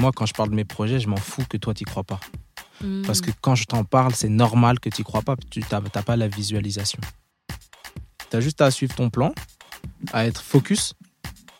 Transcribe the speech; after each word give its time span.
Moi, 0.00 0.12
quand 0.14 0.26
je 0.26 0.32
parle 0.32 0.50
de 0.50 0.54
mes 0.54 0.64
projets, 0.64 1.00
je 1.00 1.08
m'en 1.08 1.16
fous 1.16 1.44
que 1.48 1.56
toi, 1.56 1.74
tu 1.74 1.84
crois 1.84 2.04
pas. 2.04 2.20
Mm. 2.82 3.02
Parce 3.04 3.20
que 3.20 3.32
quand 3.40 3.56
je 3.56 3.64
t'en 3.64 3.82
parle, 3.82 4.14
c'est 4.14 4.28
normal 4.28 4.78
que 4.78 4.88
tu 4.88 5.02
crois 5.02 5.22
pas, 5.22 5.34
tu 5.50 5.60
n'as 5.72 5.80
pas 5.80 6.16
la 6.16 6.28
visualisation. 6.28 7.00
Tu 8.30 8.36
as 8.36 8.40
juste 8.40 8.60
à 8.60 8.70
suivre 8.70 8.94
ton 8.94 9.10
plan, 9.10 9.32
à 10.12 10.26
être 10.26 10.40
focus. 10.40 10.94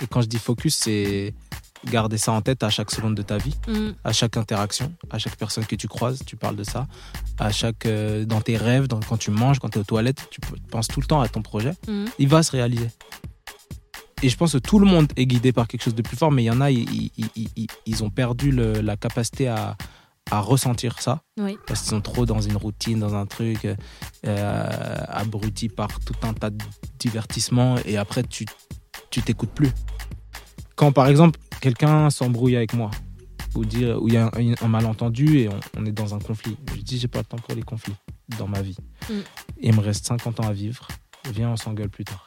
Et 0.00 0.06
quand 0.06 0.20
je 0.22 0.26
dis 0.28 0.38
focus, 0.38 0.76
c'est 0.76 1.34
garder 1.86 2.16
ça 2.18 2.30
en 2.30 2.40
tête 2.40 2.62
à 2.62 2.70
chaque 2.70 2.92
seconde 2.92 3.16
de 3.16 3.22
ta 3.22 3.38
vie, 3.38 3.56
Mm. 3.66 3.90
à 4.04 4.12
chaque 4.12 4.36
interaction, 4.36 4.92
à 5.10 5.18
chaque 5.18 5.34
personne 5.36 5.66
que 5.66 5.74
tu 5.74 5.88
croises, 5.88 6.20
tu 6.24 6.36
parles 6.36 6.56
de 6.56 6.64
ça, 6.64 6.86
à 7.38 7.50
chaque 7.50 7.86
euh, 7.86 8.24
dans 8.24 8.40
tes 8.40 8.56
rêves, 8.56 8.86
dans, 8.86 9.00
quand 9.00 9.16
tu 9.16 9.32
manges, 9.32 9.58
quand 9.58 9.68
tu 9.70 9.78
es 9.78 9.80
aux 9.80 9.84
toilettes, 9.84 10.28
tu 10.30 10.40
penses 10.70 10.86
tout 10.86 11.00
le 11.00 11.06
temps 11.06 11.20
à 11.20 11.28
ton 11.28 11.42
projet. 11.42 11.72
Mm. 11.88 12.04
Il 12.20 12.28
va 12.28 12.44
se 12.44 12.52
réaliser. 12.52 12.88
Et 14.22 14.28
je 14.28 14.36
pense 14.36 14.52
que 14.52 14.58
tout 14.58 14.78
le 14.80 14.86
monde 14.86 15.06
est 15.16 15.26
guidé 15.26 15.52
par 15.52 15.68
quelque 15.68 15.82
chose 15.84 15.94
de 15.94 16.02
plus 16.02 16.16
fort, 16.16 16.32
mais 16.32 16.42
il 16.42 16.46
y 16.46 16.50
en 16.50 16.60
a, 16.60 16.70
ils, 16.70 17.10
ils- 17.16 17.30
ils- 17.36 17.66
ils- 17.86 18.02
ont 18.04 18.10
perdu 18.10 18.50
le- 18.50 18.80
la 18.80 18.96
capacité 18.96 19.46
à, 19.48 19.76
à 20.30 20.40
ressentir 20.40 21.00
ça 21.00 21.22
Oui. 21.38 21.56
parce 21.66 21.80
qu'ils 21.82 21.90
sont 21.90 22.00
trop 22.00 22.26
dans 22.26 22.40
une 22.40 22.56
routine, 22.56 22.98
dans 22.98 23.14
un 23.14 23.26
truc 23.26 23.64
euh, 23.64 23.76
euh, 24.26 24.96
abruti 25.08 25.68
par 25.68 25.88
tout 26.00 26.14
un 26.22 26.32
tas 26.34 26.50
de 26.50 26.58
divertissements 26.98 27.76
et 27.84 27.96
après 27.96 28.22
tu 28.24 28.44
tu 29.10 29.22
t'écoutes 29.22 29.52
plus. 29.52 29.70
Quand 30.76 30.92
par 30.92 31.06
exemple 31.08 31.38
quelqu'un 31.60 32.10
s'embrouille 32.10 32.56
avec 32.56 32.74
moi 32.74 32.90
ou 33.54 33.64
dire 33.64 34.02
où 34.02 34.08
il 34.08 34.14
y 34.14 34.16
a 34.18 34.26
un, 34.26 34.54
un 34.60 34.68
malentendu 34.68 35.38
et 35.38 35.48
on, 35.48 35.58
on 35.78 35.86
est 35.86 35.92
dans 35.92 36.14
un 36.14 36.18
conflit, 36.18 36.56
je 36.76 36.80
dis 36.82 36.98
j'ai 36.98 37.08
pas 37.08 37.20
le 37.20 37.24
temps 37.24 37.38
pour 37.38 37.54
les 37.54 37.62
conflits 37.62 37.94
dans 38.38 38.48
ma 38.48 38.60
vie. 38.62 38.76
Mm. 39.08 39.12
Il 39.62 39.74
me 39.76 39.80
reste 39.80 40.06
50 40.06 40.40
ans 40.40 40.48
à 40.48 40.52
vivre. 40.52 40.86
Viens 41.32 41.50
on 41.50 41.56
s'engueule 41.56 41.88
plus 41.88 42.04
tard. 42.04 42.26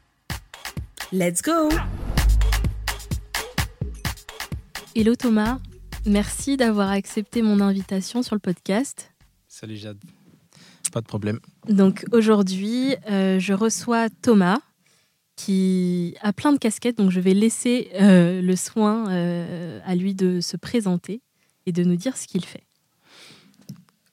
Let's 1.11 1.41
go 1.41 1.69
Hello 4.95 5.15
Thomas, 5.15 5.59
merci 6.05 6.57
d'avoir 6.57 6.89
accepté 6.89 7.41
mon 7.41 7.59
invitation 7.61 8.23
sur 8.23 8.35
le 8.35 8.39
podcast. 8.39 9.11
Salut 9.47 9.77
Jade. 9.77 9.99
Pas 10.91 11.01
de 11.01 11.05
problème. 11.05 11.39
Donc 11.69 12.05
aujourd'hui, 12.11 12.95
euh, 13.09 13.39
je 13.39 13.53
reçois 13.53 14.09
Thomas 14.09 14.59
qui 15.37 16.15
a 16.21 16.33
plein 16.33 16.51
de 16.51 16.57
casquettes, 16.57 16.97
donc 16.97 17.09
je 17.11 17.19
vais 17.19 17.33
laisser 17.33 17.89
euh, 17.99 18.41
le 18.41 18.55
soin 18.55 19.09
euh, 19.11 19.79
à 19.85 19.95
lui 19.95 20.13
de 20.13 20.41
se 20.41 20.57
présenter 20.57 21.21
et 21.65 21.71
de 21.71 21.83
nous 21.83 21.95
dire 21.95 22.17
ce 22.17 22.27
qu'il 22.27 22.45
fait. 22.45 22.63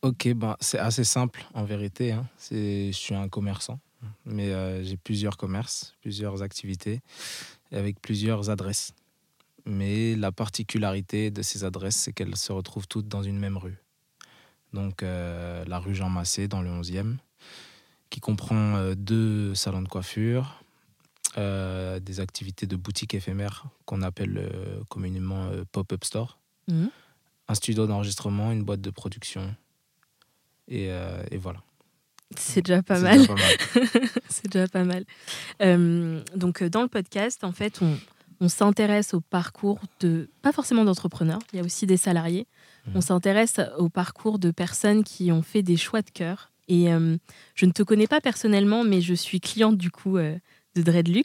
Ok, 0.02 0.28
ben, 0.34 0.56
c'est 0.60 0.78
assez 0.78 1.02
simple 1.02 1.44
en 1.54 1.64
vérité. 1.64 2.12
hein. 2.12 2.24
Je 2.52 2.90
suis 2.92 3.14
un 3.16 3.28
commerçant, 3.28 3.80
mais 4.24 4.52
euh, 4.52 4.82
j'ai 4.84 4.96
plusieurs 4.96 5.36
commerces, 5.36 5.94
plusieurs 6.00 6.42
activités, 6.42 7.00
avec 7.72 8.00
plusieurs 8.00 8.50
adresses. 8.50 8.92
Mais 9.64 10.14
la 10.16 10.32
particularité 10.32 11.30
de 11.30 11.42
ces 11.42 11.64
adresses, 11.64 11.96
c'est 11.96 12.12
qu'elles 12.12 12.36
se 12.36 12.52
retrouvent 12.52 12.88
toutes 12.88 13.08
dans 13.08 13.22
une 13.22 13.38
même 13.38 13.56
rue. 13.56 13.76
Donc 14.72 15.02
euh, 15.02 15.64
la 15.66 15.78
rue 15.78 15.94
Jean 15.94 16.10
Massé, 16.10 16.48
dans 16.48 16.62
le 16.62 16.70
11e, 16.70 17.16
qui 18.10 18.20
comprend 18.20 18.76
euh, 18.76 18.94
deux 18.94 19.54
salons 19.54 19.82
de 19.82 19.88
coiffure, 19.88 20.62
des 21.36 22.18
activités 22.20 22.66
de 22.66 22.74
boutique 22.74 23.14
éphémère 23.14 23.66
qu'on 23.84 24.02
appelle 24.02 24.50
communément 24.88 25.48
pop-up 25.70 26.02
store, 26.02 26.40
Mhm. 26.66 26.90
un 27.46 27.54
studio 27.54 27.86
d'enregistrement, 27.86 28.50
une 28.50 28.64
boîte 28.64 28.80
de 28.80 28.90
production, 28.90 29.54
et, 30.66 30.86
et 30.86 31.36
voilà. 31.36 31.62
C'est 32.36 32.62
déjà 32.62 32.82
pas 32.82 32.96
C'est 32.96 33.02
mal. 33.02 33.18
déjà 33.18 33.26
pas 33.28 33.34
mal. 33.34 34.08
C'est 34.28 34.52
déjà 34.52 34.68
pas 34.68 34.84
mal. 34.84 35.04
Donc, 36.36 36.62
euh, 36.62 36.68
dans 36.68 36.82
le 36.82 36.88
podcast, 36.88 37.44
en 37.44 37.52
fait, 37.52 37.80
on, 37.82 37.96
on 38.40 38.48
s'intéresse 38.48 39.14
au 39.14 39.20
parcours 39.20 39.80
de, 40.00 40.28
pas 40.42 40.52
forcément 40.52 40.84
d'entrepreneurs, 40.84 41.40
il 41.52 41.56
y 41.58 41.62
a 41.62 41.64
aussi 41.64 41.86
des 41.86 41.96
salariés. 41.96 42.46
Mhm. 42.86 42.92
On 42.96 43.00
s'intéresse 43.00 43.60
au 43.78 43.88
parcours 43.88 44.38
de 44.38 44.50
personnes 44.50 45.04
qui 45.04 45.32
ont 45.32 45.42
fait 45.42 45.62
des 45.62 45.76
choix 45.76 46.02
de 46.02 46.10
cœur. 46.10 46.50
Et 46.68 46.92
euh, 46.92 47.16
je 47.54 47.64
ne 47.66 47.72
te 47.72 47.82
connais 47.82 48.06
pas 48.06 48.20
personnellement, 48.20 48.84
mais 48.84 49.00
je 49.00 49.14
suis 49.14 49.40
cliente 49.40 49.78
du 49.78 49.90
coup 49.90 50.18
euh, 50.18 50.36
de 50.74 50.82
Dreadlux. 50.82 51.24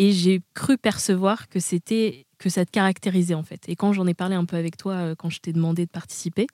Et 0.00 0.12
j'ai 0.12 0.42
cru 0.54 0.78
percevoir 0.78 1.48
que 1.48 1.58
c'était 1.58 2.26
que 2.38 2.50
ça 2.50 2.64
te 2.64 2.70
caractérisait 2.70 3.34
en 3.34 3.42
fait. 3.42 3.62
Et 3.68 3.74
quand 3.74 3.92
j'en 3.92 4.06
ai 4.06 4.14
parlé 4.14 4.36
un 4.36 4.44
peu 4.44 4.56
avec 4.56 4.76
toi, 4.76 4.92
euh, 4.92 5.14
quand 5.16 5.28
je 5.30 5.40
t'ai 5.40 5.52
demandé 5.52 5.86
de 5.86 5.90
participer, 5.90 6.46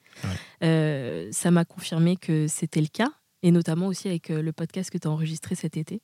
Ouais. 0.63 1.29
ça 1.33 1.51
m'a 1.51 1.65
confirmé 1.67 2.17
que 2.17 2.47
c'était 2.49 2.81
le 2.81 2.87
cas, 2.87 3.11
et 3.45 3.51
notamment 3.51 3.87
aussi 3.89 4.09
avec 4.09 4.31
euh, 4.31 4.41
le 4.43 4.53
podcast 4.53 4.91
que 4.91 4.97
tu 4.97 5.07
as 5.07 5.11
enregistré 5.11 5.55
cet 5.55 5.77
été. 5.77 6.01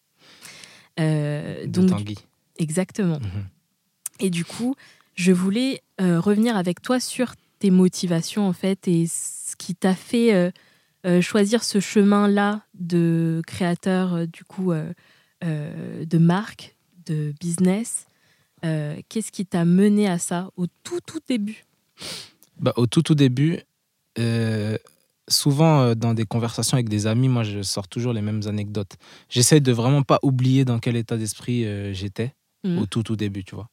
Euh, 1.01 1.63
De 1.63 1.81
donc, 1.81 1.89
Tanguy. 1.89 2.17
exactement. 2.59 3.19
Mhm. 3.19 3.47
Et 4.21 4.29
du 4.29 4.45
coup, 4.45 4.77
je 5.15 5.33
voulais 5.33 5.83
euh, 6.03 6.21
revenir 6.21 6.55
avec 6.57 6.83
toi 6.83 7.01
sur 7.01 7.35
tes 7.59 7.71
motivations 7.71 8.47
en 8.47 8.53
fait 8.53 8.87
et 8.87 9.07
ce 9.07 9.57
qui 9.57 9.75
t'a 9.75 9.95
fait 9.95 10.53
euh, 11.07 11.23
choisir 11.23 11.65
ce 11.65 11.81
chemin-là 11.81 12.63
de 12.75 13.41
créateur 13.47 14.27
du 14.29 14.45
coup 14.45 14.73
de 15.43 16.19
marque, 16.19 16.77
de 17.07 17.33
business. 17.41 18.07
Qu'est-ce 18.63 19.33
qui 19.33 19.47
t'a 19.47 19.65
mené 19.65 20.09
à 20.09 20.19
ça 20.19 20.51
au 20.57 20.67
tout 20.85 21.01
tout 21.07 21.21
début? 21.27 21.65
Bah, 22.59 22.75
au 22.77 22.87
tout, 22.87 23.03
tout 23.03 23.15
début, 23.15 23.61
souvent 25.31 25.83
euh, 25.83 25.95
dans 25.95 26.15
des 26.15 26.25
conversations 26.25 26.75
avec 26.77 26.89
des 26.89 27.07
amis, 27.07 27.29
moi 27.29 27.43
je 27.45 27.63
sors 27.63 27.89
toujours 27.89 28.13
les 28.13 28.23
mêmes 28.23 28.43
anecdotes. 28.47 28.97
J'essaie 29.29 29.61
de 29.61 29.73
vraiment 29.73 30.03
pas 30.03 30.19
oublier 30.23 30.65
dans 30.65 30.79
quel 30.79 30.97
état 30.97 31.17
d'esprit 31.17 31.65
euh, 31.65 31.93
j'étais 31.95 32.35
Mhm. 32.65 32.81
au 32.83 32.87
tout, 32.87 33.03
tout 33.03 33.17
début, 33.17 33.43
tu 33.45 33.55
vois. 33.55 33.69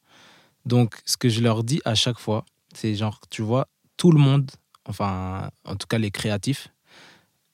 Donc, 0.66 0.96
ce 1.04 1.16
que 1.18 1.28
je 1.28 1.40
leur 1.42 1.64
dis 1.64 1.80
à 1.84 1.94
chaque 1.94 2.18
fois, 2.18 2.44
c'est 2.74 2.94
genre, 2.94 3.20
tu 3.30 3.42
vois, 3.42 3.68
tout 3.98 4.12
le 4.12 4.18
monde, 4.18 4.50
enfin, 4.86 5.50
en 5.66 5.76
tout 5.76 5.86
cas 5.86 5.98
les 5.98 6.10
créatifs, 6.10 6.68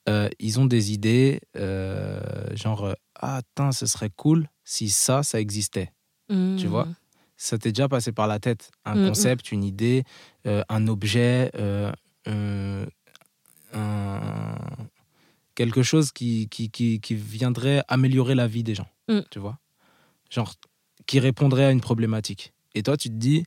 euh, 0.07 0.29
ils 0.39 0.59
ont 0.59 0.65
des 0.65 0.93
idées, 0.93 1.41
euh, 1.57 2.21
genre, 2.55 2.93
ah, 3.15 3.37
attends, 3.37 3.71
ce 3.71 3.85
serait 3.85 4.11
cool 4.15 4.47
si 4.63 4.89
ça, 4.89 5.23
ça 5.23 5.39
existait. 5.41 5.91
Tu 6.55 6.67
vois? 6.67 6.87
Ça 7.37 7.57
t'est 7.57 7.71
déjà 7.71 7.89
passé 7.89 8.11
par 8.13 8.27
la 8.27 8.39
tête 8.39 8.71
un 8.85 8.95
Mm, 8.95 9.07
concept, 9.09 9.51
une 9.51 9.63
idée, 9.63 10.03
un 10.45 10.87
objet, 10.87 11.51
euh, 11.55 11.91
un- 13.75 14.57
quelque 15.55 15.83
chose 15.83 16.11
qui, 16.11 16.47
qui, 16.49 16.69
qui, 16.69 16.99
qui 16.99 17.15
viendrait 17.15 17.83
améliorer 17.87 18.35
la 18.35 18.47
vie 18.47 18.63
des 18.63 18.75
gens, 18.75 18.87
Mm. 19.07 19.19
tu 19.29 19.39
vois 19.39 19.59
Genre, 20.31 20.53
qui 21.05 21.19
répondrait 21.19 21.65
à 21.65 21.71
une 21.71 21.81
problématique. 21.81 22.53
Et 22.73 22.81
toi, 22.83 22.97
tu 22.97 23.09
te 23.09 23.13
dis, 23.13 23.43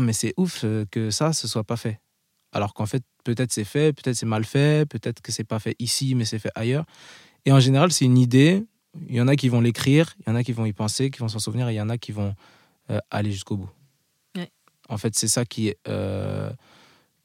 mais 0.00 0.12
c'est 0.12 0.32
ouf 0.36 0.62
euh, 0.64 0.84
que 0.90 1.10
ça, 1.10 1.32
ce 1.32 1.46
soit 1.48 1.64
pas 1.64 1.76
fait. 1.76 2.00
Alors 2.52 2.74
qu'en 2.74 2.86
fait, 2.86 3.02
peut-être 3.24 3.52
c'est 3.52 3.64
fait, 3.64 3.92
peut-être 3.92 4.16
c'est 4.16 4.26
mal 4.26 4.44
fait, 4.44 4.88
peut-être 4.88 5.20
que 5.20 5.30
c'est 5.32 5.44
pas 5.44 5.58
fait 5.58 5.74
ici, 5.78 6.14
mais 6.14 6.24
c'est 6.24 6.38
fait 6.38 6.50
ailleurs. 6.54 6.84
Et 7.44 7.52
en 7.52 7.60
général, 7.60 7.92
c'est 7.92 8.04
une 8.04 8.18
idée. 8.18 8.64
Il 9.08 9.14
y 9.14 9.20
en 9.20 9.28
a 9.28 9.36
qui 9.36 9.48
vont 9.48 9.60
l'écrire, 9.60 10.14
il 10.20 10.28
y 10.30 10.32
en 10.32 10.36
a 10.36 10.42
qui 10.42 10.52
vont 10.52 10.64
y 10.64 10.72
penser, 10.72 11.10
qui 11.10 11.18
vont 11.20 11.28
s'en 11.28 11.38
souvenir, 11.38 11.68
et 11.68 11.74
il 11.74 11.76
y 11.76 11.80
en 11.80 11.88
a 11.90 11.98
qui 11.98 12.12
vont 12.12 12.34
euh, 12.90 12.98
aller 13.10 13.30
jusqu'au 13.30 13.56
bout. 13.56 13.70
Ouais. 14.36 14.50
En 14.88 14.96
fait, 14.96 15.14
c'est 15.16 15.28
ça 15.28 15.44
qui, 15.44 15.74
euh, 15.86 16.50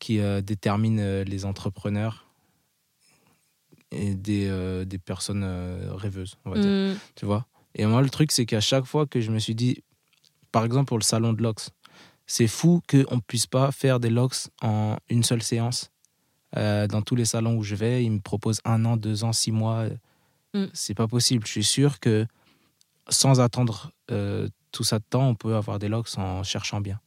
qui 0.05 0.19
euh, 0.19 0.39
détermine 0.39 0.99
euh, 0.99 1.23
les 1.23 1.45
entrepreneurs 1.45 2.27
et 3.89 4.13
des, 4.13 4.47
euh, 4.47 4.85
des 4.85 4.99
personnes 4.99 5.43
rêveuses, 5.95 6.35
on 6.45 6.51
va 6.51 6.59
dire. 6.59 6.69
Mhm. 6.69 6.97
Tu 7.15 7.25
vois 7.25 7.47
Et 7.73 7.87
moi, 7.87 8.03
le 8.03 8.09
truc, 8.11 8.31
c'est 8.31 8.45
qu'à 8.45 8.61
chaque 8.61 8.85
fois 8.85 9.07
que 9.07 9.19
je 9.19 9.31
me 9.31 9.39
suis 9.39 9.55
dit, 9.55 9.83
par 10.51 10.63
exemple, 10.63 10.89
pour 10.89 10.99
le 10.99 11.03
salon 11.03 11.33
de 11.33 11.41
l'Ox, 11.41 11.71
c'est 12.27 12.45
fou 12.45 12.83
qu'on 12.87 13.15
ne 13.15 13.21
puisse 13.21 13.47
pas 13.47 13.71
faire 13.71 13.99
des 13.99 14.11
locks 14.11 14.49
en 14.61 14.97
une 15.09 15.23
seule 15.23 15.41
séance. 15.41 15.89
Euh, 16.55 16.85
dans 16.85 17.01
tous 17.01 17.15
les 17.15 17.25
salons 17.25 17.57
où 17.57 17.63
je 17.63 17.73
vais, 17.73 18.03
ils 18.03 18.11
me 18.11 18.19
proposent 18.19 18.61
un 18.63 18.85
an, 18.85 18.97
deux 18.97 19.23
ans, 19.23 19.33
six 19.33 19.51
mois. 19.51 19.87
Mm. 20.53 20.65
C'est 20.73 20.93
pas 20.93 21.07
possible. 21.07 21.47
Je 21.47 21.51
suis 21.51 21.63
sûr 21.63 21.99
que 21.99 22.27
sans 23.09 23.41
attendre 23.41 23.91
euh, 24.11 24.47
tout 24.71 24.83
ça 24.83 24.99
de 24.99 25.05
temps, 25.09 25.27
on 25.29 25.35
peut 25.35 25.55
avoir 25.55 25.79
des 25.79 25.87
locks 25.87 26.15
en 26.17 26.43
cherchant 26.43 26.79
bien. 26.79 26.99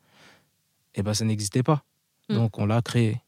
Et 0.97 1.03
ben, 1.05 1.15
ça 1.15 1.25
n'existait 1.25 1.63
pas. 1.63 1.85
Mm. 2.29 2.35
Donc, 2.35 2.59
on 2.59 2.67
l'a 2.67 2.83
créé. 2.83 3.21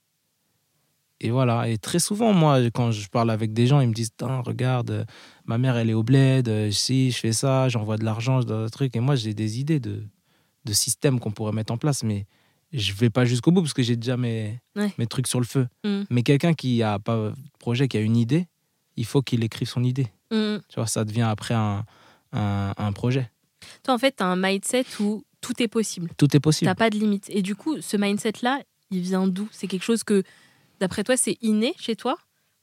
Et 1.23 1.31
voilà. 1.31 1.69
Et 1.69 1.77
très 1.77 1.99
souvent, 1.99 2.33
moi, 2.33 2.59
quand 2.73 2.93
je 2.93 3.09
parle 3.09 3.31
avec 3.31 3.53
des 3.53 3.67
gens, 3.67 3.81
ils 3.81 3.89
me 3.89 3.93
disent 3.95 4.13
Regarde, 4.21 5.07
ma 5.45 5.59
mère, 5.59 5.77
elle 5.77 5.91
est 5.91 5.95
au 5.95 6.03
bled. 6.03 6.49
euh, 6.49 6.71
Si 6.71 7.11
je 7.11 7.19
fais 7.19 7.33
ça, 7.33 7.69
j'envoie 7.69 7.99
de 7.99 8.05
l'argent, 8.05 8.41
je 8.41 8.69
truc. 8.69 8.97
Et 8.97 9.01
moi, 9.01 9.17
j'ai 9.17 9.35
des 9.35 9.61
idées 9.61 9.81
de, 9.81 10.03
de 10.65 10.73
systèmes 10.73 11.21
qu'on 11.21 11.31
pourrait 11.31 11.53
mettre 11.53 11.73
en 11.73 11.77
place. 11.77 12.03
Mais 12.05 12.27
je 12.73 12.93
vais 12.95 13.11
pas 13.11 13.27
jusqu'au 13.27 13.51
bout 13.53 13.61
parce 13.61 13.75
que 13.75 13.83
j'ai 13.83 13.97
déjà 13.97 14.17
mes, 14.17 14.61
Ouais. 14.77 14.93
mes 14.97 15.07
trucs 15.07 15.27
sur 15.27 15.41
le 15.41 15.47
feu. 15.47 15.69
Mm. 15.85 16.03
Mais 16.09 16.23
quelqu'un 16.23 16.55
qui 16.55 16.83
a 16.83 16.99
pas 16.99 17.17
de 17.17 17.35
projet, 17.59 17.87
qui 17.87 17.99
a 17.99 18.01
une 18.01 18.17
idée, 18.17 18.47
il 18.97 19.05
faut 19.05 19.21
qu'il 19.21 19.45
écrive 19.45 19.69
son 19.69 19.85
idée. 19.85 20.07
Mm. 20.31 20.57
Tu 20.69 20.77
vois, 20.77 20.87
ça 20.87 21.05
devient 21.05 21.23
après 21.29 21.55
un, 21.55 21.85
un, 22.33 22.73
un 22.79 22.93
projet. 22.93 23.31
Toi, 23.83 23.93
en 23.93 23.99
fait, 23.99 24.17
tu 24.17 24.23
as 24.23 24.27
un 24.27 24.37
mindset 24.37 24.87
où 25.01 25.23
tout 25.43 25.63
est 25.63 25.69
possible. 25.69 26.11
Tout 26.17 26.35
est 26.35 26.41
possible. 26.41 26.71
T'as 26.71 26.75
pas 26.75 26.89
de 26.89 26.97
limite. 26.97 27.29
Et 27.29 27.43
du 27.43 27.55
coup, 27.55 27.79
ce 27.83 27.97
mindset-là, 27.99 28.61
il 28.91 29.01
vient 29.01 29.27
d'où? 29.27 29.49
C'est 29.53 29.67
quelque 29.67 29.85
chose 29.85 30.05
que, 30.05 30.23
d'après 30.81 31.05
toi, 31.05 31.17
c'est 31.17 31.39
inné 31.43 31.75
chez 31.79 31.97
toi? 31.97 32.17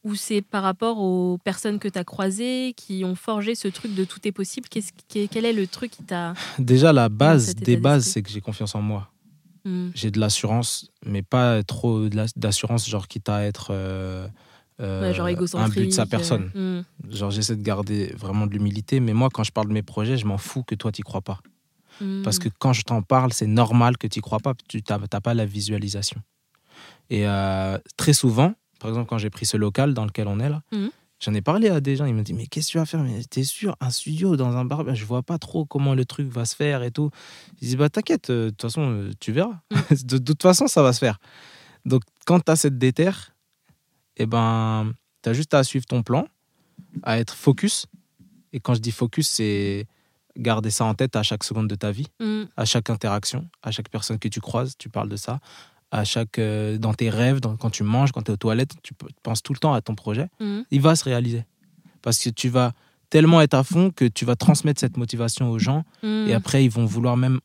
Ou 0.04 0.16
c'est 0.16 0.42
par 0.42 0.64
rapport 0.64 1.00
aux 1.00 1.38
personnes 1.40 1.80
que 1.80 1.88
tu 1.88 1.98
as 2.00 2.04
croisées 2.04 2.74
qui 2.78 3.04
ont 3.04 3.16
forgé 3.16 3.56
ce 3.56 3.68
truc 3.68 3.94
de 3.94 4.06
tout 4.06 4.26
est 4.26 4.32
possible? 4.32 4.68
Qu'est-ce 4.70 4.92
Quel 5.28 5.44
est 5.44 5.54
le 5.54 5.68
truc 5.68 5.92
qui 5.92 6.04
t'a. 6.04 6.34
Déjà, 6.60 6.94
la 6.94 7.10
base 7.10 7.56
des 7.56 7.78
bases, 7.78 8.06
c'est 8.06 8.22
que 8.22 8.30
j'ai 8.30 8.42
confiance 8.42 8.76
en 8.76 8.82
moi. 8.82 9.10
Hmm. 9.66 9.90
J'ai 9.94 10.12
de 10.12 10.20
l'assurance, 10.20 10.90
mais 11.06 11.24
pas 11.24 11.62
trop 11.64 12.08
d'assurance, 12.08 12.88
genre 12.88 13.08
quitte 13.08 13.28
à 13.28 13.44
être 13.44 13.70
euh, 13.72 14.28
euh, 14.80 15.02
Ouais, 15.02 15.14
genre 15.14 15.28
un 15.60 15.70
but 15.70 15.88
de 15.88 15.92
sa 15.92 16.06
personne. 16.06 16.52
euh, 16.56 16.82
hmm. 16.82 17.12
Genre, 17.12 17.32
j'essaie 17.32 17.56
de 17.56 17.64
garder 17.64 18.14
vraiment 18.16 18.48
de 18.48 18.54
l'humilité, 18.54 19.00
mais 19.00 19.14
moi, 19.14 19.30
quand 19.34 19.44
je 19.44 19.52
parle 19.52 19.68
de 19.68 19.74
mes 19.74 19.84
projets, 19.84 20.16
je 20.16 20.26
m'en 20.26 20.38
fous 20.38 20.64
que 20.64 20.76
toi, 20.76 20.92
tu 20.92 21.04
crois 21.04 21.22
pas. 21.22 21.42
Parce 22.24 22.40
que 22.40 22.50
quand 22.60 22.74
je 22.74 22.84
t'en 22.84 23.02
parle, 23.02 23.34
c'est 23.34 23.48
normal 23.48 23.98
que 23.98 24.08
tu 24.08 24.22
crois 24.22 24.40
pas, 24.40 24.54
tu 24.68 24.82
n'as 24.90 25.22
pas 25.22 25.34
la 25.34 25.46
visualisation. 25.46 26.22
Et 27.10 27.28
euh, 27.28 27.78
très 27.98 28.14
souvent, 28.14 28.54
par 28.80 28.90
exemple, 28.90 29.08
quand 29.08 29.18
j'ai 29.18 29.30
pris 29.30 29.46
ce 29.46 29.58
local 29.58 29.94
dans 29.94 30.06
lequel 30.06 30.28
on 30.28 30.40
est 30.40 30.50
là, 30.50 30.62
Mhm. 30.72 30.90
j'en 31.20 31.34
ai 31.34 31.42
parlé 31.42 31.70
à 31.70 31.80
des 31.80 31.96
gens, 31.96 32.06
ils 32.06 32.14
me 32.14 32.22
disent 32.22 32.36
Mais 32.36 32.48
qu'est-ce 32.48 32.68
que 32.68 32.72
tu 32.74 32.78
vas 32.78 32.86
faire? 32.86 33.02
Mais 33.02 33.24
t'es 33.24 33.44
sûr, 33.44 33.76
un 33.80 33.90
studio 33.90 34.36
dans 34.36 34.56
un 34.58 34.66
bar, 34.66 34.84
ben, 34.84 34.94
je 34.94 35.06
vois 35.06 35.24
pas 35.24 35.38
trop 35.40 35.66
comment 35.66 35.96
le 35.96 36.06
truc 36.06 36.28
va 36.28 36.46
se 36.46 36.56
faire 36.56 36.84
et 36.84 36.92
tout. 36.92 37.10
Ils 37.62 37.66
disent 37.70 37.78
Bah 37.78 37.90
t'inquiète, 37.90 38.30
euh, 38.30 38.46
de 38.46 38.50
toute 38.52 38.62
façon, 38.64 38.82
euh, 38.92 39.12
tu 39.20 39.32
verras. 39.32 39.60
de, 40.04 40.18
de 40.18 40.24
toute 40.34 40.42
façon, 40.44 40.68
ça 40.68 40.84
va 40.84 40.94
se 40.94 41.00
faire. 41.00 41.18
Donc, 41.86 42.02
quand 42.26 42.40
tu 42.42 42.52
as 42.52 42.56
cette 42.58 42.78
déterre, 42.78 43.34
eh 44.18 44.26
ben, 44.26 44.92
tu 45.24 45.30
as 45.30 45.34
juste 45.34 45.54
à 45.54 45.64
suivre 45.64 45.86
ton 45.86 46.04
plan, 46.04 46.28
à 47.04 47.18
être 47.20 47.34
focus. 47.36 47.86
Et 48.54 48.60
quand 48.60 48.74
je 48.74 48.80
dis 48.82 48.92
focus, 48.92 49.28
c'est 49.28 49.88
garder 50.38 50.70
ça 50.72 50.86
en 50.86 50.94
tête 50.94 51.16
à 51.16 51.24
chaque 51.24 51.44
seconde 51.44 51.68
de 51.68 51.76
ta 51.76 51.92
vie 51.92 52.08
Hmm. 52.20 52.44
à 52.56 52.66
chaque 52.66 52.90
interaction, 52.90 53.50
à 53.64 53.72
chaque 53.72 53.90
personne 53.90 54.20
que 54.20 54.28
tu 54.28 54.40
croises, 54.42 54.76
tu 54.78 54.90
parles 54.90 55.10
de 55.10 55.16
ça, 55.18 55.40
à 55.92 56.04
chaque 56.04 56.38
euh, 56.40 56.78
dans 56.78 56.94
tes 56.94 57.10
rêves, 57.10 57.40
dans- 57.40 57.56
quand 57.58 57.70
tu 57.70 57.84
manges, 57.84 58.12
quand 58.12 58.22
tu 58.24 58.32
es 58.32 58.34
aux 58.34 58.38
toilettes, 58.38 58.76
tu 58.84 58.94
penses 59.24 59.42
tout 59.44 59.54
le 59.54 59.60
temps 59.60 59.74
à 59.74 59.82
ton 59.82 59.96
projet, 59.96 60.28
Hmm. 60.40 60.62
il 60.72 60.82
va 60.82 60.96
se 60.96 61.04
réaliser. 61.06 61.46
Parce 62.02 62.18
que 62.20 62.30
tu 62.30 62.50
vas 62.50 62.74
tellement 63.10 63.42
être 63.42 63.54
à 63.54 63.64
fond 63.64 63.90
que 63.92 64.06
tu 64.06 64.26
vas 64.26 64.36
transmettre 64.36 64.80
cette 64.80 64.98
motivation 64.98 65.50
aux 65.50 65.60
gens 65.60 65.84
Hmm. 66.04 66.26
et 66.28 66.34
après 66.34 66.64
ils 66.64 66.70
vont 66.72 66.86
vouloir 66.86 67.18
même 67.18 67.40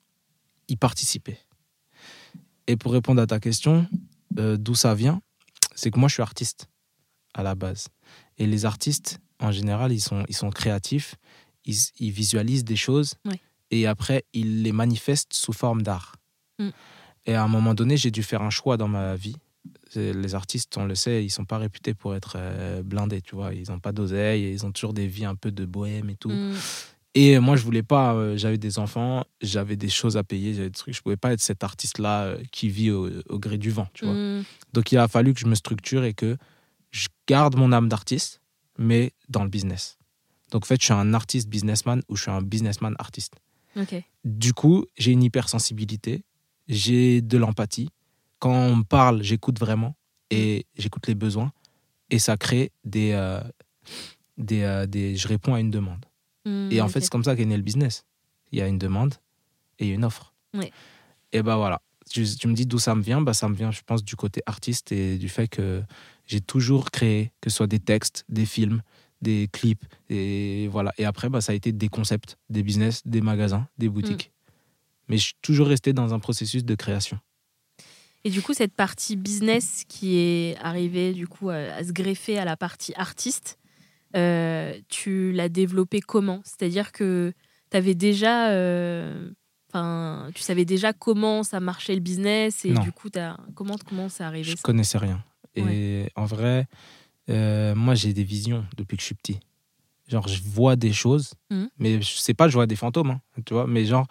y 0.69 0.77
participer. 0.77 1.39
Et 2.67 2.77
pour 2.77 2.93
répondre 2.93 3.21
à 3.23 3.27
ta 3.27 3.41
question, 3.41 3.87
euh, 4.39 4.57
d'où 4.57 4.75
ça 4.75 4.95
vient, 4.95 5.21
c'est 5.75 5.91
que 5.91 5.99
moi 5.99 6.09
je 6.09 6.15
suis 6.15 6.23
artiste 6.23 6.69
à 7.35 7.43
la 7.43 7.55
base. 7.55 7.89
Et 8.39 8.47
les 8.47 8.65
artistes, 8.65 9.19
en 9.41 9.51
général, 9.53 9.93
ils 9.93 10.01
sont, 10.01 10.25
ils 10.29 10.35
sont 10.37 10.51
créatifs, 10.51 11.17
ils, 11.65 11.77
ils 11.99 12.11
visualisent 12.11 12.65
des 12.65 12.77
choses 12.77 13.15
et 13.71 13.87
après 13.87 14.25
ils 14.33 14.63
les 14.63 14.73
manifestent 14.73 15.35
sous 15.35 15.53
forme 15.53 15.83
d'art. 15.83 16.17
Mm. 16.59 16.69
Et 17.27 17.35
à 17.35 17.43
un 17.43 17.49
moment 17.49 17.75
donné, 17.75 17.97
j'ai 17.97 18.11
dû 18.11 18.23
faire 18.23 18.43
un 18.43 18.51
choix 18.51 18.77
dans 18.77 18.89
ma 18.89 19.15
vie. 19.15 19.37
Les 19.95 20.35
artistes, 20.35 20.77
on 20.77 20.87
le 20.87 20.95
sait, 20.95 21.25
ils 21.25 21.31
sont 21.31 21.45
pas 21.45 21.59
réputés 21.59 21.95
pour 21.95 22.15
être 22.15 22.35
euh, 22.37 22.83
blindés, 22.83 23.21
tu 23.21 23.35
vois. 23.35 23.53
Ils 23.55 23.71
n'ont 23.71 23.79
pas 23.79 23.93
d'oseille, 23.93 24.51
ils 24.51 24.67
ont 24.67 24.73
toujours 24.73 24.95
des 24.95 25.07
vies 25.07 25.27
un 25.27 25.35
peu 25.35 25.53
de 25.53 25.65
bohème 25.65 26.11
et 26.11 26.17
tout. 26.17 26.31
Hmm. 26.31 26.55
Et 27.15 27.39
moi, 27.39 27.57
je 27.57 27.63
voulais 27.63 27.83
pas. 27.83 28.15
euh, 28.15 28.37
j'avais 28.37 28.57
des 28.57 28.79
enfants, 28.79 29.25
j'avais 29.43 29.77
des 29.77 29.91
choses 29.91 30.17
à 30.17 30.25
payer, 30.25 30.55
j'avais 30.55 30.71
des 30.71 30.75
trucs. 30.75 30.97
Je 30.97 31.03
pouvais 31.03 31.19
pas 31.19 31.33
être 31.33 31.43
cet 31.43 31.63
artiste-là 31.63 32.25
euh, 32.25 32.43
qui 32.51 32.71
vit 32.71 32.91
au, 32.91 33.09
au 33.29 33.39
gré 33.39 33.59
du 33.59 33.71
vent, 33.71 33.87
tu 33.93 34.07
vois. 34.07 34.15
Hmm. 34.15 34.45
Donc, 34.73 34.91
il 34.91 34.99
a 34.99 35.07
fallu 35.09 35.35
que 35.35 35.41
je 35.41 35.47
me 35.47 35.55
structure 35.55 36.05
et 36.05 36.15
que 36.15 36.37
je 36.91 37.09
garde 37.29 37.57
mon 37.57 37.71
âme 37.71 37.89
d'artiste, 37.89 38.41
mais 38.79 39.13
dans 39.29 39.45
le 39.45 39.51
business. 39.51 39.99
Donc, 40.53 40.63
en 40.65 40.67
fait, 40.67 40.79
je 40.81 40.85
suis 40.85 40.95
un 40.95 41.15
artiste 41.15 41.49
businessman 41.49 42.03
ou 42.09 42.15
je 42.15 42.23
suis 42.23 42.31
un 42.31 42.43
businessman 42.43 42.95
artiste. 42.99 43.35
Ok. 43.75 43.95
Du 44.25 44.53
coup, 44.53 44.85
j'ai 44.97 45.11
une 45.11 45.23
hypersensibilité, 45.25 46.23
j'ai 46.69 47.21
de 47.23 47.39
l'empathie. 47.39 47.89
Quand 48.39 48.53
on 48.53 48.77
me 48.77 48.85
parle, 48.85 49.23
j'écoute 49.23 49.59
vraiment 49.59 49.97
et 50.31 50.67
j'écoute 50.77 51.07
les 51.09 51.15
besoins 51.15 51.53
et 52.11 52.19
ça 52.19 52.37
crée 52.37 52.71
des, 52.85 53.13
euh, 53.13 53.41
des, 54.37 54.63
euh, 54.63 54.87
des. 54.87 55.17
Je 55.17 55.27
réponds 55.27 55.55
à 55.55 55.61
une 55.61 55.71
demande. 55.71 56.05
Hmm, 56.45 56.69
Et 56.71 56.81
en 56.81 56.89
fait, 56.89 57.01
c'est 57.01 57.11
comme 57.11 57.25
ça 57.25 57.35
qu'est 57.35 57.47
né 57.47 57.57
le 57.57 57.63
business. 57.63 58.05
Il 58.53 58.59
y 58.59 58.63
a 58.63 58.69
une 58.69 58.79
demande 58.79 59.15
et 59.79 59.89
une 59.89 60.05
offre. 60.05 60.35
Ouais. 60.55 60.71
Et 61.33 61.43
ben 61.43 61.57
voilà. 61.57 61.81
Tu, 62.11 62.27
tu 62.37 62.47
me 62.47 62.53
dis 62.55 62.67
d'où 62.67 62.79
ça 62.79 62.95
me 62.95 63.01
vient 63.03 63.23
bah, 63.23 63.33
Ça 63.33 63.49
me 63.49 63.55
vient, 63.55 63.71
je 63.71 63.81
pense, 63.87 64.05
du 64.05 64.17
côté 64.17 64.43
artiste 64.45 64.93
et 64.93 65.17
du 65.17 65.31
fait 65.31 65.49
que 65.49 65.83
j'ai 66.27 66.43
toujours 66.43 66.91
créé, 66.91 67.33
que 67.41 67.49
ce 67.49 67.57
soit 67.57 67.67
des 67.67 67.79
textes, 67.79 68.25
des 68.29 68.45
films, 68.45 68.83
des 69.23 69.49
clips. 69.53 69.85
Et 70.11 70.69
voilà. 70.69 70.93
Et 70.99 71.05
après, 71.05 71.29
bah, 71.31 71.41
ça 71.41 71.53
a 71.53 71.55
été 71.55 71.73
des 71.73 71.89
concepts, 71.89 72.37
des 72.51 72.63
business, 72.63 73.01
des 73.07 73.21
magasins, 73.23 73.67
des 73.79 73.89
boutiques. 73.89 74.31
Mm. 74.31 74.53
Mais 75.09 75.17
je 75.19 75.23
suis 75.25 75.35
toujours 75.43 75.69
resté 75.69 75.93
dans 75.93 76.13
un 76.13 76.19
processus 76.19 76.65
de 76.65 76.75
création. 76.75 77.19
Et 78.25 78.31
du 78.31 78.41
coup, 78.43 78.55
cette 78.55 78.75
partie 78.75 79.17
business 79.17 79.85
qui 79.89 80.17
est 80.19 80.57
arrivée 80.61 81.13
du 81.13 81.27
coup 81.27 81.51
à, 81.51 81.55
à 81.57 81.83
se 81.85 81.93
greffer 81.93 82.39
à 82.39 82.45
la 82.45 82.57
partie 82.57 82.93
artiste, 82.95 83.59
euh, 84.17 84.75
tu 84.89 85.33
l'as 85.33 85.49
développée 85.49 86.01
comment? 86.01 86.41
C'est-à-dire 86.45 86.93
que 86.93 87.33
tu 87.71 87.77
avais 87.77 87.95
déjà, 87.95 88.51
euh, 88.51 89.31
enfin, 89.71 90.31
tu 90.35 90.43
savais 90.43 90.65
déjà 90.65 90.93
comment 90.93 91.43
ça 91.43 91.59
marchait 91.61 91.95
le 91.95 92.01
business 92.01 92.65
et 92.65 92.71
Non. 92.71 92.83
du 92.83 92.93
coup, 92.93 93.09
as, 93.17 93.37
comment 93.55 93.77
comment 93.89 94.09
c'est 94.09 94.23
arrivé 94.25 94.51
Je 94.53 94.57
ça? 94.57 94.63
connaissais 94.63 94.99
rien. 94.99 95.23
Et 95.57 96.07
en 96.15 96.25
vrai, 96.25 96.67
euh, 97.31 97.75
moi, 97.75 97.95
j'ai 97.95 98.13
des 98.13 98.25
visions 98.25 98.65
depuis 98.77 98.97
que 98.97 99.01
je 99.03 99.07
suis 99.07 99.15
petit. 99.15 99.39
Genre, 100.09 100.27
je 100.29 100.43
vois 100.43 100.77
des 100.77 100.93
choses, 100.93 101.33
Mhm. 101.51 101.69
mais 101.79 102.03
je 102.03 102.17
sais 102.17 102.35
pas, 102.35 102.49
je 102.49 102.55
vois 102.55 102.67
des 102.67 102.77
fantômes, 102.77 103.11
hein, 103.13 103.21
tu 103.47 103.55
vois. 103.55 103.67
Mais 103.67 103.85
genre, 103.85 104.07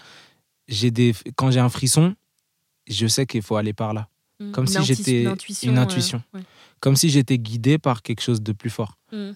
j'ai 0.68 0.90
des, 0.92 1.14
quand 1.36 1.52
j'ai 1.52 1.60
un 1.60 1.70
frisson, 1.70 2.16
je 2.88 3.08
sais 3.08 3.26
qu'il 3.26 3.42
faut 3.42 3.56
aller 3.58 3.74
par 3.74 3.94
là. 3.94 4.08
Mm. 4.40 4.52
comme 4.54 4.66
si 4.66 4.82
j'étais- 4.84 5.22
une 5.22 5.28
intuition. 5.28 5.72
une 5.72 5.78
euh, 5.78 5.82
intuition. 5.82 6.24
ouais. 6.34 6.42
Comme 6.80 6.96
si 6.96 7.10
j'étais 7.10 7.38
guidé 7.38 7.78
par 7.78 8.02
quelque 8.02 8.22
chose 8.22 8.42
de 8.42 8.54
plus 8.54 8.72
fort. 8.72 8.98
Mm. 9.12 9.34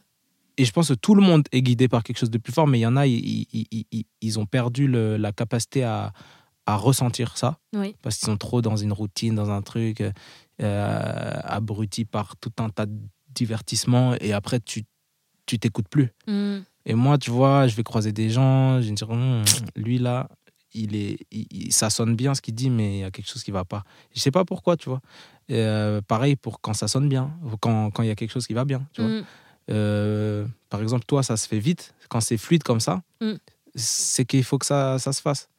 Et 0.57 0.65
je 0.65 0.71
pense 0.71 0.87
que 0.87 0.93
tout 0.95 1.13
le 1.13 1.21
monde 1.21 1.43
est 1.51 1.61
guidé 1.61 1.87
par 1.87 2.01
quelque 2.01 2.17
chose 2.17 2.31
de 2.31 2.39
plus 2.39 2.51
fort, 2.53 2.65
mais 2.65 2.79
il 2.79 2.81
y 2.81 2.87
en 2.87 2.95
a, 2.97 3.05
ils, 3.05 3.45
ils- 3.53 3.67
ils- 3.71 3.85
ils- 3.91 4.05
ils 4.21 4.39
ont 4.39 4.47
perdu 4.47 4.87
le- 4.87 5.17
la 5.17 5.31
capacité 5.31 5.83
à, 5.83 6.11
à 6.65 6.75
ressentir 6.75 7.37
ça 7.37 7.59
Oui. 7.75 7.95
parce 8.01 8.17
qu'ils 8.17 8.25
sont 8.25 8.37
trop 8.37 8.61
dans 8.63 8.77
une 8.77 8.93
routine, 8.93 9.35
dans 9.35 9.51
un 9.51 9.61
truc 9.61 10.01
euh, 10.01 10.11
abruti 11.43 12.05
par 12.05 12.35
tout 12.37 12.51
un 12.57 12.69
tas 12.69 12.85
de 12.87 12.97
divertissements 13.35 14.15
et 14.19 14.33
après 14.33 14.59
tu 14.59 14.83
tu 15.45 15.59
t'écoutes 15.59 15.87
plus. 15.89 16.09
Mm. 16.27 16.57
Et 16.87 16.93
moi, 16.95 17.17
tu 17.19 17.29
vois, 17.29 17.67
je 17.67 17.75
vais 17.75 17.83
croiser 17.83 18.11
des 18.11 18.29
gens, 18.31 18.79
je 18.81 18.85
vais 18.85 18.91
me 18.91 18.95
dire, 18.95 19.09
Hum, 19.11 19.43
lui 19.75 19.99
là, 19.99 20.27
il 20.73 20.95
est, 20.95 21.17
il- 21.31 21.45
il- 21.51 21.71
ça 21.71 21.89
sonne 21.91 22.15
bien 22.15 22.33
ce 22.33 22.41
qu'il 22.41 22.55
dit, 22.55 22.69
mais 22.71 22.97
il 22.97 22.99
y 23.01 23.03
a 23.03 23.11
quelque 23.11 23.29
chose 23.29 23.43
qui 23.43 23.51
va 23.51 23.63
pas. 23.63 23.83
Je 24.15 24.19
sais 24.19 24.31
pas 24.31 24.43
pourquoi, 24.43 24.75
tu 24.75 24.89
vois. 24.89 25.01
Euh, 25.51 26.01
pareil 26.01 26.35
pour 26.35 26.61
quand 26.61 26.73
ça 26.73 26.87
sonne 26.87 27.07
bien, 27.07 27.31
quand 27.61 27.91
quand 27.91 28.01
il 28.01 28.07
y 28.07 28.11
a 28.11 28.15
quelque 28.15 28.31
chose 28.31 28.47
qui 28.47 28.53
va 28.55 28.65
bien, 28.65 28.87
tu 28.93 29.01
vois. 29.03 29.11
Mm. 29.11 29.23
Euh, 29.71 30.45
par 30.69 30.81
exemple, 30.81 31.05
toi, 31.05 31.23
ça 31.23 31.37
se 31.37 31.47
fait 31.47 31.59
vite. 31.59 31.93
Quand 32.09 32.21
c'est 32.21 32.37
fluide 32.37 32.63
comme 32.63 32.79
ça, 32.79 33.01
Mm. 33.21 33.33
c'est 33.75 34.25
qu'il 34.25 34.43
faut 34.43 34.57
que 34.57 34.65
ça, 34.65 34.97
ça 34.99 35.13
se 35.13 35.21
fasse. 35.21 35.49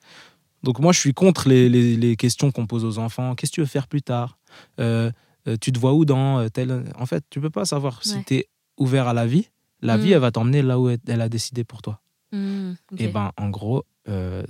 Donc 0.63 0.79
moi, 0.81 0.93
je 0.93 0.99
suis 0.99 1.15
contre 1.15 1.49
les, 1.49 1.69
les- 1.69 1.97
les 1.97 2.17
questions 2.17 2.51
qu'on 2.51 2.67
pose 2.67 2.85
aux 2.85 2.99
enfants. 2.99 3.35
Qu'est-ce 3.35 3.53
que 3.53 3.57
tu 3.57 3.61
veux 3.61 3.67
faire 3.67 3.87
plus 3.89 4.03
tard? 4.03 4.39
Euh, 4.81 5.11
euh, 5.49 5.57
Tu 5.61 5.73
te 5.73 5.79
vois 5.79 5.93
où 5.95 6.05
dans 6.05 6.39
euh, 6.41 6.49
tel... 6.49 6.85
En 6.99 7.07
fait, 7.07 7.25
tu 7.31 7.41
peux 7.41 7.51
pas 7.51 7.65
savoir 7.65 8.03
si 8.05 8.25
tu 8.25 8.35
es 8.35 8.47
ouvert 8.79 9.09
à 9.09 9.15
la 9.15 9.27
vie. 9.27 9.49
La 9.83 9.97
Mm. 9.97 10.01
vie, 10.01 10.13
elle 10.13 10.21
va 10.21 10.31
t'emmener 10.31 10.63
là 10.63 10.79
où 10.81 10.89
elle 10.89 11.21
a 11.21 11.29
décidé 11.29 11.65
pour 11.65 11.83
toi. 11.83 12.01
Mm. 12.33 12.73
Ok. 12.93 13.01
Et 13.01 13.09
ben, 13.09 13.33
en 13.37 13.51
gros, 13.51 13.85
euh, 14.09 14.43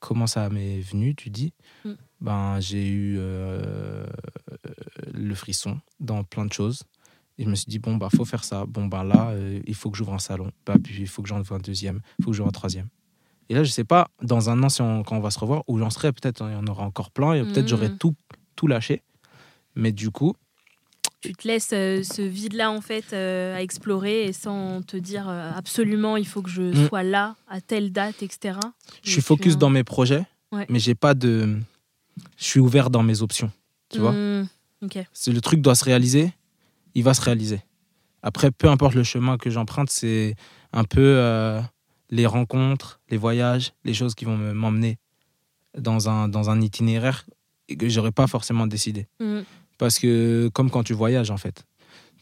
comment 0.00 0.26
ça 0.26 0.48
m'est 0.50 0.80
venu, 0.80 1.14
tu 1.14 1.30
dis? 1.30 1.52
Mm. 1.84 1.90
Ben, 2.20 2.60
j'ai 2.60 2.86
eu 2.88 3.16
euh, 3.18 4.06
le 5.12 5.34
frisson 5.34 5.80
dans 6.00 6.24
plein 6.24 6.44
de 6.44 6.52
choses. 6.52 6.82
Et 7.38 7.44
je 7.44 7.48
me 7.48 7.54
suis 7.54 7.66
dit, 7.68 7.78
bon, 7.78 7.96
bah, 7.96 8.08
faut 8.10 8.24
faire 8.24 8.42
ça. 8.42 8.66
Bon, 8.66 8.86
bah, 8.86 9.04
là, 9.04 9.30
euh, 9.30 9.60
il 9.66 9.74
faut 9.74 9.90
que 9.90 9.96
j'ouvre 9.96 10.12
un 10.14 10.18
salon. 10.18 10.50
Bah, 10.66 10.74
puis, 10.82 10.96
il 11.00 11.06
faut 11.06 11.22
que 11.22 11.28
j'en 11.28 11.38
ouvre 11.40 11.54
un 11.54 11.60
deuxième. 11.60 12.00
Il 12.18 12.24
faut 12.24 12.30
que 12.32 12.36
j'ouvre 12.36 12.48
un 12.48 12.52
troisième. 12.52 12.88
Et 13.48 13.54
là, 13.54 13.62
je 13.64 13.70
sais 13.70 13.84
pas, 13.84 14.08
dans 14.22 14.50
un 14.50 14.60
an, 14.64 14.68
si 14.68 14.82
on- 14.82 15.02
quand 15.04 15.16
on 15.16 15.20
va 15.20 15.30
se 15.30 15.38
revoir, 15.38 15.62
où 15.68 15.78
j'en 15.78 15.88
serai, 15.90 16.12
peut-être 16.12 16.44
il 16.48 16.52
y 16.52 16.56
en 16.56 16.66
aura 16.66 16.84
encore 16.84 17.10
plein. 17.12 17.34
Et 17.34 17.42
peut-être 17.44 17.66
Mm. 17.66 17.68
j'aurai 17.68 17.96
tout, 17.96 18.14
tout 18.56 18.66
lâché. 18.66 19.02
Mais 19.78 19.92
du 19.92 20.10
coup, 20.10 20.34
tu 21.20 21.32
te 21.32 21.46
laisses 21.48 21.70
euh, 21.72 22.02
ce 22.02 22.20
vide-là 22.22 22.70
en 22.70 22.80
fait 22.80 23.12
euh, 23.12 23.56
à 23.56 23.62
explorer 23.62 24.24
et 24.24 24.32
sans 24.32 24.82
te 24.82 24.96
dire 24.96 25.28
euh, 25.28 25.50
absolument 25.56 26.16
il 26.16 26.26
faut 26.26 26.42
que 26.42 26.50
je 26.50 26.62
Mm. 26.62 26.88
sois 26.88 27.02
là 27.02 27.36
à 27.48 27.60
telle 27.60 27.90
date, 27.92 28.22
etc. 28.22 28.58
je 29.02 29.10
suis 29.10 29.22
focus 29.22 29.56
dans 29.56 29.70
mes 29.70 29.84
projets, 29.84 30.24
Ouais. 30.52 30.66
mais 30.68 30.78
j'ai 30.78 30.94
pas 30.94 31.14
de. 31.14 31.58
Je 32.36 32.44
suis 32.44 32.60
ouvert 32.60 32.90
dans 32.90 33.02
mes 33.02 33.22
options. 33.22 33.50
Tu 33.88 33.98
vois 34.00 34.12
Mm. 34.12 34.48
Si 35.12 35.32
le 35.32 35.40
truc 35.40 35.60
doit 35.60 35.74
se 35.74 35.84
réaliser, 35.84 36.32
il 36.94 37.02
va 37.02 37.12
se 37.14 37.20
réaliser. 37.20 37.60
Après, 38.22 38.50
peu 38.52 38.68
importe 38.68 38.94
le 38.94 39.02
chemin 39.04 39.36
que 39.38 39.50
j'emprunte, 39.50 39.90
c'est 39.90 40.36
un 40.72 40.84
peu 40.84 41.60
les 42.10 42.26
rencontres, 42.26 43.00
les 43.10 43.16
voyages, 43.16 43.72
les 43.84 43.92
choses 43.94 44.14
qui 44.14 44.24
vont 44.24 44.36
me- 44.36 44.52
m'emmener 44.52 44.98
dans 45.76 46.08
un, 46.08 46.28
dans 46.28 46.48
un 46.50 46.60
itinéraire 46.60 47.26
que 47.78 47.88
j'aurais 47.88 48.12
pas 48.12 48.26
forcément 48.28 48.66
décidé. 48.68 49.06
Mm. 49.20 49.40
Parce 49.78 49.98
que, 49.98 50.48
comme 50.52 50.70
quand 50.70 50.82
tu 50.82 50.92
voyages, 50.92 51.30
en 51.30 51.36
fait, 51.36 51.64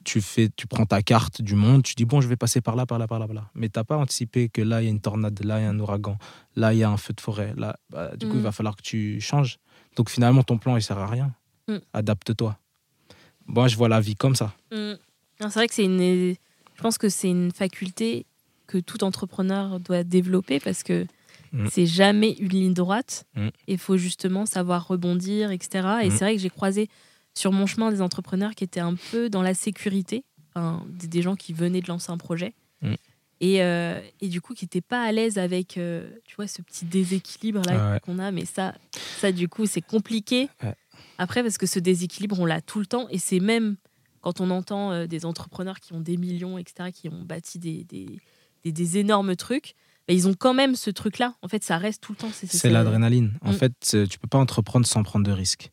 tu, 0.05 0.21
fais, 0.21 0.49
tu 0.55 0.67
prends 0.67 0.87
ta 0.87 1.03
carte 1.03 1.43
du 1.43 1.55
monde, 1.55 1.83
tu 1.83 1.95
dis, 1.95 2.05
bon, 2.05 2.21
je 2.21 2.29
vais 2.29 2.37
passer 2.37 2.61
par 2.61 2.77
là, 2.77 2.87
par 2.87 2.99
là, 2.99 3.07
par 3.09 3.19
là, 3.19 3.27
par 3.27 3.35
là. 3.35 3.51
Mais 3.55 3.69
tu 3.69 3.79
n'as 3.79 3.85
pas 3.85 3.97
anticipé 3.97 4.49
que 4.49 4.63
là, 4.63 4.83
il 4.83 4.85
y 4.85 4.89
a 4.89 4.91
une 4.91 5.01
tornade, 5.01 5.43
là, 5.45 5.59
il 5.61 5.63
y 5.63 5.67
a 5.67 5.71
un 5.71 5.79
ouragan, 5.81 6.17
là, 6.55 6.73
il 6.75 6.79
y 6.79 6.85
a 6.85 6.91
un 6.91 6.97
feu 6.97 7.13
de 7.15 7.21
forêt. 7.21 7.55
Là, 7.57 7.77
bah, 7.91 8.13
du 8.17 8.27
coup, 8.29 8.35
Mm. 8.35 8.39
il 8.39 8.43
va 8.43 8.53
falloir 8.53 8.77
que 8.77 8.83
tu 8.83 9.21
changes. 9.21 9.59
Donc, 9.97 10.11
finalement, 10.11 10.43
ton 10.43 10.59
plan, 10.59 10.77
il 10.77 10.83
sert 10.83 10.99
à 10.99 11.07
rien. 11.07 11.35
Mm. 11.67 11.79
Adapte-toi. 11.95 12.57
Moi, 13.47 13.69
je 13.69 13.77
vois 13.77 13.89
la 13.89 14.01
vie 14.01 14.15
comme 14.17 14.35
ça. 14.37 14.55
Mm. 14.73 14.93
C'est 15.41 15.53
vrai 15.55 15.69
que 15.69 15.75
c'est 15.75 15.85
une. 15.85 16.35
Je 16.77 16.83
pense 16.83 16.99
que 16.99 17.09
c'est 17.09 17.31
une 17.31 17.53
faculté 17.53 18.27
que 18.67 18.79
tout 18.79 19.03
entrepreneur 19.05 19.81
doit 19.81 20.05
développer 20.05 20.61
parce 20.61 20.83
que 20.83 21.07
Mm. 21.53 21.69
c'est 21.71 21.87
jamais 21.87 22.33
une 22.33 22.49
ligne 22.49 22.75
droite. 22.75 23.25
Mm. 23.35 23.49
Il 23.69 23.79
faut 23.79 23.97
justement 23.97 24.47
savoir 24.47 24.87
rebondir, 24.89 25.53
etc. 25.53 25.89
Et 26.03 26.09
Mm. 26.09 26.11
c'est 26.11 26.19
vrai 26.25 26.35
que 26.37 26.43
j'ai 26.43 26.51
croisé 26.51 26.89
sur 27.37 27.53
mon 27.53 27.67
chemin 27.67 27.91
des 27.93 28.01
entrepreneurs 28.01 28.55
qui 28.55 28.65
étaient 28.65 28.81
un 28.81 28.95
peu 29.11 29.29
dans 29.29 29.43
la 29.43 29.53
sécurité, 29.55 30.25
enfin, 30.55 30.85
des, 30.89 31.21
gens 31.23 31.37
qui 31.37 31.53
venaient 31.53 31.83
de 31.83 31.89
lancer 31.89 32.11
un 32.11 32.17
projet. 32.17 32.55
Mm. 32.81 32.95
Et, 33.41 33.63
euh, 33.63 34.01
et 34.23 34.29
du 34.29 34.41
coup, 34.41 34.55
qui 34.55 34.65
n'étaient 34.65 34.81
pas 34.81 35.03
à 35.03 35.13
l'aise 35.13 35.37
avec, 35.37 35.77
euh, 35.77 36.09
tu 36.25 36.37
vois, 36.37 36.47
ce 36.47 36.63
petit 36.63 36.87
déséquilibre 36.87 37.61
là 37.67 37.73
Ah 37.79 37.93
ouais. 37.93 38.01
qu'on 38.01 38.19
a. 38.19 38.31
Mais 38.33 38.47
ça, 38.47 38.75
ça 39.21 39.31
du 39.33 39.47
coup, 39.49 39.67
c'est 39.67 39.83
compliqué. 39.83 40.49
Ouais. 40.63 40.75
Après, 41.19 41.43
parce 41.43 41.59
que 41.59 41.67
ce 41.67 41.79
déséquilibre, 41.79 42.41
on 42.41 42.47
l'a 42.47 42.63
tout 42.63 42.81
le 42.81 42.87
temps. 42.87 43.07
Et 43.11 43.19
c'est 43.19 43.41
même 43.41 43.77
quand 44.23 44.41
on 44.41 44.49
entend 44.51 44.93
euh, 44.93 45.07
des 45.07 45.27
entrepreneurs 45.27 45.81
qui 45.81 45.93
ont 45.93 46.01
des 46.01 46.17
millions, 46.17 46.57
etc., 46.57 46.91
qui 46.93 47.09
ont 47.11 47.23
bâti 47.23 47.59
des, 47.59 47.85
des, 47.85 48.07
des- 48.65 48.73
des 48.73 48.97
énormes 48.99 49.37
trucs, 49.37 49.75
bah, 50.09 50.15
ils 50.15 50.27
ont 50.27 50.35
quand 50.35 50.55
même 50.55 50.75
ce 50.75 50.89
truc-là. 50.91 51.35
En 51.43 51.49
fait, 51.49 51.63
ça 51.63 51.77
reste 51.77 52.03
tout 52.03 52.13
le 52.13 52.17
temps. 52.17 52.31
C'est 52.33 52.47
ça. 52.51 52.71
l'adrénaline. 52.71 53.33
En 53.43 53.53
Mm. 53.53 53.57
fait, 53.57 54.07
tu 54.09 54.19
peux 54.19 54.29
pas 54.29 54.39
entreprendre 54.39 54.87
sans 54.87 55.03
prendre 55.03 55.27
de 55.27 55.33
risques. 55.33 55.71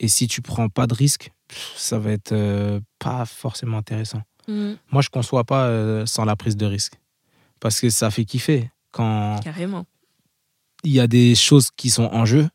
Et 0.00 0.08
si 0.08 0.26
tu 0.28 0.42
prends 0.42 0.68
pas 0.68 0.86
de 0.86 0.94
risques, 0.94 1.32
pff, 1.48 1.72
ça 1.76 1.98
va 1.98 2.12
être 2.12 2.32
euh, 2.32 2.80
pas 2.98 3.24
forcément 3.26 3.78
intéressant. 3.78 4.22
Mm, 4.46 4.72
Moi, 4.90 5.02
je 5.02 5.08
conçois 5.10 5.44
pas 5.44 5.66
euh, 5.66 6.06
sans 6.06 6.24
la 6.24 6.36
prise 6.36 6.56
de 6.56 6.66
risque. 6.66 6.94
Parce 7.60 7.80
que 7.80 7.90
ça 7.90 8.10
fait 8.10 8.24
kiffer. 8.24 8.70
Quand 8.92 9.38
carrément. 9.42 9.84
il 10.84 10.92
y 10.92 11.00
a 11.00 11.06
des 11.06 11.34
choses 11.34 11.70
qui 11.76 11.90
sont 11.90 12.04
en 12.12 12.24
jeu, 12.24 12.48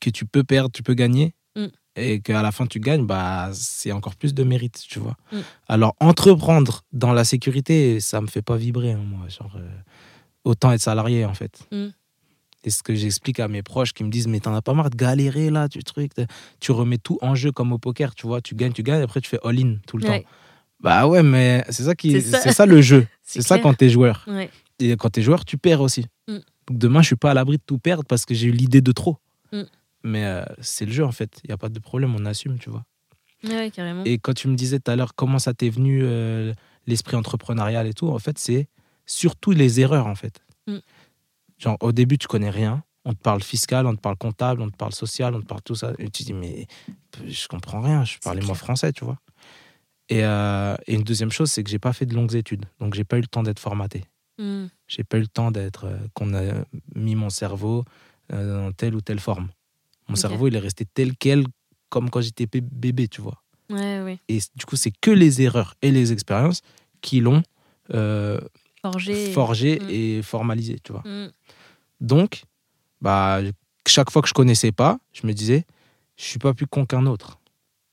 que 0.00 0.10
tu 0.10 0.24
peux 0.26 0.44
perdre, 0.44 0.70
tu 0.72 0.82
peux 0.82 0.94
gagner, 0.94 1.34
Mm. 1.56 1.66
et 1.96 2.20
qu'à 2.22 2.40
la 2.42 2.50
fin 2.52 2.66
tu 2.66 2.80
gagnes, 2.80 3.04
bah, 3.06 3.50
c'est 3.52 3.92
encore 3.92 4.16
plus 4.16 4.32
de 4.34 4.42
mérite, 4.44 4.82
tu 4.88 4.98
vois. 4.98 5.16
Mm. 5.32 5.38
Alors, 5.68 5.94
entreprendre 6.00 6.80
dans 6.92 7.12
la 7.12 7.24
sécurité, 7.24 8.00
ça 8.00 8.20
me 8.20 8.26
fait 8.26 8.40
pas 8.42 8.56
vibrer, 8.56 8.92
hein, 8.92 9.04
moi. 9.04 9.28
Genre, 9.28 9.52
euh, 9.56 9.68
autant 10.44 10.72
être 10.72 10.80
salarié, 10.80 11.24
en 11.26 11.34
fait. 11.34 11.68
Et 12.64 12.70
ce 12.70 12.82
que 12.82 12.94
j'explique 12.94 13.40
à 13.40 13.48
mes 13.48 13.62
proches 13.62 13.92
qui 13.92 14.04
me 14.04 14.10
disent, 14.10 14.28
mais 14.28 14.40
t'en 14.40 14.54
as 14.54 14.62
pas 14.62 14.72
marre 14.74 14.90
de 14.90 14.96
galérer 14.96 15.50
là, 15.50 15.68
tu 15.68 15.82
truc, 15.82 16.12
tu 16.60 16.72
remets 16.72 16.98
tout 16.98 17.18
en 17.20 17.34
jeu 17.34 17.50
comme 17.52 17.72
au 17.72 17.78
poker, 17.78 18.14
tu 18.14 18.26
vois, 18.26 18.40
tu 18.40 18.54
gagnes, 18.54 18.72
tu 18.72 18.82
gagnes, 18.82 19.02
après 19.02 19.20
tu 19.20 19.28
fais 19.28 19.38
all-in 19.44 19.76
tout 19.86 19.96
le 19.98 20.08
Ouais. 20.08 20.20
temps. 20.22 20.28
Bah 20.80 21.06
ouais, 21.06 21.22
mais 21.22 21.64
c'est 21.70 21.84
ça 21.84 21.94
qui, 21.94 22.20
C'est 22.20 22.52
ça. 22.52 22.66
le 22.66 22.80
jeu. 22.80 23.06
C'est 23.22 23.42
ça 23.42 23.58
quand 23.58 23.72
t'es 23.74 23.88
joueur. 23.88 24.24
Ouais. 24.26 24.50
Et 24.80 24.96
quand 24.96 25.10
t'es 25.10 25.22
joueur, 25.22 25.44
tu 25.44 25.56
perds 25.58 25.80
aussi. 25.80 26.06
Mm. 26.28 26.38
Donc 26.68 26.78
demain, 26.78 27.02
je 27.02 27.06
suis 27.06 27.16
pas 27.16 27.30
à 27.30 27.34
l'abri 27.34 27.56
de 27.56 27.62
tout 27.64 27.78
perdre 27.78 28.04
parce 28.04 28.24
que 28.24 28.34
j'ai 28.34 28.48
eu 28.48 28.52
l'idée 28.52 28.80
de 28.80 28.90
trop. 28.92 29.16
Mm. 29.52 29.62
Mais 30.04 30.24
euh, 30.24 30.44
c'est 30.60 30.84
le 30.84 30.92
jeu 30.92 31.04
en 31.04 31.12
fait. 31.12 31.40
Il 31.44 31.50
y 31.50 31.52
a 31.52 31.56
pas 31.56 31.68
de 31.68 31.78
problème, 31.78 32.14
on 32.16 32.24
assume, 32.26 32.58
tu 32.58 32.68
vois. 32.70 32.84
Ouais, 33.44 33.54
ouais, 33.54 33.70
carrément. 33.70 34.02
Et 34.04 34.18
quand 34.18 34.34
tu 34.34 34.48
me 34.48 34.54
disais 34.56 34.78
tout 34.80 34.90
à 34.90 34.96
l'heure 34.96 35.14
comment 35.14 35.38
ça 35.38 35.54
t'est 35.54 35.68
venu 35.70 36.00
euh, 36.02 36.52
l'esprit 36.88 37.16
entrepreneurial 37.16 37.86
et 37.86 37.92
tout, 37.92 38.08
en 38.08 38.18
fait, 38.18 38.38
c'est 38.38 38.68
surtout 39.06 39.52
les 39.52 39.80
erreurs 39.80 40.06
en 40.08 40.14
fait. 40.16 40.40
Mm. 40.66 40.76
Genre 41.62 41.76
au 41.80 41.92
début, 41.92 42.18
tu 42.18 42.26
connais 42.26 42.50
rien. 42.50 42.82
On 43.04 43.14
te 43.14 43.20
parle 43.20 43.42
fiscal, 43.42 43.86
on 43.86 43.94
te 43.94 44.00
parle 44.00 44.16
comptable, 44.16 44.62
on 44.62 44.70
te 44.70 44.76
parle 44.76 44.92
social, 44.92 45.34
on 45.34 45.40
te 45.40 45.46
parle 45.46 45.62
tout 45.62 45.74
ça. 45.74 45.92
Et 45.98 46.08
tu 46.10 46.22
dis, 46.24 46.32
mais 46.32 46.66
je 47.26 47.48
comprends 47.48 47.80
rien, 47.80 48.04
je 48.04 48.18
parlais 48.18 48.40
moi 48.42 48.54
français, 48.54 48.92
tu 48.92 49.04
vois. 49.04 49.18
Et, 50.08 50.24
euh, 50.24 50.74
et 50.86 50.94
une 50.94 51.02
deuxième 51.02 51.30
chose, 51.30 51.50
c'est 51.50 51.62
que 51.64 51.70
j'ai 51.70 51.78
pas 51.78 51.92
fait 51.92 52.06
de 52.06 52.14
longues 52.14 52.34
études. 52.34 52.66
Donc, 52.80 52.94
j'ai 52.94 53.04
pas 53.04 53.16
eu 53.18 53.20
le 53.22 53.26
temps 53.26 53.42
d'être 53.42 53.58
formaté. 53.60 54.04
Mm, 54.38 54.66
J'ai 54.88 55.04
pas 55.04 55.16
eu 55.18 55.22
le 55.22 55.26
temps 55.28 55.50
d'être. 55.50 55.84
euh, 55.86 55.96
qu'on 56.14 56.34
a 56.34 56.64
mis 56.94 57.14
mon 57.14 57.30
cerveau 57.30 57.84
euh, 58.32 58.64
dans 58.66 58.72
telle 58.72 58.94
ou 58.94 59.00
telle 59.00 59.20
forme. 59.20 59.48
Mon 60.08 60.16
cerveau, 60.16 60.48
il 60.48 60.54
est 60.56 60.60
resté 60.60 60.84
tel 60.84 61.16
quel, 61.16 61.44
comme 61.88 62.10
quand 62.10 62.20
j'étais 62.20 62.46
bé- 62.46 62.60
bébé, 62.60 63.08
tu 63.08 63.20
vois. 63.20 63.42
Ouais, 63.70 64.02
ouais. 64.02 64.18
Et 64.28 64.38
du 64.56 64.64
coup, 64.66 64.76
c'est 64.76 64.90
que 65.00 65.10
les 65.10 65.42
erreurs 65.42 65.74
et 65.82 65.90
les 65.90 66.12
expériences 66.12 66.62
qui 67.00 67.20
l'ont 67.20 67.42
forgé 69.32 69.78
Mm. 69.80 69.90
et 69.90 70.22
formalisé, 70.22 70.78
tu 70.82 70.92
vois. 70.92 71.02
Mm, 71.04 71.30
Donc, 72.00 72.42
bah, 73.00 73.40
chaque 73.86 74.10
fois 74.10 74.22
que 74.22 74.28
je 74.28 74.34
connaissais 74.34 74.72
pas, 74.72 74.98
je 75.12 75.26
me 75.26 75.32
disais, 75.32 75.64
je 76.16 76.24
suis 76.24 76.38
pas 76.38 76.52
plus 76.54 76.66
con 76.66 76.84
qu'un 76.86 77.06
autre. 77.06 77.38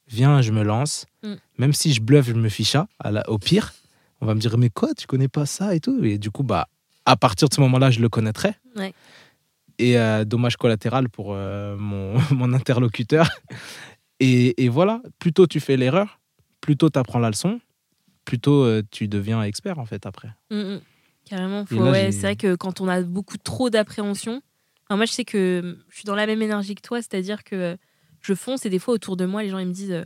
Viens, 0.08 0.42
je 0.42 0.52
me 0.52 0.64
lance. 0.64 1.06
Mm. 1.24 1.34
Même 1.60 1.74
si 1.74 1.94
je 1.94 2.02
bluffe, 2.02 2.28
je 2.28 2.34
me 2.34 2.50
fiche 2.50 2.76
à, 2.76 2.88
à 3.00 3.12
la- 3.12 3.30
au 3.30 3.38
pire. 3.38 3.74
On 4.22 4.26
va 4.26 4.34
me 4.36 4.40
dire, 4.40 4.58
mais 4.58 4.70
quoi, 4.70 4.94
tu 4.96 5.06
connais 5.08 5.28
pas 5.28 5.46
ça 5.46 5.76
et 5.76 5.80
tout? 5.80 6.04
Et 6.04 6.18
du 6.18 6.32
coup, 6.32 6.44
bah, 6.44 6.68
à 7.06 7.16
partir 7.16 7.48
de 7.50 7.54
ce 7.54 7.62
moment-là, 7.62 7.92
je 7.92 8.00
le 8.02 8.10
connaîtrais. 8.10 8.56
Ouais. 8.76 8.94
Et 9.78 9.98
euh, 9.98 10.26
dommage 10.26 10.58
collatéral 10.58 11.08
pour 11.10 11.30
euh, 11.34 11.78
mon, 11.78 12.16
mon 12.32 12.52
interlocuteur. 12.54 13.30
Et, 14.20 14.62
et 14.64 14.70
voilà, 14.70 15.02
plus 15.20 15.32
tôt 15.32 15.48
tu 15.48 15.60
fais 15.60 15.78
l'erreur, 15.78 16.20
plus 16.60 16.76
tôt 16.76 16.90
tu 16.90 17.00
apprends 17.00 17.20
la 17.20 17.30
leçon, 17.30 17.62
plus 18.30 18.40
tôt 18.40 18.64
euh, 18.64 18.84
tu 18.92 19.08
deviens 19.08 19.42
expert 19.44 19.80
en 19.80 19.86
fait 19.86 20.06
après. 20.06 20.30
mm, 20.52 20.56
mm. 20.76 20.82
Carrément. 21.26 21.62
Et 21.64 21.66
Faut, 21.76 21.84
là, 21.86 21.92
ouais, 21.92 22.06
j'ai- 22.06 22.12
c'est 22.12 22.22
vrai 22.22 22.36
que 22.36 22.56
quand 22.56 22.82
on 22.82 22.88
a 22.88 23.02
beaucoup 23.02 23.38
trop 23.38 23.70
d'appréhension, 23.70 24.42
enfin, 24.88 24.96
moi 24.98 25.06
je 25.06 25.12
sais 25.12 25.26
que 25.26 25.78
je 25.90 25.96
suis 25.96 26.06
dans 26.06 26.16
la 26.16 26.26
même 26.26 26.42
énergie 26.42 26.74
que 26.76 26.82
toi, 26.82 27.00
c'est-à-dire 27.02 27.44
que 27.44 27.78
je 28.22 28.34
fonce 28.34 28.66
et 28.66 28.70
des 28.70 28.80
fois 28.80 28.94
autour 28.94 29.16
de 29.18 29.26
moi, 29.26 29.44
les 29.44 29.50
gens 29.50 29.60
ils 29.60 29.68
me 29.68 29.74
disent 29.74 29.92
euh, 29.92 30.06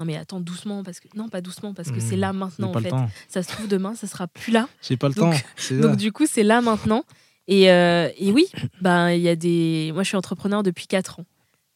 non 0.00 0.06
mais 0.06 0.16
attends 0.16 0.40
doucement 0.40 0.82
parce 0.82 1.00
que 1.00 1.08
non 1.16 1.28
pas 1.28 1.40
doucement 1.40 1.72
parce 1.74 1.90
que 1.90 2.00
c'est 2.00 2.16
là 2.16 2.32
maintenant 2.32 2.70
en 2.74 2.80
fait. 2.80 2.92
Ça 3.28 3.42
se 3.42 3.48
trouve 3.48 3.68
demain, 3.68 3.94
ça 3.94 4.06
sera 4.06 4.26
plus 4.26 4.52
là. 4.52 4.68
J'ai 4.82 4.96
pas 4.96 5.08
le 5.08 5.14
Donc- 5.14 5.34
temps. 5.34 5.74
Donc 5.82 5.96
du 5.96 6.10
coup, 6.12 6.26
c'est 6.26 6.42
là 6.42 6.60
maintenant. 6.60 7.04
Et, 7.46 7.70
euh, 7.70 8.08
et 8.16 8.32
oui, 8.32 8.46
ben 8.80 9.10
il 9.10 9.20
y 9.20 9.28
a 9.28 9.36
des. 9.36 9.90
Moi, 9.92 10.02
je 10.02 10.08
suis 10.08 10.16
entrepreneur 10.16 10.62
depuis 10.62 10.86
4 10.86 11.20
ans. 11.20 11.26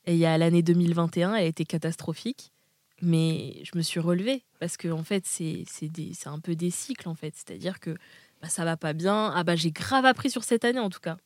Et 0.07 0.15
il 0.15 0.19
y 0.19 0.25
a 0.25 0.39
l'année 0.39 0.63
2021, 0.63 1.35
elle 1.35 1.45
a 1.45 1.47
été 1.47 1.67
catastrophique, 1.67 2.51
mais 3.03 3.61
je 3.65 3.77
me 3.77 3.83
suis 3.83 4.01
relevée 4.01 4.43
parce 4.61 4.77
que 4.77 4.89
en 4.89 5.05
fait, 5.05 5.25
c'est 5.27 5.65
c'est 5.71 5.89
des- 5.89 6.13
c'est 6.15 6.29
un 6.29 6.41
peu 6.41 6.55
des 6.57 6.71
cycles 6.71 7.09
en 7.09 7.15
fait. 7.15 7.35
C'est-à-dire 7.37 7.81
que 7.81 7.91
bah, 8.43 8.49
ça 8.49 8.65
va 8.65 8.77
pas 8.77 8.93
bien. 8.93 9.33
Ah 9.35 9.45
bah 9.45 9.57
j'ai 9.57 9.71
grave 9.71 10.05
appris 10.05 10.31
sur 10.31 10.45
cette 10.45 10.65
année 10.65 10.79
en 10.81 10.91
tout 10.91 11.01
cas. 11.01 11.17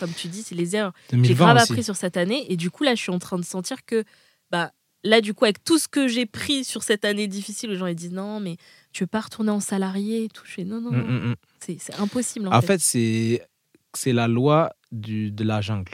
Comme 0.00 0.12
tu 0.12 0.28
dis, 0.28 0.42
c'est 0.42 0.54
les 0.54 0.74
erreurs. 0.74 0.92
J'ai 1.10 1.16
2020 1.18 1.34
grave 1.44 1.56
aussi. 1.62 1.72
appris 1.72 1.84
sur 1.84 1.96
cette 1.96 2.16
année 2.16 2.50
et 2.50 2.56
du 2.56 2.70
coup 2.70 2.82
là, 2.84 2.94
je 2.94 3.02
suis 3.02 3.12
en 3.12 3.18
train 3.18 3.38
de 3.38 3.44
sentir 3.44 3.84
que 3.84 4.04
bah 4.50 4.72
là 5.04 5.20
du 5.20 5.32
coup 5.34 5.44
avec 5.44 5.62
tout 5.62 5.78
ce 5.78 5.86
que 5.86 6.08
j'ai 6.08 6.26
pris 6.26 6.64
sur 6.64 6.82
cette 6.82 7.04
année 7.04 7.28
difficile, 7.28 7.70
les 7.70 7.76
gens 7.76 7.86
ils 7.86 7.94
disent 7.94 8.12
non 8.12 8.40
mais 8.40 8.56
tu 8.92 9.04
veux 9.04 9.08
pas 9.08 9.20
retourner 9.20 9.50
en 9.50 9.60
salarié 9.60 10.24
et 10.24 10.28
tout. 10.28 10.42
Je 10.44 10.52
fais 10.52 10.64
non 10.64 10.80
non, 10.80 10.90
Mm, 10.90 10.96
non. 10.96 11.06
mm, 11.12 11.30
mm. 11.30 11.34
c'est 11.60 11.76
c'est 11.80 11.94
impossible 12.00 12.48
en, 12.48 12.52
En 12.52 12.60
fait. 12.60 12.66
fait, 12.66 12.80
c'est 12.80 13.46
c'est 13.94 14.12
la 14.12 14.26
loi 14.28 14.72
du, 14.92 15.30
de 15.30 15.42
la 15.44 15.60
jungle. 15.60 15.92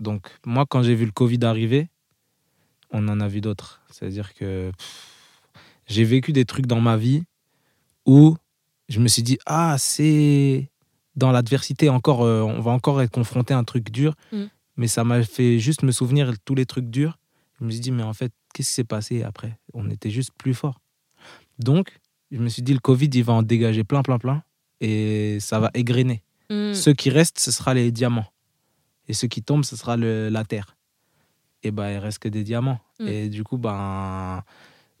Donc, 0.00 0.26
moi, 0.44 0.66
quand 0.68 0.82
j'ai 0.82 0.94
vu 0.96 1.04
le 1.06 1.12
Covid 1.12 1.38
arriver, 1.44 1.88
on 2.90 3.08
en 3.08 3.20
a 3.20 3.28
vu 3.28 3.40
d'autres. 3.40 3.80
C'est-à-dire 3.90 4.34
que 4.34 4.72
j'ai 5.86 6.04
vécu 6.04 6.32
des 6.32 6.44
trucs 6.44 6.66
dans 6.66 6.80
ma 6.80 6.96
vie 6.96 7.22
où 8.04 8.36
je 8.88 9.00
me 9.00 9.08
suis 9.08 9.22
dit, 9.22 9.38
ah, 9.46 9.76
c'est 9.78 10.70
dans 11.16 11.32
l'adversité, 11.32 11.88
encore, 11.88 12.22
euh, 12.22 12.42
on 12.42 12.60
va 12.60 12.70
encore 12.70 13.00
être 13.02 13.10
confronté 13.10 13.54
à 13.54 13.58
un 13.58 13.64
truc 13.64 13.90
dur. 13.90 14.14
Mm. 14.32 14.44
Mais 14.76 14.88
ça 14.88 15.04
m'a 15.04 15.22
fait 15.22 15.58
juste 15.58 15.82
me 15.82 15.90
souvenir 15.90 16.30
de 16.30 16.36
tous 16.44 16.54
les 16.54 16.66
trucs 16.66 16.90
durs. 16.90 17.18
Je 17.58 17.64
me 17.64 17.70
suis 17.70 17.80
dit, 17.80 17.90
mais 17.90 18.02
en 18.02 18.12
fait, 18.12 18.32
qu'est-ce 18.52 18.68
qui 18.68 18.74
s'est 18.74 18.84
passé 18.84 19.22
après? 19.22 19.58
On 19.72 19.88
était 19.90 20.10
juste 20.10 20.30
plus 20.36 20.54
fort. 20.54 20.80
Donc, 21.58 21.98
je 22.30 22.38
me 22.38 22.48
suis 22.48 22.62
dit, 22.62 22.74
le 22.74 22.80
Covid, 22.80 23.08
il 23.12 23.24
va 23.24 23.32
en 23.32 23.42
dégager 23.42 23.84
plein, 23.84 24.02
plein, 24.02 24.18
plein. 24.18 24.42
Et 24.80 25.38
ça 25.40 25.58
va 25.58 25.70
égrener. 25.72 26.22
Mm. 26.50 26.74
Ceux 26.74 26.92
qui 26.92 27.08
restent, 27.08 27.38
ce 27.38 27.50
sera 27.50 27.72
les 27.72 27.90
diamants. 27.90 28.26
Et 29.08 29.14
ceux 29.14 29.28
qui 29.28 29.42
tombent, 29.42 29.64
ce 29.64 29.76
sera 29.76 29.96
le, 29.96 30.28
la 30.28 30.44
terre. 30.44 30.75
Et 31.66 31.70
ben, 31.72 31.90
il 31.90 31.98
reste 31.98 32.18
que 32.20 32.28
des 32.28 32.44
diamants. 32.44 32.78
Mm. 33.00 33.06
Et 33.08 33.28
du 33.28 33.42
coup, 33.44 33.58
ben, 33.58 34.42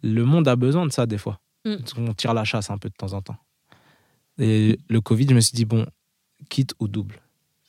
le 0.02 0.24
monde 0.24 0.48
a 0.48 0.56
besoin 0.56 0.84
de 0.86 0.90
ça 0.92 1.06
des 1.06 1.18
fois. 1.18 1.38
Mm. 1.64 1.76
On 1.98 2.12
tire 2.14 2.34
la 2.34 2.44
chasse 2.44 2.70
un 2.70 2.78
peu 2.78 2.88
de 2.88 2.94
temps 2.94 3.12
en 3.12 3.22
temps. 3.22 3.36
Et 4.38 4.78
le 4.88 5.00
Covid, 5.00 5.26
je 5.30 5.34
me 5.34 5.40
suis 5.40 5.54
dit, 5.54 5.64
bon, 5.64 5.86
quitte 6.48 6.74
ou 6.80 6.88
double. 6.88 7.20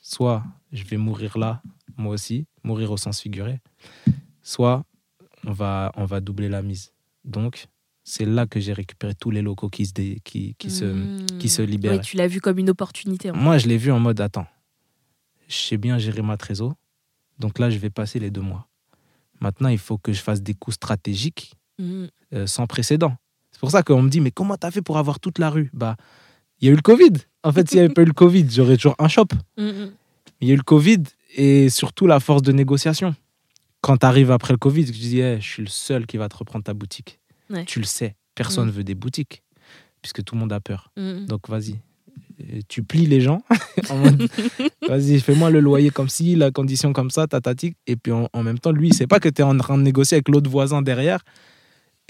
Soit 0.02 0.42
je 0.72 0.84
vais 0.84 0.96
mourir 0.96 1.38
là, 1.38 1.62
moi 1.96 2.12
aussi, 2.14 2.46
mourir 2.64 2.90
au 2.90 2.96
sens 2.96 3.20
figuré. 3.20 3.60
Soit 4.42 4.84
on 5.46 5.52
va, 5.52 5.92
on 5.96 6.04
va 6.04 6.20
doubler 6.20 6.48
la 6.48 6.62
mise. 6.62 6.92
Donc, 7.24 7.66
c'est 8.04 8.24
là 8.24 8.46
que 8.46 8.58
j'ai 8.60 8.72
récupéré 8.72 9.14
tous 9.14 9.30
les 9.30 9.42
locaux 9.42 9.68
qui 9.68 9.86
se, 9.86 9.92
dé- 9.92 10.20
qui, 10.24 10.54
qui 10.58 10.70
se, 10.70 10.84
Mm. 10.86 11.26
qui 11.38 11.48
se 11.48 11.62
Ouais, 11.62 11.68
libéraient. 11.68 12.00
tu 12.00 12.16
l'as 12.16 12.26
vu 12.26 12.40
comme 12.40 12.58
une 12.58 12.70
opportunité. 12.70 13.30
en 13.30 13.34
fait. 13.34 13.40
Moi, 13.40 13.58
je 13.58 13.66
l'ai 13.68 13.76
vu 13.78 13.92
en 13.92 14.00
mode 14.00 14.20
attends, 14.20 14.46
je 15.48 15.54
sais 15.56 15.76
bien 15.76 15.98
gérer 15.98 16.22
ma 16.22 16.36
trésor, 16.36 16.74
donc 17.38 17.58
là, 17.58 17.68
je 17.70 17.78
vais 17.78 17.90
passer 17.90 18.18
les 18.18 18.30
deux 18.30 18.40
mois. 18.40 18.66
Maintenant, 19.40 19.68
il 19.68 19.78
faut 19.78 19.98
que 19.98 20.12
je 20.12 20.20
fasse 20.20 20.42
des 20.42 20.54
coups 20.54 20.74
stratégiques 20.76 21.52
Mm. 21.80 22.06
euh, 22.34 22.46
sans 22.48 22.66
précédent. 22.66 23.14
C'est 23.52 23.60
pour 23.60 23.70
ça 23.70 23.82
qu'on 23.84 24.02
me 24.02 24.08
dit 24.10 24.20
mais 24.20 24.32
comment 24.32 24.56
t'as 24.56 24.70
fait 24.72 24.82
pour 24.82 24.98
avoir 24.98 25.20
toute 25.20 25.38
la 25.38 25.48
rue? 25.48 25.70
Bah, 25.72 25.96
il 26.60 26.66
y 26.66 26.68
a 26.68 26.72
eu 26.72 26.76
le 26.76 26.82
Covid. 26.82 27.12
En 27.44 27.52
fait, 27.52 27.68
s'il 27.68 27.78
n'y 27.78 27.84
avait 27.84 27.94
pas 27.94 28.02
eu 28.02 28.06
le 28.06 28.12
Covid, 28.12 28.46
j'aurais 28.50 28.76
toujours 28.76 28.96
un 28.98 29.06
shop. 29.08 29.28
Mm, 29.56 29.62
mm. 29.64 29.90
Il 30.40 30.48
y 30.48 30.50
a 30.50 30.54
eu 30.54 30.56
le 30.56 30.62
Covid 30.64 31.02
et 31.36 31.68
surtout 31.70 32.06
la 32.08 32.18
force 32.20 32.42
de 32.42 32.50
négociation 32.52 33.14
quand 33.80 33.98
tu 33.98 34.06
arrives 34.06 34.32
après 34.32 34.52
le 34.52 34.58
Covid, 34.58 34.86
je 34.86 34.90
dis, 34.92 35.20
Eh, 35.20 35.40
je 35.40 35.46
suis 35.48 35.62
le 35.62 35.68
seul 35.68 36.04
qui 36.06 36.16
va 36.16 36.28
te 36.28 36.36
reprendre 36.36 36.64
ta 36.64 36.74
boutique. 36.74 37.20
Ouais. 37.48 37.64
Tu 37.64 37.78
le 37.78 37.84
sais. 37.86 38.16
Personne 38.34 38.68
Mm. 38.68 38.72
veut 38.72 38.84
des 38.84 38.96
boutiques, 38.96 39.44
puisque 40.02 40.24
tout 40.24 40.34
le 40.34 40.40
monde 40.40 40.52
a 40.52 40.58
peur. 40.60 40.90
Donc 40.96 41.48
vas-y. 41.48 41.78
Tu 42.68 42.82
plies 42.82 43.06
les 43.06 43.20
gens. 43.20 43.42
vas-y, 44.88 45.20
fais-moi 45.20 45.50
le 45.50 45.60
loyer 45.60 45.90
comme 45.90 46.08
ci, 46.08 46.36
la 46.36 46.50
condition 46.50 46.92
comme 46.92 47.10
ça, 47.10 47.26
tatatique. 47.26 47.76
Et 47.86 47.96
puis 47.96 48.12
en, 48.12 48.28
en 48.32 48.42
même 48.42 48.58
temps, 48.58 48.72
lui, 48.72 48.88
il 48.88 48.94
sait 48.94 49.06
pas 49.06 49.20
que 49.20 49.28
tu 49.28 49.42
es 49.42 49.44
en 49.44 49.56
train 49.58 49.76
de 49.76 49.82
négocier 49.82 50.16
avec 50.16 50.28
l'autre 50.28 50.50
voisin 50.50 50.82
derrière. 50.82 51.20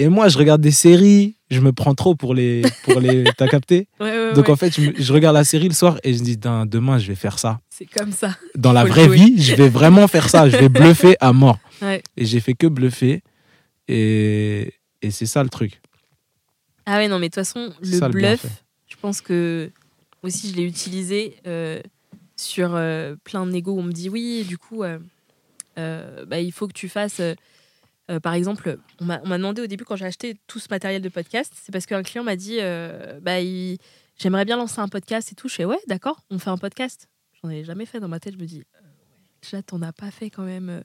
Et 0.00 0.08
moi, 0.08 0.28
je 0.28 0.38
regarde 0.38 0.60
des 0.60 0.70
séries, 0.70 1.34
je 1.50 1.60
me 1.60 1.72
prends 1.72 1.94
trop 1.94 2.14
pour 2.14 2.32
les. 2.32 2.62
Pour 2.84 3.00
les 3.00 3.24
T'as 3.36 3.48
capté? 3.48 3.88
Ouais, 3.98 4.10
ouais, 4.10 4.32
Donc 4.32 4.46
ouais. 4.46 4.52
en 4.52 4.56
fait, 4.56 4.72
je, 4.72 5.12
regarde 5.12 5.34
la 5.34 5.42
série 5.42 5.68
le 5.68 5.74
soir 5.74 5.98
et 6.04 6.14
je 6.14 6.20
me 6.20 6.24
dis, 6.24 6.36
demain, 6.36 6.98
je 6.98 7.08
vais 7.08 7.16
faire 7.16 7.38
ça. 7.38 7.60
c'est 7.68 7.86
comme 7.86 8.12
ça. 8.12 8.36
Dans 8.54 8.72
la 8.72 8.84
vraie 8.84 9.08
vie, 9.08 9.42
je 9.42 9.56
vais 9.56 9.68
vraiment 9.68 10.06
faire 10.06 10.28
ça. 10.28 10.48
Je 10.48 10.56
vais 10.56 10.68
bluffer 10.68 11.16
à 11.20 11.32
mort. 11.32 11.58
Et 12.16 12.24
j'ai 12.24 12.40
fait 12.40 12.54
que 12.54 12.68
bluffer. 12.68 13.22
Et, 13.88 14.74
et 15.02 15.10
c'est 15.10 15.26
ça 15.26 15.42
le 15.42 15.48
truc. 15.48 15.80
Ah 16.86 16.98
ouais, 16.98 17.08
non, 17.08 17.18
mais 17.18 17.28
de 17.28 17.34
toute 17.34 17.44
façon, 17.44 17.72
le 17.80 17.98
ça, 17.98 18.08
bluff, 18.08 18.46
je 18.86 18.96
pense 19.00 19.20
que 19.20 19.70
aussi 20.22 20.50
je 20.50 20.56
l'ai 20.56 20.64
utilisé 20.64 21.36
euh, 21.46 21.80
sur 22.36 22.74
euh, 22.74 23.16
plein 23.24 23.46
de 23.46 23.50
négos 23.50 23.72
où 23.72 23.80
on 23.80 23.82
me 23.82 23.92
dit 23.92 24.08
oui, 24.08 24.44
du 24.44 24.58
coup, 24.58 24.82
euh, 24.82 24.98
bah, 26.26 26.40
il 26.40 26.52
faut 26.52 26.68
que 26.68 26.72
tu 26.72 26.88
fasses. 26.88 27.20
par 28.22 28.34
exemple, 28.34 28.78
on 29.00 29.04
m'a 29.04 29.18
demandé 29.18 29.62
au 29.62 29.66
début 29.66 29.84
quand 29.84 29.96
j'ai 29.96 30.06
acheté 30.06 30.36
tout 30.46 30.58
ce 30.58 30.68
matériel 30.70 31.02
de 31.02 31.08
podcast, 31.08 31.52
c'est 31.56 31.72
parce 31.72 31.86
qu'un 31.86 32.02
client 32.02 32.24
m'a 32.24 32.36
dit 32.36 32.58
bah, 33.22 33.40
j'aimerais 34.16 34.44
bien 34.44 34.56
lancer 34.56 34.80
un 34.80 34.88
podcast 34.88 35.32
et 35.32 35.34
tout. 35.34 35.48
Je 35.48 35.54
fais 35.54 35.64
ouais, 35.64 35.80
d'accord, 35.86 36.20
on 36.30 36.38
fait 36.38 36.50
un 36.50 36.58
podcast. 36.58 37.08
J'en 37.42 37.50
ai 37.50 37.64
jamais 37.64 37.86
fait 37.86 38.00
dans 38.00 38.08
ma 38.08 38.18
tête, 38.18 38.34
je 38.34 38.40
me 38.40 38.46
dis 38.46 38.64
déjà 39.40 39.62
t'en 39.62 39.80
as 39.82 39.92
pas 39.92 40.10
fait 40.10 40.30
quand 40.30 40.42
même. 40.42 40.82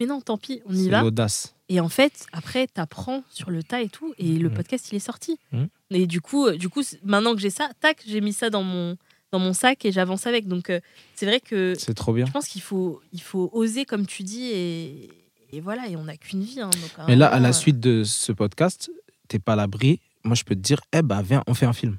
Mais 0.00 0.06
non, 0.06 0.20
tant 0.20 0.36
pis, 0.38 0.60
on 0.66 0.74
y 0.74 0.88
va. 0.88 1.02
l'audace. 1.02 1.54
Et 1.68 1.80
en 1.80 1.88
fait, 1.88 2.26
après, 2.32 2.66
t'apprends 2.66 3.24
sur 3.30 3.50
le 3.50 3.62
tas 3.62 3.80
et 3.82 3.88
tout, 3.88 4.14
et 4.18 4.38
le 4.38 4.48
Mhm. 4.50 4.54
podcast, 4.54 4.88
il 4.92 4.96
est 4.96 5.00
sorti. 5.00 5.38
Mhm. 5.52 5.68
Et 5.90 6.06
du 6.06 6.20
coup, 6.20 6.46
euh, 6.46 6.56
du 6.56 6.68
coup, 6.68 6.82
maintenant 7.02 7.34
que 7.34 7.40
j'ai 7.40 7.50
ça, 7.50 7.70
tac, 7.80 8.02
j'ai 8.06 8.20
mis 8.20 8.32
ça 8.32 8.50
dans 8.50 8.62
mon, 8.62 8.96
dans 9.32 9.38
mon 9.38 9.52
sac 9.52 9.84
et 9.84 9.90
j'avance 9.92 10.26
avec. 10.26 10.46
Donc, 10.46 10.70
euh, 10.70 10.80
c'est 11.14 11.26
vrai 11.26 11.40
que 11.40 11.74
C'est 11.78 11.94
trop 11.94 12.12
bien. 12.12 12.26
je 12.26 12.30
pense 12.32 12.46
qu'il 12.48 12.62
faut, 12.62 13.00
il 13.12 13.20
faut 13.22 13.50
oser, 13.52 13.84
comme 13.84 14.06
tu 14.06 14.22
dis, 14.22 14.44
et, 14.52 15.10
et 15.50 15.60
voilà, 15.60 15.88
et 15.88 15.96
on 15.96 16.04
n'a 16.04 16.16
qu'une 16.16 16.42
vie. 16.42 16.60
hein, 16.60 16.70
donc, 16.70 16.90
un 16.98 17.06
Mais 17.06 17.16
là, 17.16 17.26
à 17.28 17.40
la 17.40 17.48
euh, 17.48 17.52
suite 17.52 17.80
de 17.80 18.04
ce 18.04 18.30
podcast, 18.32 18.90
t'es 19.28 19.38
pas 19.38 19.54
à 19.54 19.56
l'abri. 19.56 20.00
Moi, 20.24 20.34
je 20.36 20.44
peux 20.44 20.54
te 20.54 20.60
dire, 20.60 20.80
eh 20.92 21.02
bah, 21.02 21.22
viens, 21.22 21.42
on 21.48 21.54
fait 21.54 21.66
un 21.66 21.72
film. 21.72 21.98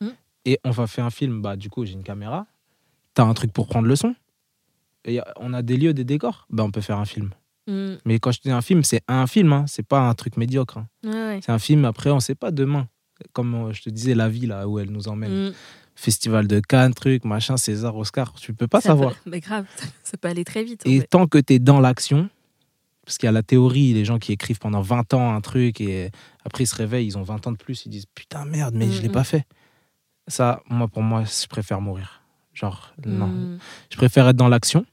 Hmm. 0.00 0.10
Et 0.44 0.58
on 0.64 0.70
va 0.70 0.86
faire 0.86 1.04
un 1.06 1.10
film. 1.10 1.40
Bah, 1.42 1.56
du 1.56 1.70
coup, 1.70 1.84
j'ai 1.84 1.92
une 1.94 2.02
caméra. 2.04 2.46
T'as 3.14 3.24
un 3.24 3.34
truc 3.34 3.52
pour 3.52 3.66
prendre 3.66 3.88
le 3.88 3.96
son. 3.96 4.14
Et 5.04 5.20
on 5.36 5.52
a 5.52 5.62
des 5.62 5.76
lieux, 5.76 5.94
des 5.94 6.04
décors. 6.04 6.46
Bah, 6.50 6.62
on 6.64 6.70
peut 6.70 6.80
faire 6.80 6.98
un 6.98 7.04
film. 7.04 7.30
mm, 7.66 7.94
Mais 8.04 8.18
quand 8.18 8.30
je 8.32 8.40
dis 8.40 8.50
un 8.50 8.60
film, 8.62 8.84
c'est 8.84 9.02
un 9.08 9.26
film. 9.26 9.52
Hein. 9.52 9.64
C'est 9.66 9.82
pas 9.86 10.00
un 10.08 10.14
truc 10.14 10.36
médiocre. 10.36 10.78
hein. 10.78 10.86
ouais, 11.04 11.10
ouais. 11.12 11.40
C'est 11.44 11.52
un 11.52 11.58
film. 11.58 11.84
Après, 11.84 12.10
on 12.10 12.20
sait 12.20 12.34
pas 12.36 12.50
demain. 12.50 12.86
Comme 13.32 13.54
euh, 13.54 13.72
je 13.72 13.82
te 13.82 13.90
disais, 13.90 14.14
la 14.14 14.28
vie 14.28 14.46
là 14.46 14.66
où 14.68 14.78
elle 14.78 14.90
nous 14.90 15.08
emmène. 15.08 15.48
Mm. 15.48 15.52
Festival 15.94 16.46
de 16.48 16.58
Cannes, 16.60 16.94
truc, 16.94 17.24
machin, 17.24 17.56
César, 17.56 17.96
Oscar. 17.96 18.32
Tu 18.34 18.54
peux 18.54 18.66
pas 18.66 18.80
Ça 18.80 18.88
savoir. 18.90 19.12
peut- 19.14 19.30
mais 19.30 19.40
grave, 19.40 19.66
ça, 20.02 20.16
peut 20.16 20.28
aller 20.28 20.44
très 20.44 20.64
vite. 20.64 20.82
Et 20.86 21.00
fait. 21.00 21.06
tant 21.06 21.26
que 21.26 21.38
tu 21.38 21.52
es 21.54 21.58
dans 21.58 21.80
l'action, 21.80 22.30
parce 23.04 23.18
qu'il 23.18 23.26
y 23.26 23.28
a 23.28 23.32
la 23.32 23.42
théorie, 23.42 23.92
les 23.92 24.04
gens 24.04 24.18
qui 24.18 24.32
écrivent 24.32 24.58
pendant 24.58 24.80
20 24.80 25.12
ans 25.14 25.34
un 25.34 25.40
truc 25.40 25.80
et 25.82 26.10
après 26.46 26.64
ils 26.64 26.66
se 26.68 26.74
réveillent, 26.76 27.06
ils 27.08 27.18
ont 27.18 27.22
20 27.22 27.46
ans 27.46 27.52
de 27.52 27.56
plus, 27.58 27.84
ils 27.84 27.90
disent 27.90 28.06
putain 28.14 28.44
merde, 28.46 28.74
mais 28.74 28.90
je 28.90 29.02
l'ai 29.02 29.08
Mhm. 29.08 29.14
pas 29.14 29.24
fait. 29.24 29.44
Ça, 30.28 30.62
moi 30.70 30.88
pour 30.88 31.02
moi, 31.02 31.24
je 31.24 31.46
préfère 31.46 31.80
mourir. 31.80 32.22
Genre, 32.54 32.92
non. 33.06 33.26
Mm. 33.28 33.58
Je 33.90 33.96
préfère 33.96 34.28
être 34.28 34.36
dans 34.36 34.48
l'action. 34.48 34.84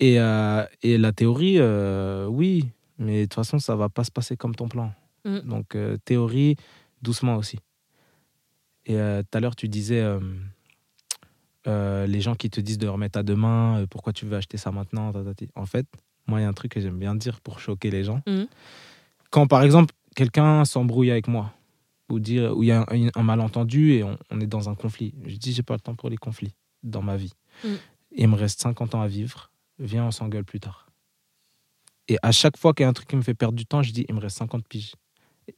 Et, 0.00 0.18
euh, 0.18 0.64
et 0.82 0.98
la 0.98 1.12
théorie, 1.12 1.56
euh, 1.58 2.26
oui, 2.26 2.68
mais 2.98 3.20
de 3.20 3.24
toute 3.24 3.34
façon, 3.34 3.58
ça 3.58 3.76
va 3.76 3.88
pas 3.88 4.04
se 4.04 4.10
passer 4.10 4.36
comme 4.36 4.54
ton 4.54 4.68
plan. 4.68 4.92
Mm. 5.24 5.40
Donc, 5.40 5.74
euh, 5.74 5.96
théorie, 6.04 6.56
doucement 7.02 7.36
aussi. 7.36 7.58
Et 8.86 8.96
tout 8.96 9.38
à 9.38 9.40
l'heure, 9.40 9.56
tu 9.56 9.66
disais 9.66 10.04
les 11.64 12.20
gens 12.20 12.34
qui 12.34 12.50
te 12.50 12.60
disent 12.60 12.76
de 12.76 12.86
remettre 12.86 13.18
à 13.18 13.22
demain, 13.22 13.86
pourquoi 13.88 14.12
tu 14.12 14.26
veux 14.26 14.36
acheter 14.36 14.58
ça 14.58 14.72
maintenant. 14.72 15.10
En 15.54 15.64
fait, 15.64 15.86
moi, 16.26 16.40
il 16.40 16.42
y 16.42 16.46
a 16.46 16.48
un 16.48 16.52
truc 16.52 16.72
que 16.72 16.80
j'aime 16.80 16.98
bien 16.98 17.14
dire 17.14 17.40
pour 17.40 17.60
choquer 17.60 17.90
les 17.90 18.04
gens. 18.04 18.20
Mm. 18.26 18.44
Quand, 19.30 19.46
par 19.46 19.62
exemple, 19.62 19.94
quelqu'un 20.14 20.66
s'embrouille 20.66 21.10
avec 21.10 21.28
moi, 21.28 21.54
ou 22.10 22.18
dire, 22.20 22.54
ou 22.54 22.62
il 22.62 22.66
y 22.66 22.72
a 22.72 22.84
un, 22.90 23.08
un 23.14 23.22
malentendu 23.22 23.92
et 23.92 24.04
on, 24.04 24.18
on 24.30 24.38
est 24.40 24.46
dans 24.46 24.68
un 24.68 24.74
conflit, 24.74 25.14
je 25.24 25.36
dis, 25.36 25.54
j'ai 25.54 25.62
pas 25.62 25.74
le 25.74 25.80
temps 25.80 25.94
pour 25.94 26.10
les 26.10 26.18
conflits 26.18 26.54
dans 26.82 27.02
ma 27.02 27.16
vie. 27.16 27.32
Mm. 27.64 27.68
Il 28.16 28.28
me 28.28 28.36
reste 28.36 28.60
50 28.60 28.94
ans 28.94 29.00
à 29.00 29.08
vivre, 29.08 29.50
viens, 29.78 30.04
on 30.06 30.10
s'engueule 30.10 30.44
plus 30.44 30.60
tard. 30.60 30.88
Et 32.08 32.18
à 32.22 32.32
chaque 32.32 32.56
fois 32.58 32.74
qu'il 32.74 32.84
y 32.84 32.86
a 32.86 32.90
un 32.90 32.92
truc 32.92 33.08
qui 33.08 33.16
me 33.16 33.22
fait 33.22 33.34
perdre 33.34 33.56
du 33.56 33.64
temps, 33.66 33.82
je 33.82 33.92
dis, 33.92 34.04
il 34.08 34.14
me 34.14 34.20
reste 34.20 34.36
50 34.38 34.66
piges. 34.68 34.92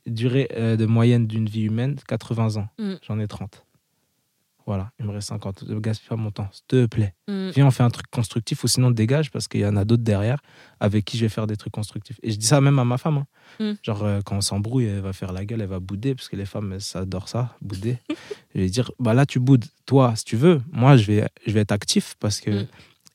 Durée 0.07 0.49
euh, 0.57 0.77
de 0.77 0.87
moyenne 0.87 1.27
d'une 1.27 1.49
vie 1.49 1.63
humaine, 1.63 1.97
80 2.09 2.57
ans. 2.57 2.69
Mm. 2.79 2.95
J'en 3.07 3.19
ai 3.21 3.27
30. 3.27 3.65
Voilà, 4.67 4.91
il 4.99 5.07
me 5.07 5.13
reste 5.13 5.29
50. 5.29 5.63
Ne 5.69 5.79
gaspille 5.79 6.09
pas 6.09 6.17
mon 6.17 6.33
temps, 6.33 6.49
s'il 6.51 6.65
te 6.67 6.87
plaît. 6.87 7.15
Mm. 7.29 7.51
Viens, 7.51 7.67
on 7.69 7.71
fait 7.71 7.85
un 7.85 7.91
truc 7.91 8.07
constructif 8.11 8.65
ou 8.65 8.69
sinon 8.69 8.91
dégage 8.91 9.31
parce 9.31 9.47
qu'il 9.47 9.61
y 9.61 9.67
en 9.67 9.77
a 9.77 9.85
d'autres 9.85 10.03
derrière 10.03 10.41
avec 10.81 11.05
qui 11.05 11.17
je 11.19 11.25
vais 11.25 11.29
faire 11.29 11.47
des 11.47 11.57
trucs 11.57 11.73
constructifs. 11.73 12.19
Et 12.25 12.33
je 12.33 12.37
dis 12.37 12.47
ça 12.47 12.61
même 12.61 12.79
à 12.81 12.85
ma 12.85 12.99
femme. 12.99 13.19
hein. 13.19 13.27
Mm. 13.61 13.73
Genre, 13.83 14.03
euh, 14.05 14.21
quand 14.25 14.37
on 14.37 14.41
s'embrouille, 14.41 14.87
elle 14.87 15.01
va 15.01 15.13
faire 15.13 15.33
la 15.33 15.45
gueule, 15.45 15.61
elle 15.61 15.69
va 15.69 15.79
bouder 15.81 16.15
parce 16.17 16.29
que 16.29 16.35
les 16.37 16.47
femmes, 16.47 16.81
ça 16.81 17.01
adore 17.01 17.29
ça, 17.29 17.57
bouder. 17.61 17.99
je 18.55 18.61
vais 18.61 18.69
dire, 18.69 18.91
bah 18.99 19.15
là, 19.15 19.25
tu 19.27 19.39
boudes. 19.39 19.65
Toi, 19.85 20.15
si 20.17 20.25
tu 20.25 20.37
veux, 20.37 20.61
moi, 20.73 20.97
je 20.97 21.05
vais, 21.07 21.29
je 21.47 21.53
vais 21.53 21.61
être 21.61 21.73
actif 21.73 22.17
parce 22.19 22.41
que 22.41 22.51
Mm. 22.63 22.67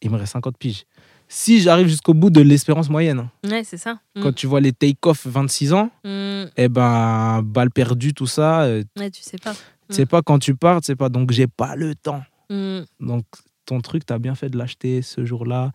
il 0.03 0.09
me 0.09 0.15
reste 0.17 0.31
50 0.33 0.57
piges. 0.57 0.85
Si 1.33 1.61
j'arrive 1.61 1.87
jusqu'au 1.87 2.13
bout 2.13 2.29
de 2.29 2.41
l'espérance 2.41 2.89
moyenne, 2.89 3.29
Ouais, 3.45 3.63
c'est 3.63 3.77
ça. 3.77 3.99
Mm. 4.17 4.21
quand 4.21 4.33
tu 4.35 4.47
vois 4.47 4.59
les 4.59 4.73
take-off 4.73 5.25
26 5.25 5.71
ans, 5.71 5.89
Mm. 6.03 6.43
eh 6.57 6.67
ben, 6.67 7.41
balle 7.41 7.71
perdue, 7.71 8.13
tout 8.13 8.27
ça, 8.27 8.63
euh, 8.63 8.83
Ouais, 8.99 9.09
tu 9.09 9.21
sais 9.23 9.37
pas. 9.37 9.53
tu 9.53 9.95
sais 9.95 10.05
pas 10.05 10.21
quand 10.21 10.39
tu 10.39 10.55
pars, 10.55 10.81
tu 10.81 10.87
sais 10.87 10.95
pas. 10.97 11.07
Donc, 11.07 11.31
j'ai 11.31 11.47
pas 11.47 11.77
le 11.77 11.95
temps. 11.95 12.21
Mm. 12.49 12.81
Donc, 12.99 13.23
ton 13.65 13.79
truc, 13.79 14.05
tu 14.05 14.11
as 14.11 14.19
bien 14.19 14.35
fait 14.35 14.49
de 14.49 14.57
l'acheter 14.57 15.01
ce 15.01 15.23
jour-là. 15.25 15.71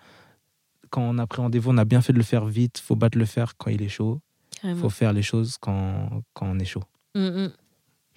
Quand 0.90 1.00
on 1.02 1.16
a 1.16 1.26
pris 1.26 1.40
rendez-vous, 1.40 1.70
on 1.70 1.78
a 1.78 1.86
bien 1.86 2.02
fait 2.02 2.12
de 2.12 2.18
le 2.18 2.24
faire 2.24 2.44
vite. 2.44 2.76
faut 2.78 2.94
battre 2.94 3.16
le 3.16 3.24
faire 3.24 3.56
quand 3.56 3.70
il 3.70 3.80
est 3.82 3.88
chaud. 3.88 4.20
Carrément. 4.60 4.80
faut 4.82 4.90
faire 4.90 5.12
les 5.14 5.22
choses 5.22 5.56
quand, 5.60 6.22
quand 6.34 6.46
on 6.46 6.58
est 6.58 6.64
chaud. 6.66 6.82
Mm, 7.14 7.20
mm. 7.28 7.52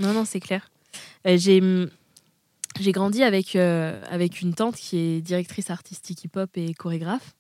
Non, 0.02 0.14
non, 0.14 0.26
c'est 0.26 0.40
clair. 0.42 0.70
Euh, 1.28 1.38
j'ai, 1.38 1.60
mm, 1.62 1.90
j'ai 2.80 2.92
grandi 2.92 3.24
avec, 3.24 3.56
euh, 3.56 4.02
avec 4.10 4.42
une 4.42 4.54
tante 4.54 4.76
qui 4.76 4.98
est 4.98 5.22
directrice 5.22 5.70
artistique 5.70 6.24
hip-hop 6.24 6.50
et 6.56 6.74
chorégraphe. 6.74 7.36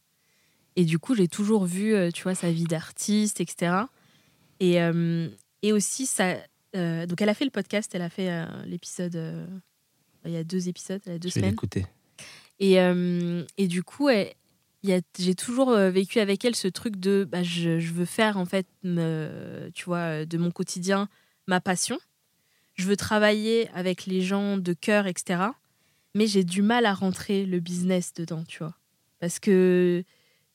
Et 0.75 0.85
du 0.85 0.99
coup, 0.99 1.15
j'ai 1.15 1.27
toujours 1.27 1.65
vu, 1.65 1.93
euh, 1.93 2.11
tu 2.11 2.23
vois, 2.23 2.35
sa 2.35 2.51
vie 2.51 2.63
d'artiste, 2.65 3.41
etc. 3.41 3.73
Et, 4.59 4.81
euh, 4.81 5.29
et 5.61 5.73
aussi, 5.73 6.05
ça, 6.05 6.35
euh, 6.75 7.05
donc 7.05 7.21
elle 7.21 7.29
a 7.29 7.33
fait 7.33 7.45
le 7.45 7.51
podcast, 7.51 7.91
elle 7.95 8.01
a 8.01 8.09
fait 8.09 8.29
l'épisode, 8.65 9.15
il 10.25 10.31
y 10.31 10.37
a 10.37 10.43
deux 10.43 10.67
épisodes, 10.69 11.01
il 11.05 11.11
y 11.13 11.15
a 11.15 11.19
deux 11.19 11.29
Je 11.29 11.33
semaines. 11.35 11.55
Et, 12.59 12.75
et 13.57 13.67
du 13.67 13.83
coup, 13.83 14.09
elle- 14.09 14.33
j'ai 14.83 15.35
toujours 15.35 15.71
vécu 15.75 16.19
avec 16.19 16.43
elle 16.45 16.55
ce 16.55 16.67
truc 16.69 16.97
de 16.97 17.27
bah, 17.29 17.43
je, 17.43 17.79
je 17.79 17.91
veux 17.93 18.05
faire, 18.05 18.37
en 18.37 18.45
fait, 18.45 18.67
me- 18.83 19.69
tu 19.73 19.85
vois, 19.85 20.25
de 20.25 20.37
mon 20.37 20.51
quotidien 20.51 21.09
ma 21.47 21.59
passion. 21.59 21.97
Je 22.79 22.85
veux 22.85 22.95
travailler 22.95 23.69
avec 23.73 24.05
les 24.05 24.21
gens 24.21 24.57
de 24.57 24.71
cœur, 24.71 25.05
etc. 25.05 25.41
Mais 26.15 26.27
j'ai 26.27 26.45
du 26.45 26.61
mal 26.61 26.85
à 26.85 26.93
rentrer 26.93 27.45
le 27.45 27.59
business 27.59 28.13
dedans, 28.13 28.45
tu 28.47 28.59
vois. 28.59 28.73
Parce 29.19 29.39
que 29.39 30.05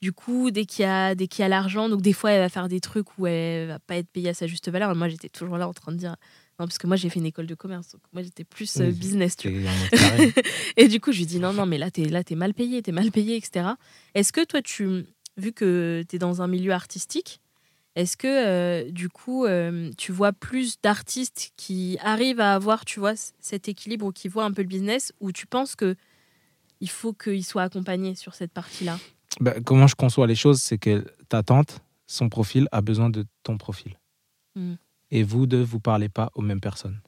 du 0.01 0.11
coup, 0.11 0.49
dès 0.49 0.65
qu'il 0.65 0.81
y 0.81 0.87
a, 0.87 1.13
dès 1.13 1.27
qu'il 1.27 1.43
y 1.43 1.45
a 1.45 1.49
l'argent, 1.49 1.87
donc 1.87 2.01
des 2.01 2.13
fois, 2.13 2.31
elle 2.31 2.41
va 2.41 2.49
faire 2.49 2.67
des 2.67 2.79
trucs 2.79 3.19
où 3.19 3.27
elle 3.27 3.67
va 3.67 3.77
pas 3.77 3.97
être 3.97 4.09
payée 4.09 4.29
à 4.29 4.33
sa 4.33 4.47
juste 4.47 4.69
valeur. 4.69 4.89
Et 4.91 4.95
moi, 4.95 5.07
j'étais 5.07 5.29
toujours 5.29 5.57
là 5.57 5.67
en 5.67 5.73
train 5.73 5.91
de 5.91 5.97
dire 5.97 6.15
non, 6.59 6.65
parce 6.65 6.79
que 6.79 6.87
moi, 6.87 6.95
j'ai 6.95 7.09
fait 7.09 7.19
une 7.19 7.27
école 7.27 7.45
de 7.45 7.53
commerce. 7.53 7.91
Donc 7.91 8.01
moi, 8.11 8.23
j'étais 8.23 8.43
plus 8.43 8.75
euh, 8.79 8.87
Oui, 8.87 8.93
business, 8.93 9.37
tu 9.37 9.51
vois. 9.59 9.71
Et 10.77 10.87
du 10.87 10.99
coup, 10.99 11.11
je 11.11 11.19
lui 11.19 11.25
dis 11.27 11.39
non, 11.39 11.53
non, 11.53 11.67
mais 11.67 11.77
là, 11.77 11.91
t'es 11.91 12.05
là, 12.05 12.23
t'es 12.23 12.33
mal 12.33 12.55
payé, 12.55 12.81
t'es 12.81 12.91
mal 12.91 13.11
payé, 13.11 13.35
etc. 13.35 13.67
Est-ce 14.15 14.33
que 14.33 14.43
toi, 14.43 14.63
tu, 14.63 15.05
vu 15.37 15.51
que 15.51 16.03
t'es 16.07 16.17
dans 16.17 16.41
un 16.41 16.47
milieu 16.47 16.71
artistique, 16.71 17.39
est-ce 17.95 18.17
que 18.17 18.27
euh, 18.27 18.91
du 18.91 19.09
coup, 19.09 19.45
euh, 19.45 19.91
tu 19.97 20.11
vois 20.11 20.33
plus 20.33 20.79
d'artistes 20.81 21.51
qui 21.55 21.97
arrivent 22.01 22.41
à 22.41 22.53
avoir, 22.53 22.85
tu 22.85 22.99
vois, 22.99 23.13
cet 23.39 23.67
équilibre 23.69 24.05
ou 24.07 24.11
qui 24.11 24.27
voient 24.27 24.45
un 24.45 24.51
peu 24.51 24.61
le 24.61 24.67
business, 24.67 25.13
ou 25.21 25.31
tu 25.31 25.47
penses 25.47 25.75
que 25.75 25.95
il 26.81 26.89
faut 26.89 27.13
qu'ils 27.13 27.45
soient 27.45 27.63
accompagnés 27.63 28.15
sur 28.15 28.35
cette 28.35 28.51
partie-là? 28.51 28.99
Bah, 29.39 29.53
comment 29.63 29.87
je 29.87 29.95
conçois 29.95 30.27
les 30.27 30.35
choses, 30.35 30.61
c'est 30.61 30.77
que 30.77 31.05
ta 31.29 31.41
tante, 31.41 31.79
son 32.05 32.29
profil 32.29 32.67
a 32.71 32.81
besoin 32.81 33.09
de 33.09 33.25
ton 33.43 33.57
profil. 33.57 33.97
Mm. 34.55 34.73
Et 35.11 35.23
vous 35.23 35.45
deux, 35.47 35.63
vous 35.63 35.79
parlez 35.79 36.09
pas 36.09 36.31
aux 36.35 36.41
mêmes 36.41 36.59
personnes. 36.59 36.99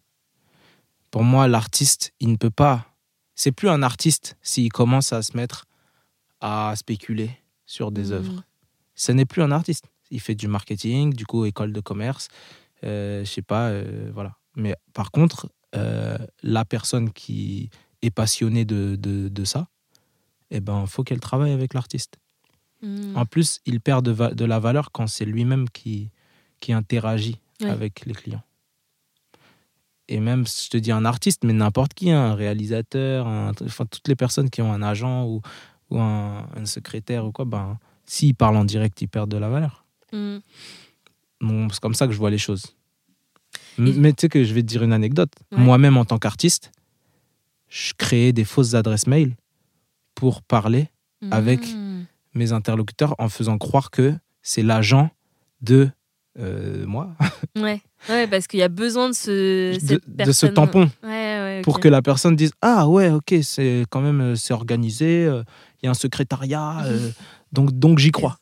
Pour 1.11 1.23
moi, 1.23 1.47
l'artiste, 1.47 2.13
il 2.19 2.31
ne 2.31 2.37
peut 2.37 2.49
pas. 2.49 2.93
C'est 3.35 3.51
plus 3.51 3.69
un 3.69 3.83
artiste 3.83 4.37
s'il 4.41 4.71
commence 4.71 5.13
à 5.13 5.21
se 5.21 5.35
mettre 5.35 5.65
à 6.39 6.73
spéculer 6.75 7.29
sur 7.65 7.91
des 7.91 8.09
Mm. 8.09 8.13
œuvres. 8.13 8.43
Ce 8.95 9.11
n'est 9.11 9.25
plus 9.25 9.41
un 9.41 9.51
artiste. 9.51 9.85
Il 10.11 10.19
fait 10.21 10.35
du 10.35 10.47
marketing, 10.47 11.13
du 11.13 11.25
coup, 11.25 11.45
école 11.45 11.73
de 11.73 11.79
commerce, 11.81 12.27
euh, 12.83 13.23
je 13.25 13.29
sais 13.31 13.41
pas, 13.41 13.69
euh, 13.69 14.09
voilà. 14.13 14.35
Mais 14.55 14.75
par 14.93 15.11
contre, 15.11 15.49
euh, 15.75 16.17
la 16.43 16.65
personne 16.65 17.11
qui 17.11 17.69
est 18.01 18.09
passionnée 18.11 18.65
de, 18.65 18.95
de, 18.95 19.27
de 19.29 19.43
ça, 19.45 19.67
eh 20.51 20.59
ben, 20.61 20.85
faut 20.87 21.03
qu'elle 21.03 21.19
travaille 21.19 21.51
avec 21.51 21.73
l'artiste. 21.73 22.17
Mm. 22.81 23.17
En 23.17 23.25
plus, 23.25 23.59
il 23.65 23.81
perd 23.81 24.05
de, 24.07 24.45
la 24.45 24.59
valeur 24.59 24.91
quand 24.91 25.07
c'est 25.07 25.25
lui-même 25.25 25.69
qui, 25.69 26.09
qui 26.59 26.73
interagit 26.73 27.39
Ouais. 27.61 27.71
avec 27.71 28.05
les 28.05 28.13
clients. 28.13 28.43
Et 30.07 30.19
même, 30.19 30.45
je 30.47 30.69
te 30.69 30.77
dis 30.77 30.91
un 30.91 31.05
artiste, 31.05 31.43
mais 31.43 31.53
n'importe 31.53 31.95
qui, 31.95 32.11
un 32.11 32.35
réalisateur, 32.35 33.27
un- 33.27 33.51
enfin, 33.65 33.85
toutes 33.87 34.07
les 34.07 34.15
personnes 34.15 34.49
qui 34.51 34.61
ont 34.61 34.71
un 34.71 34.83
agent 34.83 35.25
ou, 35.25 35.41
ou 35.89 35.99
un, 35.99 36.47
un 36.55 36.65
secrétaire 36.65 37.25
ou 37.25 37.31
quoi, 37.31 37.45
ben, 37.45 37.79
s'ils 38.05 38.35
parlent 38.35 38.57
en 38.57 38.63
direct, 38.63 39.01
ils 39.01 39.07
perdent 39.07 39.31
de 39.31 39.37
la 39.37 39.49
valeur. 39.49 39.85
Mm. 40.13 40.37
C'est 41.71 41.79
comme 41.79 41.93
ça 41.93 42.07
que 42.07 42.13
je 42.13 42.17
vois 42.17 42.29
les 42.31 42.37
choses. 42.37 42.65
Et- 43.77 43.81
Mais 43.93 44.11
tu 44.13 44.21
sais 44.21 44.29
que 44.29 44.43
je 44.43 44.53
vais 44.53 44.61
te 44.61 44.67
dire 44.67 44.83
une 44.83 44.93
anecdote. 44.93 45.31
Ouais. 45.51 45.59
Moi-même, 45.59 45.97
en 45.97 46.05
tant 46.05 46.17
qu'artiste, 46.17 46.71
je 47.69 47.93
créais 47.97 48.33
des 48.33 48.43
fausses 48.45 48.73
adresses 48.73 49.07
mail 49.07 49.35
pour 50.15 50.41
parler 50.41 50.89
Avec- 51.31 51.73
Mm. 51.73 52.05
mes 52.35 52.51
interlocuteurs 52.51 53.15
en 53.17 53.27
faisant 53.29 53.57
croire 53.57 53.89
que 53.91 54.13
c'est 54.41 54.61
l'agent 54.63 55.09
de 55.61 55.89
euh, 56.39 56.85
moi, 56.85 57.15
Ouais. 57.55 57.81
ouais, 58.09 58.27
parce 58.27 58.45
qu'il 58.45 58.59
y 58.59 58.63
a 58.63 58.67
besoin 58.69 59.09
de 59.09 59.15
ce, 59.15 59.73
de, 60.07 60.31
ce 60.31 60.45
tampon, 60.45 60.87
Ouais, 61.01 61.61
pour 61.63 61.79
que 61.79 61.87
la 61.87 62.03
personne 62.03 62.35
dise 62.35 62.51
Ah 62.61 62.87
ouais, 62.87 63.09
ok, 63.09 63.33
c'est 63.41 63.85
quand 63.89 64.01
même 64.01 64.21
euh, 64.21 64.35
c'est 64.35 64.53
organisé, 64.53 65.25
euh, 65.25 65.41
il 65.81 65.85
y 65.85 65.87
a 65.87 65.91
un 65.91 65.95
secrétariat, 65.95 66.83
euh, 66.85 67.09
donc, 67.51 67.71
donc 67.71 67.97
j'y 67.97 68.11
crois. 68.11 68.37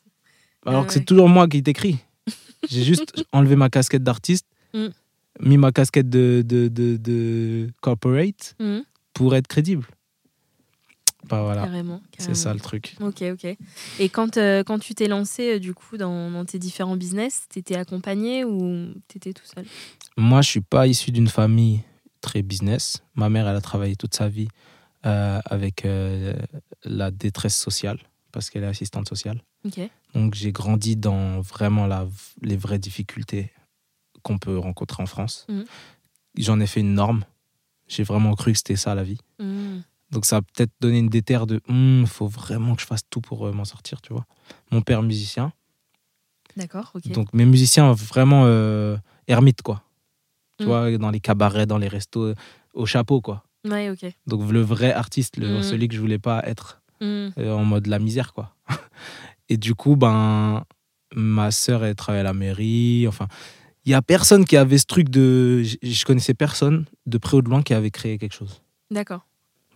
Alors 0.66 0.82
Ah 0.82 0.84
que 0.84 0.88
ouais. 0.90 0.94
c'est 0.98 1.04
toujours 1.04 1.28
moi 1.28 1.48
qui 1.48 1.62
t'écris. 1.62 1.98
J'ai 2.70 2.82
juste 2.84 3.24
enlevé 3.32 3.56
ma 3.56 3.70
casquette 3.70 4.02
d'artiste, 4.02 4.46
Mm. 4.74 4.88
mis 5.40 5.56
ma 5.58 5.72
casquette 5.72 6.10
de, 6.10 6.42
de, 6.44 6.68
de, 6.68 6.96
de 6.96 7.70
corporate 7.80 8.54
Mm. 8.60 8.80
pour 9.14 9.34
être 9.36 9.46
crédible. 9.46 9.86
Bah 11.28 11.42
voilà, 11.42 11.62
Carrément. 11.64 12.00
c'est 12.18 12.34
ça 12.36 12.54
le 12.54 12.60
truc. 12.60 12.94
Ok, 13.00 13.22
ok. 13.32 13.56
Et 13.98 14.08
quand, 14.08 14.36
euh, 14.36 14.62
quand 14.62 14.78
tu 14.78 14.94
t'es 14.94 15.08
lancé, 15.08 15.54
euh, 15.54 15.58
du 15.58 15.74
coup, 15.74 15.96
dans, 15.96 16.30
dans 16.30 16.44
tes 16.44 16.60
différents 16.60 16.96
business, 16.96 17.46
t'étais 17.48 17.74
accompagné 17.74 18.44
ou 18.44 18.86
t'étais 19.08 19.32
tout 19.32 19.44
seul? 19.44 19.64
Moi, 20.16 20.40
je 20.42 20.48
suis 20.50 20.60
pas 20.60 20.86
issu 20.86 21.10
d'une 21.10 21.26
famille 21.26 21.80
très 22.20 22.42
business. 22.42 23.02
Ma 23.16 23.28
mère, 23.28 23.48
elle 23.48 23.56
a 23.56 23.60
travaillé 23.60 23.96
toute 23.96 24.14
sa 24.14 24.28
vie 24.28 24.46
euh, 25.04 25.40
avec 25.46 25.84
euh, 25.84 26.34
la 26.84 27.10
détresse 27.10 27.56
sociale 27.56 27.98
parce 28.30 28.48
qu'elle 28.48 28.62
est 28.62 28.68
assistante 28.68 29.08
sociale. 29.08 29.42
Ok. 29.64 29.80
Donc, 30.16 30.34
j'ai 30.34 30.50
grandi 30.50 30.96
dans 30.96 31.40
vraiment 31.40 31.86
la, 31.86 32.06
les 32.42 32.56
vraies 32.56 32.78
difficultés 32.78 33.52
qu'on 34.22 34.38
peut 34.38 34.56
rencontrer 34.58 35.02
en 35.02 35.06
France. 35.06 35.46
Mhm. 35.48 35.64
J'en 36.38 36.58
ai 36.60 36.66
fait 36.66 36.80
une 36.80 36.94
norme. 36.94 37.24
J'ai 37.86 38.02
vraiment 38.02 38.34
cru 38.34 38.52
que 38.52 38.58
c'était 38.58 38.76
ça 38.76 38.94
la 38.94 39.04
vie. 39.04 39.18
Mm. 39.38 39.78
Donc, 40.10 40.24
ça 40.24 40.36
a 40.38 40.42
peut-être 40.42 40.72
donné 40.80 40.98
une 40.98 41.08
déterre 41.08 41.46
de 41.46 41.60
il 41.68 42.06
faut 42.06 42.26
vraiment 42.26 42.74
que 42.74 42.80
je 42.82 42.86
fasse 42.86 43.02
tout 43.08 43.20
pour 43.20 43.46
euh, 43.46 43.52
m'en 43.52 43.64
sortir, 43.64 44.00
tu 44.00 44.12
vois. 44.12 44.24
Mon 44.70 44.80
père, 44.82 45.02
musicien. 45.02 45.52
D'accord, 46.56 46.90
ok. 46.94 47.08
Donc, 47.12 47.32
mes 47.32 47.44
musiciens, 47.44 47.92
vraiment 47.92 48.44
euh, 48.46 48.96
ermites, 49.28 49.62
quoi. 49.62 49.82
Tu 50.58 50.64
Mhm. 50.64 50.68
vois, 50.70 50.96
dans 50.98 51.10
les 51.10 51.20
cabarets, 51.20 51.66
dans 51.66 51.78
les 51.78 51.88
restos, 51.88 52.24
euh, 52.24 52.34
au 52.74 52.86
chapeau, 52.86 53.20
quoi. 53.20 53.44
Ouais, 53.64 53.90
ok. 53.90 54.10
Donc, 54.26 54.50
le 54.50 54.62
vrai 54.62 54.92
artiste, 54.92 55.36
le, 55.36 55.60
celui 55.62 55.88
que 55.88 55.94
je 55.94 56.00
voulais 56.00 56.18
pas 56.18 56.42
être 56.46 56.80
euh, 57.02 57.30
en 57.52 57.64
mode 57.64 57.86
la 57.86 57.98
misère, 57.98 58.32
quoi. 58.32 58.54
Et 59.48 59.56
du 59.56 59.74
coup, 59.74 59.96
ben, 59.96 60.64
ma 61.14 61.50
sœur, 61.50 61.84
elle 61.84 61.94
travaille 61.94 62.20
à 62.20 62.24
la 62.24 62.34
mairie. 62.34 63.06
Enfin, 63.08 63.28
il 63.84 63.92
y 63.92 63.94
a 63.94 64.02
personne 64.02 64.44
qui 64.44 64.56
avait 64.56 64.78
ce 64.78 64.86
truc 64.86 65.08
de. 65.08 65.62
Je, 65.62 65.76
je 65.82 66.04
connaissais 66.04 66.34
personne 66.34 66.86
de 67.06 67.18
près 67.18 67.36
ou 67.36 67.42
de 67.42 67.48
loin 67.48 67.62
qui 67.62 67.74
avait 67.74 67.90
créé 67.90 68.18
quelque 68.18 68.34
chose. 68.34 68.62
D'accord. 68.90 69.26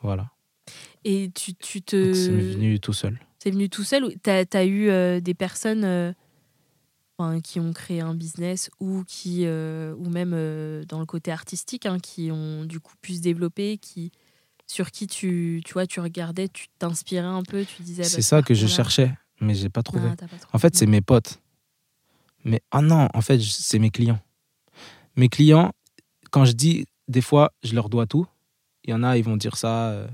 Voilà. 0.03 0.31
Et 1.05 1.31
tu, 1.35 1.55
tu 1.55 1.83
te. 1.83 2.13
C'est 2.13 2.31
venu 2.31 2.81
tout 2.81 2.93
seul. 2.93 3.19
C'est 3.43 3.51
venu 3.51 3.71
tout 3.71 3.85
seul 3.85 4.05
ou 4.05 4.11
t'as 4.23 4.45
as 4.53 4.65
eu 4.65 4.91
euh, 4.91 5.21
des 5.21 5.33
personnes 5.33 5.85
euh, 5.85 6.13
enfin, 7.17 7.41
qui 7.41 7.59
ont 7.59 7.73
créé 7.73 8.01
un 8.01 8.15
business 8.15 8.71
ou 8.81 9.03
qui 9.07 9.45
euh, 9.47 9.95
ou 9.97 10.11
même 10.11 10.33
dans 10.87 11.01
le 11.01 11.07
côté 11.07 11.33
artistique 11.33 11.87
hein, 11.87 11.99
qui 11.99 12.31
ont 12.31 12.67
du 12.67 12.81
coup 12.81 12.93
pu 13.01 13.15
se 13.15 13.21
développer 13.21 13.79
qui 13.79 14.13
sur 14.67 14.91
qui 14.91 15.07
tu 15.07 15.63
tu 15.65 15.73
vois 15.73 15.87
tu 15.87 16.01
regardais 16.01 16.49
tu 16.49 16.67
t'inspirais 16.79 17.25
un 17.25 17.43
peu 17.43 17.65
tu 17.65 17.83
disais 17.83 18.03
bah, 18.03 18.09
C'est 18.11 18.21
ça 18.21 18.43
que 18.43 18.53
je 18.53 18.67
cherchais, 18.67 19.11
mais 19.41 19.55
j'ai 19.55 19.69
pas 19.69 19.83
trouvé. 19.83 20.09
Ah, 20.13 20.17
pas 20.17 20.27
trouvé. 20.27 20.43
En 20.53 20.59
fait, 20.59 20.77
c'est 20.77 20.87
mes 20.87 21.01
potes. 21.01 21.41
Mais 22.45 22.63
ah 22.71 22.81
non, 22.81 23.09
en 23.13 23.21
fait, 23.21 23.41
c'est 23.41 23.79
mes 23.79 23.91
clients. 23.91 24.21
Mes 25.17 25.29
clients, 25.29 25.73
quand 26.31 26.45
je 26.45 26.53
dis 26.53 26.87
des 27.09 27.21
fois, 27.21 27.53
je 27.63 27.75
leur 27.75 27.89
dois 27.89 28.07
tout, 28.07 28.27
il 28.85 28.91
y 28.91 28.95
en 28.95 29.03
a, 29.03 29.19
ils 29.19 29.25
vont 29.25 29.37
dire 29.37 29.57
ça, 29.57 29.89
euh, 29.89 30.07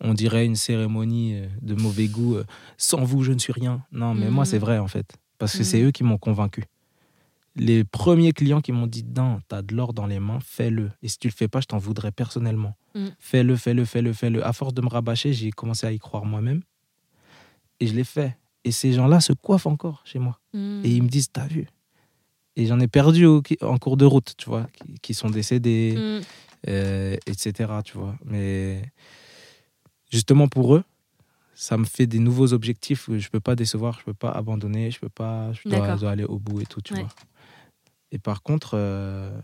on 0.00 0.14
dirait 0.14 0.44
une 0.44 0.56
cérémonie 0.56 1.34
euh, 1.34 1.46
de 1.62 1.74
mauvais 1.74 2.08
goût, 2.08 2.36
euh, 2.36 2.44
sans 2.76 3.02
vous, 3.02 3.22
je 3.24 3.32
ne 3.32 3.38
suis 3.38 3.52
rien. 3.52 3.82
Non, 3.92 4.14
mais 4.14 4.30
moi, 4.30 4.44
c'est 4.44 4.58
vrai, 4.58 4.78
en 4.78 4.88
fait. 4.88 5.16
Parce 5.38 5.56
que 5.56 5.64
c'est 5.64 5.82
eux 5.82 5.90
qui 5.90 6.04
m'ont 6.04 6.18
convaincu. 6.18 6.64
Les 7.56 7.84
premiers 7.84 8.32
clients 8.32 8.60
qui 8.60 8.72
m'ont 8.72 8.86
dit, 8.86 9.04
non, 9.04 9.40
t'as 9.48 9.60
de 9.62 9.74
l'or 9.74 9.92
dans 9.92 10.06
les 10.06 10.20
mains, 10.20 10.38
fais-le. 10.40 10.90
Et 11.02 11.08
si 11.08 11.18
tu 11.18 11.28
le 11.28 11.32
fais 11.32 11.48
pas, 11.48 11.60
je 11.60 11.66
t'en 11.66 11.78
voudrais 11.78 12.12
personnellement. 12.12 12.76
Mhm. 12.94 13.10
Fais-le, 13.18 13.56
fais-le, 13.56 13.84
fais-le, 13.84 14.12
fais-le. 14.12 14.46
À 14.46 14.52
force 14.52 14.72
de 14.72 14.80
me 14.80 14.88
rabâcher, 14.88 15.32
j'ai 15.32 15.50
commencé 15.50 15.86
à 15.86 15.92
y 15.92 15.98
croire 15.98 16.24
moi-même. 16.24 16.62
Et 17.82 17.86
je 17.88 17.94
l'ai 17.94 18.04
fait. 18.04 18.36
Et 18.64 18.70
ces 18.70 18.92
gens-là 18.92 19.20
se 19.20 19.32
coiffent 19.32 19.66
encore 19.66 20.02
chez 20.04 20.18
moi. 20.20 20.38
Mm. 20.54 20.82
Et 20.84 20.90
ils 20.90 21.02
me 21.02 21.08
disent, 21.08 21.30
t'as 21.32 21.46
vu? 21.48 21.66
Et 22.54 22.66
j'en 22.66 22.78
ai 22.80 22.86
perdu 22.86 23.26
au- 23.26 23.42
en 23.62 23.78
cours 23.78 23.96
de 23.96 24.04
route, 24.04 24.34
tu 24.36 24.48
vois, 24.48 24.68
qui, 24.74 24.94
qui 25.00 25.14
sont 25.14 25.30
décédés, 25.30 25.94
Mm. 25.96 26.20
euh, 26.68 27.16
etc., 27.26 27.72
tu 27.84 27.98
vois. 27.98 28.14
Mais 28.24 28.82
justement 30.10 30.46
pour 30.48 30.76
eux, 30.76 30.84
ça 31.54 31.76
me 31.76 31.84
fait 31.84 32.06
des 32.06 32.18
nouveaux 32.18 32.52
objectifs 32.52 33.06
que 33.06 33.18
je 33.18 33.30
peux 33.30 33.40
pas 33.40 33.56
décevoir, 33.56 33.98
je 34.00 34.04
peux 34.04 34.14
pas 34.14 34.30
abandonner, 34.30 34.90
je 34.90 35.00
peux 35.00 35.08
pas, 35.08 35.52
je 35.52 35.68
dois, 35.68 36.10
aller 36.10 36.24
au 36.24 36.38
bout 36.38 36.60
et 36.60 36.66
tout, 36.66 36.80
tu 36.80 36.94
Ouais. 36.94 37.00
vois. 37.00 37.10
Et 38.12 38.18
par 38.18 38.42
contre, 38.42 38.72
euh, 38.74 39.36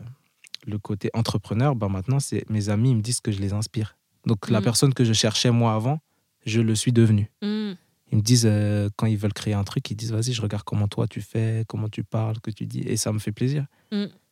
le 0.66 0.78
côté 0.78 1.10
entrepreneur, 1.14 1.74
bah 1.74 1.88
maintenant, 1.88 2.20
c'est 2.20 2.48
mes 2.50 2.68
amis, 2.68 2.90
ils 2.90 2.96
me 2.96 3.02
disent 3.02 3.20
que 3.20 3.32
je 3.32 3.40
les 3.40 3.52
inspire. 3.52 3.96
Donc 4.26 4.48
la 4.50 4.58
Mhm. 4.60 4.64
personne 4.64 4.94
que 4.94 5.04
je 5.04 5.12
cherchais 5.12 5.50
moi 5.50 5.74
avant, 5.74 6.00
je 6.44 6.60
le 6.60 6.74
suis 6.74 6.92
devenu. 6.92 7.30
Mm. 7.42 7.72
Ils 8.10 8.18
me 8.18 8.22
disent, 8.22 8.46
euh, 8.46 8.88
quand 8.96 9.06
ils 9.06 9.18
veulent 9.18 9.32
créer 9.34 9.54
un 9.54 9.64
truc, 9.64 9.90
ils 9.90 9.94
disent, 9.94 10.12
vas-y, 10.12 10.32
je 10.32 10.40
regarde 10.42 10.64
comment 10.64 10.88
toi 10.88 11.06
tu 11.06 11.20
fais, 11.20 11.64
comment 11.68 11.88
tu 11.88 12.04
parles, 12.04 12.40
que 12.40 12.50
tu 12.50 12.66
dis. 12.66 12.80
Et 12.80 12.96
ça 12.96 13.12
me 13.12 13.18
fait 13.18 13.32
plaisir. 13.32 13.66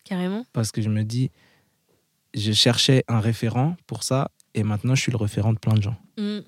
carrément 0.04 0.46
Parce 0.52 0.70
que 0.72 0.80
je 0.80 0.88
me 0.88 1.02
dis, 1.02 1.30
je 2.34 2.52
cherchais 2.52 3.04
un 3.08 3.20
référent 3.20 3.76
pour 3.86 4.02
ça, 4.02 4.30
et 4.54 4.62
maintenant 4.62 4.94
je 4.94 5.02
suis 5.02 5.12
le 5.12 5.18
référent 5.18 5.52
de 5.52 5.58
plein 5.58 5.74
de 5.74 5.82
gens. 5.82 5.96
Mm. 6.18 6.38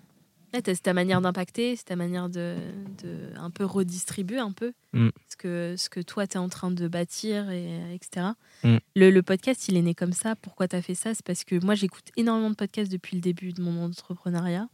C'est 0.64 0.82
ta 0.82 0.94
manière 0.94 1.20
d'impacter, 1.20 1.76
c'est 1.76 1.84
ta 1.84 1.96
manière 1.96 2.30
de, 2.30 2.56
de 3.02 3.30
un 3.36 3.50
peu 3.50 3.64
redistribuer 3.66 4.38
un 4.38 4.52
peu 4.52 4.72
Mm. 4.94 5.10
ce, 5.28 5.36
que, 5.36 5.74
ce 5.76 5.90
que 5.90 6.00
toi, 6.00 6.26
tu 6.26 6.34
es 6.34 6.40
en 6.40 6.48
train 6.48 6.70
de 6.70 6.88
bâtir, 6.88 7.50
et, 7.50 7.94
etc. 7.94 8.28
Mm. 8.64 8.76
Le, 8.96 9.10
le 9.10 9.22
podcast, 9.22 9.68
il 9.68 9.76
est 9.76 9.82
né 9.82 9.94
comme 9.94 10.12
ça. 10.14 10.34
Pourquoi 10.36 10.66
tu 10.66 10.76
as 10.76 10.82
fait 10.82 10.94
ça? 10.94 11.14
C'est 11.14 11.24
parce 11.24 11.44
que 11.44 11.62
moi, 11.62 11.74
j'écoute 11.74 12.10
énormément 12.16 12.48
de 12.48 12.54
podcasts 12.54 12.90
depuis 12.90 13.16
le 13.16 13.20
début 13.20 13.52
de 13.52 13.60
mon 13.60 13.84
entrepreneuriat. 13.84 14.68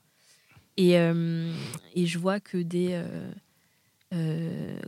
Et, 0.76 0.98
euh, 0.98 1.52
et 1.94 2.06
je 2.06 2.18
vois 2.18 2.40
que 2.40 2.58
des, 2.58 2.88
euh, 2.92 3.30
euh, 4.12 4.78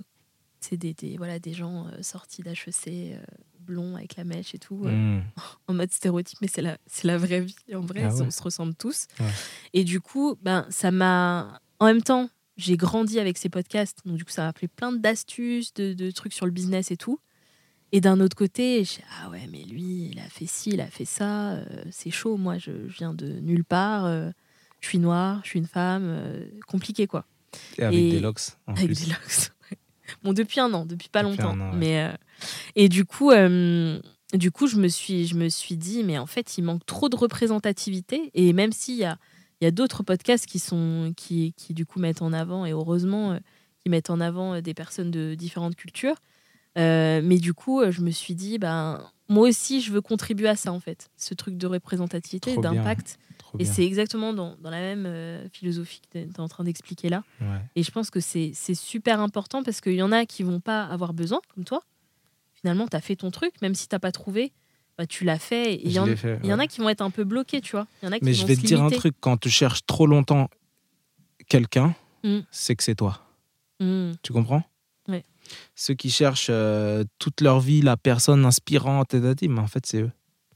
c'est 0.61 0.77
des, 0.77 0.95
des, 0.95 1.17
voilà, 1.17 1.39
des 1.39 1.53
gens 1.53 1.87
sortis 2.03 2.43
d'HEC, 2.43 3.19
blonds 3.61 3.97
avec 3.97 4.17
la 4.17 4.25
mèche 4.25 4.55
et 4.55 4.59
tout, 4.59 4.83
euh, 4.87 4.91
Mm. 5.19 5.23
en 5.69 5.75
mode 5.75 5.91
stéréotype, 5.93 6.39
mais 6.41 6.49
c'est 6.49 6.63
la, 6.63 6.79
c'est 6.87 7.07
la 7.07 7.19
vraie 7.19 7.41
vie. 7.41 7.57
En 7.75 7.81
vrai, 7.81 8.03
Ah 8.05 8.15
ouais. 8.15 8.23
on 8.23 8.31
se 8.31 8.43
ressemble 8.43 8.75
tous. 8.75 9.07
Ouais. 9.21 9.27
Et 9.75 9.85
du 9.85 10.01
coup, 10.01 10.37
ben, 10.43 10.67
ça 10.71 10.91
m'a. 10.91 11.61
En 11.79 11.87
même 11.87 12.03
temps, 12.03 12.31
j'ai 12.57 12.77
grandi 12.77 13.19
avec 13.21 13.37
ces 13.39 13.49
podcasts. 13.49 13.99
Donc, 14.07 14.17
du 14.17 14.25
coup, 14.25 14.31
ça 14.31 14.43
m'a 14.43 14.49
appris 14.49 14.69
plein 14.69 14.93
d'astuces, 14.93 15.75
de, 15.75 15.93
de 15.95 16.11
trucs 16.11 16.33
sur 16.33 16.47
le 16.47 16.53
business 16.53 16.91
et 16.91 16.97
tout. 16.97 17.19
Et 17.93 18.01
d'un 18.01 18.19
autre 18.21 18.37
côté, 18.37 18.83
je 18.85 18.99
ah 19.21 19.31
ouais, 19.31 19.47
mais 19.53 19.63
lui, 19.63 20.09
il 20.13 20.19
a 20.19 20.29
fait 20.29 20.47
ci, 20.47 20.71
il 20.71 20.81
a 20.81 20.87
fait 20.89 21.05
ça. 21.05 21.53
euh, 21.53 21.85
c'est 21.91 22.11
chaud. 22.11 22.37
Moi, 22.37 22.59
je, 22.59 22.89
je 22.89 22.97
viens 22.97 23.15
de 23.15 23.29
nulle 23.41 23.65
part. 23.65 24.05
euh, 24.07 24.31
je 24.87 24.91
suis 24.91 24.99
noire, 24.99 25.41
je 25.43 25.49
suis 25.51 25.59
une 25.59 25.67
femme. 25.67 26.05
euh, 26.07 26.47
compliqué, 26.69 27.07
quoi. 27.07 27.25
Et 27.79 27.83
avec 27.83 27.99
Et- 27.99 28.11
des 28.13 28.21
locks. 28.21 28.41
En 28.67 28.73
Avec 28.75 28.87
plus. 28.87 29.01
des 29.05 29.07
locks. 29.11 29.51
ouais. 29.71 29.79
Bon, 30.23 30.33
depuis 30.33 30.61
un 30.61 30.73
an, 30.75 30.87
depuis 30.87 31.09
pas 31.09 31.23
Depuis 31.25 31.39
longtemps. 31.39 31.55
un 31.57 31.61
an, 31.61 31.71
ouais. 31.73 31.77
mais 31.77 32.01
euh, 32.05 32.13
et 32.77 32.89
du 32.89 33.05
coup, 33.05 33.31
euh, 33.33 33.99
du 34.35 34.51
coup, 34.53 34.67
je 34.69 34.77
me 34.77 34.89
suis, 34.89 35.27
je 35.27 35.35
me 35.35 35.49
suis 35.49 35.77
dit, 35.77 36.05
mais 36.05 36.19
en 36.19 36.27
fait, 36.27 36.57
il 36.59 36.63
manque 36.63 36.87
trop 36.87 37.09
de 37.09 37.17
représentativité. 37.17 38.31
Et 38.35 38.53
même 38.53 38.73
s'il 38.73 38.97
y 38.97 39.05
a, 39.05 39.19
il 39.61 39.65
y 39.65 39.67
a 39.67 39.71
d'autres 39.73 40.03
podcasts 40.03 40.47
qui 40.47 40.59
sont, 40.59 41.13
qui, 41.17 41.53
qui 41.57 41.75
du 41.75 41.85
coup 41.87 41.99
mettent 41.99 42.23
en 42.23 42.33
avant, 42.33 42.65
et 42.67 42.73
heureusement, 42.73 43.39
qui 43.81 43.89
mettent 43.89 44.11
en 44.11 44.21
avant 44.21 44.61
des 44.61 44.75
personnes 44.75 45.11
de 45.11 45.35
différentes 45.35 45.75
cultures. 45.77 46.17
Mais 46.77 47.39
du 47.39 47.55
coup, 47.55 47.83
je 47.91 48.03
me 48.03 48.11
suis 48.11 48.35
dit, 48.35 48.59
ben, 48.59 49.03
moi 49.29 49.49
aussi, 49.49 49.81
je 49.81 49.93
veux 49.93 50.01
contribuer 50.03 50.49
à 50.49 50.57
ça, 50.57 50.73
en 50.73 50.81
fait, 50.81 51.09
ce 51.17 51.33
truc 51.35 51.57
de 51.57 51.67
représentativité, 51.67 52.57
d'impact. 52.59 53.19
Et 53.59 53.65
c'est 53.65 53.85
exactement 53.85 54.33
dans, 54.33 54.57
dans 54.57 54.71
la 54.71 54.81
même 54.81 55.05
euh, 55.07 55.49
philosophie 55.53 56.01
que 56.13 56.19
tu 56.19 56.25
es 56.25 56.41
en 56.41 56.49
train 56.49 56.65
d'expliquer 56.65 57.09
là. 57.09 57.23
Ouais. 57.41 57.61
Et 57.77 57.83
je 57.83 57.91
pense 57.91 58.11
que 58.11 58.21
c'est 58.21 58.53
super 58.75 59.21
important 59.21 59.63
parce 59.63 59.81
qu'il 59.81 59.95
y 59.95 60.03
en 60.03 60.13
a 60.13 60.27
qui 60.27 60.43
vont 60.43 60.61
pas 60.61 60.85
avoir 60.85 61.13
besoin, 61.15 61.41
comme 61.55 61.65
toi. 61.65 61.83
Finalement, 62.55 62.87
tu 62.89 62.97
as 62.97 63.01
fait 63.01 63.17
ton 63.17 63.31
truc, 63.31 63.53
même 63.63 63.75
si 63.75 63.87
tu 63.89 63.99
pas 63.99 64.13
trouvé, 64.13 64.53
bah, 64.99 65.07
tu 65.07 65.25
l'as 65.25 65.39
fait. 65.39 65.75
Et 65.75 65.87
il 65.87 65.93
y, 65.93 65.99
en- 65.99 66.07
fait, 66.07 66.39
il 66.43 66.49
y 66.49 66.53
en 66.53 66.59
ouais. 66.59 66.65
a 66.65 66.67
qui 66.67 66.81
vont 66.81 66.89
être 66.89 67.03
un 67.03 67.11
peu 67.11 67.25
bloqués, 67.25 67.61
tu 67.61 67.73
vois. 67.73 67.87
Y 68.03 68.07
en 68.07 68.13
a 68.13 68.19
qui 68.19 68.25
Mais 68.25 68.33
vont 68.33 68.39
je 68.41 68.47
vais 68.47 68.57
te 68.57 68.61
dire 68.67 68.83
un 68.83 68.91
truc, 68.91 69.15
quand 69.21 69.37
tu 69.37 69.51
cherches 69.51 69.85
trop 69.87 70.07
longtemps 70.07 70.49
quelqu'un, 71.49 71.95
Mm. 72.25 72.41
c'est 72.51 72.75
que 72.75 72.83
c'est 72.83 72.95
toi. 72.95 73.21
Mm. 73.79 74.13
Tu 74.23 74.33
comprends? 74.33 74.63
Ouais. 75.07 75.23
Ceux 75.75 75.95
qui 75.95 76.11
cherchent 76.11 76.49
euh, 76.51 77.05
toute 77.19 77.41
leur 77.41 77.61
vie 77.61 77.83
la 77.83 77.97
personne 77.97 78.45
inspirante, 78.45 79.15
et 79.15 79.49
mais 79.49 79.61
en 79.61 79.67
fait, 79.69 79.87
c'est 79.87 80.01
eux. 80.03 80.11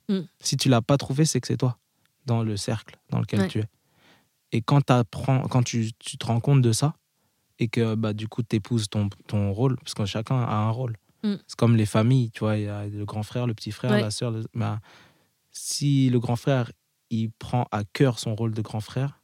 Mm. 0.09 0.21
Si 0.41 0.57
tu 0.57 0.69
l'as 0.69 0.83
pas 0.83 0.97
trouvé, 0.97 1.25
c'est 1.27 1.41
que 1.41 1.47
c'est 1.47 1.59
toi, 1.59 1.79
dans 2.27 2.43
le 2.43 2.57
cercle 2.57 2.99
dans 3.11 3.21
lequel 3.21 3.41
Ouais. 3.41 3.49
tu 3.49 3.59
es. 3.61 3.67
Et 4.53 4.63
quand, 4.63 4.83
quand 5.51 5.63
tu, 5.63 5.91
tu 5.99 6.19
te 6.19 6.27
rends 6.27 6.41
compte 6.41 6.61
de 6.63 6.73
ça, 6.73 6.95
et 7.59 7.69
que 7.69 7.95
bah, 7.95 8.13
du 8.13 8.27
coup, 8.27 8.43
tu 8.43 8.57
épouses 8.57 8.89
ton, 8.89 9.09
ton 9.27 9.53
rôle, 9.53 9.77
parce 9.77 9.95
que 9.95 10.05
chacun 10.07 10.41
a 10.41 10.55
un 10.57 10.71
rôle. 10.71 10.97
Mm. 11.23 11.35
C'est 11.47 11.57
comme 11.57 11.77
les 11.77 11.87
familles, 11.87 12.31
tu 12.31 12.41
vois, 12.41 12.57
il 12.57 12.65
y 12.65 12.69
a 12.69 12.87
le 12.87 13.05
grand 13.05 13.23
frère, 13.23 13.47
le 13.47 13.55
petit 13.55 13.71
frère, 13.73 13.91
Ouais. 13.93 14.01
la 14.01 14.11
sœur. 14.11 14.31
le- 14.31 14.45
bah, 14.55 14.81
si 15.51 16.09
le 16.11 16.19
grand 16.21 16.37
frère, 16.37 16.73
il 17.11 17.31
prend 17.31 17.67
à 17.71 17.85
cœur 17.85 18.19
son 18.19 18.35
rôle 18.35 18.55
de 18.55 18.63
grand 18.63 18.81
frère, 18.81 19.21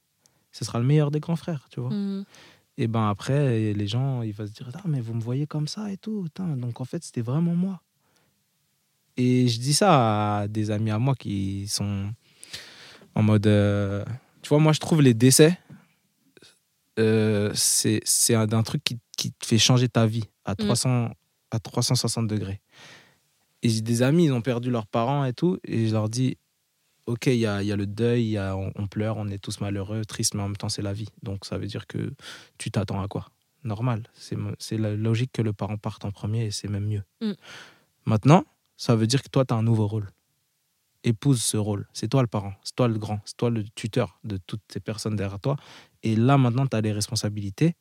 ce 0.53 0.65
sera 0.65 0.79
le 0.79 0.85
meilleur 0.85 1.11
des 1.11 1.21
grands 1.21 1.37
frères, 1.37 1.67
tu 1.71 1.81
vois. 1.81 1.91
Mm. 1.91 2.25
Et 2.79 2.89
ben 2.89 3.09
après, 3.09 3.73
les 3.73 3.87
gens, 3.87 4.21
ils 4.23 4.33
vont 4.35 4.47
se 4.47 4.53
dire, 4.53 4.69
ah, 4.75 4.83
mais 4.87 5.01
vous 5.01 5.15
me 5.15 5.21
voyez 5.21 5.47
comme 5.47 5.67
ça 5.67 5.91
et 5.91 5.97
tout. 5.97 6.27
Donc 6.37 6.81
en 6.81 6.85
fait, 6.85 7.03
c'était 7.03 7.23
vraiment 7.23 7.55
moi. 7.55 7.81
Et 9.17 9.49
je 9.49 9.59
dis 9.59 9.73
ça 9.73 10.41
à 10.41 10.49
des 10.49 10.71
amis 10.71 10.91
à 10.91 10.99
moi 10.99 11.15
qui 11.15 11.67
sont 11.69 12.11
en 13.17 13.23
mode. 13.23 13.47
euh, 13.49 14.05
tu 14.43 14.51
vois, 14.51 14.59
moi, 14.61 14.73
je 14.73 14.79
trouve 14.79 15.03
les 15.03 15.15
décès, 15.15 15.59
euh, 16.99 17.51
c'est 17.55 18.35
un, 18.35 18.53
un 18.53 18.63
truc 18.63 18.85
qui, 18.85 18.99
qui 19.17 19.33
te 19.33 19.45
fait 19.45 19.59
changer 19.59 19.89
ta 19.89 20.07
vie 20.07 20.25
à, 20.45 20.55
300, 20.55 21.11
à 21.51 21.59
360 21.59 22.29
degrés. 22.29 22.61
Et 23.63 23.69
j'ai 23.69 23.81
des 23.81 24.03
amis, 24.03 24.27
ils 24.27 24.33
ont 24.33 24.43
perdu 24.43 24.71
leurs 24.71 24.87
parents 24.87 25.25
et 25.25 25.33
tout. 25.33 25.59
Et 25.65 25.89
je 25.89 25.93
leur 25.93 26.09
dis, 26.09 26.37
ok, 27.07 27.27
il 27.27 27.39
y 27.39 27.47
a, 27.47 27.63
y 27.63 27.73
a 27.73 27.77
le 27.77 27.87
deuil, 27.87 28.23
il 28.23 28.31
y 28.31 28.39
a, 28.39 28.55
on, 28.57 28.71
on 28.77 28.87
pleure, 28.87 29.17
on 29.17 29.27
est 29.29 29.39
tous 29.39 29.61
malheureux, 29.61 30.05
tristes, 30.05 30.35
mais 30.35 30.43
en 30.43 30.49
même 30.49 30.57
temps, 30.57 30.69
c'est 30.69 30.83
la 30.83 30.93
vie. 30.93 31.09
Donc 31.23 31.45
ça 31.45 31.59
veut 31.59 31.67
dire 31.67 31.87
que 31.87 32.13
tu 32.59 32.71
t'attends 32.71 33.03
à 33.03 33.09
quoi? 33.09 33.31
Normal. 33.65 34.05
C'est 34.15 34.79
la 34.79 34.95
logique 34.95 35.33
que 35.33 35.43
le 35.43 35.53
parent 35.53 35.77
parte 35.79 36.05
en 36.05 36.13
premier 36.13 36.45
et 36.45 36.51
c'est 36.53 36.69
même 36.69 36.87
mieux. 36.87 37.03
Mm. 37.21 37.33
Maintenant, 38.05 38.45
ça 38.77 38.95
veut 38.95 39.09
dire 39.09 39.23
que 39.23 39.29
toi, 39.29 39.45
tu 39.45 39.55
as 39.55 39.57
un 39.57 39.65
nouveau 39.65 39.89
rôle. 39.89 40.11
Épouse 41.07 41.43
ce 41.43 41.57
rôle. 41.57 41.89
C'est 41.93 42.09
toi 42.09 42.21
le 42.21 42.27
parent, 42.27 42.53
c'est 42.63 42.77
toi 42.77 42.89
le 42.89 42.99
grand, 42.99 43.21
c'est 43.25 43.37
toi 43.37 43.49
le 43.49 43.65
tuteur 43.75 44.19
de 44.25 44.37
toutes 44.37 44.63
ces 44.71 44.81
personnes 44.81 45.17
derrière 45.17 45.41
toi. 45.41 45.57
Et 46.03 46.17
là, 46.17 46.37
maintenant, 46.37 46.67
tu 46.67 46.77
as 46.77 46.81
les 46.81 46.93
responsabilités. 46.93 47.75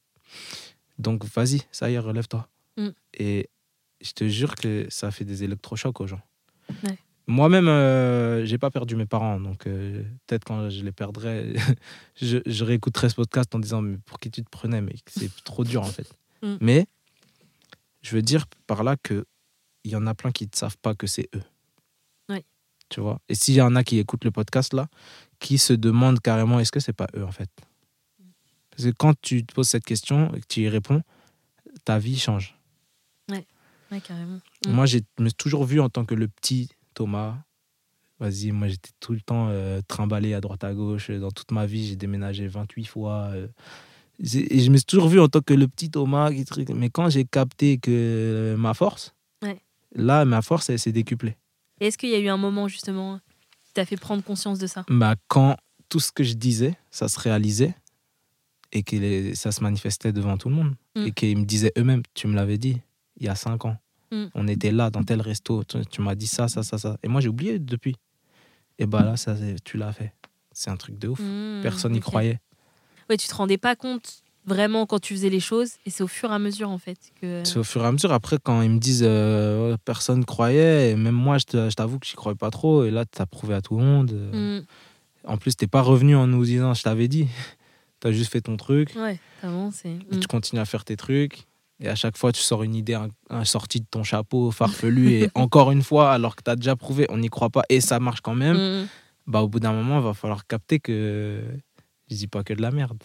Donc 0.99 1.25
vas-y, 1.25 1.61
ça 1.71 1.89
y 1.89 1.95
est, 1.95 1.99
relève-toi. 1.99 2.47
Mm. 2.77 2.89
Et 3.15 3.49
je 3.99 4.11
te 4.11 4.27
jure 4.27 4.55
que 4.55 4.85
ça 4.89 5.11
fait 5.11 5.25
des 5.25 5.43
électrochocs 5.43 5.99
aux 5.99 6.07
gens. 6.07 6.21
Ouais. 6.83 6.97
Moi-même, 7.27 7.67
euh, 7.67 8.45
j'ai 8.45 8.59
pas 8.59 8.69
perdu 8.69 8.95
mes 8.95 9.07
parents, 9.07 9.39
donc 9.39 9.65
euh, 9.65 10.03
peut-être 10.27 10.43
quand 10.43 10.69
je 10.69 10.83
les 10.83 10.91
perdrai, 10.91 11.55
je, 12.21 12.37
je 12.45 12.63
réécouterai 12.63 13.09
ce 13.09 13.15
podcast 13.15 13.53
en 13.55 13.59
disant 13.59 13.81
mais 13.81 13.97
pour 14.05 14.19
qui 14.19 14.29
tu 14.29 14.43
te 14.43 14.49
prenais, 14.49 14.81
mais 14.81 14.93
c'est 15.07 15.31
trop 15.43 15.63
dur 15.63 15.81
en 15.81 15.85
fait. 15.85 16.07
Mm. 16.43 16.57
Mais 16.61 16.85
je 18.03 18.15
veux 18.15 18.21
dire 18.21 18.45
par 18.67 18.83
là 18.83 18.95
que 19.01 19.25
il 19.83 19.91
y 19.91 19.95
en 19.95 20.05
a 20.05 20.13
plein 20.13 20.31
qui 20.31 20.45
ne 20.45 20.51
savent 20.53 20.77
pas 20.77 20.93
que 20.93 21.07
c'est 21.07 21.29
eux. 21.35 21.43
Ouais. 22.95 23.01
Tu 23.01 23.01
vois. 23.01 23.19
Et 23.29 23.35
s'il 23.35 23.55
y 23.55 23.61
en 23.61 23.75
a 23.75 23.83
qui 23.83 23.99
écoutent 23.99 24.23
le 24.25 24.31
podcast 24.31 24.73
là, 24.73 24.87
qui 25.39 25.57
se 25.57 25.73
demandent 25.73 26.19
carrément 26.21 26.59
est-ce 26.59 26.71
que 26.71 26.79
c'est 26.79 26.93
pas 26.93 27.07
eux 27.15 27.23
en 27.25 27.31
fait? 27.31 27.49
Parce 28.71 28.83
que 28.83 28.91
quand 28.91 29.13
tu 29.21 29.45
te 29.45 29.53
poses 29.53 29.67
cette 29.69 29.85
question 29.85 30.33
et 30.33 30.39
que 30.41 30.45
tu 30.47 30.61
y 30.61 30.69
réponds, 30.69 31.01
ta 31.83 31.99
vie 31.99 32.17
change. 32.17 32.55
Ouais, 33.91 34.01
carrément. 34.01 34.39
Mm. 34.65 34.71
Moi, 34.71 34.85
j'ai 34.87 35.01
me 35.19 35.27
suis 35.29 35.35
toujours 35.35 35.63
vu 35.65 35.79
en 35.79 35.89
tant 35.89 36.05
que 36.05 36.15
le 36.15 36.27
petit 36.27 36.69
Thomas. 36.95 37.35
Vas-y, 38.19 38.51
moi, 38.51 38.67
j'étais 38.67 38.89
tout 38.99 39.13
le 39.13 39.21
temps 39.21 39.47
euh, 39.49 39.81
trimballé 39.87 40.33
à 40.33 40.41
droite 40.41 40.63
à 40.63 40.73
gauche. 40.73 41.11
Dans 41.11 41.31
toute 41.31 41.51
ma 41.51 41.65
vie, 41.65 41.85
j'ai 41.87 41.95
déménagé 41.95 42.47
28 42.47 42.85
fois. 42.85 43.29
euh. 43.33 43.47
Et 44.19 44.59
je 44.61 44.71
me 44.71 44.77
suis 44.77 44.85
toujours 44.85 45.09
vu 45.09 45.19
en 45.19 45.27
tant 45.27 45.41
que 45.41 45.53
le 45.53 45.67
petit 45.67 45.91
Thomas. 45.91 46.31
Qui. 46.31 46.45
Mais 46.73 46.89
quand 46.89 47.09
j'ai 47.09 47.25
capté 47.25 47.77
que 47.77 47.91
euh, 47.91 48.57
ma 48.57 48.73
force, 48.73 49.13
Ouais. 49.43 49.59
là, 49.93 50.23
ma 50.25 50.41
force, 50.41 50.69
elle 50.69 50.79
s'est 50.79 50.91
décuplée. 50.93 51.35
Est-ce 51.79 51.97
qu'il 51.97 52.09
y 52.09 52.15
a 52.15 52.19
eu 52.19 52.27
un 52.27 52.37
moment 52.37 52.67
justement 52.67 53.19
qui 53.65 53.73
t'a 53.73 53.85
fait 53.85 53.97
prendre 53.97 54.23
conscience 54.23 54.59
de 54.59 54.67
ça? 54.67 54.85
Bah, 54.89 55.15
quand 55.27 55.57
tout 55.89 55.99
ce 55.99 56.11
que 56.11 56.23
je 56.23 56.33
disais, 56.33 56.77
ça 56.91 57.07
se 57.07 57.19
réalisait 57.19 57.75
et 58.71 58.83
que 58.83 59.35
ça 59.35 59.51
se 59.51 59.61
manifestait 59.61 60.11
devant 60.11 60.37
tout 60.37 60.49
le 60.49 60.55
monde. 60.55 60.75
Mm. 60.95 61.05
Et 61.05 61.11
qu'ils 61.11 61.37
me 61.37 61.45
disaient 61.45 61.71
eux-mêmes, 61.77 62.03
tu 62.13 62.27
me 62.27 62.35
l'avais 62.35 62.57
dit, 62.57 62.81
il 63.17 63.25
y 63.25 63.29
a 63.29 63.35
cinq 63.35 63.65
ans. 63.65 63.77
Mm. 64.11 64.25
On 64.33 64.47
était 64.47 64.71
là 64.71 64.89
dans 64.89 65.03
tel 65.03 65.21
resto, 65.21 65.63
tu, 65.63 65.85
tu 65.85 66.01
m'as 66.01 66.15
dit 66.15 66.27
ça, 66.27 66.47
ça, 66.47 66.63
ça, 66.63 66.77
ça. 66.77 66.97
Et 67.03 67.07
moi, 67.07 67.21
j'ai 67.21 67.29
oublié 67.29 67.59
depuis. 67.59 67.95
Et 68.77 68.85
bah 68.85 69.03
là, 69.03 69.15
ça, 69.15 69.35
tu 69.63 69.77
l'as 69.77 69.93
fait. 69.93 70.13
C'est 70.51 70.69
un 70.69 70.77
truc 70.77 70.97
de 70.97 71.09
ouf. 71.09 71.19
Mm, 71.19 71.61
Personne 71.61 71.93
n'y 71.93 71.99
croyait. 71.99 72.39
Ouais, 73.09 73.17
tu 73.17 73.27
te 73.27 73.35
rendais 73.35 73.57
pas 73.57 73.75
compte 73.75 74.23
vraiment 74.45 74.85
quand 74.85 74.99
tu 74.99 75.13
faisais 75.13 75.29
les 75.29 75.39
choses 75.39 75.73
et 75.85 75.89
c'est 75.89 76.03
au 76.03 76.07
fur 76.07 76.31
et 76.31 76.33
à 76.33 76.39
mesure 76.39 76.69
en 76.69 76.77
fait 76.77 76.97
que. 77.21 77.41
C'est 77.43 77.57
au 77.57 77.63
fur 77.63 77.83
et 77.83 77.87
à 77.87 77.91
mesure. 77.91 78.11
Après, 78.11 78.37
quand 78.41 78.61
ils 78.61 78.69
me 78.69 78.79
disent 78.79 79.03
euh, 79.05 79.77
personne 79.85 80.25
croyait, 80.25 80.91
et 80.91 80.95
même 80.95 81.15
moi, 81.15 81.37
je 81.37 81.73
t'avoue 81.73 81.99
que 81.99 82.07
j'y 82.07 82.15
croyais 82.15 82.37
pas 82.37 82.51
trop. 82.51 82.85
Et 82.85 82.91
là, 82.91 83.05
tu 83.05 83.21
as 83.21 83.25
prouvé 83.25 83.55
à 83.55 83.61
tout 83.61 83.77
le 83.77 83.83
monde. 83.83 84.11
Mm. 84.33 84.59
En 85.27 85.37
plus, 85.37 85.55
t'es 85.55 85.67
pas 85.67 85.81
revenu 85.81 86.15
en 86.15 86.27
nous 86.27 86.43
disant 86.45 86.73
je 86.73 86.83
t'avais 86.83 87.07
dit. 87.07 87.27
Tu 88.01 88.09
as 88.09 88.11
juste 88.11 88.29
fait 88.29 88.41
ton 88.41 88.57
truc. 88.57 88.93
Ouais, 88.97 89.17
et 89.41 90.19
tu 90.19 90.27
continues 90.27 90.61
à 90.61 90.65
faire 90.65 90.83
tes 90.83 90.97
trucs. 90.97 91.45
Et 91.79 91.87
à 91.87 91.95
chaque 91.95 92.17
fois, 92.17 92.33
tu 92.33 92.41
sors 92.41 92.61
une 92.61 92.75
idée 92.75 92.99
sortie 93.45 93.79
de 93.79 93.85
ton 93.89 94.03
chapeau 94.03 94.51
farfelu. 94.51 95.11
et 95.13 95.29
encore 95.35 95.71
une 95.71 95.81
fois, 95.81 96.11
alors 96.11 96.35
que 96.35 96.43
tu 96.43 96.51
as 96.51 96.57
déjà 96.57 96.75
prouvé, 96.75 97.05
on 97.09 97.17
n'y 97.17 97.29
croit 97.29 97.49
pas 97.49 97.63
et 97.69 97.79
ça 97.79 98.01
marche 98.01 98.19
quand 98.19 98.35
même. 98.35 98.57
Mm. 98.57 98.87
Bah, 99.27 99.41
au 99.41 99.47
bout 99.47 99.61
d'un 99.61 99.71
moment, 99.71 99.99
il 99.99 100.03
va 100.03 100.13
falloir 100.13 100.45
capter 100.45 100.79
que 100.79 101.41
je 102.11 102.15
dis 102.15 102.27
pas 102.27 102.43
que 102.43 102.53
de 102.53 102.61
la 102.61 102.71
merde. 102.71 103.01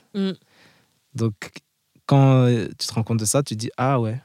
Mm. 1.15 1.19
Donc, 1.19 1.35
quand 2.07 2.45
euh, 2.47 2.69
tu 2.79 2.87
te 2.87 2.93
rends 2.95 3.03
compte 3.03 3.21
de 3.21 3.25
ça, 3.25 3.43
tu 3.43 3.57
dis 3.57 3.71
Ah 3.77 4.01
ouais, 4.01 4.21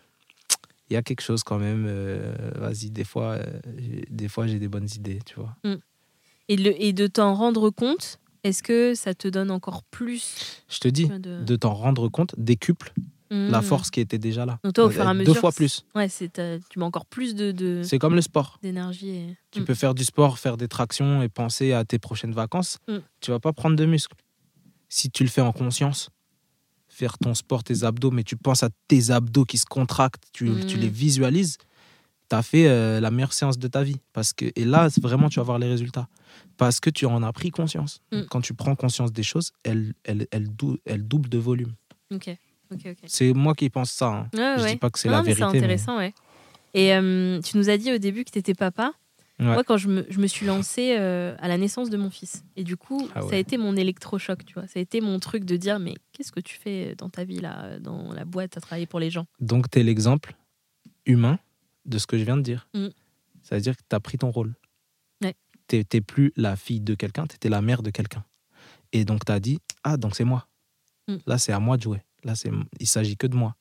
il 0.89 0.93
y 0.93 0.97
a 0.97 1.01
quelque 1.03 1.21
chose 1.21 1.43
quand 1.43 1.57
même. 1.59 1.85
euh, 1.87 2.33
Vas-y, 2.55 2.89
des 2.91 3.03
fois, 3.03 3.33
euh, 3.33 3.43
j'ai- 3.77 4.05
des 4.09 4.27
fois 4.27 4.47
j'ai 4.47 4.59
des 4.59 4.67
bonnes 4.67 4.89
idées, 4.95 5.19
tu 5.25 5.35
vois. 5.35 5.55
Et, 6.47 6.57
le, 6.57 6.79
et 6.81 6.93
de 6.93 7.07
t'en 7.07 7.33
rendre 7.33 7.69
compte, 7.71 8.19
est-ce 8.43 8.61
que 8.61 8.93
ça 8.93 9.13
te 9.15 9.27
donne 9.27 9.49
encore 9.49 9.83
plus 9.83 10.61
Je 10.69 10.79
te 10.79 10.87
dis, 10.87 11.07
de. 11.07 11.43
de 11.43 11.55
t'en 11.55 11.73
rendre 11.73 12.07
compte 12.09 12.35
décuple 12.37 12.93
la 13.31 13.59
Mm. 13.59 13.63
force 13.63 13.89
qui 13.89 13.99
était 13.99 14.19
déjà 14.19 14.45
là. 14.45 14.59
Donc 14.63 14.73
toi, 14.73 14.85
au 14.85 14.89
fur 14.91 15.01
et 15.03 15.07
à 15.07 15.13
Deux 15.13 15.19
mesure, 15.21 15.37
fois 15.37 15.51
plus. 15.51 15.83
Ouais, 15.95 16.07
tu 16.07 16.29
mets 16.77 16.85
encore 16.85 17.07
plus 17.07 17.33
de 17.33 17.51
de- 17.51 17.81
C'est 17.83 17.97
comme 17.97 18.13
le 18.13 18.21
sport. 18.21 18.59
d'énergie. 18.61 19.09
Et... 19.09 19.37
Tu 19.49 19.61
Mm. 19.61 19.65
peux 19.65 19.73
faire 19.73 19.95
du 19.95 20.03
sport, 20.05 20.37
faire 20.37 20.55
des 20.57 20.67
tractions 20.67 21.23
et 21.23 21.27
penser 21.29 21.73
à 21.73 21.83
tes 21.83 21.97
prochaines 21.97 22.33
vacances. 22.33 22.77
Mm. 22.87 22.97
Tu 23.21 23.31
vas 23.31 23.39
pas 23.39 23.51
prendre 23.51 23.75
de 23.75 23.85
muscles. 23.85 24.15
Si 24.87 25.09
tu 25.09 25.23
le 25.23 25.29
fais 25.29 25.41
en 25.41 25.51
conscience, 25.51 26.11
faire 26.95 27.17
ton 27.17 27.33
sport, 27.33 27.63
tes 27.63 27.83
abdos, 27.83 28.11
mais 28.11 28.23
tu 28.23 28.37
penses 28.37 28.63
à 28.63 28.69
tes 28.87 29.11
abdos 29.11 29.43
qui 29.45 29.57
se 29.57 29.65
contractent, 29.65 30.23
tu, 30.31 30.45
Mm. 30.49 30.65
tu 30.65 30.77
les 30.77 30.87
visualises, 30.87 31.57
tu 32.29 32.35
as 32.35 32.41
fait 32.41 32.67
euh, 32.67 32.99
la 33.01 33.11
meilleure 33.11 33.33
séance 33.33 33.59
de 33.59 33.67
ta 33.67 33.83
vie. 33.83 33.97
Parce 34.13 34.31
que, 34.33 34.45
et 34.55 34.63
là, 34.65 34.87
vraiment, 35.01 35.27
tu 35.29 35.39
vas 35.39 35.43
voir 35.43 35.59
les 35.59 35.67
résultats. 35.67 36.07
Parce 36.57 36.79
que 36.79 36.89
tu 36.89 37.05
en 37.05 37.21
as 37.21 37.33
pris 37.33 37.51
conscience. 37.51 37.99
Mm. 38.13 38.21
Quand 38.29 38.41
tu 38.41 38.53
prends 38.53 38.75
conscience 38.75 39.11
des 39.11 39.23
choses, 39.23 39.51
elles, 39.63 39.93
elles, 40.05 40.25
elles, 40.31 40.47
dou- 40.55 40.77
elles 40.85 41.05
doublent 41.05 41.29
de 41.29 41.37
volume. 41.37 41.73
Ok, 42.13 42.29
ok, 42.71 42.79
ok. 42.85 42.97
C'est 43.07 43.33
moi 43.33 43.53
qui 43.55 43.69
pense 43.69 43.91
ça. 43.91 44.07
hein. 44.07 44.29
Je 44.33 44.63
ouais. 44.63 44.71
dis 44.73 44.77
pas 44.77 44.89
que 44.89 44.97
c'est 44.99 45.09
la 45.09 45.21
mais 45.21 45.33
vérité. 45.33 45.45
C'est 45.51 45.57
intéressant, 45.57 45.97
ouais. 45.97 46.13
Et 46.73 46.93
euh, 46.93 47.41
tu 47.41 47.57
nous 47.57 47.69
as 47.69 47.77
dit 47.77 47.91
au 47.93 47.97
début 47.97 48.23
que 48.23 48.31
tu 48.31 48.39
étais 48.39 48.53
papa. 48.53 48.91
Ouais. 49.39 49.45
Moi, 49.45 49.63
quand 49.65 49.77
je 49.77 49.89
me, 49.89 50.05
je 50.09 50.19
me 50.19 50.27
suis 50.27 50.45
lancée 50.45 50.95
euh, 50.97 51.35
à 51.39 51.49
la 51.49 51.57
naissance 51.57 51.89
de 51.89 51.97
mon 51.97 52.09
fils. 52.09 52.45
Et 52.55 52.63
du 52.63 52.77
coup, 52.77 53.09
Ah 53.13 53.21
ça 53.21 53.35
a 53.35 53.37
été 53.37 53.57
mon 53.57 53.75
électrochoc, 53.75 54.45
tu 54.45 54.53
vois. 54.53 54.67
Ça 54.67 54.79
a 54.79 54.81
été 54.81 55.01
mon 55.01 55.19
truc 55.19 55.43
de 55.43 55.57
dire, 55.57 55.77
mais 55.79 55.93
qu'est-ce 56.13 56.31
que 56.31 56.39
tu 56.39 56.57
fais 56.57 56.95
dans 56.95 57.09
ta 57.09 57.25
vie, 57.25 57.41
là, 57.41 57.77
dans 57.79 58.13
la 58.13 58.23
boîte, 58.23 58.55
à 58.55 58.61
travailler 58.61 58.85
pour 58.85 58.99
les 58.99 59.09
gens? 59.09 59.25
Donc, 59.41 59.69
tu 59.69 59.79
es 59.79 59.83
l'exemple 59.83 60.35
humain 61.05 61.37
de 61.85 61.97
ce 61.97 62.07
que 62.07 62.17
je 62.17 62.23
viens 62.23 62.37
de 62.37 62.43
dire. 62.43 62.69
Mm. 62.73 62.87
Ça 63.43 63.55
veut 63.55 63.61
dire 63.61 63.75
que 63.75 63.83
tu 63.87 63.95
as 63.95 63.99
pris 63.99 64.17
ton 64.17 64.31
rôle. 64.31 64.55
Ouais. 65.21 65.35
Tu 65.67 65.75
n'étais 65.75 66.01
plus 66.01 66.31
la 66.37 66.55
fille 66.55 66.79
de 66.79 66.95
quelqu'un, 66.95 67.27
tu 67.27 67.35
étais 67.35 67.49
la 67.49 67.61
mère 67.61 67.83
de 67.83 67.89
quelqu'un. 67.89 68.23
Et 68.93 69.03
donc, 69.03 69.25
tu 69.25 69.31
as 69.33 69.39
dit 69.41 69.59
Ah, 69.83 69.97
donc 69.97 70.15
c'est 70.15 70.23
moi. 70.23 70.47
Mm. 71.09 71.17
Là, 71.25 71.37
c'est 71.37 71.51
à 71.51 71.59
moi 71.59 71.75
de 71.75 71.83
jouer. 71.83 72.01
Là, 72.23 72.35
c'est 72.35 72.51
il 72.79 72.87
s'agit 72.87 73.17
que 73.17 73.27
de 73.27 73.35
moi. 73.35 73.55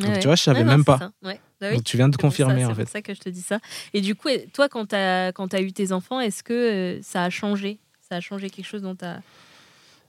Donc, 0.00 0.10
Ouais, 0.10 0.18
tu 0.20 0.26
vois, 0.26 0.34
je 0.36 0.42
savais 0.42 0.64
non, 0.64 0.70
même 0.72 0.80
c'est 0.80 0.84
pas. 0.98 1.10
Ouais. 1.22 1.40
Bah 1.60 1.68
oui. 1.70 1.74
Donc, 1.76 1.84
tu 1.84 1.96
viens 1.96 2.08
de 2.08 2.14
C'est 2.14 2.20
pour 2.20 2.30
ça- 2.32 2.36
confirmer, 2.44 2.64
en 2.64 2.68
C'est 2.70 2.74
fait. 2.74 2.82
pour 2.84 2.90
ça 2.92 3.02
que 3.02 3.14
je 3.14 3.20
te 3.20 3.28
dis 3.28 3.42
ça. 3.42 3.58
Et 3.92 4.00
du 4.00 4.14
coup, 4.14 4.28
toi, 4.52 4.68
quand 4.68 4.86
tu 4.86 4.94
as, 4.96 5.32
quand 5.32 5.52
as 5.54 5.60
eu 5.60 5.72
tes 5.72 5.92
enfants, 5.92 6.18
est-ce 6.20 6.42
que 6.42 6.52
euh, 6.52 7.02
ça 7.02 7.22
a 7.24 7.30
changé? 7.30 7.78
Ça 8.08 8.16
a 8.16 8.20
changé 8.20 8.50
quelque 8.50 8.66
chose 8.66 8.82
dans 8.82 8.94
ta, 8.96 9.20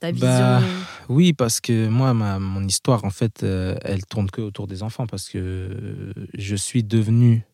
ta 0.00 0.10
vision? 0.10 0.28
Bah, 0.28 0.60
Oui, 1.08 1.32
parce 1.32 1.60
que 1.60 1.88
moi, 1.88 2.14
ma, 2.14 2.38
mon 2.38 2.64
histoire, 2.64 3.04
en 3.04 3.10
fait, 3.10 3.42
euh, 3.42 3.76
elle 3.82 4.04
tourne 4.06 4.30
que 4.30 4.40
autour 4.40 4.66
des 4.66 4.82
enfants. 4.82 5.06
Parce 5.06 5.28
que 5.28 5.38
euh, 5.38 6.12
je 6.34 6.56
suis 6.56 6.82
devenu. 6.82 7.44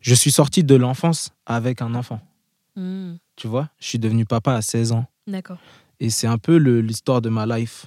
Je 0.00 0.14
suis 0.14 0.32
sorti 0.32 0.64
de 0.64 0.74
l'enfance 0.74 1.30
avec 1.46 1.80
un 1.80 1.94
enfant. 1.94 2.20
Hmm, 2.76 3.14
Tu 3.36 3.46
vois 3.46 3.68
Je 3.78 3.86
suis 3.86 3.98
devenu 4.00 4.24
papa 4.26 4.54
à 4.54 4.62
16 4.62 4.92
ans. 4.92 5.06
D'accord. 5.28 5.58
Et 6.00 6.10
c'est 6.10 6.26
un 6.26 6.38
peu 6.38 6.56
l'histoire 6.56 7.22
de 7.22 7.28
ma 7.28 7.46
life. 7.46 7.86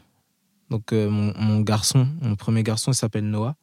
Donc, 0.69 0.93
euh, 0.93 1.09
mon, 1.09 1.33
mon 1.37 1.59
garçon, 1.61 2.07
mon 2.21 2.35
premier 2.35 2.63
garçon, 2.63 2.91
il 2.91 2.95
s'appelle 2.95 3.25
Noah. 3.29 3.55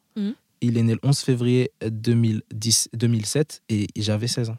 Il 0.65 0.77
est 0.77 0.83
né 0.83 0.93
le 0.93 0.99
11 1.03 1.19
février 1.19 1.71
2010, 1.85 2.89
2007 2.93 3.61
et 3.69 3.87
j'avais 3.95 4.27
16 4.27 4.49
ans. 4.49 4.57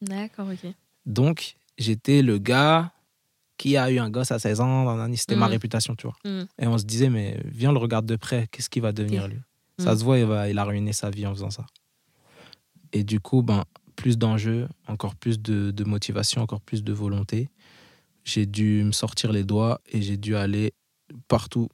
D'accord, 0.00 0.48
ok. 0.48 0.72
Donc, 1.06 1.56
j'étais 1.78 2.22
le 2.22 2.38
gars 2.38 2.92
qui 3.58 3.76
a 3.76 3.90
eu 3.90 3.98
un 3.98 4.08
gosse 4.10 4.32
à 4.32 4.38
16 4.38 4.60
ans 4.60 5.06
C'était 5.14 5.36
ma 5.36 5.46
Mm. 5.48 5.50
réputation, 5.50 5.94
tu 5.94 6.06
vois. 6.06 6.16
Mm. 6.24 6.44
Et 6.58 6.66
on 6.66 6.78
se 6.78 6.84
disait, 6.84 7.10
mais 7.10 7.38
viens 7.44 7.70
le 7.72 7.78
regarde 7.78 8.06
de 8.06 8.16
près, 8.16 8.48
qu'est-ce 8.50 8.70
qu'il 8.70 8.82
va 8.82 8.92
devenir 8.92 9.28
lui? 9.28 9.38
Ça 9.78 9.94
Mm. 9.94 9.98
se 9.98 10.04
voit, 10.04 10.18
il, 10.18 10.24
va, 10.26 10.48
il 10.48 10.58
a 10.58 10.64
ruiné 10.64 10.92
sa 10.92 11.10
vie 11.10 11.26
en 11.26 11.34
faisant 11.34 11.50
ça. 11.50 11.66
Et 12.92 13.04
du 13.04 13.20
coup, 13.20 13.42
ben, 13.42 13.64
plus 13.96 14.16
d'enjeux, 14.18 14.68
encore 14.88 15.14
plus 15.14 15.40
de, 15.40 15.70
de 15.70 15.84
motivation, 15.84 16.40
encore 16.42 16.60
plus 16.60 16.82
de 16.82 16.92
volonté. 16.92 17.48
J'ai 18.24 18.46
dû 18.46 18.82
me 18.84 18.92
sortir 18.92 19.32
les 19.32 19.44
doigts 19.44 19.80
et 19.90 20.00
j'ai 20.02 20.16
dû 20.16 20.34
aller 20.36 20.72
partout 21.28 21.68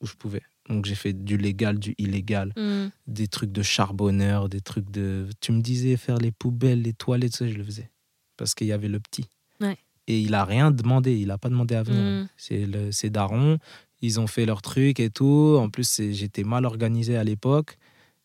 où 0.00 0.06
je 0.06 0.14
pouvais. 0.14 0.42
Donc 0.68 0.84
j'ai 0.84 0.94
fait 0.94 1.12
du 1.12 1.36
légal, 1.38 1.78
du 1.78 1.94
illégal, 1.98 2.52
Mm. 2.56 2.88
des 3.06 3.28
trucs 3.28 3.52
de 3.52 3.62
charbonneur, 3.62 4.48
des 4.48 4.60
trucs 4.60 4.90
de... 4.90 5.26
Tu 5.40 5.52
me 5.52 5.60
disais 5.62 5.96
faire 5.96 6.18
les 6.18 6.30
poubelles, 6.30 6.82
les 6.82 6.92
toilettes, 6.92 7.34
ça, 7.36 7.48
je 7.48 7.54
le 7.54 7.64
faisais. 7.64 7.90
Parce 8.36 8.54
qu'il 8.54 8.66
y 8.66 8.72
avait 8.72 8.88
le 8.88 9.00
petit. 9.00 9.24
Ouais. 9.60 9.78
Et 10.06 10.20
il 10.20 10.34
a 10.34 10.44
rien 10.44 10.70
demandé, 10.70 11.16
il 11.18 11.30
a 11.30 11.38
pas 11.38 11.48
demandé 11.48 11.74
à 11.74 11.82
venir. 11.82 12.02
Mm. 12.24 12.28
C'est 12.36 12.66
le- 12.66 12.92
c'est 12.92 13.10
daron, 13.10 13.58
ils 14.02 14.20
ont 14.20 14.26
fait 14.26 14.46
leur 14.46 14.60
truc 14.62 15.00
et 15.00 15.10
tout. 15.10 15.56
En 15.58 15.70
plus, 15.70 16.00
j'étais 16.12 16.44
mal 16.44 16.64
organisé 16.66 17.16
à 17.16 17.24
l'époque. 17.24 17.78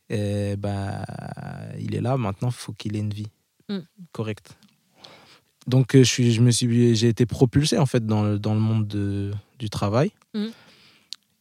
Et 0.09 0.55
bah, 0.57 1.05
il 1.79 1.95
est 1.95 2.01
là, 2.01 2.17
maintenant, 2.17 2.49
il 2.49 2.53
faut 2.53 2.73
qu'il 2.73 2.95
ait 2.95 2.99
une 2.99 3.13
vie 3.13 3.27
Mm. 3.69 3.79
correcte. 4.11 4.57
Donc, 5.65 5.95
euh, 5.95 5.99
je, 6.03 6.09
suis, 6.09 6.33
je 6.33 6.41
me 6.41 6.51
suis, 6.51 6.93
j'ai 6.95 7.07
été 7.07 7.25
propulsé 7.25 7.77
en 7.77 7.85
fait 7.85 8.05
dans 8.05 8.23
le, 8.23 8.37
dans 8.37 8.53
le 8.53 8.59
monde 8.59 8.85
de, 8.85 9.31
du 9.59 9.69
travail. 9.69 10.11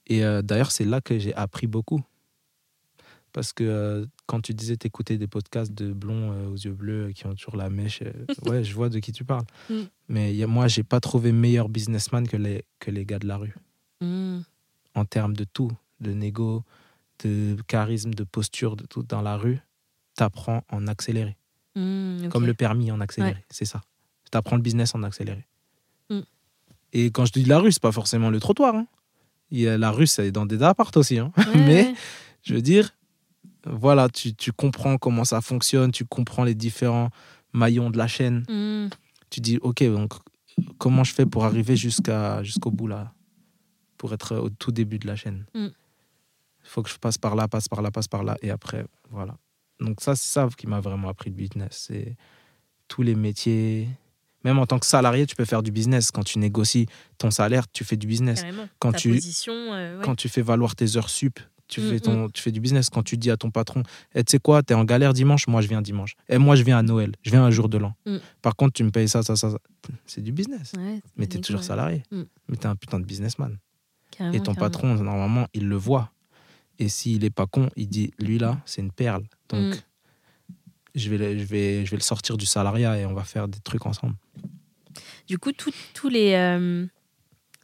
Et 0.07 0.25
euh, 0.25 0.43
d'ailleurs, 0.43 0.71
c'est 0.73 0.85
là 0.85 1.01
que 1.01 1.19
j'ai 1.19 1.35
appris 1.35 1.67
beaucoup. 1.67 2.03
Parce 3.33 3.53
que 3.55 3.65
euh, 3.65 4.07
quand 4.27 4.43
tu 4.43 4.53
disais 4.53 4.77
t'écouter 4.77 5.17
des 5.17 5.27
podcasts 5.27 5.73
de 5.73 5.93
blonds 5.93 6.33
euh, 6.33 6.49
aux 6.49 6.57
yeux 6.57 6.73
bleus 6.75 7.13
qui 7.13 7.25
ont 7.27 7.35
toujours 7.35 7.57
la 7.57 7.71
mèche, 7.71 8.03
ouais, 8.47 8.63
je 8.63 8.75
vois 8.75 8.91
de 8.91 8.99
qui 8.99 9.13
tu 9.13 9.25
parles. 9.25 9.47
Mm. 9.71 9.75
Mais 10.09 10.35
y 10.35 10.43
a- 10.43 10.47
moi, 10.47 10.69
j'ai 10.69 10.83
pas 10.83 11.01
trouvé 11.01 11.33
meilleur 11.33 11.69
businessman 11.71 12.29
que 12.29 12.37
les, 12.37 12.65
que 12.79 12.91
les 12.91 13.07
gars 13.07 13.19
de 13.19 13.27
la 13.27 13.39
rue. 13.39 13.55
Mm. 14.03 14.41
En 14.95 15.05
termes 15.07 15.35
de 15.35 15.45
tout, 15.45 15.71
de 16.01 16.13
négo, 16.13 16.63
de 17.25 17.57
charisme, 17.67 18.13
de 18.13 18.25
posture, 18.25 18.77
de 18.77 18.85
tout 18.85 19.03
dans 19.03 19.23
la 19.23 19.37
rue, 19.39 19.61
t'apprends 20.15 20.63
en 20.69 20.87
accéléré. 20.87 21.37
Mm. 21.75 22.29
Comme 22.29 22.45
le 22.45 22.53
permis 22.53 22.91
en 22.91 23.01
accéléré, 23.01 23.43
c'est 23.49 23.65
ça. 23.65 23.81
T'apprends 24.31 24.57
le 24.57 24.63
business 24.63 24.95
en 24.95 25.03
accéléré. 25.05 25.47
Et 26.95 27.07
quand 27.11 27.25
je 27.25 27.33
dis 27.33 27.45
la 27.47 27.59
rue, 27.59 27.73
c'est 27.73 27.81
pas 27.81 27.93
forcément 27.93 28.29
le 28.29 28.39
trottoir. 28.39 28.75
hein. 28.75 28.87
Y 29.61 29.69
a 29.69 29.79
la 29.79 29.91
rue, 29.91 30.07
c'est 30.07 30.31
dans 30.33 30.47
des 30.47 30.63
apparts 30.63 30.91
aussi. 30.97 31.19
hein. 31.19 31.33
Ouais, 31.37 31.57
Mais 31.67 31.95
je 32.43 32.55
veux 32.55 32.63
dire, 32.63 32.91
voilà, 33.67 34.09
tu, 34.09 34.35
tu 34.35 34.53
comprends 34.53 34.97
comment 34.99 35.25
ça 35.25 35.41
fonctionne, 35.41 35.93
tu 35.93 36.05
comprends 36.05 36.45
les 36.45 36.55
différents 36.55 37.11
maillons 37.53 37.91
de 37.91 37.99
la 37.99 38.07
chaîne. 38.09 38.45
Mm. 38.49 38.89
Tu 39.31 39.41
dis, 39.41 39.59
ok, 39.63 39.83
donc 39.85 40.13
comment 40.79 41.05
je 41.05 41.13
fais 41.15 41.27
pour 41.27 41.45
arriver 41.45 41.77
jusqu'à 41.77 42.43
jusqu'au 42.43 42.71
bout 42.71 42.87
là, 42.89 43.13
pour 43.99 44.13
être 44.13 44.37
au 44.37 44.51
tout 44.51 44.73
début 44.73 44.99
de 44.99 45.07
la 45.07 45.17
chaîne? 45.17 45.45
Il 45.55 45.61
Mm. 45.67 45.71
faut 46.65 46.83
que 46.83 46.91
je 46.91 46.97
passe 46.99 47.19
par 47.19 47.35
là, 47.37 47.49
passe 47.49 47.69
par 47.69 47.83
là, 47.83 47.91
passe 47.91 48.09
par 48.09 48.25
là, 48.25 48.37
et 48.43 48.51
après, 48.51 48.85
voilà. 49.11 49.37
Donc 49.81 50.01
ça, 50.01 50.15
c'est 50.17 50.29
ça 50.29 50.49
qui 50.57 50.67
m'a 50.67 50.81
vraiment 50.81 51.09
appris 51.09 51.31
le 51.31 51.37
business. 51.37 51.87
C'est 51.89 52.17
tous 52.89 53.03
les 53.03 53.15
métiers. 53.17 53.89
Même 54.45 54.59
en 54.59 54.67
tant 54.67 54.79
que 54.79 54.87
salarié, 54.87 55.27
tu 55.27 55.35
peux 55.37 55.45
faire 55.45 55.63
du 55.63 55.71
business. 55.71 56.11
Quand 56.11 56.23
tu 56.25 56.39
négocies 56.39 56.87
ton 57.19 57.31
salaire, 57.31 57.65
tu 57.73 57.85
fais 57.85 57.97
du 57.97 58.07
business. 58.07 58.41
Carrément. 58.41 58.69
Quand 58.79 58.93
Ta 58.93 58.99
tu, 58.99 59.11
position, 59.15 59.53
euh, 59.55 59.99
ouais. 59.99 60.05
quand 60.05 60.15
tu 60.17 60.29
fais 60.29 60.43
valoir 60.43 60.75
tes 60.75 60.97
heures 60.97 61.09
sup, 61.11 61.39
tu, 61.69 61.81
Mm, 61.81 61.89
fais, 61.91 62.01
ton, 62.01 62.29
tu 62.29 62.43
fais 62.43 62.51
du 62.53 62.61
business. 62.61 62.91
Quand 62.91 63.03
tu 63.03 63.17
dis 63.17 63.31
à 63.31 63.37
ton 63.39 63.51
patron, 63.51 63.83
Eh, 64.15 64.23
tu 64.25 64.33
sais 64.33 64.39
quoi, 64.39 64.63
t'es 64.63 64.75
en 64.75 64.85
galère 64.85 65.15
dimanche, 65.15 65.47
moi 65.47 65.63
je 65.63 65.69
viens 65.69 65.81
dimanche. 65.81 66.15
Et 66.29 66.37
moi 66.39 66.55
je 66.55 66.65
viens 66.65 66.77
à 66.77 66.83
Noël, 66.83 67.13
je 67.23 67.31
viens 67.31 67.43
un 67.45 67.51
jour 67.51 67.69
de 67.71 67.79
l'an. 67.79 67.95
Mm. 68.05 68.17
Par 68.43 68.57
contre, 68.57 68.75
tu 68.75 68.85
me 68.85 68.91
payes 68.91 69.09
ça, 69.09 69.23
ça, 69.23 69.37
ça. 69.37 69.51
ça. 69.51 69.59
C'est 70.05 70.21
du 70.23 70.33
business. 70.33 70.73
Ouais, 70.77 71.01
Mais 71.17 71.27
t'es 71.27 71.39
toujours 71.39 71.63
salarié. 71.65 72.03
Mm. 72.11 72.23
Mais 72.49 72.57
t'es 72.57 72.67
un 72.67 72.77
putain 72.77 73.01
de 73.01 73.05
businessman. 73.07 73.57
Carrément, 74.11 74.35
Et 74.35 74.39
ton 74.41 74.53
carrément. 74.55 74.61
patron, 74.71 74.95
normalement, 74.97 75.47
il 75.55 75.67
le 75.69 75.77
voit. 75.77 76.11
Et 76.79 76.89
s'il 76.91 77.25
est 77.25 77.31
pas 77.31 77.47
con, 77.47 77.71
il 77.77 77.89
dit, 77.89 78.11
lui 78.19 78.39
là, 78.39 78.61
c'est 78.67 78.83
une 78.83 78.93
perle. 78.93 79.23
Donc, 79.49 79.75
Mm. 79.77 79.79
Je, 80.95 81.11
vais, 81.11 81.19
le- 81.19 81.39
je, 81.39 81.45
vais, 81.45 81.85
je 81.87 81.91
vais 81.91 81.97
le 81.97 82.03
sortir 82.03 82.37
du 82.37 82.47
salariat 82.47 82.99
et 82.99 83.07
on 83.07 83.15
va 83.15 83.25
faire 83.25 83.49
des 83.49 83.59
trucs 83.61 83.87
ensemble. 83.87 84.15
Du 85.27 85.39
coup, 85.39 85.53
tout- 85.53 85.73
tous 85.95 86.09
les, 86.09 86.35
euh, 86.35 86.87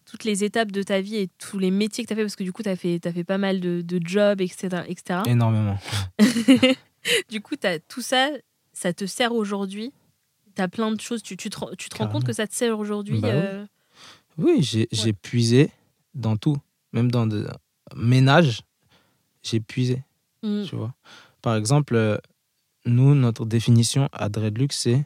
toutes 0.06 0.24
les 0.24 0.44
étapes 0.44 0.72
de 0.72 0.82
ta 0.82 1.00
vie 1.00 1.16
et 1.16 1.28
tous 1.38 1.58
les 1.58 1.70
métiers 1.70 2.04
que 2.04 2.08
tu 2.08 2.12
as 2.14 2.16
fait, 2.16 2.22
parce 2.22 2.36
que 2.36 2.44
du 2.44 2.52
coup, 2.52 2.62
tu 2.62 2.68
as 2.68 2.76
fait, 2.76 2.98
fait 3.00 3.24
pas 3.24 3.38
mal 3.38 3.60
de, 3.60 3.82
de 3.82 4.00
jobs, 4.06 4.40
etc. 4.40 4.84
etc. 4.88 5.20
Énormément. 5.26 5.78
du 7.30 7.40
coup, 7.40 7.56
t'as- 7.56 7.78
tout 7.80 8.00
ça, 8.02 8.30
ça 8.72 8.92
te 8.92 9.06
sert 9.06 9.32
aujourd'hui? 9.32 9.92
Tu 10.56 10.62
as 10.62 10.68
plein 10.68 10.90
de 10.92 11.00
choses. 11.00 11.22
Tu, 11.22 11.36
tu 11.36 11.50
te, 11.50 11.58
rends- 11.58 11.74
tu 11.76 11.88
te 11.88 11.96
rends 11.96 12.08
compte 12.08 12.24
que 12.24 12.32
ça 12.32 12.46
te 12.46 12.54
sert 12.54 12.78
aujourd'hui 12.78 13.20
Bah 13.20 13.28
oui. 13.28 13.34
euh, 13.42 13.66
Oui, 14.38 14.62
j'ai 14.62 14.88
j'ai 14.92 15.12
puisé 15.12 15.70
dans 16.14 16.36
tout. 16.36 16.56
Même 16.92 17.10
dans 17.10 17.26
le 17.26 17.46
ménage, 17.94 18.62
j'ai 19.42 19.60
puisé. 19.60 20.02
mm, 20.42 20.64
Tu 20.64 20.74
vois. 20.76 20.94
Par 21.42 21.54
exemple, 21.56 21.94
euh, 21.94 22.18
nous, 22.88 23.14
notre 23.14 23.44
définition 23.46 24.08
à 24.12 24.28
Dreadlux, 24.28 24.68
c'est 24.70 25.04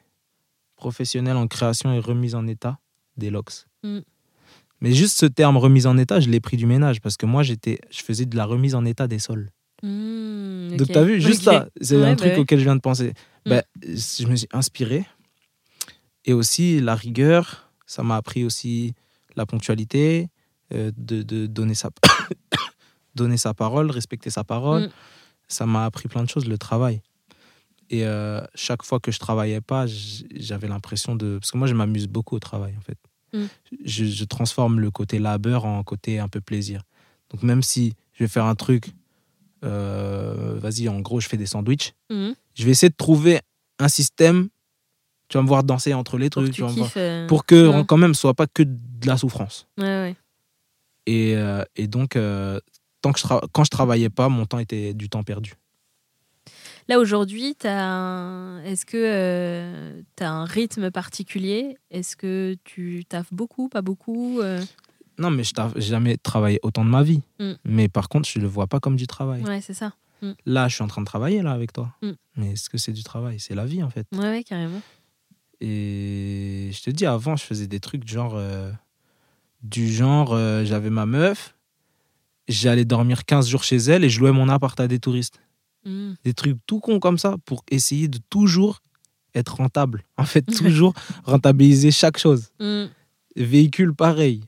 professionnel 0.76 1.36
en 1.36 1.46
création 1.46 1.92
et 1.92 1.98
remise 2.00 2.34
en 2.34 2.46
état 2.46 2.78
des 3.16 3.30
locks. 3.30 3.66
Mm. 3.82 3.98
Mais 4.80 4.92
juste 4.92 5.18
ce 5.18 5.26
terme 5.26 5.56
remise 5.56 5.86
en 5.86 5.96
état, 5.96 6.18
je 6.18 6.28
l'ai 6.28 6.40
pris 6.40 6.56
du 6.56 6.66
ménage 6.66 7.00
parce 7.00 7.16
que 7.16 7.26
moi, 7.26 7.42
j'étais, 7.42 7.78
je 7.90 8.02
faisais 8.02 8.26
de 8.26 8.36
la 8.36 8.44
remise 8.44 8.74
en 8.74 8.84
état 8.84 9.06
des 9.06 9.18
sols. 9.20 9.50
mm, 9.82 10.76
Donc, 10.76 10.88
tu 10.88 10.98
as 10.98 11.04
vu, 11.04 11.20
juste 11.20 11.42
ça, 11.44 11.68
c'est 11.80 11.96
Ouais, 11.96 12.04
un 12.06 12.10
bah 12.10 12.16
truc 12.16 12.32
ouais. 12.32 12.38
auquel 12.38 12.58
je 12.58 12.64
viens 12.64 12.74
de 12.76 12.80
penser. 12.80 13.10
Mm. 13.46 13.50
Ben, 13.50 13.62
je 13.80 14.26
me 14.26 14.34
suis 14.36 14.48
inspiré. 14.52 15.06
Et 16.24 16.32
aussi, 16.32 16.80
la 16.80 16.94
rigueur, 16.96 17.68
ça 17.86 18.02
m'a 18.02 18.16
appris 18.16 18.44
aussi 18.44 18.94
la 19.36 19.46
ponctualité, 19.46 20.28
euh, 20.72 20.90
de, 20.96 21.22
de 21.22 21.46
donner, 21.46 21.74
sa... 21.74 21.90
donner 23.14 23.36
sa 23.36 23.54
parole, 23.54 23.90
respecter 23.90 24.30
sa 24.30 24.42
parole. 24.44 24.84
Mm. 24.84 24.90
Ça 25.48 25.66
m'a 25.66 25.84
appris 25.84 26.08
plein 26.08 26.24
de 26.24 26.28
choses, 26.28 26.46
le 26.46 26.58
travail. 26.58 27.02
Et 27.92 28.04
euh, 28.06 28.40
chaque 28.54 28.82
fois 28.84 28.98
que 29.00 29.12
je 29.12 29.18
travaillais 29.18 29.60
pas, 29.60 29.84
j'avais 29.86 30.66
l'impression 30.66 31.14
de... 31.14 31.36
Parce 31.38 31.50
que 31.52 31.58
moi, 31.58 31.66
je 31.66 31.74
m'amuse 31.74 32.08
beaucoup 32.08 32.34
au 32.36 32.38
travail, 32.40 32.74
en 32.78 32.80
fait. 32.80 32.96
Mm. 33.34 33.46
Je, 33.84 34.04
je 34.06 34.24
transforme 34.24 34.80
le 34.80 34.90
côté 34.90 35.18
labeur 35.18 35.66
en 35.66 35.82
côté 35.84 36.18
un 36.18 36.28
peu 36.28 36.40
plaisir. 36.40 36.82
Donc, 37.30 37.42
même 37.42 37.62
si 37.62 37.94
je 38.14 38.24
vais 38.24 38.28
faire 38.28 38.46
un 38.46 38.54
truc, 38.54 38.86
euh, 39.64 40.58
vas-y, 40.58 40.88
en 40.88 41.00
gros, 41.00 41.20
je 41.20 41.28
fais 41.28 41.36
des 41.36 41.46
sandwichs, 41.46 41.92
Mm. 42.10 42.30
je 42.54 42.64
vais 42.64 42.70
essayer 42.72 42.90
de 42.90 42.96
trouver 42.96 43.40
un 43.78 43.88
système. 43.88 44.48
Tu 45.28 45.36
vas 45.38 45.42
me 45.42 45.48
voir 45.48 45.62
danser 45.64 45.94
entre 45.94 46.18
les 46.18 46.30
Pour 46.30 46.42
trucs, 46.42 46.52
tu 46.54 46.56
tu 46.56 46.62
vas 46.62 46.68
me 46.70 46.74
voir- 46.74 46.90
euh, 46.96 47.26
pour 47.26 47.44
que 47.46 47.82
mm. 47.82 47.86
quand 47.86 47.96
même, 47.98 48.14
ce 48.14 48.22
soit 48.22 48.34
pas 48.34 48.46
que 48.46 48.62
de 48.62 49.06
la 49.06 49.16
souffrance. 49.18 49.66
Ouais, 49.78 49.84
ouais. 49.84 50.16
Et, 51.06 51.36
euh, 51.36 51.62
et 51.76 51.88
donc, 51.88 52.12
tant 53.02 53.12
que 53.12 53.18
je 53.18 53.24
tra- 53.26 53.44
quand 53.52 53.64
je 53.64 53.70
travaillais 53.70 54.10
pas, 54.10 54.28
mon 54.28 54.46
temps 54.46 54.58
était 54.60 54.94
du 54.94 55.08
temps 55.08 55.22
perdu. 55.24 55.54
Là, 56.88 56.98
aujourd'hui, 56.98 57.56
un- 57.64 58.60
est-ce 58.64 58.84
que 58.84 60.02
tu 60.16 60.22
as 60.24 60.30
un 60.30 60.44
rythme 60.44 60.90
particulier? 60.90 61.76
Est-ce 61.90 62.16
que 62.16 62.56
tu 62.64 63.04
taffes 63.08 63.32
beaucoup, 63.32 63.68
pas 63.68 63.82
beaucoup 63.82 64.40
euh? 64.40 64.62
Non, 65.18 65.30
mais 65.30 65.44
je 65.44 65.52
n'ai 65.60 65.80
jamais 65.80 66.16
travaillé 66.16 66.58
autant 66.62 66.84
de 66.84 66.90
ma 66.90 67.02
vie. 67.02 67.22
Mm. 67.38 67.52
Mais 67.64 67.88
par 67.88 68.08
contre, 68.08 68.28
je 68.28 68.38
le 68.38 68.46
vois 68.46 68.66
pas 68.66 68.80
comme 68.80 68.96
du 68.96 69.06
travail. 69.06 69.42
Ouais, 69.42 69.60
c'est 69.60 69.74
ça. 69.74 69.94
Là, 70.46 70.68
je 70.68 70.74
suis 70.76 70.84
en 70.84 70.86
train 70.86 71.00
de 71.02 71.06
travailler 71.06 71.42
là 71.42 71.52
avec 71.52 71.72
toi. 71.72 71.94
Mm. 72.02 72.10
Mais 72.36 72.52
est-ce 72.52 72.70
que 72.70 72.78
c'est 72.78 72.92
du 72.92 73.02
travail? 73.02 73.38
C'est 73.40 73.54
la 73.54 73.64
vie 73.66 73.82
en 73.82 73.90
fait. 73.90 74.06
Ouais, 74.12 74.28
ouais, 74.30 74.44
carrément. 74.44 74.80
Et 75.60 76.70
je 76.72 76.82
te 76.82 76.90
dis, 76.90 77.06
avant, 77.06 77.36
je 77.36 77.44
faisais 77.44 77.66
des 77.66 77.80
trucs 77.80 78.06
genre. 78.08 78.34
euh, 78.36 78.70
du 79.62 79.92
genre, 79.92 80.32
euh, 80.32 80.64
j'avais 80.64 80.90
ma 80.90 81.06
meuf, 81.06 81.54
j'allais 82.48 82.84
dormir 82.84 83.24
15 83.24 83.48
jours 83.48 83.62
chez 83.62 83.76
elle 83.76 84.02
et 84.02 84.10
je 84.10 84.18
louais 84.18 84.32
mon 84.32 84.48
appart 84.48 84.78
à 84.80 84.88
des 84.88 84.98
touristes. 84.98 85.38
Mm. 85.84 86.12
Des 86.24 86.34
trucs 86.34 86.58
tout 86.66 86.80
cons 86.80 87.00
comme 87.00 87.18
ça 87.18 87.36
pour 87.44 87.64
essayer 87.70 88.08
de 88.08 88.18
toujours 88.30 88.82
être 89.34 89.56
rentable. 89.56 90.04
En 90.16 90.24
fait, 90.24 90.42
toujours 90.42 90.94
rentabiliser 91.24 91.90
chaque 91.90 92.18
chose. 92.18 92.50
Mm. 92.60 92.84
Véhicule, 93.36 93.94
pareil. 93.94 94.44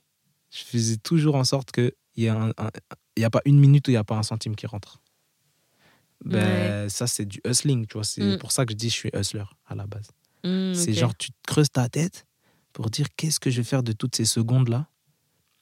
Je 0.51 0.63
faisais 0.63 0.97
toujours 0.99 1.35
en 1.37 1.45
sorte 1.45 1.73
qu'il 1.73 1.93
n'y 2.17 2.29
a, 2.29 2.53
a 2.57 3.31
pas 3.31 3.41
une 3.45 3.59
minute 3.59 3.89
où 3.89 3.91
il 3.91 3.95
n'y 3.95 3.99
a 3.99 4.05
pas 4.05 4.17
un 4.17 4.23
centime 4.23 4.55
qui 4.55 4.67
rentre. 4.67 5.01
Ben, 6.25 6.89
Ça, 6.89 7.07
c'est 7.07 7.25
du 7.27 7.41
hustling, 7.45 7.87
tu 7.87 7.95
vois. 7.95 8.05
C'est 8.05 8.23
Mm. 8.37 8.39
pour 8.39 8.53
ça 8.53 8.65
que 8.65 8.73
je 8.73 8.77
dis 8.77 8.89
je 8.89 8.95
suis 8.95 9.11
hustler 9.15 9.43
à 9.67 9.75
la 9.75 9.87
base. 9.87 10.09
C'est 10.45 10.93
genre, 10.93 11.17
tu 11.17 11.31
te 11.31 11.37
creuses 11.47 11.71
ta 11.71 11.89
tête 11.89 12.27
pour 12.75 12.91
dire 12.91 13.07
qu'est-ce 13.17 13.41
que 13.41 13.51
je 13.51 13.59
vais 13.59 13.65
faire 13.65 13.83
de 13.83 13.93
toutes 13.93 14.15
ces 14.15 14.27
secondes-là? 14.27 14.87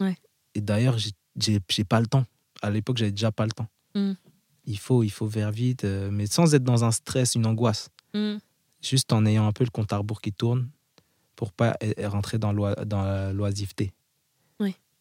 Ouais. 0.00 0.16
Et 0.56 0.60
d'ailleurs, 0.60 0.96
j'ai 0.98 1.84
pas 1.84 2.00
le 2.00 2.06
temps. 2.06 2.24
À 2.62 2.70
l'époque, 2.70 2.96
j'avais 2.98 3.12
déjà 3.12 3.30
pas 3.30 3.44
le 3.46 3.52
temps. 3.52 3.68
Il 4.64 4.78
faut, 4.78 5.02
il 5.02 5.10
faut 5.10 5.28
faire 5.28 5.50
vite, 5.50 5.84
euh, 5.84 6.10
mais 6.10 6.26
sans 6.26 6.54
être 6.54 6.62
dans 6.64 6.84
un 6.84 6.90
stress, 6.92 7.34
une 7.34 7.46
angoisse. 7.46 7.90
Mm. 8.14 8.36
Juste 8.80 9.12
en 9.12 9.24
ayant 9.26 9.46
un 9.46 9.52
peu 9.52 9.64
le 9.64 9.70
compte 9.70 9.92
à 9.92 9.96
rebours 9.98 10.20
qui 10.20 10.32
tourne 10.32 10.68
pour 11.36 11.52
pas 11.52 11.76
e- 11.82 12.06
rentrer 12.06 12.38
dans, 12.38 12.52
l'oi- 12.52 12.74
dans 12.84 13.02
la 13.02 13.32
loisiveté. 13.32 13.92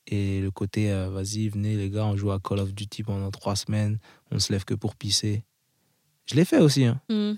Et 0.07 0.41
le 0.41 0.49
côté, 0.49 0.91
euh, 0.91 1.11
vas-y, 1.11 1.47
venez 1.47 1.77
les 1.77 1.91
gars, 1.91 2.05
on 2.05 2.17
joue 2.17 2.31
à 2.31 2.39
Call 2.39 2.57
of 2.57 2.73
Duty 2.73 3.03
pendant 3.03 3.29
trois 3.29 3.55
semaines, 3.55 3.99
on 4.31 4.39
se 4.39 4.51
lève 4.51 4.65
que 4.65 4.73
pour 4.73 4.95
pisser. 4.95 5.43
Je 6.25 6.33
l'ai 6.33 6.43
fait 6.43 6.57
aussi. 6.57 6.85
hein. 6.85 6.99
Mm. 7.07 7.33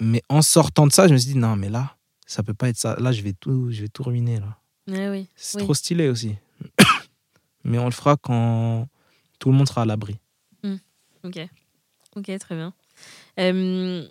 Mais 0.00 0.20
en 0.28 0.42
sortant 0.42 0.88
de 0.88 0.92
ça, 0.92 1.06
je 1.06 1.12
me 1.12 1.18
suis 1.18 1.32
dit, 1.34 1.38
non, 1.38 1.54
mais 1.54 1.68
là, 1.68 1.96
ça 2.26 2.42
peut 2.42 2.54
pas 2.54 2.68
être 2.70 2.76
ça. 2.76 2.96
Là, 2.98 3.12
je 3.12 3.22
vais 3.22 3.34
tout, 3.34 3.70
je 3.70 3.82
vais 3.82 3.88
tout 3.88 4.02
ruiner. 4.02 4.40
Là. 4.40 4.58
Ouais, 4.88 5.08
oui. 5.10 5.28
C'est 5.36 5.58
Oui. 5.58 5.64
trop 5.64 5.74
stylé 5.74 6.08
aussi. 6.08 6.34
Mais 7.64 7.78
on 7.78 7.84
le 7.84 7.92
fera 7.92 8.16
quand 8.16 8.88
tout 9.38 9.50
le 9.52 9.56
monde 9.56 9.68
sera 9.68 9.82
à 9.82 9.86
l'abri. 9.86 10.18
Ok. 11.24 11.38
Ok, 12.16 12.30
très 12.38 12.54
bien. 12.54 12.74
Euh, 13.40 14.06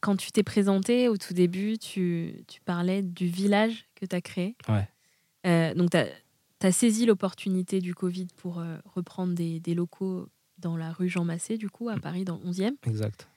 quand 0.00 0.16
tu 0.16 0.32
t'es 0.32 0.42
présenté 0.42 1.08
au 1.08 1.16
tout 1.16 1.34
début, 1.34 1.78
tu, 1.78 2.44
tu 2.48 2.60
parlais 2.62 3.02
du 3.02 3.26
village 3.26 3.86
que 3.94 4.06
tu 4.06 4.16
as 4.16 4.20
créé. 4.20 4.56
Ouais. 4.68 4.88
Euh, 5.46 5.74
donc, 5.74 5.90
tu 5.90 5.96
as, 5.96 6.72
saisi 6.72 7.04
l'opportunité 7.04 7.80
du 7.80 7.94
Covid 7.94 8.28
pour 8.36 8.58
euh, 8.58 8.78
reprendre 8.86 9.34
des, 9.34 9.60
des 9.60 9.74
locaux 9.74 10.28
dans 10.58 10.76
la 10.76 10.92
rue 10.92 11.08
Jean 11.08 11.24
Massé, 11.24 11.58
du 11.58 11.68
coup, 11.68 11.90
à 11.90 11.98
Paris, 11.98 12.24
dans 12.24 12.38
le 12.38 12.50
11e. 12.50 12.76
Exact. 12.86 13.28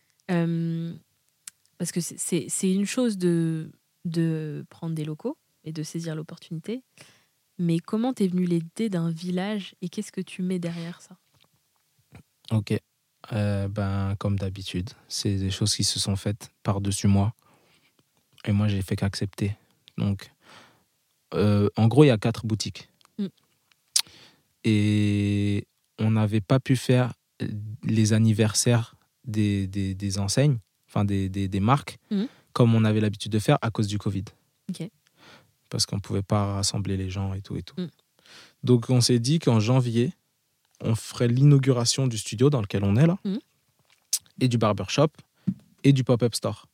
Parce 1.77 1.91
que 1.91 1.99
c'est 1.99 2.71
une 2.71 2.85
chose 2.85 3.17
de, 3.17 3.71
de 4.05 4.65
prendre 4.69 4.95
des 4.95 5.05
locaux 5.05 5.37
et 5.63 5.71
de 5.71 5.83
saisir 5.83 6.15
l'opportunité. 6.15 6.83
Mais 7.59 7.79
comment 7.79 8.13
t'es 8.13 8.27
venu 8.27 8.45
l'idée 8.45 8.89
d'un 8.89 9.09
village 9.09 9.75
et 9.81 9.89
qu'est-ce 9.89 10.11
que 10.11 10.21
tu 10.21 10.41
mets 10.41 10.59
derrière 10.59 11.01
ça? 11.01 11.17
Ok. 12.51 12.79
Euh, 13.33 13.67
ben, 13.67 14.15
comme 14.19 14.37
d'habitude, 14.39 14.89
c'est 15.09 15.35
des 15.35 15.51
choses 15.51 15.75
qui 15.75 15.83
se 15.83 15.99
sont 15.99 16.15
faites 16.15 16.49
par-dessus 16.63 17.07
moi. 17.07 17.33
Et 18.45 18.51
moi, 18.51 18.67
j'ai 18.67 18.81
fait 18.81 18.95
qu'accepter. 18.95 19.55
Donc, 19.97 20.31
euh, 21.33 21.69
en 21.75 21.87
gros, 21.87 22.03
il 22.05 22.07
y 22.07 22.11
a 22.11 22.17
quatre 22.17 22.45
boutiques. 22.45 22.89
Mm. 23.17 23.25
Et 24.63 25.67
on 25.99 26.11
n'avait 26.11 26.41
pas 26.41 26.59
pu 26.59 26.75
faire 26.75 27.13
les 27.83 28.13
anniversaires 28.13 28.95
des, 29.25 29.67
des, 29.67 29.93
des 29.93 30.19
enseignes, 30.19 30.59
enfin 30.87 31.03
des, 31.05 31.29
des, 31.29 31.47
des 31.47 31.59
marques, 31.59 31.97
Mm. 32.09 32.25
comme 32.53 32.73
on 32.75 32.85
avait 32.85 33.01
l'habitude 33.01 33.31
de 33.31 33.39
faire 33.39 33.57
à 33.61 33.69
cause 33.71 33.87
du 33.87 33.97
Covid. 33.97 34.25
Parce 35.69 35.85
qu'on 35.85 35.97
ne 35.97 36.01
pouvait 36.01 36.23
pas 36.23 36.53
rassembler 36.53 36.95
les 36.95 37.09
gens 37.09 37.33
et 37.33 37.41
tout 37.41 37.57
et 37.57 37.63
tout. 37.63 37.79
Mm. 37.79 37.89
Donc, 38.63 38.89
on 38.89 39.01
s'est 39.01 39.19
dit 39.19 39.39
qu'en 39.39 39.59
janvier, 39.59 40.13
on 40.83 40.95
ferait 40.95 41.27
l'inauguration 41.27 42.07
du 42.07 42.17
studio 42.17 42.49
dans 42.49 42.61
lequel 42.61 42.83
on 42.83 42.95
est 42.95 43.07
là, 43.07 43.17
Mhm. 43.25 43.39
et 44.41 44.47
du 44.47 44.57
barbershop, 44.57 45.09
et 45.83 45.93
du 45.93 46.03
pop-up 46.03 46.35
store. 46.35 46.67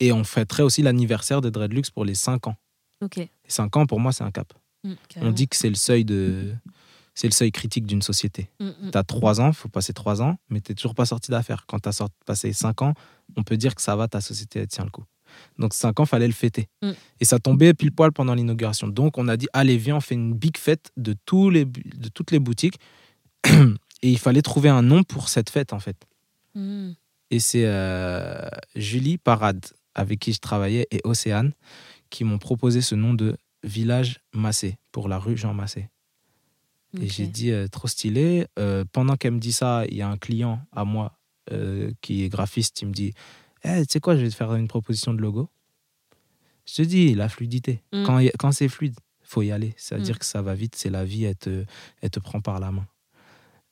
Et 0.00 0.12
on 0.12 0.24
fêterait 0.24 0.62
aussi 0.62 0.82
l'anniversaire 0.82 1.40
de 1.40 1.50
Dreadlux 1.50 1.82
pour 1.94 2.04
les 2.04 2.14
5 2.14 2.46
ans. 2.48 2.56
Ok. 3.02 3.18
Et 3.18 3.30
5 3.46 3.76
ans, 3.76 3.86
pour 3.86 4.00
moi, 4.00 4.12
c'est 4.12 4.24
un 4.24 4.30
cap. 4.32 4.52
Mm, 4.84 4.92
On 5.20 5.30
dit 5.30 5.46
que 5.48 5.56
c'est 5.56 5.68
le 5.68 5.74
seuil 5.76 6.04
de... 6.04 6.52
C'est 7.14 7.26
le 7.28 7.32
seuil 7.32 7.52
critique 7.52 7.84
d'une 7.86 8.00
société. 8.00 8.48
Mm, 8.58 8.68
mm. 8.68 8.90
Tu 8.92 8.98
as 8.98 9.04
3 9.04 9.40
ans, 9.40 9.52
faut 9.52 9.68
passer 9.68 9.92
3 9.92 10.22
ans, 10.22 10.38
mais 10.48 10.60
tu 10.62 10.74
toujours 10.74 10.94
pas 10.94 11.04
sorti 11.04 11.30
d'affaires. 11.30 11.66
Quand 11.66 11.78
tu 11.78 11.88
as 11.88 12.08
passé 12.24 12.52
5 12.52 12.82
ans, 12.82 12.94
on 13.36 13.42
peut 13.42 13.56
dire 13.58 13.74
que 13.74 13.82
ça 13.82 13.94
va, 13.96 14.08
ta 14.08 14.20
société, 14.20 14.60
elle 14.60 14.66
tient 14.68 14.84
le 14.84 14.90
coup. 14.90 15.04
Donc 15.58 15.74
5 15.74 16.00
ans, 16.00 16.06
fallait 16.06 16.26
le 16.26 16.32
fêter. 16.32 16.68
Mm. 16.82 16.90
Et 17.20 17.24
ça 17.24 17.38
tombait 17.38 17.74
pile 17.74 17.92
poil 17.92 18.12
pendant 18.12 18.34
l'inauguration. 18.34 18.88
Donc 18.88 19.18
on 19.18 19.28
a 19.28 19.36
dit, 19.36 19.46
allez, 19.52 19.76
viens, 19.76 19.96
on 19.96 20.00
fait 20.00 20.14
une 20.14 20.34
big 20.34 20.56
fête 20.56 20.90
de, 20.96 21.14
tous 21.26 21.50
les, 21.50 21.64
de 21.66 22.08
toutes 22.08 22.30
les 22.32 22.38
boutiques. 22.40 22.78
Et 24.02 24.10
il 24.10 24.18
fallait 24.18 24.42
trouver 24.42 24.68
un 24.68 24.82
nom 24.82 25.02
pour 25.04 25.28
cette 25.28 25.50
fête, 25.50 25.72
en 25.72 25.78
fait. 25.80 25.96
Mm. 26.54 26.92
Et 27.30 27.40
c'est 27.40 27.64
euh, 27.66 28.48
Julie 28.74 29.16
Parade, 29.18 29.64
avec 29.94 30.18
qui 30.20 30.32
je 30.32 30.40
travaillais, 30.40 30.86
et 30.90 31.00
Océane, 31.04 31.52
qui 32.10 32.24
m'ont 32.24 32.38
proposé 32.38 32.80
ce 32.82 32.94
nom 32.94 33.14
de 33.14 33.36
Village 33.62 34.20
Massé, 34.34 34.76
pour 34.90 35.08
la 35.08 35.18
rue 35.18 35.36
Jean 35.36 35.54
Massé. 35.54 35.88
Et 37.00 37.08
j'ai 37.08 37.26
dit, 37.26 37.50
euh, 37.52 37.68
trop 37.68 37.88
stylé. 37.88 38.46
Euh, 38.58 38.84
pendant 38.92 39.16
qu'elle 39.16 39.32
me 39.32 39.38
dit 39.38 39.52
ça, 39.52 39.84
il 39.88 39.96
y 39.96 40.02
a 40.02 40.08
un 40.08 40.18
client 40.18 40.60
à 40.72 40.84
moi 40.84 41.18
qui 42.00 42.22
est 42.24 42.28
graphiste, 42.28 42.80
il 42.82 42.88
me 42.88 42.92
dit, 42.92 43.12
Eh, 43.64 43.80
tu 43.86 43.92
sais 43.92 44.00
quoi, 44.00 44.16
je 44.16 44.22
vais 44.22 44.30
te 44.30 44.34
faire 44.34 44.54
une 44.54 44.68
proposition 44.68 45.12
de 45.12 45.20
logo. 45.20 45.48
Je 46.66 46.74
te 46.76 46.82
dis, 46.82 47.14
la 47.14 47.28
fluidité. 47.28 47.82
Mm. 47.92 48.28
Quand, 48.38 48.52
c'est 48.52 48.68
fluide, 48.68 48.94
faut 49.22 49.42
y 49.42 49.50
aller. 49.52 49.74
C'est-à-dire 49.76 50.16
Mm. 50.16 50.18
que 50.18 50.24
ça 50.24 50.40
va 50.42 50.54
vite, 50.54 50.74
c'est 50.76 50.88
la 50.90 51.04
vie, 51.04 51.24
elle 51.24 51.36
te, 51.36 51.64
elle 52.00 52.10
te 52.10 52.20
prend 52.20 52.40
par 52.40 52.58
la 52.60 52.70
main. 52.72 52.86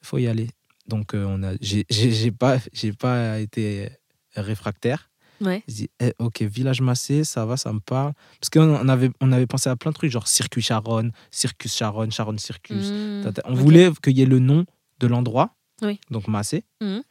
Faut 0.03 0.19
y 0.19 0.27
aller. 0.27 0.49
Donc, 0.87 1.15
euh, 1.15 1.25
on 1.29 1.43
a, 1.43 1.53
j'ai, 1.61 1.85
j'ai, 1.91 2.11
j'ai 2.11 2.31
pas, 2.33 2.59
j'ai 2.73 2.93
pas 2.93 3.39
été 3.41 3.91
réfractaire. 4.35 5.09
Ouais. 5.41 5.63
Je 5.69 5.75
dis, 5.75 5.91
eh, 6.01 6.13
ok, 6.19 6.43
Village 6.43 6.81
Massé, 6.83 7.25
ça 7.25 7.47
va, 7.47 7.57
ça 7.57 7.73
me 7.73 7.81
parle. 7.81 8.13
Parce 8.41 8.51
qu'on 8.51 8.89
avait, 8.89 9.11
on 9.21 9.33
avait 9.33 9.47
pensé 9.47 9.71
à 9.71 9.77
plein 9.77 9.91
de 9.91 9.95
trucs, 9.95 10.11
genre 10.11 10.29
Circuit 10.29 10.61
Charonne, 10.63 11.13
Circus 11.31 11.75
Charonne, 11.75 12.13
Charonne 12.13 12.39
Circus. 12.39 12.91
Mm. 12.91 13.23
Tata- 13.25 13.43
On 13.47 13.55
voulait 13.55 13.91
qu'il 14.03 14.19
y 14.19 14.23
ait 14.23 14.27
le 14.27 14.39
nom 14.39 14.67
de 14.99 15.07
l'endroit, 15.07 15.55
Oui. 15.81 15.99
donc 16.11 16.29
Massé, 16.29 16.65
Mhm. 16.83 17.03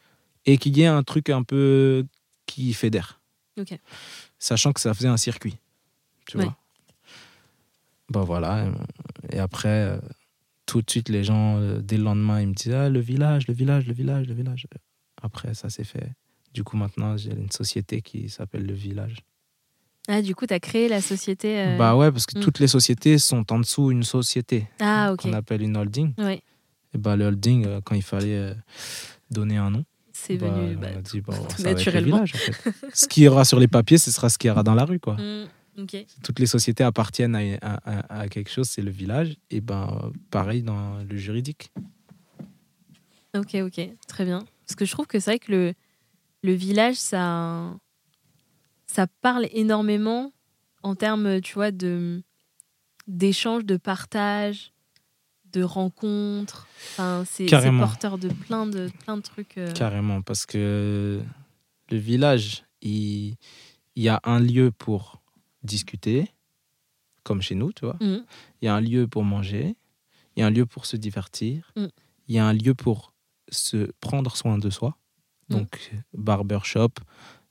et 0.46 0.58
qu'il 0.58 0.76
y 0.78 0.82
ait 0.82 0.86
un 0.86 1.02
truc 1.02 1.28
un 1.28 1.42
peu 1.42 2.04
qui 2.46 2.72
fédère. 2.72 3.20
Ok. 3.58 3.76
Sachant 4.38 4.72
que 4.72 4.80
ça 4.80 4.94
faisait 4.94 5.08
un 5.08 5.16
circuit. 5.16 5.56
Tu 6.26 6.36
Ouais. 6.38 6.44
vois 6.44 6.56
Bon, 8.10 8.22
voilà. 8.24 8.66
Et 9.32 9.38
après, 9.38 9.68
euh, 9.68 9.98
tout 10.70 10.82
de 10.82 10.90
suite, 10.90 11.08
les 11.08 11.24
gens, 11.24 11.58
euh, 11.58 11.80
dès 11.80 11.96
le 11.96 12.04
lendemain, 12.04 12.40
ils 12.40 12.48
me 12.48 12.54
disent 12.54 12.72
ah, 12.72 12.88
le 12.88 13.00
village, 13.00 13.46
le 13.48 13.54
village, 13.54 13.86
le 13.86 13.92
village, 13.94 14.26
le 14.28 14.34
village. 14.34 14.66
Après, 15.22 15.52
ça 15.54 15.68
s'est 15.68 15.84
fait. 15.84 16.12
Du 16.54 16.62
coup, 16.64 16.76
maintenant, 16.76 17.16
j'ai 17.16 17.32
une 17.32 17.50
société 17.50 18.02
qui 18.02 18.28
s'appelle 18.28 18.64
Le 18.66 18.72
Village. 18.74 19.16
Ah, 20.08 20.22
du 20.22 20.34
coup, 20.34 20.46
tu 20.46 20.54
as 20.54 20.60
créé 20.60 20.88
la 20.88 21.00
société. 21.00 21.60
euh, 21.60 21.76
Bah 21.78 21.94
ouais, 21.96 22.10
parce 22.10 22.26
que 22.26 22.38
Mm. 22.38 22.42
toutes 22.42 22.58
les 22.58 22.66
sociétés 22.66 23.18
sont 23.18 23.52
en 23.52 23.58
dessous 23.60 23.90
une 23.90 24.02
société 24.02 24.66
Ah, 24.80 25.12
ok. 25.12 25.20
qu'on 25.22 25.32
appelle 25.32 25.62
une 25.62 25.76
holding. 25.76 26.12
Et 26.92 26.98
bah, 26.98 27.14
le 27.16 27.26
holding, 27.26 27.66
euh, 27.66 27.80
quand 27.84 27.94
il 27.94 28.02
fallait 28.02 28.54
donner 29.30 29.56
un 29.58 29.70
nom, 29.70 29.84
C'est 30.12 30.36
bah, 30.38 30.48
venu. 30.48 30.76
on 30.76 30.80
bah, 30.80 30.88
a 30.96 31.00
dit, 31.02 31.22
tout 31.22 31.32
ça 31.32 31.38
va 31.38 31.42
être 31.46 31.58
le 31.62 31.72
naturellement. 31.74 32.14
village, 32.24 32.34
en 32.34 32.38
fait. 32.38 32.72
ce 32.94 33.06
qui 33.08 33.28
aura 33.28 33.44
sur 33.44 33.60
les 33.60 33.68
papiers, 33.68 33.98
ce 33.98 34.10
sera 34.10 34.28
ce 34.28 34.38
qu'il 34.38 34.48
y 34.48 34.50
aura 34.50 34.62
dans 34.62 34.74
la 34.74 34.84
rue, 34.84 34.98
quoi. 35.00 35.14
mm, 35.14 35.46
Toutes 36.22 36.38
les 36.38 36.46
sociétés 36.46 36.84
appartiennent 36.84 37.34
à, 37.36 37.40
à- 37.62 38.00
à- 38.00 38.20
à 38.20 38.28
quelque 38.28 38.50
chose, 38.50 38.68
c'est 38.68 38.82
le 38.82 38.90
village. 38.90 39.36
Et 39.50 39.60
ben, 39.60 40.12
pareil 40.30 40.62
dans 40.62 40.98
le 41.02 41.16
juridique. 41.16 41.70
Ok, 43.36 43.54
ok, 43.54 43.80
très 44.08 44.24
bien. 44.24 44.44
Parce 44.66 44.74
que 44.76 44.84
je 44.84 44.92
trouve 44.92 45.06
que 45.06 45.20
c'est 45.20 45.30
vrai 45.32 45.38
que 45.38 45.52
le, 45.52 45.74
le 46.42 46.52
village, 46.52 46.96
ça, 46.96 47.74
ça 48.86 49.06
parle 49.20 49.46
énormément 49.52 50.32
en 50.82 50.94
termes, 50.94 51.40
tu 51.40 51.54
vois, 51.54 51.70
de 51.70 52.22
d'échanges, 53.06 53.64
de 53.64 53.76
partage, 53.76 54.72
de 55.52 55.62
rencontres. 55.62 56.68
Enfin, 56.92 57.24
c'est 57.26 57.46
porteur 57.80 58.18
de 58.18 58.28
plein 58.28 58.66
de, 58.66 58.88
plein 59.04 59.16
de 59.16 59.22
trucs. 59.22 59.58
euh, 59.58 59.72
Carrément, 59.72 60.22
parce 60.22 60.46
que 60.46 61.20
le 61.90 61.96
village, 61.96 62.64
il, 62.82 63.34
il 63.96 64.02
y 64.02 64.08
a 64.08 64.20
un 64.24 64.38
lieu 64.40 64.70
pour 64.70 65.19
discuter, 65.62 66.28
comme 67.22 67.42
chez 67.42 67.54
nous, 67.54 67.72
tu 67.72 67.84
vois. 67.84 67.96
Mhm. 68.00 68.24
Il 68.60 68.64
y 68.66 68.68
a 68.68 68.74
un 68.74 68.80
lieu 68.80 69.06
pour 69.06 69.24
manger, 69.24 69.76
il 70.36 70.40
y 70.40 70.42
a 70.42 70.46
un 70.46 70.50
lieu 70.50 70.66
pour 70.66 70.86
se 70.86 70.96
divertir, 70.96 71.72
Mm. 71.76 71.86
il 72.28 72.34
y 72.34 72.38
a 72.38 72.46
un 72.46 72.52
lieu 72.52 72.74
pour 72.74 73.12
se 73.50 73.90
prendre 74.00 74.36
soin 74.36 74.58
de 74.58 74.70
soi. 74.70 74.96
Mm. 75.48 75.54
Donc, 75.54 75.90
barbershop, 76.14 76.90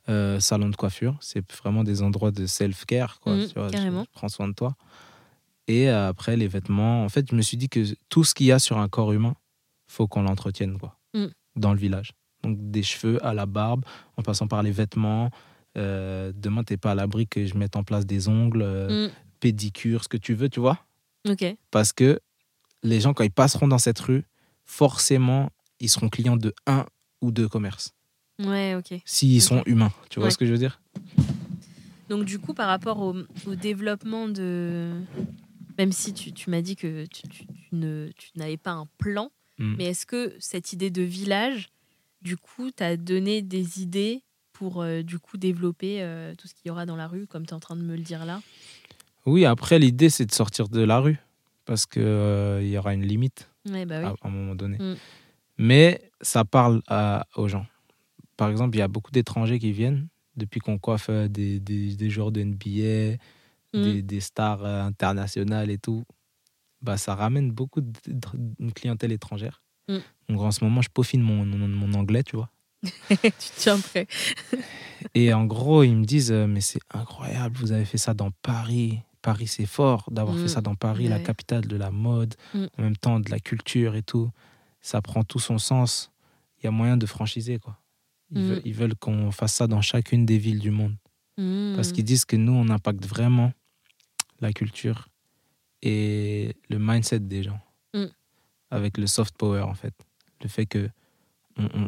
euh, 0.08 0.40
salon 0.40 0.70
de 0.70 0.76
coiffure, 0.76 1.18
c'est 1.22 1.50
vraiment 1.54 1.84
des 1.84 2.02
endroits 2.02 2.32
de 2.32 2.46
self-care. 2.48 3.20
quoi, 3.20 3.36
Mm, 3.36 3.48
tu 3.48 3.54
vois, 3.60 3.70
carrément. 3.70 4.06
prends 4.12 4.30
soin 4.30 4.48
de 4.48 4.54
toi. 4.54 4.76
Et 5.68 5.90
euh, 5.90 6.08
après, 6.10 6.36
les 6.36 6.48
vêtements. 6.48 7.04
En 7.04 7.10
fait, 7.10 7.30
je 7.30 7.36
me 7.36 7.42
suis 7.44 7.58
dit 7.58 7.70
que 7.70 7.84
tout 8.10 8.24
ce 8.24 8.34
qu'il 8.34 8.48
y 8.48 8.52
a 8.52 8.58
sur 8.60 8.80
un 8.80 8.88
corps 8.90 9.12
humain, 9.14 9.36
faut 9.88 10.08
qu'on 10.08 10.24
l'entretienne 10.24 10.80
quoi, 10.80 10.98
Mm. 11.14 11.26
dans 11.58 11.74
le 11.74 11.80
village. 11.80 12.14
Donc, 12.44 12.58
des 12.72 12.82
cheveux 12.84 13.24
à 13.24 13.34
la 13.36 13.46
barbe, 13.46 13.84
en 14.18 14.24
passant 14.24 14.48
par 14.48 14.64
les 14.64 14.72
vêtements. 14.72 15.30
Euh, 15.78 16.32
demain, 16.36 16.64
t'es 16.64 16.78
pas 16.78 16.92
à 16.92 16.96
l'abri 16.96 17.28
que 17.28 17.46
je 17.46 17.56
mette 17.56 17.76
en 17.76 17.84
place 17.84 18.06
des 18.06 18.28
ongles, 18.28 18.62
euh, 18.64 19.08
Mm. 19.08 19.12
pédicure, 19.40 20.04
ce 20.04 20.10
que 20.10 20.18
tu 20.18 20.34
veux, 20.34 20.50
tu 20.50 20.60
vois. 20.60 20.86
Ok. 21.28 21.46
Parce 21.72 21.94
que 21.94 22.20
les 22.84 23.00
gens, 23.00 23.14
quand 23.14 23.24
ils 23.24 23.32
passeront 23.32 23.68
dans 23.68 23.78
cette 23.78 24.00
rue, 24.00 24.24
forcément, 24.66 25.50
ils 25.80 25.90
seront 25.90 26.10
clients 26.10 26.38
de 26.38 26.54
un 26.66 26.86
ou 27.22 27.32
deux 27.32 27.48
commerces. 27.48 27.94
Ouais, 28.40 28.76
ok. 28.76 29.00
S'ils 29.06 29.42
sont 29.42 29.64
humains. 29.66 29.92
Tu 30.10 30.20
vois 30.20 30.26
Ouais. 30.28 30.32
ce 30.32 30.38
que 30.38 30.46
je 30.46 30.52
veux 30.52 30.58
dire? 30.58 30.82
Donc 32.10 32.26
du 32.26 32.40
coup, 32.40 32.54
par 32.54 32.68
rapport 32.68 33.00
au, 33.00 33.16
au 33.46 33.56
développement 33.56 34.28
de... 34.28 34.92
Même 35.78 35.92
si 35.92 36.14
tu, 36.14 36.34
tu 36.34 36.50
m'as 36.50 36.62
dit 36.62 36.76
que 36.76 37.06
tu, 37.06 37.24
n'avais 38.36 38.58
pas 38.58 38.72
un 38.72 38.88
plan, 38.98 39.32
Mm. 39.60 39.76
mais 39.78 39.86
est-ce 39.88 40.06
que 40.06 40.34
cette 40.40 40.72
idée 40.72 40.90
de 40.90 41.02
village, 41.02 41.68
du 42.22 42.38
coup, 42.38 42.72
t'a 42.72 42.96
donné 42.96 43.42
des 43.42 43.82
idées 43.82 44.24
pour 44.60 44.82
euh, 44.82 45.02
du 45.04 45.20
coup 45.20 45.38
développer 45.38 46.04
euh, 46.04 46.36
tout 46.36 46.48
ce 46.50 46.54
qu'il 46.54 46.68
y 46.68 46.70
aura 46.72 46.86
dans 46.86 46.98
la 46.98 47.08
rue, 47.08 47.26
comme 47.28 47.46
tu 47.46 47.52
es 47.52 47.54
en 47.54 47.62
train 47.62 47.78
de 47.78 47.82
me 47.82 47.96
le 47.96 48.02
dire 48.04 48.26
là? 48.26 48.42
Oui, 49.26 49.46
après, 49.46 49.80
l'idée, 49.80 50.10
c'est 50.10 50.26
de 50.26 50.34
sortir 50.34 50.68
de 50.68 50.82
la 50.82 51.00
rue. 51.00 51.18
Parce 51.66 51.86
qu'il 51.86 52.02
y 52.68 52.78
aura 52.78 52.94
une 52.94 53.06
limite 53.06 53.50
Ouais, 53.70 53.86
bah 53.86 54.00
oui. 54.02 54.06
à, 54.06 54.10
à 54.10 54.28
un 54.28 54.30
moment 54.32 54.56
donné. 54.56 54.78
Mm. 54.80 54.96
Mais 55.60 56.02
ça 56.22 56.44
parle 56.44 56.82
à- 56.88 57.26
aux 57.36 57.48
gens. 57.48 57.66
Par 58.38 58.50
exemple, 58.50 58.76
il 58.76 58.80
y 58.80 58.82
a 58.82 58.88
beaucoup 58.88 59.12
d'étrangers 59.12 59.60
qui 59.60 59.72
viennent 59.72 60.08
depuis 60.36 60.60
qu'on 60.60 60.78
coiffe 60.78 61.08
euh, 61.10 61.28
des, 61.28 61.60
des, 61.60 61.96
des 61.96 62.10
joueurs 62.10 62.32
de 62.32 62.42
NBA, 62.42 63.18
Mm. 63.74 63.82
des, 63.84 64.02
des 64.02 64.20
stars 64.20 64.66
euh, 64.66 64.82
internationales 64.84 65.70
et 65.70 65.78
tout. 65.78 66.04
Bah, 66.82 66.98
ça 66.98 67.14
ramène 67.16 67.52
beaucoup 67.52 67.82
de, 67.82 67.92
de 68.08 68.72
clientèle 68.72 69.12
étrangère. 69.12 69.62
Mm. 69.88 69.98
Donc 70.30 70.42
en 70.42 70.52
ce 70.52 70.64
moment, 70.64 70.82
je 70.82 70.90
peaufine 70.90 71.22
mon, 71.22 71.46
mon, 71.46 71.68
mon 71.68 71.94
anglais, 71.94 72.24
tu 72.24 72.36
vois. 72.36 72.50
tu 73.10 73.50
tiens 73.58 73.80
prêt. 73.80 74.08
Et 75.14 75.34
en 75.34 75.46
gros, 75.46 75.84
ils 75.84 75.96
me 75.96 76.06
disent 76.06 76.32
euh, 76.32 76.48
Mais 76.48 76.62
c'est 76.62 76.80
incroyable, 76.94 77.58
vous 77.58 77.72
avez 77.72 77.86
fait 77.86 77.98
ça 77.98 78.14
dans 78.14 78.32
Paris. 78.42 79.00
Paris, 79.22 79.48
c'est 79.48 79.66
fort 79.66 80.08
d'avoir 80.12 80.36
Mm. 80.38 80.42
fait 80.42 80.48
ça 80.48 80.62
dans 80.62 80.76
Paris, 80.76 81.08
la 81.10 81.20
capitale 81.20 81.68
de 81.68 81.76
la 81.76 81.92
mode, 81.92 82.36
Mm. 82.54 82.66
en 82.78 82.82
même 82.82 82.98
temps 82.98 83.20
de 83.20 83.30
la 83.30 83.40
culture 83.40 83.96
et 83.96 84.04
tout. 84.04 84.30
Ça 84.82 85.02
prend 85.02 85.24
tout 85.24 85.40
son 85.40 85.58
sens. 85.58 86.12
Il 86.62 86.66
y 86.66 86.68
a 86.68 86.72
moyen 86.72 86.96
de 86.98 87.06
franchiser, 87.06 87.60
quoi. 87.60 87.78
Ils 88.32 88.42
Mm. 88.42 88.48
veulent, 88.48 88.62
ils 88.66 88.74
veulent 88.74 88.96
qu'on 88.96 89.32
fasse 89.32 89.54
ça 89.56 89.68
dans 89.68 89.82
chacune 89.82 90.26
des 90.26 90.38
villes 90.38 90.60
du 90.60 90.72
monde. 90.72 90.96
Parce 91.76 91.90
Mm. 91.90 91.94
qu'ils 91.94 92.04
disent 92.06 92.26
que 92.26 92.36
nous, 92.38 92.54
on 92.54 92.70
impacte 92.70 93.06
vraiment 93.06 93.52
la 94.42 94.52
culture 94.54 95.08
et 95.82 96.56
le 96.70 96.80
mindset 96.80 97.20
des 97.20 97.44
gens. 97.44 97.60
Mm. 97.94 98.06
Avec 98.72 98.98
le 98.98 99.08
soft 99.08 99.36
power, 99.38 99.62
en 99.62 99.74
fait. 99.74 99.94
Le 100.44 100.48
fait 100.50 100.66
que 100.66 100.90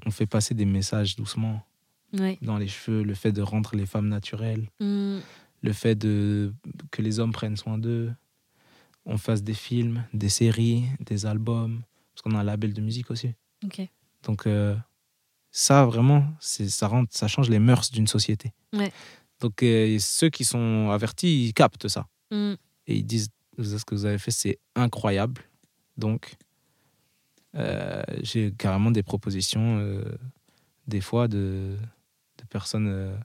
on, 0.05 0.11
fait 0.11 0.26
passer 0.26 0.53
des 0.53 0.65
messages 0.65 1.15
doucement 1.15 1.65
Ouais. 2.13 2.38
dans 2.41 2.57
les 2.57 2.67
cheveux, 2.67 3.03
le 3.03 3.13
fait 3.13 3.32
de 3.32 3.41
rendre 3.41 3.74
les 3.76 3.86
femmes 3.86 4.09
naturelles, 4.09 4.69
Mm. 4.82 5.19
le 5.61 5.74
fait 5.74 5.95
de, 5.95 6.53
que 6.91 7.01
les 7.01 7.19
hommes 7.19 7.32
prennent 7.32 7.55
soin 7.55 7.78
d'eux, 7.78 8.11
on 9.05 9.17
fasse 9.17 9.43
des 9.43 9.53
films, 9.53 10.03
des 10.13 10.28
séries, 10.30 10.84
des 10.99 11.26
albums, 11.26 11.82
parce 12.13 12.22
qu'on 12.24 12.36
a 12.36 12.41
un 12.41 12.43
label 12.43 12.74
de 12.74 12.82
musique 12.82 13.09
aussi. 13.11 13.34
Donc 14.24 14.45
euh, 14.45 14.76
ça, 15.51 15.86
vraiment, 15.86 16.26
ça, 16.39 16.88
rend, 16.88 17.05
ça 17.09 17.28
change 17.28 17.49
les 17.49 17.59
mœurs 17.59 17.91
d'une 17.91 18.07
société. 18.07 18.51
Ouais. 18.74 18.91
Donc 19.39 19.63
euh, 19.63 19.97
ceux 19.99 20.30
qui 20.30 20.43
sont 20.43 20.89
avertis, 20.91 21.45
ils 21.47 21.53
captent 21.53 21.88
ça. 21.88 22.07
Mm. 22.32 22.53
Et 22.88 22.95
ils 22.97 23.05
disent, 23.05 23.30
ce 23.57 23.84
que 23.86 23.95
vous 23.95 24.05
avez 24.05 24.17
fait, 24.17 24.32
c'est 24.32 24.59
incroyable. 24.76 25.41
Donc, 25.97 26.36
euh, 27.56 28.02
j'ai 28.22 28.52
carrément 28.54 28.91
des 28.91 29.04
propositions, 29.04 29.78
euh, 29.80 30.04
des 30.88 31.02
fois, 31.02 31.28
de, 31.28 31.78
de 32.38 32.45
personnes 32.49 32.88
euh, 32.88 33.16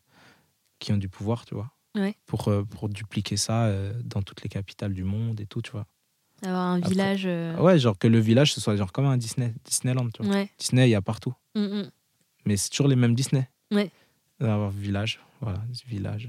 qui 0.78 0.92
ont 0.92 0.96
du 0.96 1.08
pouvoir, 1.08 1.44
tu 1.44 1.54
vois. 1.54 1.70
Ouais. 1.94 2.14
Pour, 2.26 2.50
pour 2.70 2.88
dupliquer 2.88 3.36
ça 3.38 3.72
dans 4.04 4.20
toutes 4.22 4.42
les 4.42 4.50
capitales 4.50 4.92
du 4.92 5.02
monde 5.04 5.40
et 5.40 5.46
tout, 5.46 5.62
tu 5.62 5.70
vois. 5.70 5.86
Avoir 6.42 6.60
un 6.66 6.76
Après- 6.78 6.90
village. 6.90 7.24
Ouais, 7.58 7.78
genre 7.78 7.96
que 7.98 8.06
le 8.06 8.18
village, 8.18 8.52
ce 8.52 8.60
soit 8.60 8.76
genre 8.76 8.92
comme 8.92 9.06
un 9.06 9.16
Disney, 9.16 9.54
Disneyland, 9.64 10.10
tu 10.10 10.22
vois. 10.22 10.34
Ouais. 10.34 10.50
Disney, 10.58 10.88
il 10.88 10.90
y 10.90 10.94
a 10.94 11.00
partout. 11.00 11.32
Mm, 11.54 11.60
mm. 11.60 11.90
Mais 12.44 12.56
c'est 12.58 12.68
toujours 12.68 12.88
les 12.88 12.96
mêmes 12.96 13.14
Disney. 13.14 13.48
Ouais. 13.72 13.90
Avoir 14.40 14.68
village, 14.70 15.20
voilà, 15.40 15.62
village. 15.86 16.28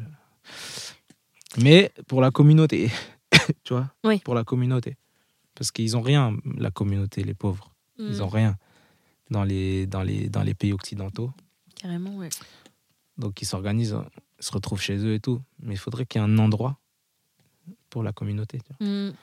Mais 1.58 1.92
pour 2.08 2.22
la 2.22 2.32
communauté, 2.32 2.90
tu 3.66 3.74
vois 3.74 3.92
Oui. 4.06 4.20
Pour 4.20 4.36
la 4.36 4.44
communauté. 4.46 4.96
Parce 5.56 5.72
qu'ils 5.72 5.98
ont 5.98 6.02
rien, 6.02 6.38
la 6.58 6.72
communauté, 6.72 7.24
les 7.24 7.34
pauvres. 7.34 7.72
Ils 8.00 8.18
Mm. 8.18 8.22
ont 8.22 8.28
rien 8.28 8.58
dans 9.32 9.44
les, 9.44 9.88
dans 9.88 10.04
les, 10.04 10.30
dans 10.30 10.44
les 10.44 10.54
pays 10.54 10.74
occidentaux. 10.74 11.32
Carrément, 11.76 12.16
ouais. 12.18 12.30
Donc 13.18 13.42
ils 13.42 13.46
s'organisent, 13.46 13.98
ils 14.40 14.44
se 14.46 14.52
retrouvent 14.52 14.82
chez 14.82 14.98
eux 14.98 15.14
et 15.16 15.20
tout. 15.20 15.42
Mais 15.60 15.74
il 15.74 15.78
faudrait 15.78 16.06
qu'il 16.06 16.22
y 16.22 16.24
ait 16.24 16.28
un 16.28 16.38
endroit 16.38 16.78
pour 17.90 18.04
la 18.04 18.12
communauté. 18.14 18.60
tu 18.60 18.74
vois. 18.80 18.88
Mm. 19.10 19.14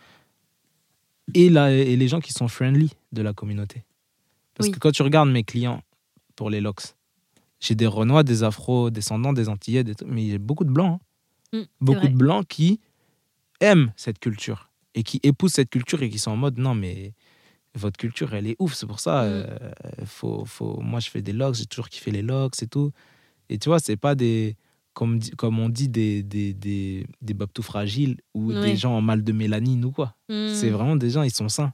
Et, 1.35 1.49
la, 1.49 1.71
et 1.73 1.97
les 1.97 2.09
gens 2.09 2.21
qui 2.21 2.33
sont 2.33 2.49
friendly 2.49 2.93
de 3.13 3.23
la 3.23 3.33
communauté. 3.33 3.85
Parce 4.55 4.69
Oui. 4.69 4.75
que 4.75 4.79
quand 4.79 4.93
tu 4.93 5.03
regardes 5.03 5.31
mes 5.31 5.43
clients 5.45 5.83
pour 6.37 6.51
les 6.51 6.61
locks, 6.61 6.95
j'ai 7.61 7.75
des 7.75 7.87
Renois, 7.87 8.23
des 8.23 8.43
Afro-descendants, 8.43 9.33
des 9.33 9.49
Antillais, 9.49 9.85
des- 9.85 9.95
mais 10.07 10.23
il 10.23 10.29
y 10.29 10.35
a 10.35 10.39
beaucoup 10.39 10.65
de 10.65 10.71
Blancs. 10.71 11.01
hein. 11.53 11.59
Mm, 11.61 11.65
beaucoup 11.81 12.09
de 12.09 12.15
Blancs 12.15 12.47
qui 12.49 12.81
aiment 13.61 13.93
cette 13.97 14.19
culture 14.19 14.71
et 14.95 15.03
qui 15.03 15.19
épousent 15.23 15.53
cette 15.55 15.71
culture 15.71 16.03
et 16.03 16.11
qui 16.11 16.19
sont 16.19 16.33
en 16.33 16.37
mode 16.37 16.59
non, 16.59 16.75
mais 16.75 17.15
votre 17.75 17.97
culture, 17.97 18.35
elle 18.35 18.47
est 18.47 18.57
ouf. 18.59 18.75
C'est 18.75 18.87
pour 18.87 19.01
ça, 19.01 19.23
Mm. 19.25 19.27
euh, 19.29 19.59
faut, 20.05 20.45
faut... 20.45 20.81
moi, 20.81 21.01
je 21.01 21.11
fais 21.11 21.23
des 21.23 21.33
locks, 21.33 21.55
j'ai 21.57 21.67
toujours 21.67 21.89
kiffé 21.89 22.11
les 22.11 22.23
locks 22.23 22.63
et 22.63 22.67
tout. 22.67 22.93
Et 23.49 23.59
tu 23.59 23.69
vois, 23.69 23.79
c'est 23.81 23.97
pas 23.97 24.15
des. 24.15 24.57
Comme, 24.93 25.19
comme 25.37 25.59
on 25.59 25.69
dit, 25.69 25.89
des, 25.89 26.23
des, 26.23 26.55
des, 26.55 27.05
des 27.21 27.35
babtous 27.35 27.63
fragiles 27.65 28.17
ou 28.33 28.53
des 28.53 28.77
gens 28.77 28.93
en 28.97 29.01
mal 29.03 29.25
de 29.25 29.33
mélanine 29.33 29.85
ou 29.85 29.91
quoi. 29.91 30.15
Mm. 30.29 30.55
C'est 30.55 30.71
vraiment 30.71 30.95
des 30.95 31.11
gens, 31.11 31.23
ils 31.25 31.35
sont 31.35 31.49
sains. 31.49 31.73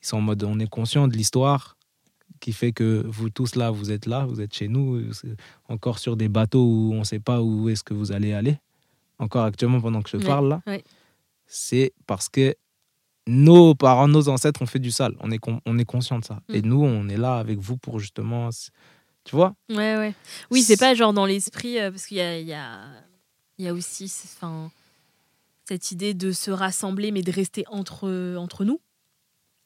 Ils 0.00 0.06
sont 0.06 0.18
en 0.18 0.20
mode, 0.20 0.44
on 0.44 0.58
est 0.60 0.68
conscient 0.68 1.08
de 1.08 1.16
l'histoire 1.16 1.76
qui 2.38 2.52
fait 2.52 2.70
que 2.70 3.02
vous 3.08 3.30
tous 3.30 3.56
là, 3.56 3.70
vous 3.72 3.90
êtes 3.90 4.06
là, 4.06 4.26
vous 4.26 4.40
êtes 4.40 4.54
chez 4.54 4.68
nous, 4.68 5.02
encore 5.68 5.98
sur 5.98 6.16
des 6.16 6.28
bateaux 6.28 6.64
où 6.64 6.92
on 6.94 7.00
ne 7.00 7.04
sait 7.04 7.18
pas 7.18 7.42
où 7.42 7.68
est-ce 7.68 7.82
que 7.82 7.94
vous 7.94 8.12
allez 8.12 8.32
aller. 8.32 8.58
Encore 9.18 9.44
actuellement, 9.44 9.80
pendant 9.80 10.02
que 10.02 10.10
je 10.10 10.18
Ouais, 10.18 10.24
parle 10.24 10.48
là, 10.50 10.62
ouais. 10.68 10.84
c'est 11.46 11.94
parce 12.06 12.28
que 12.28 12.54
nos 13.26 13.74
parents, 13.74 14.08
nos 14.08 14.28
ancêtres 14.28 14.62
ont 14.62 14.66
fait 14.66 14.78
du 14.78 14.90
sale. 14.90 15.14
On 15.20 15.30
est, 15.30 15.38
con- 15.38 15.60
on 15.66 15.78
est 15.78 15.84
conscient 15.84 16.18
de 16.18 16.24
ça. 16.24 16.40
Et 16.48 16.62
Mm. 16.62 16.66
nous, 16.66 16.82
on 16.84 17.08
est 17.08 17.16
là 17.16 17.36
avec 17.38 17.58
vous 17.58 17.76
pour 17.76 17.98
justement. 17.98 18.50
Tu 19.24 19.34
vois? 19.34 19.54
Ouais, 19.68 19.96
ouais. 19.96 20.14
Oui, 20.52 20.62
c'est 20.62 20.76
pas 20.76 20.94
genre 20.94 21.12
dans 21.12 21.26
l'esprit, 21.26 21.78
euh, 21.80 21.90
parce 21.90 22.06
qu'il 22.06 22.18
y 22.18 22.20
a, 22.20 22.38
y, 22.38 22.52
a, 22.52 22.78
y 23.58 23.66
a 23.66 23.72
aussi 23.74 24.04
enfin, 24.36 24.70
cette 25.64 25.90
idée 25.90 26.14
de 26.14 26.30
se 26.30 26.52
rassembler, 26.52 27.10
mais 27.10 27.22
de 27.22 27.32
rester 27.32 27.64
entre, 27.68 28.36
entre 28.36 28.64
nous. 28.64 28.80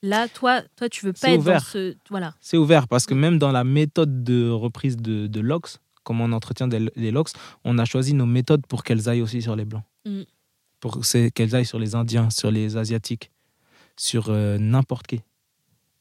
Là, 0.02 0.28
toi, 0.28 0.62
toi, 0.76 0.88
tu 0.88 1.04
veux 1.04 1.12
pas 1.12 1.28
être 1.30 1.40
ouvert. 1.40 1.58
dans 1.60 1.64
ce. 1.66 1.94
Voilà. 2.08 2.34
C'est 2.40 2.56
ouvert 2.56 2.88
parce 2.88 3.04
que 3.04 3.12
Mm. 3.12 3.18
même 3.18 3.38
dans 3.38 3.52
la 3.52 3.64
méthode 3.64 4.24
de 4.24 4.48
reprise 4.48 4.96
de, 4.96 5.26
de 5.26 5.40
LOX, 5.40 5.78
comme 6.04 6.22
on 6.22 6.32
entretient 6.32 6.66
des, 6.66 6.78
LOX, 7.10 7.34
on 7.64 7.76
a 7.76 7.84
choisi 7.84 8.14
nos 8.14 8.24
méthodes 8.24 8.66
pour 8.66 8.82
qu'elles 8.82 9.10
aillent 9.10 9.20
aussi 9.20 9.42
sur 9.42 9.54
les 9.56 9.66
Blancs. 9.66 9.84
Mm. 10.06 10.22
Pour 10.80 11.00
qu'elles 11.34 11.54
aillent 11.54 11.66
sur 11.66 11.78
les 11.78 11.94
Indiens, 11.94 12.30
sur 12.30 12.50
les 12.50 12.78
Asiatiques, 12.78 13.30
sur 13.96 14.28
euh, 14.28 14.58
n'importe 14.58 15.06
qui. 15.06 15.20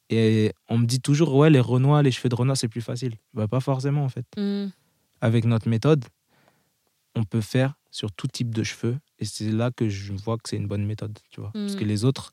Et 0.10 0.54
on 0.70 0.78
me 0.78 0.86
dit 0.86 1.00
toujours, 1.00 1.36
ouais, 1.36 1.50
les 1.50 1.60
Renois, 1.60 2.02
les 2.02 2.12
cheveux 2.12 2.30
de 2.30 2.36
Renoir, 2.36 2.58
c'est 2.58 2.68
plus 2.68 2.82
facile. 2.82 3.16
Bah, 3.34 3.48
pas 3.48 3.60
forcément, 3.60 4.04
en 4.04 4.10
fait. 4.10 4.26
Mm. 4.38 4.72
Avec 5.22 5.46
notre 5.46 5.70
méthode, 5.70 6.04
on 7.16 7.24
peut 7.24 7.42
faire 7.42 7.76
sur 7.92 8.12
tout 8.12 8.28
type 8.28 8.54
de 8.54 8.64
cheveux. 8.64 8.98
Et 9.20 9.26
c'est 9.26 9.52
là 9.52 9.72
que 9.72 9.90
je 9.90 10.14
vois 10.14 10.38
que 10.38 10.50
c'est 10.50 10.58
une 10.58 10.68
bonne 10.68 10.86
méthode, 10.86 11.18
tu 11.30 11.42
vois. 11.42 11.52
Parce 11.54 11.76
que 11.76 11.84
les 11.84 12.06
autres, 12.06 12.32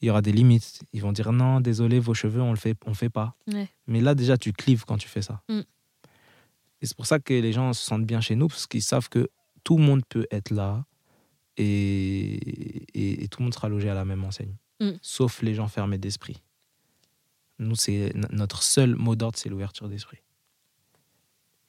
il 0.00 0.06
y 0.06 0.10
aura 0.10 0.22
des 0.22 0.32
limites. 0.32 0.82
Ils 0.92 1.02
vont 1.02 1.12
dire, 1.12 1.32
non, 1.32 1.60
désolé, 1.60 2.00
vos 2.00 2.14
cheveux, 2.14 2.40
on 2.40 2.50
le 2.50 2.58
fait, 2.58 2.76
on 2.86 2.94
fait 2.94 3.10
pas. 3.10 3.36
Ouais. 3.46 3.68
Mais 3.86 4.00
là, 4.00 4.14
déjà, 4.14 4.36
tu 4.36 4.52
clives 4.52 4.84
quand 4.84 4.96
tu 4.96 5.08
fais 5.08 5.22
ça. 5.22 5.42
Mm. 5.48 5.60
Et 6.80 6.86
c'est 6.86 6.96
pour 6.96 7.06
ça 7.06 7.18
que 7.20 7.32
les 7.32 7.52
gens 7.52 7.72
se 7.72 7.84
sentent 7.84 8.06
bien 8.06 8.20
chez 8.20 8.34
nous, 8.34 8.48
parce 8.48 8.66
qu'ils 8.66 8.82
savent 8.82 9.08
que 9.08 9.28
tout 9.62 9.76
le 9.78 9.84
monde 9.84 10.02
peut 10.08 10.26
être 10.30 10.50
là 10.50 10.84
et, 11.56 12.34
et, 12.94 13.24
et 13.24 13.28
tout 13.28 13.40
le 13.40 13.44
monde 13.44 13.54
sera 13.54 13.68
logé 13.68 13.88
à 13.88 13.94
la 13.94 14.04
même 14.04 14.24
enseigne. 14.24 14.54
Mm. 14.80 14.90
Sauf 15.02 15.42
les 15.42 15.54
gens 15.54 15.68
fermés 15.68 15.98
d'esprit. 15.98 16.42
Nous, 17.58 17.76
c'est 17.76 18.12
notre 18.30 18.62
seul 18.62 18.96
mot 18.96 19.14
d'ordre, 19.14 19.38
c'est 19.38 19.48
l'ouverture 19.48 19.88
d'esprit. 19.88 20.18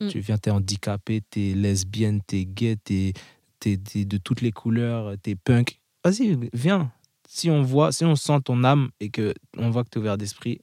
Mm. 0.02 0.08
Tu 0.10 0.20
viens, 0.20 0.38
t'es 0.38 0.50
handicapé, 0.52 1.22
t'es 1.22 1.54
lesbienne, 1.54 2.22
t'es 2.26 2.46
gay, 2.46 2.76
t'es 2.76 3.14
t'es- 3.60 3.78
t'es 3.78 4.06
de 4.06 4.18
toutes 4.18 4.42
les 4.42 4.52
couleurs, 4.52 5.16
t'es 5.22 5.36
punk. 5.36 5.80
Vas-y, 6.04 6.38
viens. 6.54 6.92
Si 7.28 7.50
on 7.50 7.62
voit, 7.64 7.92
si 7.92 8.04
on 8.06 8.16
sent 8.16 8.42
ton 8.44 8.64
âme 8.64 8.90
et 9.00 9.10
que 9.10 9.34
on 9.58 9.70
voit 9.72 9.84
que 9.84 9.90
t'es 9.90 9.98
ouvert 10.00 10.18
d'esprit, 10.18 10.60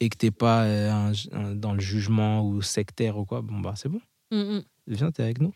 et 0.00 0.08
que 0.08 0.16
t'es 0.16 0.30
pas 0.30 0.64
euh, 0.64 0.90
un- 0.90 1.12
un- 1.32 1.54
dans 1.54 1.72
le 1.72 1.80
jugement 1.80 2.44
ou 2.46 2.62
sectaire 2.62 3.16
ou 3.18 3.24
quoi, 3.24 3.42
bon 3.42 3.60
bah 3.60 3.74
c'est 3.76 3.88
bon. 3.88 4.00
Mm, 4.30 4.36
mm. 4.56 4.64
Viens, 4.88 5.10
t'es 5.12 5.22
avec 5.22 5.40
nous. 5.40 5.52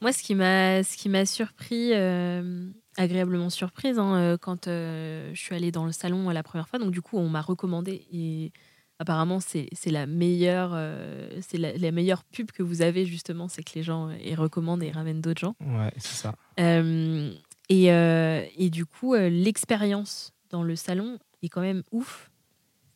Moi, 0.00 0.12
ce 0.12 0.22
qui 0.22 0.34
m'a, 0.34 0.82
ce 0.82 0.96
qui 0.96 1.08
m'a 1.08 1.26
surpris, 1.26 1.90
euh, 1.92 2.70
agréablement 3.00 3.50
surprise, 3.50 3.98
hein, 3.98 4.14
euh, 4.16 4.36
quand 4.36 4.66
euh, 4.68 5.30
je 5.34 5.40
suis 5.40 5.54
allée 5.54 5.72
dans 5.72 5.86
le 5.86 5.92
salon 5.92 6.28
la 6.30 6.42
première 6.42 6.68
fois. 6.68 6.78
Donc, 6.78 6.90
du 6.90 7.02
coup, 7.02 7.18
on 7.18 7.28
m'a 7.28 7.40
recommandé 7.40 8.06
et 8.12 8.52
apparemment, 8.98 9.40
c'est, 9.40 9.68
la 9.86 10.06
meilleure, 10.06 10.72
euh, 10.74 11.28
c'est 11.40 11.58
la, 11.58 11.72
la 11.76 11.90
meilleure 11.90 12.22
pub 12.24 12.50
que 12.52 12.62
vous 12.62 12.82
avez 12.82 13.06
justement, 13.06 13.48
c'est 13.48 13.62
que 13.62 13.72
les 13.74 13.82
gens 13.82 14.08
euh, 14.08 14.16
ils 14.22 14.34
recommandent 14.34 14.82
et 14.82 14.90
ramènent 14.90 15.22
d'autres 15.22 15.40
gens. 15.40 15.56
Ouais, 15.60 15.92
c'est 15.96 16.16
ça. 16.16 16.34
Euh, 16.58 17.32
et, 17.68 17.92
euh, 17.92 18.44
et 18.56 18.68
du 18.70 18.84
coup, 18.84 19.14
euh, 19.14 19.28
l'expérience 19.30 20.32
dans 20.50 20.62
le 20.62 20.76
salon 20.76 21.18
est 21.42 21.48
quand 21.48 21.62
même 21.62 21.82
ouf. 21.92 22.30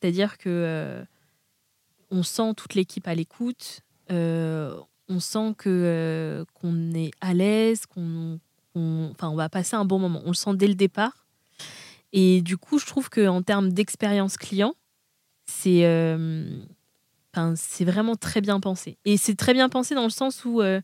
C'est-à-dire 0.01 0.37
que 0.37 0.51
euh, 0.51 1.05
on 2.11 2.23
sent 2.23 2.53
toute 2.57 2.75
l'équipe 2.75 3.09
à 3.09 3.15
l'écoute. 3.15 3.81
euh, 4.11 4.77
on 5.09 5.21
sent 5.21 5.55
que 5.59 5.69
euh, 5.69 6.45
qu'on 6.55 6.93
est 6.95 7.11
à 7.21 7.35
l'aise, 7.35 7.85
qu'on, 7.87 8.41
qu'on- 8.75 9.11
enfin, 9.13 9.29
on 9.31 9.37
va 9.37 9.49
passer 9.49 9.77
un 9.77 9.85
bon 9.85 9.99
moment. 9.99 10.21
On 10.25 10.29
le 10.29 10.35
sent 10.35 10.55
dès 10.57 10.67
le 10.67 10.75
départ. 10.75 11.27
Et 12.13 12.43
du 12.43 12.57
coup, 12.59 12.79
je 12.79 12.87
trouve 12.87 13.09
que 13.09 13.27
en 13.27 13.43
termes 13.43 13.73
d'expérience 13.73 14.37
client, 14.37 14.75
c'est, 15.47 15.85
euh, 15.85 16.61
vraiment 17.81 18.17
très 18.17 18.41
bien 18.41 18.61
pensé. 18.61 18.99
Et 19.05 19.17
c'est 19.17 19.35
très 19.35 19.53
bien 19.55 19.69
pensé 19.69 19.95
dans 19.95 20.05
le 20.05 20.11
sens 20.11 20.45
où 20.45 20.61
euh, 20.61 20.81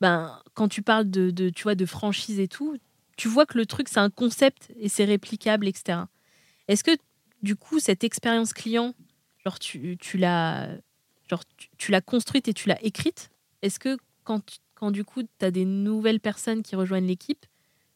ben, 0.00 0.40
quand 0.54 0.68
tu 0.68 0.82
parles 0.82 1.08
de, 1.10 1.30
de, 1.30 1.50
tu 1.50 1.64
vois, 1.64 1.74
de 1.74 1.86
franchise 1.86 2.40
et 2.40 2.48
tout, 2.48 2.76
tu 3.16 3.28
vois 3.28 3.46
que 3.46 3.58
le 3.58 3.66
truc, 3.66 3.88
c'est 3.88 4.00
un 4.00 4.10
concept 4.10 4.70
et 4.76 4.88
c'est 4.88 5.04
réplicable, 5.04 5.68
etc. 5.68 6.00
Est-ce 6.68 6.82
que, 6.82 6.92
du 7.42 7.54
coup, 7.56 7.78
cette 7.78 8.02
expérience 8.02 8.52
client, 8.52 8.94
genre, 9.44 9.58
tu, 9.58 9.96
l'as 10.14 10.68
tu, 11.78 11.92
l'as 11.92 12.00
construite 12.00 12.48
et 12.48 12.54
tu 12.54 12.68
l'as 12.68 12.82
écrite? 12.84 13.30
Est-ce 13.62 13.78
que, 13.78 13.98
quand, 14.24 14.42
quand 14.80 14.90
du 14.90 15.04
coup, 15.04 15.22
tu 15.22 15.44
as 15.44 15.50
des 15.50 15.66
nouvelles 15.66 16.20
personnes 16.20 16.62
qui 16.62 16.74
rejoignent 16.74 17.06
l'équipe, 17.06 17.44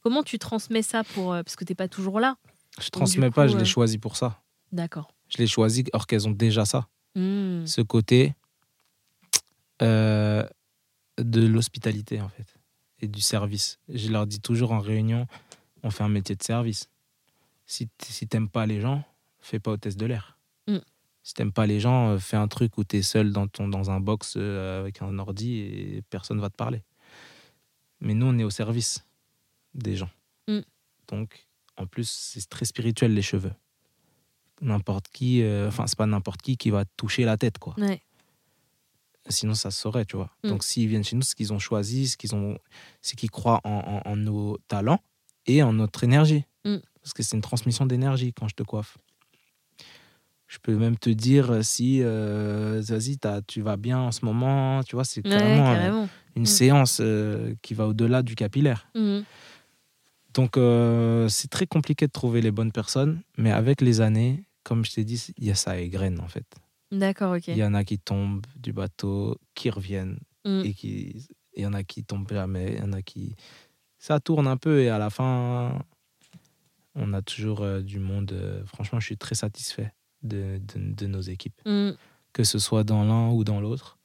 comment 0.03 0.23
tu 0.23 0.39
transmets 0.39 0.83
ça 0.83 1.03
pour... 1.03 1.33
euh, 1.33 1.43
parce 1.43 1.57
que 1.57 1.65
tu 1.65 1.73
n'es 1.73 1.75
pas 1.75 1.89
toujours 1.89 2.21
là. 2.21 2.37
Je 2.79 2.91
transmets 2.91 3.29
coup, 3.29 3.35
pas, 3.37 3.49
je 3.49 3.57
euh, 3.57 3.59
l'ai 3.59 3.65
choisi 3.65 3.97
pour 3.99 4.17
ça. 4.17 4.43
D'accord. 4.71 5.11
Je 5.31 5.39
l'ai 5.39 5.47
choisi 5.47 5.85
alors 5.93 6.07
qu'elles 6.07 6.29
ont 6.29 6.33
déjà 6.33 6.65
ça. 6.67 6.89
Hmm. 7.15 7.65
Ce 7.65 7.81
côté 7.81 8.35
euh, 9.83 10.47
de 11.19 11.47
l'hospitalité 11.47 12.21
en 12.21 12.29
fait. 12.29 12.47
et 13.01 13.09
du 13.09 13.21
service. 13.21 13.79
Je 13.89 14.11
leur 14.11 14.27
dis 14.27 14.41
toujours 14.41 14.73
en 14.73 14.81
réunion, 14.81 15.27
on 15.83 15.91
fait 15.91 16.05
un 16.05 16.09
métier 16.09 16.37
de 16.37 16.43
service. 16.43 16.91
Si 17.67 17.87
t- 17.87 18.13
si 18.13 18.27
t'aimes 18.29 18.49
pas 18.49 18.67
les 18.67 18.81
gens, 18.81 19.03
fais 19.41 19.59
pas 19.59 19.71
hôtesse 19.73 19.97
de 19.97 20.07
l'air. 20.07 20.34
Si 21.25 21.35
t'aimes 21.35 21.53
pas 21.53 21.67
les 21.67 21.81
gens, 21.81 22.11
euh, 22.11 22.19
fais 22.19 22.37
un 22.37 22.47
truc 22.49 22.79
où 22.79 22.85
t'es 22.85 23.03
seul 23.03 23.33
dans, 23.33 23.49
ton, 23.49 23.67
dans 23.67 23.91
un 23.91 23.99
box 23.99 24.35
euh, 24.37 24.81
avec 24.81 25.01
un 25.03 25.19
ordi 25.19 25.59
et 25.59 26.03
personne 26.11 26.39
va 26.39 26.51
te 26.51 26.55
parler. 26.57 26.83
Mais 28.01 28.15
nous, 28.15 28.27
on 28.27 28.39
est 28.39 28.45
au 28.45 28.51
service 28.51 29.05
des 29.75 29.97
gens. 29.97 30.11
Mm. 30.49 30.61
Donc, 31.09 31.47
en 31.77 31.87
plus, 31.87 32.09
c'est 32.09 32.47
très 32.49 32.67
spirituel, 32.67 33.15
les 33.15 33.23
cheveux. 33.23 33.53
N'importe 34.61 35.09
qui, 35.09 35.43
euh, 35.43 35.67
enfin, 35.69 35.87
c'est 35.87 35.97
pas 35.99 36.07
n'importe 36.07 36.43
qui 36.43 36.57
qui 36.57 36.71
va 36.71 36.85
toucher 36.85 37.25
la 37.25 37.37
tête, 37.37 37.59
quoi. 37.59 37.75
Ouais. 37.79 38.01
Sinon, 39.31 39.55
ça 39.55 39.71
se 39.71 39.81
saurait, 39.81 40.05
tu 40.05 40.17
vois. 40.17 40.31
Mm. 40.45 40.49
Donc, 40.49 40.63
s'ils 40.63 40.89
viennent 40.89 41.05
chez 41.05 41.17
nous, 41.17 41.23
ce 41.23 41.35
qu'ils 41.35 41.53
ont 41.55 41.59
choisi, 41.59 42.07
ce 42.09 42.19
qu'ils 42.19 42.35
ont, 42.35 42.59
c'est 43.01 43.17
qu'ils 43.17 43.31
croient 43.31 43.63
en, 43.65 44.03
en- 44.05 44.11
en 44.11 44.17
nos 44.17 44.59
talents 44.69 45.01
et 45.47 45.63
en 45.63 45.73
notre 45.73 46.05
énergie. 46.05 46.45
Mm. 46.67 46.77
Parce 47.01 47.15
que 47.15 47.23
c'est 47.23 47.35
une 47.37 47.43
transmission 47.43 47.87
d'énergie 47.87 48.35
quand 48.35 48.49
je 48.49 48.55
te 48.55 48.63
coiffe. 48.63 48.99
Je 50.47 50.59
peux 50.59 50.77
même 50.77 50.97
te 50.99 51.11
dire 51.11 51.65
si, 51.65 52.01
euh, 52.03 52.83
vas-y, 52.87 53.17
t'as- 53.19 53.43
tu 53.43 53.61
vas 53.63 53.77
bien 53.77 53.99
en 53.99 54.13
ce 54.13 54.25
moment, 54.25 54.83
tu 54.85 54.95
vois, 54.97 55.05
c'est 55.05 55.23
carrément 55.23 55.71
euh, 55.71 55.75
carrément. 55.75 56.09
une 56.37 56.43
Mm. 56.43 56.47
séance 56.47 56.99
euh, 57.01 57.55
qui 57.63 57.75
va 57.75 57.87
au-delà 57.89 58.23
du 58.23 58.35
capillaire. 58.35 58.89
Mhm. 58.95 59.25
Donc, 60.35 60.57
euh, 60.57 61.29
c'est 61.29 61.49
très 61.49 61.67
compliqué 61.67 62.07
de 62.07 62.13
trouver 62.13 62.41
les 62.41 62.51
bonnes 62.51 62.73
personnes, 62.73 63.23
mais 63.39 63.53
avec 63.53 63.81
les 63.81 64.01
années, 64.01 64.45
comme 64.65 64.85
je 64.85 64.93
t'ai 64.93 65.05
dit, 65.05 65.33
il 65.39 65.45
y 65.45 65.51
a 65.51 65.55
ça 65.55 65.79
égrène 65.79 66.21
en 66.21 66.29
fait. 66.29 66.47
D'accord, 66.91 67.35
ok. 67.37 67.49
Il 67.49 67.57
y 67.57 67.65
en 67.65 67.75
a 67.75 67.85
qui 67.85 67.99
tombent 67.99 68.45
du 68.57 68.73
bateau, 68.73 69.39
qui 69.55 69.71
reviennent, 69.71 70.19
Mm. 70.45 70.63
et 70.65 70.75
qui 70.75 71.27
il 71.57 71.63
y 71.63 71.67
en 71.67 71.73
a 71.73 71.85
qui 71.85 72.03
tombent 72.05 72.29
jamais, 72.29 72.75
il 72.75 72.79
y 72.81 72.83
en 72.83 72.93
a 72.93 73.01
qui 73.01 73.37
ça 73.99 74.19
tourne 74.21 74.47
un 74.49 74.57
peu 74.57 74.81
et 74.83 74.89
à 74.91 74.99
la 74.99 75.09
fin 75.09 75.81
on 76.97 77.13
a 77.15 77.23
toujours 77.23 77.63
euh, 77.63 77.81
du 77.81 77.99
monde. 78.01 78.33
euh, 78.33 78.65
franchement, 78.67 78.99
je 79.01 79.07
suis 79.07 79.17
très 79.17 79.35
satisfait 79.37 79.93
de, 80.25 80.61
de, 80.75 80.95
de 80.95 81.07
nos 81.07 81.21
équipes, 81.21 81.61
Mm. 81.67 81.91
que 82.33 82.45
ce 82.45 82.59
soit 82.59 82.83
dans 82.85 83.05
l'un 83.05 83.31
ou 83.31 83.45
dans 83.45 83.61
l'autre. 83.61 83.99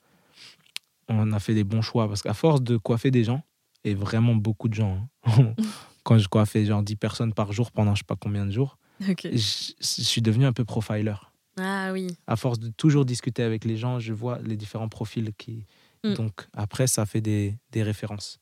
On 1.08 1.32
a 1.34 1.40
fait 1.40 1.54
des 1.56 1.64
bons 1.64 1.82
choix 1.82 2.08
parce 2.08 2.22
qu'à 2.22 2.34
force 2.34 2.62
de 2.62 2.78
coiffer 2.78 3.10
des 3.12 3.24
gens 3.24 3.44
et 3.84 3.96
vraiment 3.96 4.36
beaucoup 4.36 4.68
de 4.70 4.76
gens. 4.76 5.08
hein, 5.26 5.54
Quand 6.04 6.18
je 6.18 6.28
coiffais 6.28 6.66
genre 6.66 6.84
10 6.84 6.96
personnes 6.96 7.34
par 7.34 7.52
jour 7.52 7.72
pendant 7.72 7.94
je 7.96 8.00
sais 8.00 8.06
pas 8.06 8.16
combien 8.16 8.46
de 8.46 8.52
jours, 8.52 8.78
je, 9.00 9.74
je 9.80 10.02
suis 10.04 10.22
devenu 10.22 10.46
un 10.46 10.54
peu 10.54 10.66
profiler. 10.66 11.14
Ah 11.60 11.90
oui. 11.92 12.08
À 12.28 12.36
force 12.36 12.60
de 12.60 12.70
toujours 12.70 13.06
discuter 13.06 13.44
avec 13.44 13.66
les 13.66 13.76
gens, 13.78 14.00
je 14.00 14.14
vois 14.14 14.40
les 14.44 14.56
différents 14.56 14.88
profils 14.90 15.32
qui. 15.38 15.66
Mm. 16.04 16.14
Donc 16.14 16.48
après, 16.54 16.88
ça 16.88 17.06
fait 17.06 17.22
des, 17.22 17.58
des 17.72 17.84
références. 17.84 18.40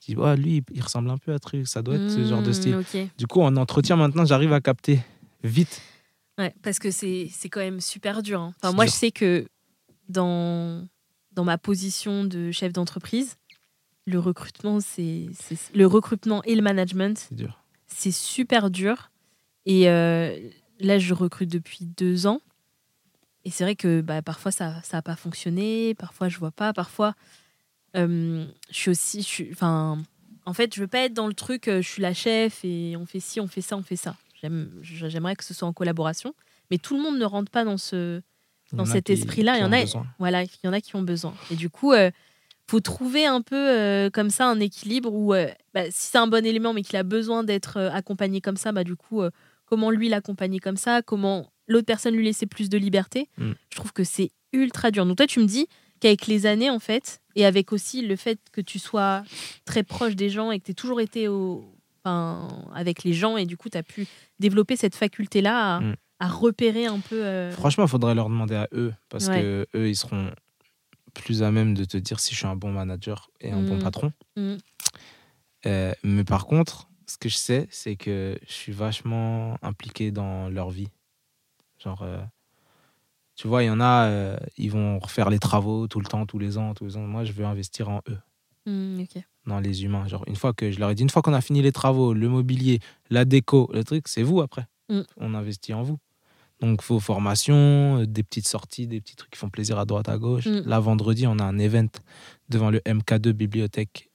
Je 0.00 0.12
dis, 0.12 0.18
oh, 0.18 0.34
lui, 0.34 0.62
il 0.72 0.82
ressemble 0.82 1.10
un 1.10 1.18
peu 1.18 1.32
à 1.34 1.38
truc, 1.38 1.66
ça 1.68 1.82
doit 1.82 1.96
être 1.96 2.10
ce 2.10 2.24
genre 2.24 2.42
de 2.42 2.50
Mm, 2.50 2.54
style. 2.54 3.10
Du 3.18 3.26
coup, 3.26 3.42
en 3.42 3.54
entretien, 3.56 3.96
maintenant, 3.96 4.24
j'arrive 4.24 4.52
à 4.52 4.60
capter 4.60 5.00
vite. 5.44 5.82
Ouais, 6.40 6.54
parce 6.62 6.78
que 6.78 6.90
c'est 6.90 7.30
quand 7.50 7.60
même 7.60 7.80
super 7.80 8.22
dur. 8.22 8.40
hein. 8.40 8.54
Enfin, 8.62 8.72
moi, 8.74 8.86
dur. 8.86 8.92
je 8.94 8.98
sais 8.98 9.10
que 9.12 9.46
dans, 10.08 10.86
dans 11.32 11.44
ma 11.44 11.58
position 11.58 12.24
de 12.24 12.50
chef 12.50 12.72
d'entreprise, 12.72 13.36
le 14.06 14.18
recrutement, 14.18 14.80
c'est 14.80 15.28
le 15.74 15.86
recrutement 15.86 16.42
et 16.44 16.54
le 16.54 16.62
management, 16.62 17.28
C'est 17.86 18.10
super 18.12 18.70
dur. 18.70 19.10
Et 19.66 19.88
euh, 19.90 20.34
là, 20.80 20.98
je 20.98 21.12
recrute 21.12 21.50
depuis 21.50 21.84
deux 21.84 22.26
ans. 22.26 22.40
Et 23.44 23.50
c'est 23.50 23.64
vrai 23.64 23.76
que 23.76 24.00
bah, 24.00 24.22
parfois, 24.22 24.50
ça 24.52 24.80
n'a 24.92 25.02
pas 25.02 25.16
fonctionné. 25.16 25.94
Parfois, 25.94 26.28
je 26.28 26.38
vois 26.38 26.50
pas. 26.52 26.72
Parfois, 26.72 27.14
euh, 27.96 28.46
je 28.70 28.76
suis 28.76 28.90
aussi. 28.90 29.22
je 29.22 29.26
suis- 29.26 29.48
Enfin, 29.52 30.02
en 30.46 30.54
fait, 30.54 30.74
je 30.74 30.80
veux 30.80 30.86
pas 30.88 31.00
être 31.04 31.14
dans 31.14 31.26
le 31.26 31.34
truc, 31.34 31.68
euh, 31.68 31.82
je 31.82 31.88
suis 31.88 32.02
la 32.02 32.14
chef 32.14 32.64
et 32.64 32.96
on 32.96 33.04
fait 33.06 33.20
ci, 33.20 33.40
on 33.40 33.46
fait 33.48 33.60
ça, 33.60 33.76
on 33.76 33.82
fait 33.82 33.96
ça. 33.96 34.16
J'aime- 34.40 34.70
J'aimerais 34.82 35.36
que 35.36 35.44
ce 35.44 35.54
soit 35.54 35.68
en 35.68 35.72
collaboration. 35.72 36.34
Mais 36.70 36.78
tout 36.78 36.96
le 36.96 37.02
monde 37.02 37.18
ne 37.18 37.24
rentre 37.24 37.50
pas 37.50 37.64
dans 37.64 37.76
ce, 37.78 38.20
dans 38.72 38.84
cet 38.92 39.10
esprit-là, 39.14 39.56
il 39.58 39.60
y 39.60 39.64
en 39.64 39.72
a- 39.72 39.82
voilà, 40.18 40.42
il 40.44 40.48
y 40.64 40.68
en 40.68 40.72
a 40.72 40.80
qui 40.80 40.94
ont 40.96 41.02
besoin. 41.02 41.34
Et 41.50 41.56
du 41.56 41.68
coup, 41.70 41.92
euh, 41.92 42.10
faut 42.68 42.80
trouver 42.80 43.26
un 43.26 43.42
peu 43.42 43.56
euh, 43.56 44.10
comme 44.10 44.30
ça 44.30 44.46
un 44.48 44.60
équilibre 44.60 45.12
où, 45.12 45.34
euh, 45.34 45.48
bah, 45.74 45.84
si 45.90 46.08
c'est 46.10 46.18
un 46.18 46.28
bon 46.28 46.46
élément, 46.46 46.72
mais 46.72 46.82
qu'il 46.82 46.96
a 46.96 47.02
besoin 47.02 47.42
d'être 47.42 47.78
euh, 47.78 47.90
accompagné 47.90 48.40
comme 48.40 48.56
ça, 48.56 48.70
bah, 48.72 48.84
du 48.84 48.94
coup, 48.94 49.22
comment 49.66 49.90
lui 49.90 50.08
l'accompagner 50.08 50.58
comme 50.60 50.76
ça, 50.76 51.02
comment 51.02 51.50
l'autre 51.66 51.86
personne 51.86 52.14
lui 52.14 52.24
laisser 52.24 52.46
plus 52.46 52.68
de 52.68 52.78
liberté. 52.78 53.28
Mm. 53.38 53.52
Je 53.70 53.76
trouve 53.76 53.92
que 53.92 54.04
c'est 54.04 54.30
ultra 54.52 54.90
dur. 54.92 55.04
Donc 55.06 55.16
toi, 55.16 55.26
tu 55.26 55.40
me 55.40 55.46
dis 55.46 55.66
qu'avec 56.00 56.26
les 56.28 56.46
années, 56.46 56.70
en 56.70 56.78
fait, 56.78 57.20
et 57.36 57.44
avec 57.44 57.72
aussi 57.72 58.02
le 58.02 58.16
fait 58.16 58.38
que 58.52 58.60
tu 58.60 58.78
sois 58.78 59.22
très 59.64 59.82
proche 59.82 60.14
des 60.16 60.30
gens 60.30 60.50
et 60.52 60.58
que 60.60 60.64
tu 60.64 60.70
aies 60.70 60.74
toujours 60.74 61.00
été 61.00 61.26
au, 61.28 61.64
enfin, 62.04 62.48
avec 62.74 63.04
les 63.04 63.12
gens, 63.12 63.36
et 63.36 63.46
du 63.46 63.56
coup, 63.56 63.68
tu 63.68 63.78
as 63.78 63.82
pu 63.82 64.06
développer 64.38 64.76
cette 64.76 64.94
faculté-là 64.94 65.76
à, 65.76 65.80
Mm. 65.80 65.96
à 66.20 66.28
repérer 66.28 66.86
un 66.86 67.00
peu. 67.00 67.24
euh, 67.24 67.50
Franchement, 67.52 67.84
il 67.84 67.90
faudrait 67.90 68.14
leur 68.14 68.28
demander 68.28 68.54
à 68.56 68.68
eux, 68.72 68.92
parce 69.08 69.28
Ouais. 69.28 69.40
que 69.40 69.66
eux, 69.76 69.88
ils 69.88 69.96
seront 69.96 70.30
plus 71.14 71.42
à 71.42 71.50
même 71.50 71.74
de 71.74 71.84
te 71.84 71.96
dire 71.96 72.20
si 72.20 72.32
je 72.34 72.38
suis 72.38 72.46
un 72.46 72.56
bon 72.56 72.72
manager 72.72 73.30
et 73.40 73.50
un 73.50 73.62
bon 73.62 73.76
Mm. 73.76 73.82
patron. 73.82 74.12
Mm. 74.36 74.54
Euh, 75.66 75.92
mais 76.02 76.24
par 76.24 76.46
contre, 76.46 76.88
ce 77.06 77.18
que 77.18 77.28
je 77.28 77.36
sais, 77.36 77.66
c'est 77.70 77.96
que 77.96 78.38
je 78.46 78.52
suis 78.52 78.72
vachement 78.72 79.56
impliqué 79.62 80.10
dans 80.10 80.48
leur 80.48 80.70
vie. 80.70 80.88
Genre, 81.82 82.02
euh, 82.02 82.22
tu 83.36 83.48
vois, 83.48 83.62
il 83.62 83.66
y 83.66 83.70
en 83.70 83.80
a, 83.80 84.04
euh, 84.06 84.36
ils 84.56 84.70
vont 84.70 84.98
refaire 84.98 85.30
les 85.30 85.38
travaux 85.38 85.88
tout 85.88 85.98
le 86.00 86.06
temps, 86.06 86.24
tous 86.26 86.38
les 86.38 86.56
ans, 86.58 86.74
tous 86.74 86.84
les 86.84 86.96
ans. 86.96 87.00
Moi, 87.02 87.24
je 87.24 87.32
veux 87.32 87.44
investir 87.44 87.88
en 87.88 88.00
eux, 88.08 88.18
mm, 88.66 89.00
ok. 89.00 89.22
Dans 89.46 89.60
les 89.60 89.84
humains. 89.84 90.06
Genre, 90.06 90.24
une 90.26 90.36
fois 90.36 90.52
que 90.52 90.70
je 90.70 90.78
leur 90.80 90.90
ai 90.90 90.94
dit, 90.94 91.02
une 91.02 91.10
fois 91.10 91.22
qu'on 91.22 91.32
a 91.34 91.40
fini 91.40 91.62
les 91.62 91.72
travaux, 91.72 92.12
le 92.14 92.28
mobilier, 92.28 92.80
la 93.10 93.24
déco, 93.24 93.70
le 93.72 93.84
truc, 93.84 94.08
c'est 94.08 94.22
vous 94.22 94.40
après. 94.40 94.66
Mm. 94.88 95.00
On 95.18 95.34
investit 95.34 95.74
en 95.74 95.82
vous. 95.82 95.98
Donc, 96.60 96.82
vos 96.84 97.00
formations, 97.00 98.00
euh, 98.00 98.06
des 98.06 98.22
petites 98.22 98.46
sorties, 98.48 98.86
des 98.86 99.00
petits 99.00 99.16
trucs 99.16 99.30
qui 99.30 99.38
font 99.38 99.48
plaisir 99.48 99.78
à 99.78 99.84
droite, 99.86 100.08
à 100.08 100.18
gauche. 100.18 100.46
Mm. 100.46 100.62
Là, 100.66 100.78
vendredi, 100.80 101.26
on 101.26 101.38
a 101.38 101.44
un 101.44 101.58
event 101.58 101.88
devant 102.48 102.70
le 102.70 102.80
MK2 102.80 103.32
Bibliothèque 103.32 104.10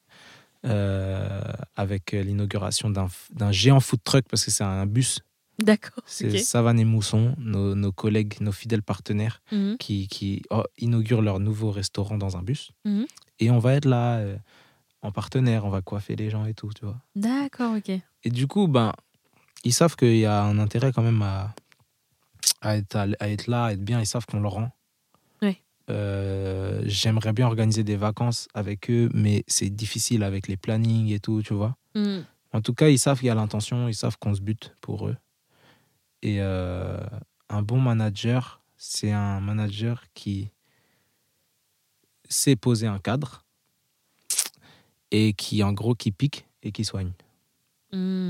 euh, 0.65 1.41
avec 1.75 2.13
euh, 2.13 2.23
l'inauguration 2.23 2.89
d'un 2.89 3.51
géant 3.51 3.79
food 3.79 3.99
truck 4.03 4.25
parce 4.29 4.43
que 4.43 4.51
c'est 4.51 4.63
un 4.63 4.85
bus. 4.85 5.19
D'accord. 5.59 6.03
C'est 6.05 6.29
ok. 6.29 6.39
Savane 6.39 6.79
et 6.79 6.85
Mousson, 6.85 7.35
nos, 7.37 7.75
nos 7.75 7.91
collègues, 7.91 8.41
nos 8.41 8.51
fidèles 8.51 8.83
partenaires 8.83 9.41
Mhm. 9.51 9.77
qui, 9.77 10.07
qui 10.07 10.41
oh, 10.49 10.63
inaugurent 10.77 11.21
leur 11.21 11.39
nouveau 11.39 11.71
restaurant 11.71 12.17
dans 12.17 12.35
un 12.35 12.41
bus. 12.41 12.71
Et 13.39 13.49
on 13.51 13.59
va 13.59 13.73
être 13.75 13.85
là 13.85 14.17
euh, 14.17 14.37
en 15.05 15.11
partenaire, 15.11 15.65
on 15.65 15.69
va 15.69 15.81
coiffer 15.81 16.15
les 16.15 16.29
gens 16.29 16.45
et 16.45 16.53
tout, 16.53 16.71
tu 16.73 16.83
vois. 16.83 16.97
D'accord, 17.15 17.75
ok. 17.77 17.89
Et 18.23 18.29
du 18.29 18.47
coup, 18.47 18.67
ben, 18.67 18.91
ils 19.63 19.73
savent 19.73 19.95
qu'il 19.95 20.17
y 20.17 20.25
a 20.25 20.43
un 20.43 20.57
intérêt 20.57 20.91
quand 20.91 21.03
même 21.03 21.21
à, 21.21 21.53
à, 22.61 22.77
être, 22.77 22.95
à 22.95 23.29
être 23.29 23.47
là, 23.47 23.65
à 23.65 23.73
être 23.73 23.83
bien. 23.83 23.99
Ils 23.99 24.07
savent 24.07 24.25
qu'on 24.25 24.39
le 24.39 24.47
rend. 24.47 24.71
Ouais. 25.41 25.61
Euh, 25.91 26.81
J'aimerais 26.85 27.33
bien 27.33 27.45
organiser 27.45 27.83
des 27.83 27.95
vacances 27.95 28.47
avec 28.55 28.89
eux, 28.89 29.09
mais 29.13 29.43
c'est 29.47 29.69
difficile 29.69 30.23
avec 30.23 30.47
les 30.47 30.57
plannings 30.57 31.11
et 31.11 31.19
tout, 31.19 31.43
tu 31.43 31.53
vois. 31.53 31.77
Mm. 31.93 32.21
En 32.53 32.61
tout 32.61 32.73
cas, 32.73 32.89
ils 32.89 32.99
savent 32.99 33.19
qu'il 33.19 33.27
y 33.27 33.31
a 33.31 33.35
l'intention, 33.35 33.87
ils 33.87 33.95
savent 33.95 34.17
qu'on 34.17 34.33
se 34.33 34.41
bute 34.41 34.73
pour 34.81 35.07
eux. 35.07 35.17
Et 36.23 36.37
euh, 36.39 36.99
un 37.49 37.61
bon 37.61 37.79
manager, 37.79 38.63
c'est 38.75 39.11
un 39.11 39.39
manager 39.39 40.03
qui 40.15 40.49
sait 42.27 42.55
poser 42.55 42.87
un 42.87 42.97
cadre 42.97 43.44
et 45.11 45.33
qui, 45.33 45.63
en 45.63 45.73
gros, 45.73 45.95
qui 45.95 46.11
pique 46.11 46.47
et 46.63 46.71
qui 46.71 46.83
soigne. 46.85 47.11
Mm. 47.91 48.29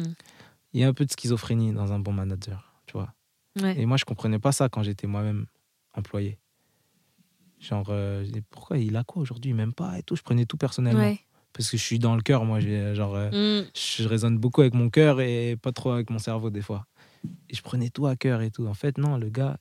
Il 0.73 0.81
y 0.81 0.83
a 0.83 0.87
un 0.87 0.93
peu 0.93 1.05
de 1.05 1.11
schizophrénie 1.11 1.71
dans 1.73 1.93
un 1.93 1.99
bon 1.99 2.11
manager, 2.13 2.73
tu 2.85 2.93
vois. 2.93 3.13
Ouais. 3.61 3.79
Et 3.79 3.85
moi, 3.85 3.97
je 3.97 4.05
comprenais 4.05 4.39
pas 4.39 4.51
ça 4.51 4.67
quand 4.69 4.83
j'étais 4.83 5.07
moi-même 5.07 5.45
employé. 5.93 6.37
Genre, 7.59 7.87
euh, 7.89 8.25
pourquoi 8.49 8.77
il 8.77 8.95
a 8.97 9.03
quoi 9.03 9.21
aujourd'hui? 9.21 9.51
Il 9.51 9.55
m'aime 9.55 9.73
pas 9.73 9.97
et 9.97 10.03
tout. 10.03 10.15
Je 10.15 10.21
prenais 10.21 10.45
tout 10.45 10.57
personnellement. 10.57 10.99
Ouais. 11.01 11.19
Parce 11.53 11.69
que 11.71 11.77
je 11.77 11.81
suis 11.83 11.99
dans 11.99 12.15
le 12.15 12.21
cœur, 12.21 12.43
moi. 12.43 12.59
Genre, 12.59 13.15
euh, 13.15 13.61
Mm. 13.61 13.67
je 13.73 14.07
raisonne 14.07 14.37
beaucoup 14.37 14.61
avec 14.61 14.73
mon 14.73 14.89
cœur 14.89 15.21
et 15.21 15.55
pas 15.61 15.71
trop 15.71 15.91
avec 15.91 16.09
mon 16.09 16.19
cerveau, 16.19 16.49
des 16.49 16.61
fois. 16.61 16.85
Et 17.49 17.55
je 17.55 17.61
prenais 17.61 17.89
tout 17.89 18.05
à 18.07 18.15
cœur 18.17 18.41
et 18.41 18.51
tout. 18.51 18.67
En 18.67 18.73
fait, 18.73 18.97
non, 18.97 19.17
le 19.17 19.29
gars, 19.29 19.57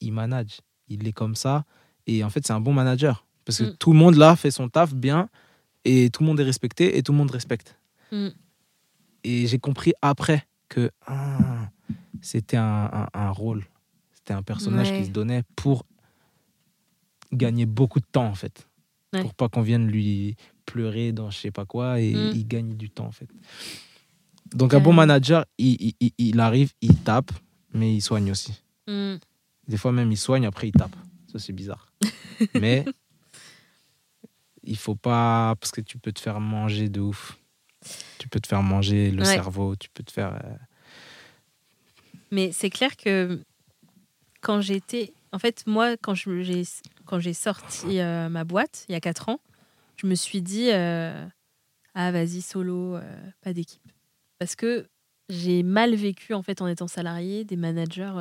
il 0.00 0.12
manage. 0.12 0.60
Il 0.88 1.06
est 1.06 1.12
comme 1.12 1.36
ça. 1.36 1.64
Et 2.08 2.24
en 2.24 2.30
fait, 2.30 2.44
c'est 2.46 2.52
un 2.52 2.60
bon 2.60 2.72
manager. 2.72 3.24
Parce 3.44 3.58
que 3.58 3.64
Mm. 3.64 3.76
tout 3.78 3.92
le 3.92 3.98
monde 3.98 4.16
là 4.16 4.34
fait 4.34 4.50
son 4.50 4.68
taf 4.68 4.92
bien. 4.92 5.28
Et 5.88 6.10
tout 6.10 6.22
le 6.22 6.26
monde 6.26 6.40
est 6.40 6.44
respecté 6.44 6.96
et 6.98 7.02
tout 7.02 7.12
le 7.12 7.18
monde 7.18 7.30
respecte. 7.30 7.76
Mm. 8.12 8.28
Et 9.24 9.46
j'ai 9.46 9.58
compris 9.58 9.92
après 10.02 10.46
que 10.68 10.90
ah, 11.06 11.70
c'était 12.20 12.56
un, 12.56 12.90
un- 12.92 13.08
un 13.14 13.30
rôle. 13.30 13.64
C'était 14.12 14.32
un 14.34 14.42
personnage 14.42 14.90
Ouais. 14.90 14.98
qui 15.00 15.06
se 15.06 15.10
donnait 15.10 15.42
pour 15.54 15.84
gagner 17.32 17.66
beaucoup 17.66 18.00
de 18.00 18.06
temps, 18.10 18.26
en 18.26 18.34
fait. 18.34 18.68
Ouais. 19.12 19.22
Pour 19.22 19.34
pas 19.34 19.48
qu'on 19.48 19.62
vienne 19.62 19.86
lui 19.88 20.36
pleurer 20.64 21.12
dans 21.12 21.30
je 21.30 21.38
sais 21.38 21.50
pas 21.52 21.64
quoi. 21.64 22.00
Et 22.00 22.12
Mm. 22.14 22.32
il 22.34 22.46
gagne 22.48 22.76
du 22.76 22.90
temps, 22.90 23.06
en 23.06 23.12
fait. 23.12 23.28
Donc, 24.54 24.74
un 24.74 24.80
bon 24.80 24.92
manager, 24.92 25.44
il- 25.58 25.94
il 26.18 26.40
arrive, 26.40 26.72
il 26.80 26.94
tape, 26.96 27.30
mais 27.74 27.94
il 27.94 28.00
soigne 28.00 28.30
aussi. 28.30 28.62
Mm. 28.88 29.16
Des 29.68 29.76
fois 29.76 29.92
même, 29.92 30.10
il 30.12 30.16
soigne, 30.16 30.46
après, 30.46 30.68
il 30.68 30.72
tape. 30.72 30.94
Ça, 31.32 31.38
c'est 31.38 31.52
bizarre. 31.52 31.92
mais 32.54 32.84
il 34.66 34.76
faut 34.76 34.94
pas. 34.96 35.54
Parce 35.60 35.70
que 35.72 35.80
tu 35.80 35.98
peux 35.98 36.12
te 36.12 36.20
faire 36.20 36.40
manger 36.40 36.88
de 36.88 37.00
ouf. 37.00 37.38
Tu 38.18 38.28
peux 38.28 38.40
te 38.40 38.46
faire 38.46 38.62
manger 38.62 39.10
le 39.10 39.22
Ouais. 39.22 39.34
cerveau, 39.34 39.76
tu 39.76 39.88
peux 39.90 40.02
te 40.02 40.10
faire. 40.12 40.34
euh, 40.34 40.56
Mais 42.30 42.52
c'est 42.52 42.70
clair 42.70 42.96
que 42.96 43.40
quand 44.40 44.60
j'étais. 44.60 45.12
En 45.32 45.38
fait, 45.38 45.64
moi, 45.66 45.96
quand 45.96 46.14
j'ai 46.14 46.62
quand 47.04 47.20
j'ai 47.20 47.34
sorti 47.34 48.00
euh, 48.00 48.28
ma 48.28 48.44
boîte 48.44 48.84
il 48.88 48.92
y 48.92 48.94
a 48.94 49.00
4 49.00 49.28
ans, 49.28 49.40
je 49.96 50.06
me 50.06 50.14
suis 50.14 50.40
dit 50.42 50.70
euh, 50.72 51.26
Ah, 51.94 52.10
vas-y, 52.12 52.40
solo, 52.42 52.98
pas 53.42 53.52
d'équipe. 53.52 53.82
Parce 54.38 54.56
que 54.56 54.88
j'ai 55.28 55.62
mal 55.62 55.94
vécu, 55.94 56.34
en 56.34 56.42
fait, 56.42 56.62
en 56.62 56.68
étant 56.68 56.86
salarié, 56.88 57.44
des 57.44 57.56
managers. 57.56 58.12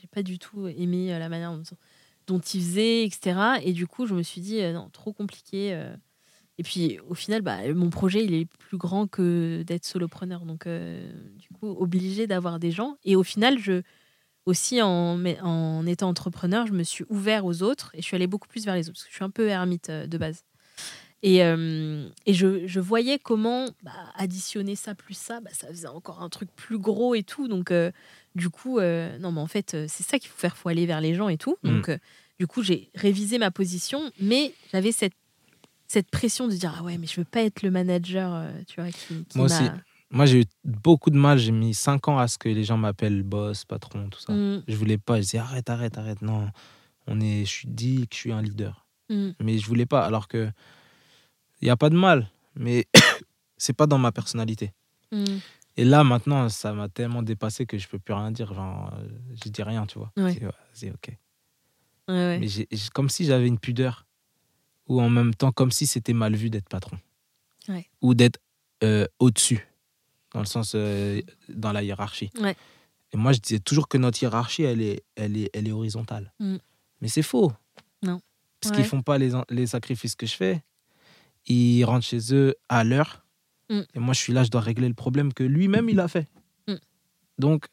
j'ai 0.00 0.06
pas 0.08 0.22
du 0.22 0.38
tout 0.38 0.68
aimé 0.68 1.16
la 1.18 1.28
manière 1.28 1.52
dont, 1.52 1.62
dont 2.26 2.40
ils 2.40 2.60
faisaient, 2.60 3.04
etc. 3.04 3.60
Et 3.64 3.72
du 3.72 3.86
coup, 3.86 4.06
je 4.06 4.14
me 4.14 4.22
suis 4.22 4.40
dit 4.40 4.60
euh, 4.62 4.72
Non, 4.72 4.88
trop 4.92 5.12
compliqué. 5.12 5.74
euh. 5.74 5.94
Et 6.58 6.62
puis, 6.62 6.98
au 7.08 7.14
final, 7.14 7.42
bah, 7.42 7.58
mon 7.74 7.90
projet, 7.90 8.24
il 8.24 8.34
est 8.34 8.46
plus 8.46 8.76
grand 8.76 9.06
que 9.08 9.62
d'être 9.66 9.84
solopreneur. 9.86 10.44
Donc, 10.46 10.66
euh, 10.66 11.10
du 11.36 11.48
coup, 11.48 11.68
obligé 11.68 12.26
d'avoir 12.26 12.58
des 12.60 12.70
gens. 12.70 12.96
Et 13.04 13.16
au 13.16 13.22
final, 13.22 13.58
je 13.58 13.82
aussi 14.46 14.82
en, 14.82 15.24
en 15.42 15.86
étant 15.86 16.08
entrepreneur, 16.08 16.66
je 16.66 16.72
me 16.72 16.82
suis 16.82 17.04
ouvert 17.08 17.44
aux 17.46 17.62
autres 17.62 17.90
et 17.94 18.02
je 18.02 18.06
suis 18.06 18.16
allée 18.16 18.26
beaucoup 18.26 18.48
plus 18.48 18.64
vers 18.64 18.74
les 18.74 18.88
autres 18.88 18.94
parce 18.98 19.04
que 19.04 19.10
je 19.10 19.14
suis 19.16 19.24
un 19.24 19.30
peu 19.30 19.48
ermite 19.48 19.90
de 19.90 20.18
base. 20.18 20.44
Et, 21.22 21.38
et 21.38 22.34
je, 22.34 22.66
je 22.66 22.80
voyais 22.80 23.18
comment 23.20 23.66
bah, 23.84 23.92
additionner 24.16 24.74
ça 24.74 24.94
plus 24.96 25.14
ça, 25.14 25.40
bah, 25.40 25.50
ça 25.52 25.68
faisait 25.68 25.86
encore 25.86 26.22
un 26.22 26.28
truc 26.28 26.50
plus 26.56 26.78
gros 26.78 27.14
et 27.14 27.22
tout. 27.22 27.46
Donc, 27.46 27.72
du 28.34 28.48
coup, 28.50 28.78
euh, 28.78 29.18
non, 29.18 29.32
mais 29.32 29.40
en 29.40 29.46
fait, 29.46 29.74
euh, 29.74 29.86
c'est 29.88 30.02
ça 30.02 30.18
qu'il 30.18 30.28
faut 30.30 30.38
faire, 30.38 30.56
faut 30.56 30.68
aller 30.68 30.86
vers 30.86 31.00
les 31.00 31.14
gens 31.14 31.28
et 31.28 31.38
tout. 31.38 31.56
Mm. 31.62 31.68
Donc, 31.68 31.88
euh, 31.88 31.98
du 32.38 32.46
coup, 32.46 32.62
j'ai 32.62 32.90
révisé 32.94 33.38
ma 33.38 33.50
position, 33.50 34.00
mais 34.20 34.54
j'avais 34.72 34.92
cette, 34.92 35.14
cette 35.86 36.10
pression 36.10 36.48
de 36.48 36.52
dire 36.52 36.74
Ah 36.78 36.82
ouais, 36.82 36.98
mais 36.98 37.06
je 37.06 37.16
veux 37.20 37.24
pas 37.26 37.42
être 37.42 37.62
le 37.62 37.70
manager, 37.70 38.46
tu 38.66 38.80
vois, 38.80 38.90
qui, 38.90 39.24
qui 39.24 39.38
Moi 39.38 39.46
aussi. 39.46 39.62
Moi, 40.10 40.26
j'ai 40.26 40.40
eu 40.40 40.44
beaucoup 40.64 41.08
de 41.10 41.16
mal. 41.16 41.38
J'ai 41.38 41.52
mis 41.52 41.72
5 41.72 42.08
ans 42.08 42.18
à 42.18 42.28
ce 42.28 42.36
que 42.36 42.48
les 42.50 42.64
gens 42.64 42.76
m'appellent 42.76 43.22
boss, 43.22 43.64
patron, 43.64 44.08
tout 44.10 44.20
ça. 44.20 44.32
Mm, 44.34 44.62
Je 44.68 44.76
voulais 44.76 44.98
pas. 44.98 45.16
Je 45.16 45.22
disais 45.22 45.38
arrête, 45.38 45.70
arrête, 45.70 45.96
arrête. 45.96 46.20
Non, 46.20 46.48
on 47.06 47.18
est, 47.20 47.46
je 47.46 47.50
suis 47.50 47.68
dit 47.68 48.06
que 48.08 48.14
je 48.14 48.20
suis 48.20 48.32
un 48.32 48.42
leader. 48.42 48.86
mm, 49.08 49.30
Mais 49.40 49.56
je 49.58 49.66
voulais 49.66 49.86
pas. 49.86 50.04
Alors 50.04 50.28
que 50.28 50.50
il 51.62 51.68
y 51.68 51.70
a 51.70 51.76
pas 51.76 51.88
de 51.88 51.96
mal. 51.96 52.30
Mais 52.54 52.86
c'est 53.56 53.72
pas 53.72 53.86
dans 53.86 53.98
ma 53.98 54.12
personnalité. 54.12 54.72
mm. 55.12 55.24
Et 55.76 55.84
là, 55.84 56.04
maintenant, 56.04 56.48
ça 56.48 56.72
m'a 56.72 56.88
tellement 56.88 57.22
dépassé 57.22 57.66
que 57.66 57.78
je 57.78 57.88
peux 57.88 57.98
plus 57.98 58.14
rien 58.14 58.30
dire. 58.30 58.52
Genre, 58.52 58.92
euh, 58.94 59.08
je 59.42 59.48
dis 59.48 59.62
rien, 59.62 59.86
tu 59.86 59.98
vois. 59.98 60.12
Ouais. 60.16 60.42
Ouais, 60.42 60.50
c'est 60.72 60.90
ok. 60.90 61.16
Ouais. 62.08 62.38
Mais 62.38 62.48
comme 62.92 63.08
si 63.08 63.24
j'avais 63.24 63.46
une 63.46 63.58
pudeur. 63.58 64.06
Ou 64.88 65.00
en 65.00 65.08
même 65.08 65.34
temps, 65.34 65.52
comme 65.52 65.70
si 65.70 65.86
c'était 65.86 66.12
mal 66.12 66.34
vu 66.34 66.50
d'être 66.50 66.68
patron. 66.68 66.98
Ou 68.02 68.14
d'être 68.14 68.40
euh, 68.82 69.06
au-dessus. 69.20 69.66
Dans 70.34 70.40
le 70.40 70.46
sens, 70.46 70.72
euh, 70.74 71.22
dans 71.48 71.72
la 71.72 71.82
hiérarchie. 71.82 72.30
Et 73.12 73.16
moi, 73.16 73.32
je 73.32 73.38
disais 73.38 73.60
toujours 73.60 73.88
que 73.88 73.96
notre 73.96 74.20
hiérarchie, 74.22 74.62
elle 74.64 74.82
est, 74.82 75.04
elle 75.14 75.36
est, 75.36 75.50
elle 75.54 75.68
est 75.68 75.72
horizontale. 75.72 76.32
Mm. 76.40 76.56
Mais 77.00 77.08
c'est 77.08 77.22
faux. 77.22 77.52
Non. 78.02 78.20
Parce 78.60 78.74
qu'ils 78.74 78.84
font 78.84 79.02
pas 79.02 79.18
les 79.18 79.66
sacrifices 79.66 80.14
que 80.14 80.26
je 80.26 80.34
fais. 80.34 80.62
Ils 81.46 81.84
rentrent 81.84 82.06
chez 82.06 82.34
eux 82.34 82.54
à 82.68 82.84
l'heure. 82.84 83.21
Mm. 83.70 83.80
Et 83.94 83.98
moi, 83.98 84.14
je 84.14 84.20
suis 84.20 84.32
là, 84.32 84.44
je 84.44 84.50
dois 84.50 84.60
régler 84.60 84.88
le 84.88 84.94
problème 84.94 85.32
que 85.32 85.42
lui-même, 85.44 85.88
il 85.88 86.00
a 86.00 86.08
fait. 86.08 86.28
Mm. 86.68 86.74
Donc, 87.38 87.66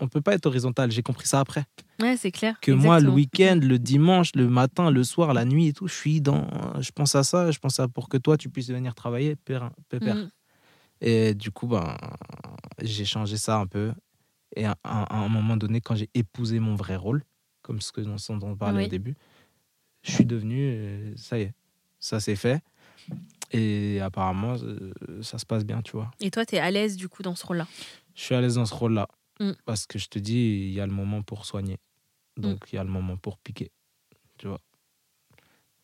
on 0.00 0.08
peut 0.08 0.20
pas 0.20 0.34
être 0.34 0.46
horizontal. 0.46 0.90
J'ai 0.90 1.02
compris 1.02 1.26
ça 1.26 1.40
après 1.40 1.64
Ouais, 2.00 2.16
c'est 2.18 2.30
clair. 2.30 2.60
que 2.60 2.70
moi, 2.72 3.00
le 3.00 3.08
week-end, 3.08 3.58
le 3.62 3.78
dimanche, 3.78 4.32
le 4.34 4.48
matin, 4.48 4.90
le 4.90 5.02
soir, 5.04 5.32
la 5.32 5.44
nuit 5.46 5.68
et 5.68 5.72
tout, 5.72 5.88
je 5.88 5.94
suis 5.94 6.20
dans. 6.20 6.46
Je 6.80 6.90
pense 6.90 7.14
à 7.14 7.22
ça, 7.22 7.50
je 7.50 7.58
pense 7.58 7.80
à 7.80 7.88
pour 7.88 8.08
que 8.10 8.18
toi, 8.18 8.36
tu 8.36 8.50
puisses 8.50 8.68
venir 8.70 8.94
travailler, 8.94 9.36
père- 9.36 9.70
pépère. 9.88 10.16
Mm. 10.16 10.30
Et 11.00 11.34
du 11.34 11.50
coup, 11.50 11.66
ben, 11.66 11.96
j'ai 12.82 13.04
changé 13.04 13.36
ça 13.38 13.58
un 13.58 13.66
peu. 13.66 13.92
Et 14.54 14.64
à, 14.66 14.76
à- 14.84 15.04
à 15.14 15.18
un 15.18 15.28
moment 15.28 15.56
donné, 15.56 15.80
quand 15.80 15.94
j'ai 15.96 16.08
épousé 16.14 16.60
mon 16.60 16.74
vrai 16.74 16.96
rôle, 16.96 17.22
comme 17.62 17.80
ce 17.80 17.90
que 17.92 18.00
dont 18.02 18.16
on 18.42 18.54
parlait 18.56 18.80
Oui. 18.80 18.86
au 18.86 18.88
début, 18.90 19.14
je 20.02 20.12
suis 20.12 20.24
devenu. 20.26 20.58
euh, 20.60 21.12
ça 21.16 21.38
y 21.38 21.42
est, 21.42 21.54
ça 21.98 22.20
s'est 22.20 22.36
fait. 22.36 22.62
Et 23.52 24.00
apparemment, 24.00 24.56
euh, 24.62 24.92
ça 25.22 25.38
se 25.38 25.46
passe 25.46 25.64
bien, 25.64 25.80
tu 25.82 25.92
vois. 25.92 26.10
Et 26.20 26.30
toi, 26.30 26.44
tu 26.44 26.56
es 26.56 26.58
à 26.58 26.70
l'aise 26.70 26.96
du 26.96 27.08
coup 27.08 27.22
dans 27.22 27.34
ce 27.36 27.46
rôle-là? 27.46 27.66
Je 28.14 28.22
suis 28.22 28.34
à 28.34 28.40
l'aise 28.40 28.54
dans 28.56 28.66
ce 28.66 28.74
rôle-là. 28.74 29.08
Mm. 29.40 29.52
Parce 29.64 29.86
que 29.86 29.98
je 29.98 30.08
te 30.08 30.18
dis, 30.18 30.66
il 30.68 30.72
y 30.72 30.80
a 30.80 30.86
le 30.86 30.92
moment 30.92 31.22
pour 31.22 31.44
soigner. 31.46 31.78
Donc, 32.36 32.64
il 32.72 32.76
y 32.76 32.78
a 32.78 32.84
le 32.84 32.90
moment 32.90 33.16
pour 33.16 33.38
piquer. 33.38 33.70
Tu 34.38 34.46
vois. 34.48 34.60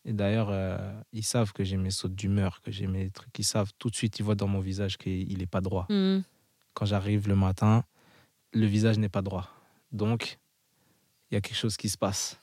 Et 0.04 0.12
d'ailleurs, 0.12 0.48
euh, 0.50 0.92
ils 1.12 1.24
savent 1.24 1.52
que 1.52 1.62
j'ai 1.64 1.76
mes 1.76 1.90
sautes 1.90 2.14
d'humeur, 2.14 2.60
que 2.62 2.70
j'ai 2.72 2.86
mes 2.88 3.10
trucs. 3.10 3.38
Ils 3.38 3.44
savent 3.44 3.70
tout 3.78 3.88
de 3.88 3.94
suite, 3.94 4.18
ils 4.18 4.22
voient 4.22 4.34
dans 4.34 4.48
mon 4.48 4.60
visage 4.60 4.98
qu'il 4.98 5.38
n'est 5.38 5.46
pas 5.46 5.60
droit. 5.60 5.86
Mm. 5.88 6.20
Quand 6.74 6.86
j'arrive 6.86 7.28
le 7.28 7.36
matin, 7.36 7.84
le 8.52 8.66
visage 8.66 8.98
n'est 8.98 9.08
pas 9.08 9.22
droit. 9.22 9.48
Donc, 9.92 10.38
il 11.30 11.34
y 11.34 11.36
a 11.36 11.40
quelque 11.40 11.56
chose 11.56 11.76
qui 11.76 11.88
se 11.88 11.96
passe. 11.96 12.38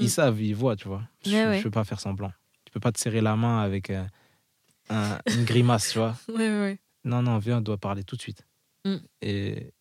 Ils 0.00 0.06
Mm. 0.06 0.08
savent, 0.08 0.40
ils 0.42 0.54
voient, 0.54 0.76
tu 0.76 0.88
vois. 0.88 1.02
Je 1.24 1.30
ne 1.30 1.46
ouais. 1.50 1.62
peux 1.62 1.70
pas 1.70 1.84
faire 1.84 2.00
semblant. 2.00 2.32
Peux 2.78 2.82
pas 2.82 2.92
te 2.92 3.00
serrer 3.00 3.20
la 3.20 3.34
main 3.34 3.58
avec 3.60 3.90
euh, 3.90 4.04
un- 4.88 5.18
une 5.34 5.42
grimace, 5.44 5.90
tu 5.90 5.98
vois. 5.98 6.14
Ouais, 6.28 6.36
ouais, 6.48 6.60
ouais. 6.60 6.78
Non, 7.02 7.22
non, 7.22 7.38
viens, 7.38 7.58
on 7.58 7.60
doit 7.60 7.76
parler 7.76 8.04
tout 8.04 8.14
de 8.14 8.20
suite. 8.20 8.46
Mm. 8.84 8.96
Et 9.20 9.72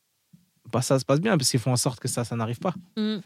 bah, 0.72 0.82
ça 0.82 0.98
se 0.98 1.06
passe 1.06 1.22
bien 1.22 1.38
parce 1.38 1.52
qu'ils 1.52 1.60
font 1.60 1.72
en 1.72 1.78
sorte 1.78 2.00
que 2.00 2.08
ça, 2.08 2.24
ça 2.24 2.36
n'arrive 2.36 2.58
pas. 2.58 2.74
Mm. 2.96 3.18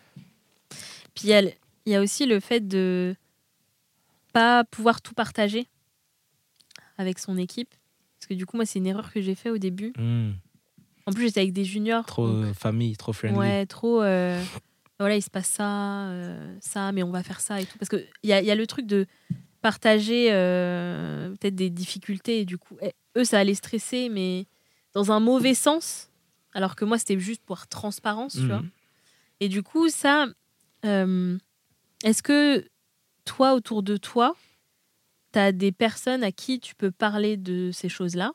Puis 1.16 1.30
il 1.30 1.54
y, 1.86 1.90
y 1.90 1.96
a 1.96 2.02
aussi 2.02 2.26
le 2.26 2.42
fait 2.42 2.68
de 2.68 3.16
pas 4.34 4.66
pouvoir 4.66 5.02
tout 5.02 5.14
partager 5.14 5.68
avec 6.98 7.18
son 7.18 7.38
équipe. 7.38 7.74
Parce 8.20 8.28
que 8.28 8.34
du 8.34 8.46
coup, 8.46 8.58
moi, 8.58 8.66
c'est 8.66 8.80
une 8.80 8.88
erreur 8.88 9.14
que 9.14 9.22
j'ai 9.22 9.36
fait 9.36 9.52
au 9.52 9.58
début. 9.58 9.94
Mm. 9.98 10.32
En 11.06 11.14
plus, 11.14 11.28
j'étais 11.28 11.40
avec 11.40 11.54
des 11.54 11.64
juniors. 11.64 12.06
Trop 12.06 12.28
donc, 12.28 12.44
euh, 12.48 12.54
famille, 12.54 12.98
trop 12.98 13.14
friendly. 13.14 13.40
ouais, 13.40 13.66
trop. 13.68 14.02
euh, 14.02 14.44
voilà, 15.00 15.16
il 15.16 15.22
se 15.22 15.30
passe 15.30 15.48
ça, 15.48 16.10
euh, 16.10 16.58
ça, 16.60 16.92
mais 16.92 17.04
on 17.04 17.12
va 17.12 17.24
faire 17.24 17.40
ça 17.40 17.62
et 17.62 17.66
tout. 17.66 17.78
Parce 17.80 17.88
qu'il 17.88 18.06
y 18.24 18.34
a, 18.34 18.42
y 18.42 18.52
a 18.52 18.56
le 18.56 18.68
truc 18.68 18.86
de 18.86 19.08
partager 19.62 20.30
euh, 20.32 21.30
peut-être 21.38 21.56
des 21.56 21.70
difficultés. 21.70 22.42
Et 22.42 22.46
du 22.46 22.58
coup, 22.58 22.78
eh, 22.82 22.94
eux, 23.18 23.24
ça 23.24 23.40
allait 23.40 23.54
stresser, 23.56 24.10
mais 24.10 24.46
dans 24.94 25.12
un 25.12 25.20
mauvais 25.20 25.54
sens. 25.54 26.10
Alors 26.54 26.76
que 26.76 26.84
moi, 26.86 26.98
c'était 26.98 27.20
juste 27.20 27.44
pour 27.46 27.68
transparence, 27.68 28.34
tu 28.34 28.40
Mhm. 28.42 28.48
vois. 28.48 28.64
Et 29.40 29.50
du 29.50 29.64
coup, 29.64 29.90
ça, 29.90 30.28
euh, 30.86 31.38
est-ce 32.04 32.22
que 32.22 32.68
toi, 33.26 33.54
autour 33.54 33.84
de 33.84 33.98
toi, 33.98 34.36
tu 35.34 35.40
as 35.40 35.52
des 35.52 35.72
personnes 35.72 36.24
à 36.24 36.32
qui 36.32 36.60
tu 36.60 36.76
peux 36.76 36.92
parler 36.92 37.38
de 37.38 37.72
ces 37.72 37.90
choses-là 37.90 38.34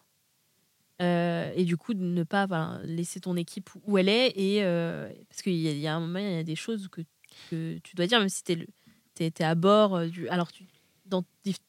Euh, 1.02 1.52
et 1.54 1.64
du 1.64 1.76
coup, 1.76 1.92
de 1.92 2.02
ne 2.02 2.22
pas 2.24 2.46
voilà, 2.46 2.80
laisser 2.84 3.20
ton 3.20 3.36
équipe 3.36 3.68
où 3.84 3.98
elle 3.98 4.08
est. 4.08 4.32
Et, 4.34 4.64
euh, 4.64 5.12
parce 5.28 5.42
qu'il 5.42 5.52
y, 5.56 5.68
a- 5.68 5.72
il 5.72 5.78
y 5.78 5.86
a 5.86 5.94
un 5.94 6.00
moment, 6.00 6.18
il 6.18 6.32
y 6.32 6.38
a 6.38 6.42
des 6.42 6.56
choses 6.56 6.88
que, 6.88 7.02
que 7.50 7.76
tu 7.84 7.94
dois 7.96 8.06
dire, 8.06 8.18
même 8.18 8.30
si 8.30 8.42
tu 8.42 8.64
es, 9.20 9.42
à 9.42 9.54
bord. 9.54 10.06
Du, 10.06 10.26
alors, 10.30 10.50
tu, 10.50 10.64
dans 11.06 11.24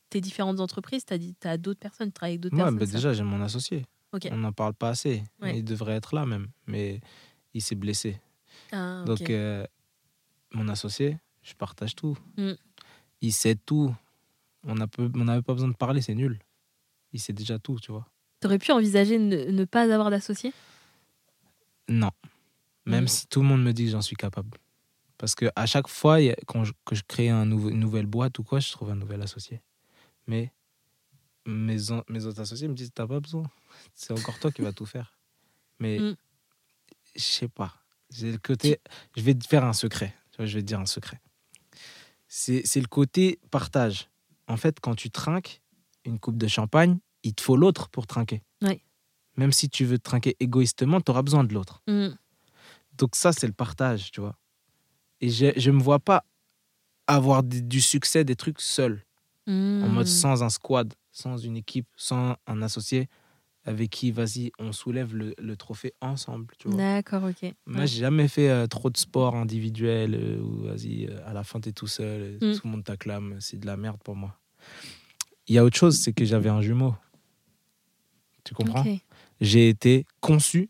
tes 0.10 0.22
différentes 0.22 0.60
entreprises, 0.60 1.06
tu 1.06 1.14
as, 1.48 1.58
d'autres 1.58 1.80
personnes, 1.80 2.08
tu 2.10 2.14
travailles 2.14 2.34
avec 2.34 2.42
d'autres 2.42 2.56
Moi, 2.56 2.66
personnes. 2.66 2.80
bah, 2.80 2.86
déjà, 2.86 3.14
j'ai 3.14 3.24
mon 3.24 3.42
associé. 3.42 3.86
On 4.32 4.38
n'en 4.38 4.52
parle 4.54 4.74
pas 4.74 4.90
assez. 4.90 5.24
Ouais. 5.42 5.60
Il 5.60 5.64
devrait 5.64 5.94
être 5.94 6.16
là 6.16 6.26
même. 6.26 6.48
Mais 6.66 7.02
il 7.54 7.62
s'est 7.62 7.76
blessé. 7.76 8.20
Ah. 8.72 9.04
Donc, 9.06 9.30
euh, 9.30 9.66
mon 10.54 10.68
associé, 10.70 11.18
je 11.44 11.54
partage 11.54 11.94
tout. 11.96 12.18
Mm. 12.38 12.54
Il 13.22 13.34
sait 13.34 13.56
tout. 13.56 13.94
On 14.64 14.76
n'avait 14.76 15.42
pas 15.42 15.54
besoin 15.54 15.68
de 15.70 15.76
parler, 15.76 16.02
c'est 16.02 16.16
nul. 16.16 16.40
Il 17.14 17.20
sait 17.20 17.34
déjà 17.34 17.60
tout, 17.60 17.80
tu 17.80 17.92
vois. 17.92 18.08
T'aurais 18.40 18.58
pu 18.60 18.72
envisager 18.72 19.18
ne, 19.20 19.52
ne 19.52 19.66
pas 19.66 19.82
avoir 19.94 20.10
d'associé? 20.10 20.52
Non. 21.90 22.12
Même 22.86 23.04
Mm. 23.06 23.08
si 23.08 23.28
tout 23.28 23.42
le 23.42 23.48
monde 23.48 23.64
me 23.64 23.72
dit 23.74 23.86
que 23.86 23.92
j'en 23.92 24.02
suis 24.02 24.16
capable. 24.16 24.58
Parce 25.18 25.34
que 25.36 25.46
à 25.56 25.66
chaque 25.66 25.88
fois, 25.88 26.22
il 26.22 26.26
y 26.28 26.30
a- 26.32 26.36
quand 26.46 26.64
je, 26.64 26.74
que 26.86 26.96
je 26.96 27.04
crée 27.08 27.30
un 27.30 27.44
une 27.50 27.80
nouvelle 27.80 28.06
boîte 28.06 28.38
ou 28.40 28.44
quoi, 28.44 28.60
je 28.60 28.72
trouve 28.72 28.92
un 28.92 28.96
nouvel 28.96 29.22
associé. 29.22 29.62
Mais 30.28 30.52
mes, 31.46 31.78
mes 32.10 32.26
autres 32.26 32.42
associés 32.42 32.68
me 32.68 32.74
disent 32.76 32.92
T'as 32.94 33.08
pas 33.08 33.20
besoin. 33.20 33.44
C'est 33.96 34.14
encore 34.14 34.38
toi 34.40 34.52
qui 34.52 34.62
vas 34.62 34.74
tout 34.74 34.86
faire. 34.86 35.18
Mais 35.80 36.00
Mm. 36.00 36.16
je 37.16 37.22
sais 37.22 37.48
pas. 37.48 37.74
J'ai 38.10 38.32
le 38.32 38.38
côté. 38.38 38.80
Je 39.16 39.22
vais 39.22 39.34
te 39.36 39.46
faire 39.48 39.64
un 39.66 39.74
secret. 39.74 40.14
Je 40.40 40.44
vais 40.44 40.62
te 40.62 40.68
dire 40.68 40.80
un 40.80 40.86
secret. 40.86 41.20
C'est 42.28 42.80
le 42.80 42.88
côté 42.88 43.40
partage. 43.52 44.10
En 44.48 44.58
fait, 44.58 44.80
quand 44.80 44.96
tu 44.96 45.10
trinques 45.10 45.62
une 46.06 46.20
coupe 46.20 46.38
de 46.38 46.48
champagne, 46.48 47.00
il 47.24 47.34
te 47.34 47.42
faut 47.42 47.58
l'autre 47.58 47.90
pour 47.90 48.06
trinquer. 48.08 48.44
Même 49.36 49.52
si 49.52 49.70
tu 49.70 49.86
veux 49.86 50.00
trinquer 50.00 50.36
égoïstement, 50.40 51.00
tu 51.02 51.12
auras 51.12 51.22
besoin 51.22 51.44
de 51.44 51.54
l'autre. 51.54 51.82
Mm. 51.88 52.10
Donc 52.98 53.16
ça, 53.16 53.32
c'est 53.32 53.48
le 53.48 53.54
partage, 53.54 54.12
tu 54.12 54.20
vois. 54.22 54.36
Et 55.22 55.30
je 55.30 55.70
ne 55.72 55.76
me 55.78 55.82
vois 55.82 56.00
pas 56.00 56.24
avoir 57.08 57.44
du, 57.44 57.82
succès 57.82 58.24
des 58.24 58.36
trucs 58.36 58.62
seul, 58.62 59.04
en 59.48 59.88
mode 59.88 60.06
Mm. 60.06 60.10
sans 60.10 60.44
un 60.44 60.50
squad, 60.50 60.94
sans 61.12 61.38
une 61.38 61.58
équipe, 61.58 61.88
sans 61.96 62.36
un 62.48 62.62
associé 62.62 63.08
avec 63.66 63.90
qui, 63.90 64.12
vas-y, 64.12 64.52
on 64.60 64.72
soulève 64.72 65.14
le, 65.16 65.34
le 65.38 65.56
trophée 65.58 65.94
ensemble, 66.00 66.54
tu 66.58 66.70
vois. 66.70 66.78
D'accord, 66.78 67.24
ok. 67.24 67.54
Moi, 67.66 67.86
j'ai 67.86 68.00
jamais 68.00 68.28
fait 68.30 68.50
euh, 68.50 68.66
trop 68.68 68.90
de 68.90 68.96
sport 68.98 69.36
individuel 69.36 70.16
euh, 70.16 70.40
où, 70.40 70.64
vas-y, 70.68 71.08
euh, 71.08 71.20
à 71.28 71.34
la 71.34 71.44
fin, 71.44 71.60
tu 71.60 71.70
es 71.70 71.72
tout 71.74 71.88
seul, 71.88 72.22
euh, 72.22 72.38
Mm. 72.54 72.56
tout 72.56 72.62
le 72.66 72.70
monde 72.72 72.84
t'acclame. 72.86 73.38
C'est 73.42 73.60
de 73.60 73.66
la 73.66 73.76
merde 73.76 74.02
pour 74.04 74.16
moi. 74.16 74.40
il 75.48 75.56
y 75.56 75.58
a 75.58 75.64
autre 75.66 75.78
chose, 75.78 75.98
c'est 76.00 76.14
que 76.14 76.24
j'avais 76.26 76.50
un 76.50 76.62
jumeau. 76.62 76.96
Tu 78.44 78.54
comprends? 78.54 78.86
J'ai 79.42 79.70
été 79.70 80.06
conçu 80.22 80.70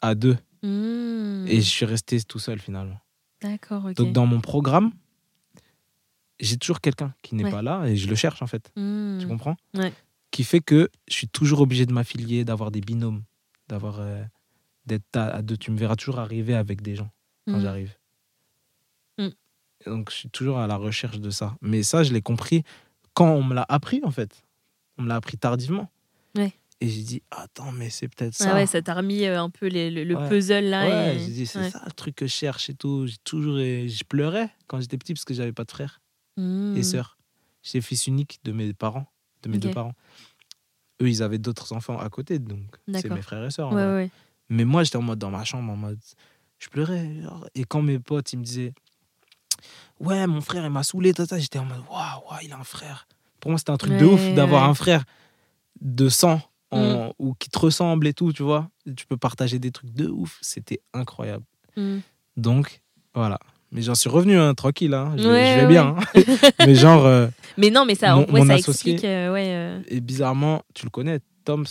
à 0.00 0.14
deux 0.14 0.36
Hmm. 0.62 1.46
et 1.46 1.56
je 1.60 1.68
suis 1.68 1.84
resté 1.86 2.20
tout 2.22 2.38
seul 2.40 2.58
finalement. 2.58 2.98
D'accord. 3.42 3.92
Donc 3.94 4.12
dans 4.12 4.26
mon 4.26 4.40
programme, 4.40 4.92
j'ai 6.40 6.56
toujours 6.56 6.80
quelqu'un 6.80 7.14
qui 7.22 7.34
n'est 7.34 7.44
Ouais. 7.44 7.50
pas 7.50 7.62
là 7.62 7.86
et 7.86 7.96
je 7.96 8.08
le 8.08 8.14
cherche 8.14 8.42
en 8.42 8.46
fait. 8.46 8.70
Hmm. 8.76 9.18
Tu 9.20 9.26
comprends? 9.26 9.56
Ouais. 9.74 9.92
Qui 10.30 10.44
fait 10.44 10.60
que 10.60 10.88
je 11.08 11.14
suis 11.14 11.28
toujours 11.28 11.60
obligé 11.60 11.86
de 11.86 11.92
m'affilier, 11.92 12.44
d'avoir 12.44 12.70
des 12.70 12.80
binômes, 12.80 13.22
d'avoir 13.68 14.00
euh, 14.00 14.22
d'être 14.86 15.04
à, 15.16 15.26
à 15.28 15.42
deux. 15.42 15.56
Tu 15.56 15.70
me 15.70 15.78
verras 15.78 15.96
toujours 15.96 16.18
arriver 16.18 16.54
avec 16.54 16.82
des 16.82 16.94
gens 16.96 17.10
quand 17.46 17.58
Hmm. 17.58 17.60
j'arrive. 17.62 17.96
Mm. 19.18 19.28
Et 19.86 19.90
Donc 19.90 20.10
je 20.10 20.16
suis 20.16 20.30
toujours 20.30 20.58
à 20.58 20.66
la 20.66 20.76
recherche 20.76 21.18
de 21.18 21.30
ça. 21.30 21.56
Mais 21.62 21.82
ça, 21.82 22.02
je 22.02 22.12
l'ai 22.12 22.22
compris 22.22 22.62
quand 23.14 23.30
on 23.30 23.42
me 23.42 23.54
l'a 23.54 23.64
appris 23.68 24.00
en 24.04 24.10
fait. 24.10 24.42
On 24.98 25.02
me 25.02 25.08
l'a 25.08 25.16
appris 25.16 25.38
tardivement. 25.38 25.90
Et 26.80 26.88
j'ai 26.88 27.02
dit 27.02 27.22
attends 27.32 27.72
mais 27.72 27.90
c'est 27.90 28.06
peut-être 28.08 28.36
Ah 28.40 28.44
ça. 28.44 28.54
ouais, 28.54 28.66
ça 28.66 28.80
t'a 28.82 28.94
remis 28.94 29.24
euh, 29.24 29.40
un 29.42 29.50
peu 29.50 29.66
les- 29.66 29.90
le, 29.90 30.04
le 30.04 30.16
Ouais. 30.16 30.28
puzzle 30.28 30.64
là. 30.64 30.86
Ouais, 30.86 31.16
et- 31.16 31.18
j'ai 31.18 31.26
dit 31.32 31.46
c'est 31.46 31.58
ouais. 31.58 31.70
ça 31.70 31.82
le 31.84 31.90
truc 31.92 32.14
que 32.14 32.26
je 32.26 32.32
cherche 32.32 32.70
et 32.70 32.74
tout. 32.74 33.06
J'ai 33.06 33.16
toujours 33.24 33.56
je 33.58 34.04
pleurais 34.04 34.50
quand 34.68 34.80
j'étais 34.80 34.96
petit 34.98 35.12
parce 35.14 35.24
que 35.24 35.34
j'avais 35.34 35.52
pas 35.52 35.64
de 35.64 35.70
frères 35.72 36.00
Hmm. 36.36 36.76
et 36.76 36.84
sœurs. 36.84 37.18
J'étais 37.64 37.80
fils 37.80 38.06
unique 38.06 38.38
de 38.44 38.52
mes 38.52 38.72
parents, 38.72 39.06
de 39.42 39.48
mes 39.48 39.58
deux 39.58 39.72
parents. 39.72 39.94
Eux, 41.02 41.08
ils 41.08 41.20
avaient 41.22 41.38
d'autres 41.38 41.72
enfants 41.72 41.98
à 41.98 42.08
côté, 42.08 42.38
donc 42.38 42.60
c'est 42.92 43.10
mes 43.10 43.22
frères 43.22 43.44
et 43.44 43.50
sœurs. 43.50 43.72
Ouais. 43.72 44.08
Mais 44.48 44.64
moi, 44.64 44.84
j'étais 44.84 44.96
en 44.96 45.02
mode 45.02 45.18
dans 45.18 45.30
ma 45.30 45.44
chambre, 45.44 45.72
en 45.72 45.76
mode. 45.76 45.98
Je 46.60 46.68
pleurais. 46.68 47.22
genre. 47.22 47.48
Et 47.56 47.64
quand 47.64 47.82
mes 47.82 47.98
potes, 47.98 48.32
ils 48.32 48.38
me 48.38 48.44
disaient 48.44 48.72
Ouais, 50.00 50.26
mon 50.28 50.40
frère, 50.40 50.64
il 50.64 50.70
m'a 50.70 50.84
saoulé, 50.84 51.12
tata, 51.12 51.38
j'étais 51.40 51.58
en 51.58 51.64
mode 51.64 51.80
Waouh, 51.90 52.22
waouh, 52.30 52.38
il 52.44 52.52
a 52.52 52.56
un 52.58 52.64
frère. 52.64 53.08
Pour 53.40 53.50
moi, 53.50 53.58
c'était 53.58 53.70
un 53.72 53.76
truc 53.76 53.96
de 53.96 54.04
ouf 54.04 54.34
d'avoir 54.34 54.64
un 54.64 54.74
frère 54.74 55.04
de 55.80 56.08
sang 56.08 56.40
en- 56.70 57.12
ou 57.18 57.34
qui 57.34 57.48
te 57.50 57.58
ressemble 57.58 58.06
et 58.06 58.12
tout, 58.14 58.32
tu 58.32 58.42
vois. 58.42 58.68
Tu 58.96 59.06
peux 59.06 59.16
partager 59.16 59.58
des 59.58 59.70
trucs 59.70 59.92
de 59.92 60.08
ouf. 60.08 60.38
C'était 60.42 60.80
incroyable. 60.92 61.44
Hmm. 61.76 61.98
Donc, 62.36 62.80
voilà. 63.14 63.38
Mais 63.70 63.82
j'en 63.82 63.94
suis 63.94 64.08
revenu, 64.08 64.38
hein, 64.38 64.54
tranquille. 64.54 64.94
hein. 64.94 65.14
Je, 65.18 65.28
Ouais, 65.28 65.46
je 65.46 65.54
vais 65.56 65.62
ouais. 65.62 65.66
bien. 65.68 65.96
hein. 65.98 66.04
Mais 66.66 66.74
genre. 66.74 67.04
euh, 67.04 67.28
Mais 67.58 67.70
non, 67.70 67.84
mais 67.84 67.94
ça, 67.94 68.14
Mon- 68.16 68.26
ouais, 68.32 68.40
mon 68.40 68.46
ça 68.46 68.54
associé- 68.54 68.92
explique. 68.94 69.04
euh, 69.04 69.32
ouais, 69.32 69.48
euh, 69.48 69.82
et 69.88 70.00
bizarrement, 70.00 70.62
tu 70.74 70.86
le 70.86 70.90
connais, 70.90 71.20
Toms. 71.44 71.64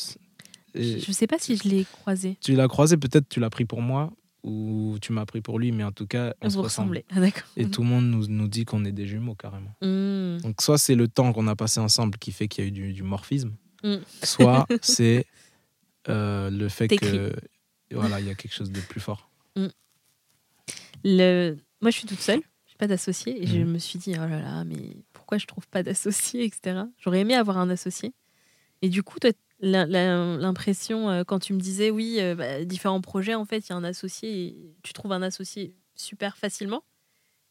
Et 0.75 0.99
je 0.99 1.11
sais 1.11 1.25
pas 1.25 1.37
si 1.39 1.55
je 1.57 1.67
l'ai 1.67 1.85
croisé. 1.85 2.37
tu 2.41 2.53
l'as 2.53 2.67
croisé, 2.67 2.97
peut-être 2.97 3.27
tu 3.29 3.39
l'as 3.39 3.49
pris 3.49 3.65
pour 3.65 3.81
moi 3.81 4.11
ou 4.43 4.97
tu 5.01 5.11
m'as 5.11 5.25
pris 5.25 5.41
pour 5.41 5.57
lui, 5.57 5.71
mais 5.71 5.83
en 5.83 5.91
tout 5.91 6.05
cas, 6.05 6.33
on 6.41 6.49
se 6.51 6.57
ressemble. 6.59 7.01
Ah, 7.15 7.19
d'accord. 7.19 7.47
Et 7.57 7.67
tout 7.67 7.81
le 7.81 7.87
monde 7.87 8.05
nous, 8.05 8.27
nous 8.27 8.47
dit 8.47 8.63
qu'on 8.63 8.85
est 8.85 8.91
des 8.91 9.07
jumeaux 9.07 9.33
carrément. 9.33 9.71
Hmm. 9.81 10.37
Donc 10.43 10.61
soit 10.61 10.77
c'est 10.77 10.93
le 10.95 11.07
temps 11.07 11.33
qu'on 11.33 11.47
a 11.47 11.55
passé 11.55 11.79
ensemble 11.79 12.17
qui 12.19 12.31
fait 12.31 12.47
qu'il 12.47 12.63
y 12.63 12.67
a 12.67 12.69
eu 12.69 12.71
du, 12.71 12.93
du 12.93 13.01
morphisme, 13.01 13.53
Mm. 13.83 13.97
soit 14.23 14.65
c'est 14.81 15.25
euh, 16.09 16.49
le 16.49 16.69
fait 16.69 16.87
que 16.87 17.33
voilà, 17.91 18.19
il 18.19 18.25
y 18.27 18.29
a 18.29 18.35
quelque 18.35 18.53
chose 18.53 18.71
de 18.71 18.81
plus 18.81 18.99
fort. 19.01 19.29
Le... 21.03 21.55
Moi, 21.81 21.91
je 21.91 21.97
suis 21.99 22.07
toute 22.07 22.19
seule. 22.19 22.41
Je 22.65 22.71
n'ai 22.73 22.77
pas 22.79 22.87
d'associé. 22.87 23.41
Et 23.43 23.47
je 23.47 23.57
Mhm. 23.59 23.71
me 23.73 23.77
suis 23.79 23.99
dit, 23.99 24.13
oh 24.15 24.19
là 24.27 24.41
là, 24.41 24.63
mais 24.63 24.97
pourquoi 25.13 25.37
je 25.37 25.45
trouve 25.45 25.67
pas 25.67 25.83
d'associé, 25.83 26.43
etc. 26.43 26.81
J'aurais 26.97 27.19
aimé 27.21 27.35
avoir 27.35 27.57
un 27.57 27.69
associé. 27.69 28.13
Et 28.81 28.89
du 28.89 29.03
coup, 29.03 29.19
toi, 29.19 29.31
l'impression, 29.59 31.09
euh, 31.09 31.23
quand 31.23 31.39
tu 31.39 31.53
me 31.53 31.59
disais, 31.59 31.89
oui, 31.91 32.17
euh, 32.19 32.35
bah, 32.35 32.63
différents 32.65 33.01
projets, 33.01 33.35
en 33.35 33.45
fait, 33.45 33.59
il 33.59 33.69
y 33.69 33.73
a 33.73 33.75
un 33.75 33.83
associé 33.83 34.47
et 34.47 34.75
tu 34.83 34.93
trouves 34.93 35.11
un 35.11 35.21
associé 35.21 35.75
super 35.95 36.37
facilement. 36.37 36.83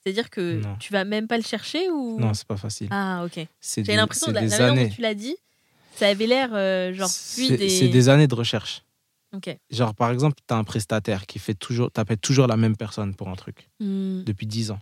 C'est-à-dire 0.02 0.30
que 0.30 0.60
Non. 0.60 0.76
tu 0.78 0.92
vas 0.92 1.04
même 1.04 1.26
pas 1.26 1.36
le 1.36 1.42
chercher 1.42 1.90
ou 1.90 2.18
Non, 2.20 2.32
c'est 2.34 2.46
pas 2.46 2.56
facile. 2.56 2.88
Ah, 2.92 3.24
ok. 3.24 3.44
J'ai 3.76 3.96
l'impression, 3.96 4.28
de 4.28 4.34
la, 4.34 4.42
la 4.42 4.58
manière 4.58 4.74
dont 4.88 4.94
tu 4.94 5.00
l'as 5.00 5.14
dit, 5.14 5.36
ça 5.96 6.08
avait 6.08 6.26
l'air 6.26 6.50
euh, 6.52 6.92
genre 6.94 7.08
C'est 7.08 7.56
des 7.88 8.08
années 8.08 8.26
de 8.28 8.34
recherche. 8.34 8.82
Ok. 9.34 9.56
Genre 9.70 9.94
par 9.94 10.10
exemple, 10.10 10.36
tu 10.46 10.54
as 10.54 10.56
un 10.56 10.64
prestataire 10.64 11.26
qui 11.26 11.38
fait 11.38 11.54
toujours 11.54 11.90
t'appelles 11.90 12.18
toujours 12.18 12.46
la 12.46 12.56
même 12.56 12.76
personne 12.76 13.14
pour 13.14 13.28
un 13.28 13.34
truc 13.34 13.68
Hmm. 13.80 14.22
depuis 14.24 14.46
10 14.46 14.70
ans. 14.70 14.78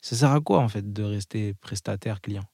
Ça 0.00 0.16
sert 0.16 0.30
à 0.32 0.40
quoi 0.40 0.60
en 0.60 0.68
fait 0.68 0.92
de 0.92 1.02
rester 1.02 1.54
prestataire 1.54 2.20
client? 2.20 2.44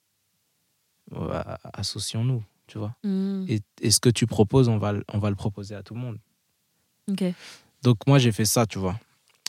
Ouais, 1.11 1.41
Associons-nous, 1.73 2.43
tu 2.67 2.79
vois. 2.79 2.95
Hmm. 3.03 3.45
Et, 3.49 3.61
et 3.81 3.91
ce 3.91 3.99
que 4.01 4.09
tu 4.11 4.27
proposes, 4.27 4.69
on 4.69 4.79
va, 4.79 4.93
le- 4.93 5.05
on 5.13 5.19
va 5.19 5.29
le 5.31 5.37
proposer 5.37 5.75
à 5.75 5.83
tout 5.83 5.95
le 5.95 6.01
monde. 6.01 6.19
Ok. 7.11 7.25
Donc 7.83 7.99
moi, 8.07 8.19
j'ai 8.19 8.31
fait 8.33 8.45
ça, 8.45 8.67
tu 8.67 8.79
vois. 8.79 8.99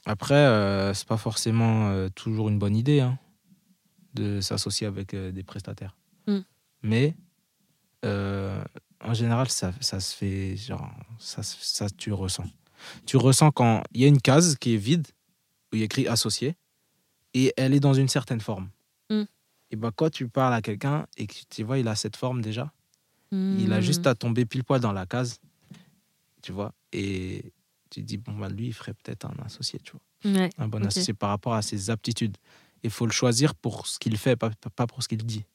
Après, 0.06 0.34
euh, 0.34 0.94
c'est 0.96 1.08
pas 1.08 1.18
forcément 1.18 1.90
euh, 1.90 2.10
toujours 2.10 2.50
une 2.50 2.58
bonne 2.58 2.76
idée 2.76 3.02
hein, 3.02 3.20
de 4.16 4.42
s'associer 4.42 4.88
avec 4.88 5.14
euh, 5.14 5.32
des 5.32 5.44
prestataires. 5.44 5.96
Mm. 6.28 6.40
Mais 6.82 7.16
euh, 8.06 8.64
en 9.04 9.14
général, 9.14 9.50
ça, 9.50 9.72
ça 9.82 10.00
se 10.00 10.16
fait, 10.16 10.56
genre, 10.58 10.90
ça, 11.20 11.44
ça, 11.44 11.90
tu 11.90 12.12
ressens. 12.14 12.46
Tu 13.06 13.18
ressens 13.18 13.52
quand 13.52 13.84
il 13.94 14.02
y 14.02 14.06
a 14.06 14.08
une 14.08 14.22
case 14.22 14.56
qui 14.58 14.74
est 14.74 14.78
vide, 14.78 15.08
où 15.72 15.76
il 15.76 15.80
y 15.80 15.82
a 15.84 15.86
écrit 15.86 16.08
associé, 16.08 16.56
et 17.34 17.54
elle 17.58 17.74
est 17.74 17.80
dans 17.80 17.94
une 17.94 18.08
certaine 18.10 18.42
forme. 18.42 18.70
Mm. 19.10 19.24
Et 19.72 19.76
bah, 19.76 19.92
quand 19.96 20.10
tu 20.10 20.28
parles 20.28 20.54
à 20.54 20.62
quelqu'un 20.62 21.06
et 21.18 21.28
que 21.28 21.36
tu 21.50 21.64
vois, 21.64 21.78
il 21.80 21.88
a 21.88 21.96
cette 21.96 22.16
forme 22.16 22.42
déjà, 22.42 22.72
il 23.32 23.72
a 23.72 23.80
juste 23.80 24.06
à 24.08 24.14
tomber 24.16 24.46
pile 24.46 24.64
poil 24.66 24.82
dans 24.82 24.92
la 24.92 25.06
case, 25.06 25.40
tu 26.42 26.52
vois, 26.52 26.74
et 26.92 27.54
tu 27.90 28.02
te 28.02 28.06
dis, 28.06 28.18
bon, 28.18 28.34
bah, 28.38 28.50
lui, 28.50 28.68
il 28.68 28.74
ferait 28.74 28.94
peut-être 28.94 29.26
un 29.26 29.36
associé, 29.46 29.80
tu 29.80 29.94
vois, 29.94 30.02
Ouais. 30.34 30.50
un 30.58 30.68
bon 30.68 30.86
associé 30.86 31.14
par 31.14 31.30
rapport 31.30 31.54
à 31.54 31.62
ses 31.62 31.90
aptitudes. 31.90 32.36
Il 32.84 32.90
faut 32.90 33.06
le 33.06 33.12
choisir 33.12 33.56
pour 33.56 33.88
ce 33.88 34.00
qu'il 34.00 34.18
fait, 34.18 34.36
pas, 34.36 34.50
pas- 34.50 34.70
pas 34.70 34.86
pour 34.88 35.02
ce 35.02 35.08
qu'il 35.08 35.24
dit. 35.26 35.46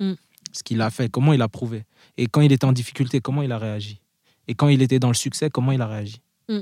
Mm. 0.00 0.14
Ce 0.54 0.62
qu'il 0.62 0.80
a 0.80 0.90
fait, 0.90 1.08
comment 1.10 1.32
il 1.32 1.42
a 1.42 1.48
prouvé. 1.48 1.84
Et 2.16 2.26
quand 2.26 2.40
il 2.40 2.52
était 2.52 2.64
en 2.64 2.72
difficulté, 2.72 3.20
comment 3.20 3.42
il 3.42 3.50
a 3.52 3.58
réagi. 3.58 4.00
Et 4.46 4.54
quand 4.54 4.68
il 4.68 4.82
était 4.82 4.98
dans 4.98 5.08
le 5.08 5.14
succès, 5.14 5.50
comment 5.50 5.72
il 5.72 5.80
a 5.82 5.86
réagi. 5.86 6.20
Mm. 6.48 6.58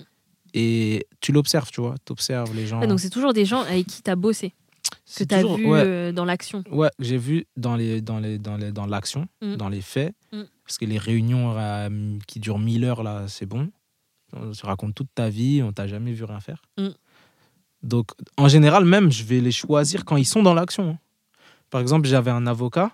Et 0.54 1.06
tu 1.20 1.32
l'observes, 1.32 1.70
tu 1.70 1.80
vois, 1.80 1.94
tu 2.04 2.12
observes 2.12 2.54
les 2.54 2.66
gens. 2.66 2.80
Ah, 2.82 2.86
donc 2.86 3.00
c'est 3.00 3.10
toujours 3.10 3.32
des 3.32 3.44
gens 3.44 3.60
avec 3.62 3.86
qui 3.86 4.02
tu 4.02 4.10
as 4.10 4.16
bossé, 4.16 4.50
que 4.50 4.54
C'est 5.04 5.26
tu 5.26 5.34
as 5.34 5.40
toujours- 5.42 5.56
vu 5.58 5.66
ouais, 5.66 5.80
euh, 5.84 6.12
dans 6.12 6.24
l'action. 6.24 6.62
Ouais, 6.70 6.90
j'ai 6.98 7.18
vu 7.18 7.46
dans 7.56 7.76
les 7.76 8.00
dans 8.00 8.18
les 8.18 8.38
dans 8.38 8.56
les 8.56 8.70
dans 8.72 8.86
l'action, 8.86 9.26
Mm. 9.42 9.56
dans 9.56 9.68
les 9.68 9.80
faits, 9.82 10.14
Mm. 10.32 10.42
parce 10.64 10.78
que 10.78 10.84
les 10.86 10.98
réunions 10.98 11.54
euh, 11.58 12.16
qui 12.26 12.38
durent 12.40 12.58
1000 12.58 12.84
heures 12.84 13.02
là, 13.02 13.24
c'est 13.28 13.46
bon. 13.46 13.70
On 14.34 14.52
te 14.52 14.64
raconte 14.64 14.94
toute 14.94 15.10
ta 15.14 15.28
vie, 15.28 15.62
on 15.62 15.72
t'a 15.72 15.86
jamais 15.86 16.12
vu 16.12 16.24
rien 16.24 16.40
faire. 16.40 16.62
Donc 17.82 18.12
en 18.38 18.48
général 18.48 18.84
même, 18.84 19.10
je 19.10 19.24
vais 19.24 19.40
les 19.40 19.52
choisir 19.52 20.04
quand 20.04 20.16
ils 20.16 20.24
sont 20.24 20.42
dans 20.42 20.54
l'action. 20.54 20.90
hein. 20.90 20.98
Par 21.70 21.80
exemple, 21.80 22.06
j'avais 22.06 22.30
un 22.30 22.46
avocat 22.46 22.92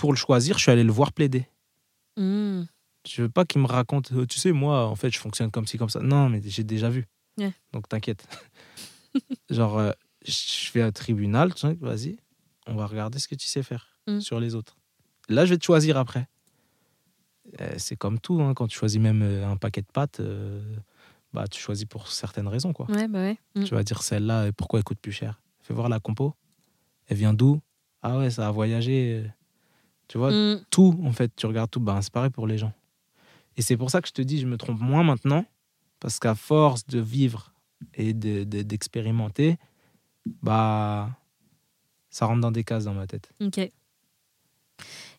pour 0.00 0.12
le 0.12 0.16
choisir, 0.16 0.56
je 0.56 0.62
suis 0.62 0.70
allé 0.72 0.82
le 0.82 0.92
voir 0.92 1.12
plaider. 1.12 1.46
Hmm. 2.16 2.62
Je 3.06 3.22
veux 3.22 3.28
pas 3.28 3.44
qu'il 3.44 3.60
me 3.60 3.66
raconte, 3.66 4.12
Euh, 4.12 4.26
tu 4.26 4.38
sais, 4.38 4.50
moi, 4.52 4.86
en 4.86 4.94
fait, 4.96 5.10
je 5.10 5.18
fonctionne 5.18 5.50
comme 5.50 5.66
ci, 5.66 5.76
comme 5.78 5.90
ça. 5.90 6.00
Non, 6.00 6.28
mais 6.30 6.40
j'ai 6.44 6.64
déjà 6.64 6.88
vu. 6.88 7.06
Donc 7.72 7.88
t'inquiète. 7.88 8.26
Genre, 9.50 9.78
euh, 9.78 9.92
je 10.26 10.72
vais 10.72 10.84
au 10.84 10.90
tribunal, 10.90 11.54
tu 11.54 11.60
sais, 11.60 11.76
vas-y, 11.80 12.18
on 12.66 12.74
va 12.74 12.86
regarder 12.86 13.18
ce 13.18 13.28
que 13.28 13.34
tu 13.34 13.46
sais 13.46 13.62
faire 13.62 13.86
Mm. 14.06 14.20
sur 14.20 14.40
les 14.40 14.54
autres. 14.54 14.76
Là, 15.28 15.44
je 15.44 15.50
vais 15.50 15.58
te 15.58 15.64
choisir 15.64 15.96
après. 15.98 16.26
Euh, 17.60 17.74
c'est 17.76 17.96
comme 17.96 18.18
tout, 18.18 18.40
hein, 18.40 18.54
quand 18.54 18.66
tu 18.66 18.76
choisis 18.78 18.98
même 19.00 19.22
un 19.22 19.56
paquet 19.58 19.82
de 19.82 19.86
pâtes, 19.92 20.20
euh, 20.20 20.62
bah, 21.34 21.46
tu 21.48 21.60
choisis 21.60 21.84
pour 21.84 22.08
certaines 22.08 22.48
raisons. 22.48 22.72
Quoi. 22.72 22.90
Ouais, 22.90 23.06
bah 23.08 23.18
ouais. 23.20 23.38
Hmm. 23.54 23.64
Tu 23.64 23.74
vas 23.74 23.82
dire 23.82 24.02
celle-là, 24.02 24.52
pourquoi 24.52 24.78
elle 24.78 24.84
coûte 24.84 24.98
plus 25.00 25.12
cher? 25.12 25.40
Fais 25.62 25.74
voir 25.74 25.88
la 25.90 26.00
compo. 26.00 26.34
Elle 27.08 27.18
vient 27.18 27.34
d'où? 27.34 27.60
Ah 28.02 28.16
ouais, 28.18 28.30
ça 28.30 28.48
a 28.48 28.50
voyagé. 28.50 29.24
Tu 30.10 30.18
vois, 30.18 30.32
Hmm. 30.32 30.60
tout, 30.70 30.98
en 31.04 31.12
fait, 31.12 31.30
tu 31.36 31.46
regardes 31.46 31.70
tout, 31.70 31.78
ben, 31.78 32.02
c'est 32.02 32.10
pareil 32.12 32.30
pour 32.30 32.48
les 32.48 32.58
gens. 32.58 32.72
Et 33.56 33.62
c'est 33.62 33.76
pour 33.76 33.90
ça 33.92 34.00
que 34.02 34.08
je 34.08 34.12
te 34.12 34.22
dis, 34.22 34.40
je 34.40 34.46
me 34.46 34.56
trompe 34.56 34.80
moins 34.80 35.04
maintenant, 35.04 35.44
parce 36.00 36.18
qu'à 36.18 36.34
force 36.34 36.84
de 36.86 36.98
vivre 36.98 37.52
et 37.94 38.12
de- 38.12 38.42
de- 38.42 38.62
d'expérimenter, 38.62 39.56
bah, 40.42 41.10
ça 42.10 42.26
rentre 42.26 42.40
dans 42.40 42.50
des 42.50 42.64
cases 42.64 42.84
dans 42.86 42.94
ma 42.94 43.06
tête. 43.06 43.30
Ok. 43.40 43.58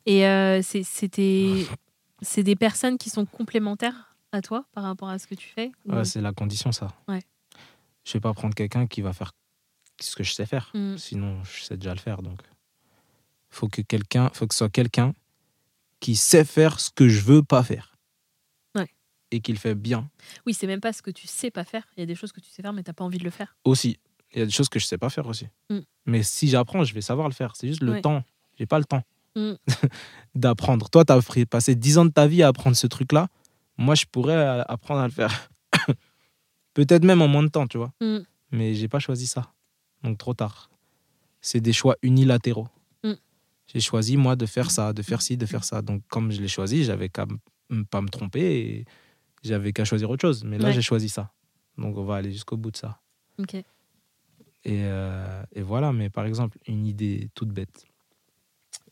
Et 0.06 0.26
euh, 0.28 0.62
c'est- 0.62 0.84
c'était 0.84 1.66
c'est 2.24 2.44
des 2.44 2.56
personnes 2.56 2.98
qui 3.00 3.10
sont 3.10 3.26
complémentaires 3.26 4.16
à 4.32 4.42
toi 4.42 4.66
par 4.74 4.84
rapport 4.84 5.10
à 5.10 5.18
ce 5.20 5.26
que 5.26 5.34
tu 5.36 5.48
fais 5.48 5.72
ou- 5.86 5.94
Ouais, 5.94 6.06
c'est 6.06 6.22
la 6.22 6.34
condition, 6.34 6.72
ça. 6.72 6.90
Ouais. 7.08 7.22
Je 8.04 8.14
vais 8.14 8.20
pas 8.20 8.34
prendre 8.34 8.54
quelqu'un 8.54 8.86
qui 8.88 9.02
va 9.02 9.12
faire 9.14 9.32
ce 10.00 10.16
que 10.16 10.24
je 10.24 10.34
sais 10.34 10.46
faire, 10.46 10.70
Mm. 10.76 10.98
sinon 10.98 11.44
je 11.44 11.64
sais 11.64 11.78
déjà 11.78 11.94
le 11.96 12.00
faire. 12.00 12.22
Donc, 12.22 12.40
faut 13.52 13.68
que 13.68 13.82
quelqu'un, 13.82 14.30
faut 14.34 14.48
que 14.48 14.54
ce 14.56 14.60
soit 14.60 14.70
quelqu'un 14.70 15.14
qui 16.00 16.16
sait 16.16 16.46
faire 16.46 16.80
ce 16.80 16.90
que 16.90 17.08
je 17.08 17.22
veux 17.22 17.44
pas 17.44 17.62
faire. 17.64 17.96
Ouais. 18.76 18.90
Et 19.32 19.40
qui 19.42 19.52
le 19.52 19.60
fait 19.60 19.76
bien 19.76 20.10
Oui, 20.48 20.54
c'est 20.56 20.68
même 20.68 20.82
pas 20.82 20.94
ce 20.94 21.02
que 21.02 21.12
tu 21.12 21.28
sais 21.28 21.52
pas 21.52 21.64
faire. 21.64 21.84
Il 21.96 22.00
y 22.00 22.04
a 22.04 22.06
des 22.08 22.16
choses 22.16 22.32
que 22.32 22.40
tu 22.42 22.50
sais 22.50 22.62
faire, 22.64 22.74
mais 22.74 22.82
t'as 22.84 22.94
pas 22.94 23.04
envie 23.04 23.20
de 23.20 23.24
le 23.24 23.30
faire. 23.30 23.56
aussi. 23.66 24.00
Il 24.34 24.40
y 24.40 24.42
a 24.42 24.46
des 24.46 24.52
choses 24.52 24.70
que 24.70 24.80
je 24.80 24.86
sais 24.86 24.98
pas 24.98 25.10
faire 25.10 25.28
aussi. 25.28 25.48
Mm. 25.70 25.80
Mais 26.06 26.24
si 26.24 26.48
j'apprends, 26.48 26.86
je 26.86 26.94
vais 26.94 27.02
savoir 27.02 27.28
le 27.28 27.34
faire. 27.34 27.54
C'est 27.58 27.68
juste 27.68 27.84
le 27.84 27.92
Ouais. 27.92 28.02
temps. 28.02 28.24
J'ai 28.58 28.66
pas 28.66 28.80
le 28.80 28.86
temps 28.86 29.04
Mm. 29.36 29.54
d'apprendre. 30.36 30.90
Toi, 30.90 31.04
tu 31.06 31.12
as 31.14 31.46
passé 31.46 31.76
10 31.76 31.98
ans 31.98 32.06
de 32.06 32.12
ta 32.12 32.28
vie 32.28 32.42
à 32.44 32.48
apprendre 32.48 32.76
ce 32.78 32.88
truc-là. 32.88 33.28
Moi, 33.78 33.96
je 33.96 34.06
pourrais 34.06 34.36
euh, 34.36 34.64
apprendre 34.70 35.02
à 35.02 35.06
le 35.08 35.12
faire. 35.14 35.50
Peut-être 36.74 37.04
même 37.04 37.22
en 37.22 37.28
moins 37.28 37.44
de 37.44 37.50
temps, 37.50 37.68
tu 37.68 37.78
vois. 37.78 37.92
Mm. 38.02 38.20
Mais 38.52 38.74
j'ai 38.74 38.88
pas 38.88 39.00
choisi 39.00 39.28
ça. 39.28 39.52
Donc 40.04 40.18
trop 40.18 40.34
tard. 40.34 40.70
C'est 41.42 41.60
des 41.62 41.74
choix 41.74 41.96
unilatéraux. 42.02 42.68
J'ai 43.74 43.80
choisi, 43.80 44.18
moi, 44.18 44.36
de 44.36 44.46
faire 44.46 44.70
ça, 44.72 44.94
de 44.94 45.02
faire 45.02 45.22
ci, 45.22 45.38
de 45.38 45.46
faire 45.46 45.64
ça. 45.64 45.82
Donc, 45.82 46.04
comme 46.10 46.32
je 46.32 46.42
l'ai 46.42 46.48
choisi, 46.48 46.84
j'avais 46.84 47.10
qu'à 47.10 47.26
pas 47.90 48.02
me 48.02 48.10
tromper 48.10 48.42
et 48.60 48.86
j'avais 49.44 49.72
qu'à 49.72 49.86
choisir 49.86 50.10
autre 50.10 50.22
chose. 50.22 50.44
Mais 50.44 50.58
là, 50.58 50.68
Ouais. 50.68 50.74
j'ai 50.74 50.82
choisi 50.82 51.08
ça. 51.10 51.32
Donc, 51.78 51.98
on 51.98 52.04
va 52.04 52.16
aller 52.18 52.32
jusqu'au 52.32 52.58
bout 52.58 52.72
de 52.72 52.78
ça. 52.78 53.00
Ok. 53.40 53.56
Et, 53.56 53.66
euh, 54.66 55.44
et 55.54 55.62
voilà, 55.62 55.94
mais 55.94 56.10
par 56.10 56.26
exemple, 56.26 56.58
une 56.68 56.86
idée 56.86 57.30
toute 57.34 57.50
bête. 57.50 57.86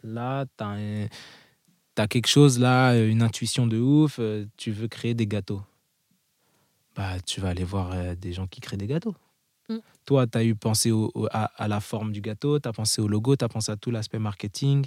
Là, 0.01 0.45
tu 0.57 0.63
as, 0.63 2.07
quelque 2.07 2.27
chose, 2.27 2.57
là, 2.57 2.95
une 2.95 3.21
intuition 3.21 3.67
de 3.67 3.77
ouf, 3.77 4.17
euh, 4.19 4.45
tu 4.55 4.71
veux 4.71 4.87
créer 4.87 5.13
des 5.13 5.27
gâteaux. 5.27 5.61
Bah, 6.95 7.19
tu 7.19 7.41
vas 7.41 7.49
aller 7.49 7.65
voir 7.65 7.91
euh, 7.91 8.15
des 8.15 8.31
gens 8.33 8.47
qui 8.47 8.61
créent 8.61 8.77
des 8.77 8.87
gâteaux. 8.87 9.15
Mm. 9.69 9.77
Toi, 10.05 10.27
tu 10.27 10.37
as 10.37 10.43
eu 10.43 10.55
pensé 10.55 10.91
au- 10.91 11.11
au- 11.13 11.27
à, 11.31 11.45
à 11.61 11.67
la 11.67 11.79
forme 11.79 12.11
du 12.11 12.21
gâteau, 12.21 12.59
tu 12.59 12.67
as 12.67 12.73
pensé 12.73 13.01
au 13.01 13.07
logo, 13.07 13.35
tu 13.35 13.45
as 13.45 13.49
pensé 13.49 13.71
à 13.71 13.77
tout 13.77 13.91
l'aspect 13.91 14.19
marketing. 14.19 14.85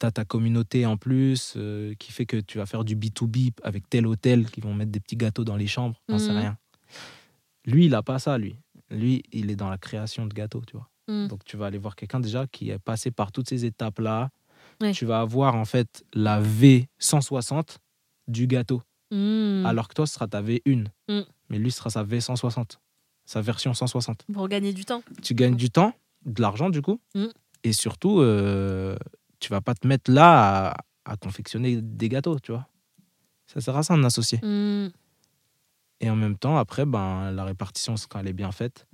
Tu 0.00 0.06
as 0.06 0.10
ta 0.12 0.24
communauté 0.24 0.86
en 0.86 0.96
plus 0.96 1.54
euh, 1.56 1.92
qui 1.98 2.12
fait 2.12 2.24
que 2.24 2.36
tu 2.38 2.58
vas 2.58 2.66
faire 2.66 2.84
du 2.84 2.96
B2B 2.96 3.50
avec 3.64 3.88
tel 3.90 4.06
hôtel 4.06 4.48
qui 4.50 4.60
vont 4.60 4.72
mettre 4.72 4.92
des 4.92 5.00
petits 5.00 5.16
gâteaux 5.16 5.44
dans 5.44 5.56
les 5.56 5.66
chambres, 5.66 6.00
j'en 6.08 6.18
sais 6.18 6.30
Mhm. 6.32 6.38
rien. 6.38 6.58
Lui, 7.66 7.86
il 7.86 7.90
n'a 7.90 8.02
pas 8.02 8.18
ça, 8.18 8.38
lui. 8.38 8.56
Lui, 8.90 9.22
il 9.32 9.50
est 9.50 9.56
dans 9.56 9.68
la 9.68 9.76
création 9.78 10.24
de 10.26 10.32
gâteaux, 10.32 10.62
tu 10.66 10.76
vois. 10.76 10.88
Mm. 11.08 11.26
Donc, 11.28 11.44
tu 11.44 11.56
vas 11.56 11.66
aller 11.66 11.78
voir 11.78 11.96
quelqu'un 11.96 12.20
déjà 12.20 12.46
qui 12.46 12.70
est 12.70 12.78
passé 12.78 13.10
par 13.10 13.32
toutes 13.32 13.48
ces 13.48 13.64
étapes-là. 13.64 14.30
Ouais. 14.80 14.92
Tu 14.92 15.04
vas 15.04 15.20
avoir 15.20 15.54
en 15.56 15.64
fait 15.64 16.04
la 16.14 16.40
V160 16.40 17.78
du 18.28 18.46
gâteau. 18.46 18.82
Mm. 19.10 19.66
Alors 19.66 19.88
que 19.88 19.94
toi, 19.94 20.06
ce 20.06 20.14
sera 20.14 20.28
ta 20.28 20.40
V1. 20.42 20.84
Mm. 21.08 21.20
Mais 21.50 21.58
lui, 21.58 21.70
ce 21.70 21.78
sera 21.78 21.90
sa 21.90 22.04
V160. 22.04 22.78
Sa 23.28 23.42
version 23.42 23.74
160. 23.74 24.24
Pour 24.32 24.48
gagner 24.48 24.72
du 24.72 24.86
temps. 24.86 25.02
Tu 25.22 25.34
gagnes 25.34 25.54
du 25.54 25.68
temps, 25.68 25.92
de 26.24 26.40
l'argent 26.40 26.70
du 26.70 26.80
coup. 26.80 26.98
Mm. 27.14 27.26
Et 27.62 27.74
surtout, 27.74 28.20
euh, 28.22 28.96
tu 29.38 29.50
vas 29.50 29.60
pas 29.60 29.74
te 29.74 29.86
mettre 29.86 30.10
là 30.10 30.70
à, 30.70 31.12
à 31.12 31.16
confectionner 31.18 31.82
des 31.82 32.08
gâteaux, 32.08 32.38
tu 32.38 32.52
vois. 32.52 32.66
Ça 33.46 33.60
sert 33.60 33.76
à 33.76 33.82
ça, 33.82 33.92
un 33.92 34.02
associé. 34.02 34.38
Mm. 34.38 34.92
Et 36.00 36.08
en 36.08 36.16
même 36.16 36.38
temps, 36.38 36.56
après, 36.56 36.86
ben, 36.86 37.30
la 37.30 37.44
répartition, 37.44 37.96
quand 38.08 38.18
elle 38.18 38.28
est 38.28 38.32
bien 38.32 38.50
faite. 38.50 38.86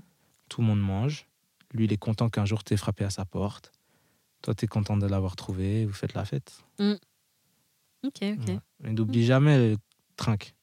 Tout 0.48 0.62
le 0.62 0.66
monde 0.66 0.80
mange. 0.80 1.28
Lui, 1.72 1.84
il 1.84 1.92
est 1.92 1.96
content 1.96 2.28
qu'un 2.28 2.44
jour, 2.44 2.64
tu 2.64 2.74
aies 2.74 2.76
frappé 2.76 3.04
à 3.04 3.10
sa 3.10 3.24
porte. 3.24 3.70
Toi, 4.42 4.52
tu 4.56 4.64
es 4.64 4.68
content 4.68 4.96
de 4.96 5.06
l'avoir 5.06 5.36
trouvé. 5.36 5.86
Vous 5.86 5.92
faites 5.92 6.14
la 6.14 6.24
fête. 6.24 6.64
Ok, 6.80 6.98
ok. 8.02 8.20
Ouais. 8.20 8.58
Mais 8.80 8.90
n'oublie 8.90 9.24
jamais 9.24 9.58
le 9.58 9.76
trinque. 10.16 10.56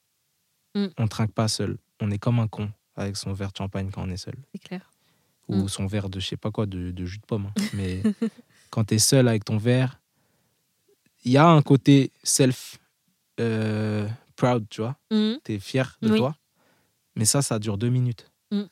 Mm. 0.74 0.88
On 0.98 1.08
trinque 1.08 1.32
pas 1.32 1.48
seul. 1.48 1.78
On 2.02 2.10
est 2.10 2.18
comme 2.18 2.38
un 2.38 2.48
con 2.48 2.70
avec 2.96 3.16
son 3.16 3.32
verre 3.32 3.52
de 3.52 3.56
champagne 3.56 3.90
quand 3.90 4.02
on 4.06 4.10
est 4.10 4.16
seul. 4.16 4.34
C'est 4.52 4.62
clair. 4.62 4.90
Ou 5.48 5.56
Mm. 5.64 5.68
son 5.68 5.86
verre 5.86 6.08
de 6.08 6.20
je 6.20 6.26
sais 6.28 6.36
pas 6.36 6.50
quoi, 6.50 6.66
de, 6.66 6.90
de 6.90 7.04
jus 7.04 7.18
de 7.18 7.26
pomme. 7.26 7.46
hein. 7.46 7.54
Mais 7.74 8.02
quand 8.70 8.84
tu 8.84 8.94
es 8.94 8.98
seul 8.98 9.28
avec 9.28 9.44
ton 9.44 9.56
verre, 9.58 10.00
il 11.24 11.32
y 11.32 11.36
a 11.36 11.46
un 11.46 11.62
côté 11.62 12.10
self 12.22 12.78
euh, 13.40 14.08
proud, 14.36 14.66
tu 14.68 14.80
vois. 14.82 14.96
Mm. 15.10 15.34
Tu 15.44 15.52
es 15.54 15.58
fier 15.58 15.96
de 16.02 16.10
Oui. 16.10 16.18
toi. 16.18 16.36
Mais 17.16 17.24
ça, 17.24 17.42
ça 17.42 17.58
dure 17.58 17.76
deux 17.78 17.90
minutes. 17.90 18.30
Mm. 18.50 18.62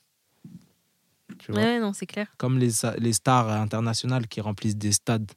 Tu 1.39 1.53
vois? 1.53 1.61
Ouais, 1.63 1.81
non, 1.81 1.93
c'est 1.93 2.07
clair. 2.07 2.33
Comme 2.39 2.59
les, 2.59 2.71
les 2.99 3.13
stars 3.13 3.49
internationales 3.51 4.27
qui 4.29 4.41
remplissent 4.41 4.77
des 4.77 4.93
stades. 4.93 5.31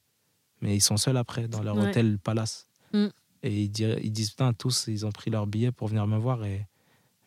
Mais 0.61 0.75
ils 0.75 0.81
sont 0.81 0.97
seuls 0.97 1.17
après, 1.17 1.47
dans 1.47 1.61
leur 1.61 1.75
Ouais. 1.77 1.89
hôtel 1.89 2.17
palace. 2.19 2.67
Mm. 2.93 3.07
Et 3.43 3.63
ils, 3.63 3.81
ils 4.03 4.11
disent, 4.11 4.29
putain, 4.31 4.53
tous, 4.53 4.85
ils 4.87 5.05
ont 5.05 5.11
pris 5.11 5.29
leur 5.29 5.45
billet 5.47 5.71
pour 5.71 5.87
venir 5.89 6.07
me 6.07 6.17
voir. 6.17 6.43
Et 6.45 6.65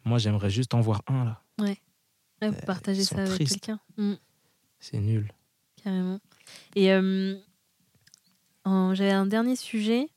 moi, 0.04 0.18
j'aimerais 0.18 0.50
juste 0.50 0.72
en 0.74 0.80
voir 0.80 1.02
un, 1.06 1.24
là. 1.24 1.42
Ouais, 1.58 1.78
vous 2.42 2.52
partagez 2.66 3.02
ils 3.02 3.06
sont 3.06 3.16
ça 3.16 3.22
avec 3.22 3.48
quelqu'un. 3.48 3.80
Mm. 3.96 4.14
C'est 4.78 5.00
nul. 5.00 5.32
Carrément. 5.82 6.20
Et 6.74 6.92
euh, 6.92 7.36
j'avais 8.64 9.12
un 9.12 9.26
dernier 9.26 9.56
sujet 9.56 10.08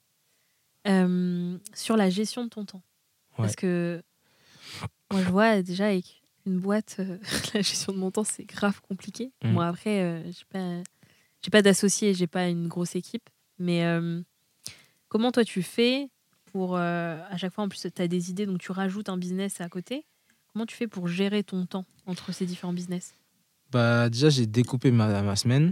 euh, 0.87 1.57
sur 1.73 1.95
la 1.97 2.09
gestion 2.09 2.43
de 2.43 2.49
ton 2.49 2.65
temps. 2.65 2.83
Parce 3.37 3.55
que 3.55 4.03
moi, 5.11 5.23
je 5.23 5.29
vois 5.29 5.61
déjà 5.61 5.87
avec 5.87 6.21
une 6.45 6.59
boîte, 6.59 6.97
euh, 6.99 7.17
la 7.53 7.61
gestion 7.61 7.93
de 7.93 7.97
mon 7.97 8.11
temps, 8.11 8.23
c'est 8.25 8.43
grave 8.43 8.81
compliqué. 8.81 9.31
Mm. 9.43 9.51
Moi, 9.51 9.67
après, 9.67 10.01
euh, 10.03 10.23
j'ai 10.25 10.45
pas, 10.49 10.83
j'ai 11.41 11.51
pas 11.51 11.61
d'associé, 11.61 12.13
j'ai 12.13 12.27
pas 12.27 12.49
une 12.49 12.67
grosse 12.67 12.95
équipe. 12.95 13.29
Mais 13.59 13.85
euh, 13.85 14.21
comment 15.07 15.31
toi, 15.31 15.45
tu 15.45 15.61
fais 15.63 16.09
pour. 16.51 16.75
euh, 16.75 17.21
à 17.29 17.37
chaque 17.37 17.53
fois, 17.53 17.63
en 17.63 17.69
plus, 17.69 17.81
tu 17.81 18.01
as 18.01 18.07
des 18.07 18.29
idées, 18.29 18.45
donc 18.45 18.59
tu 18.59 18.71
rajoutes 18.71 19.09
un 19.09 19.17
business 19.17 19.61
à 19.61 19.69
côté? 19.69 20.05
Comment 20.59 20.65
tu 20.65 20.75
fais 20.75 20.87
pour 20.87 21.07
gérer 21.07 21.41
ton 21.41 21.65
temps 21.65 21.85
entre 22.05 22.33
ces 22.33 22.45
différents 22.45 22.73
business? 22.73 23.13
Bah, 23.71 24.09
déjà, 24.09 24.27
j'ai 24.27 24.45
découpé 24.45 24.91
ma, 24.91 25.21
ma 25.21 25.37
semaine. 25.37 25.71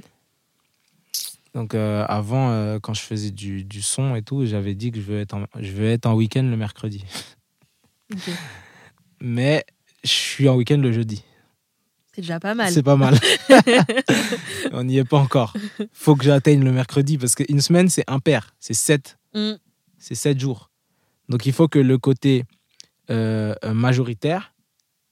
Donc, 1.53 1.75
euh, 1.75 2.05
avant, 2.07 2.51
euh, 2.51 2.79
quand 2.79 2.93
je 2.93 3.01
faisais 3.01 3.31
du, 3.31 3.65
du 3.65 3.81
son 3.81 4.15
et 4.15 4.21
tout, 4.21 4.45
j'avais 4.45 4.75
dit 4.75 4.93
que 4.93 5.01
je 5.01 5.03
veux 5.03 5.19
être 5.19 5.33
en, 5.33 5.43
je 5.59 5.73
veux 5.73 5.87
être 5.87 6.05
en 6.05 6.13
week-end 6.13 6.43
le 6.43 6.55
mercredi. 6.55 7.03
Mais 9.19 9.65
je 10.05 10.09
suis 10.09 10.47
en 10.47 10.55
week-end 10.55 10.77
le 10.77 10.93
jeudi. 10.93 11.21
C'est 12.13 12.21
déjà 12.21 12.39
pas 12.39 12.55
mal. 12.55 12.71
C'est 12.71 12.81
pas 12.81 12.95
mal. 12.95 13.19
On 14.71 14.85
n'y 14.85 14.99
est 14.99 15.03
pas 15.03 15.17
encore. 15.17 15.53
faut 15.91 16.15
que 16.15 16.23
j'atteigne 16.23 16.63
le 16.63 16.71
mercredi 16.71 17.17
parce 17.17 17.35
qu'une 17.35 17.59
semaine, 17.59 17.89
c'est 17.89 18.09
impair. 18.09 18.55
C'est 18.61 18.73
7. 18.73 19.17
Mm. 19.33 19.55
C'est 19.97 20.15
7 20.15 20.39
jours. 20.39 20.69
Donc, 21.27 21.45
il 21.45 21.51
faut 21.51 21.67
que 21.67 21.77
le 21.77 21.97
côté 21.97 22.45
euh, 23.09 23.53
majoritaire, 23.73 24.53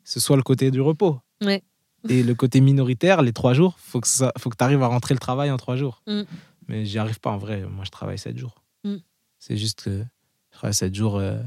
ce 0.06 0.20
soit 0.22 0.38
le 0.38 0.44
côté 0.44 0.72
du 0.72 0.80
repos. 0.80 1.20
Ouais. 1.44 1.62
Et 2.08 2.22
le 2.24 2.36
côté 2.36 2.62
minoritaire, 2.62 3.24
les 3.24 3.34
3 3.34 3.54
jours, 3.54 3.78
faut 3.80 4.00
que 4.00 4.08
ça, 4.08 4.32
faut 4.38 4.50
que 4.52 4.56
tu 4.56 4.64
arrives 4.64 4.84
à 4.84 4.88
rentrer 4.88 5.16
le 5.16 5.20
travail 5.20 5.50
en 5.52 5.58
3 5.58 5.76
jours. 5.76 6.04
Mm. 6.08 6.22
Mais 6.68 6.86
j'y 6.86 7.00
arrive 7.00 7.20
pas 7.20 7.32
en 7.32 7.38
vrai. 7.38 7.64
Moi, 7.66 7.84
je 7.84 7.90
travaille 7.90 8.20
7 8.20 8.38
jours. 8.38 8.64
Mm. 8.84 8.98
C'est 9.40 9.58
juste 9.58 9.82
que 9.84 10.06
je 10.52 10.58
travaille 10.58 10.74
7 10.76 10.94
jours 10.94 11.18
euh, 11.18 11.40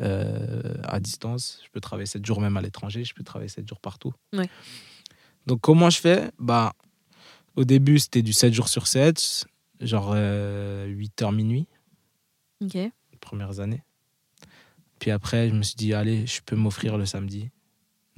euh, 0.00 0.74
à 0.82 0.98
distance. 0.98 1.60
Je 1.64 1.70
peux 1.70 1.80
travailler 1.80 2.06
7 2.06 2.26
jours 2.26 2.40
même 2.40 2.56
à 2.56 2.60
l'étranger. 2.60 3.04
Je 3.04 3.14
peux 3.14 3.22
travailler 3.22 3.48
7 3.48 3.68
jours 3.68 3.80
partout. 3.80 4.12
Ouais. 4.32 4.50
Donc, 5.46 5.60
comment 5.60 5.90
je 5.90 6.00
fais? 6.00 6.30
Bah, 6.40 6.72
Au 7.54 7.64
début, 7.64 8.00
c'était 8.00 8.22
du 8.22 8.32
7 8.32 8.52
jours 8.52 8.68
sur 8.68 8.88
7, 8.88 9.46
genre 9.80 10.14
8h 10.14 11.32
minuit, 11.32 11.68
Ok. 12.60 12.74
les 12.74 12.92
premières 13.20 13.60
années. 13.60 13.84
Puis 14.98 15.12
après, 15.12 15.48
je 15.48 15.54
me 15.54 15.62
suis 15.62 15.76
dit, 15.76 15.94
allez, 15.94 16.26
je 16.26 16.40
peux 16.44 16.56
m'offrir 16.56 16.98
le 16.98 17.06
samedi. 17.06 17.50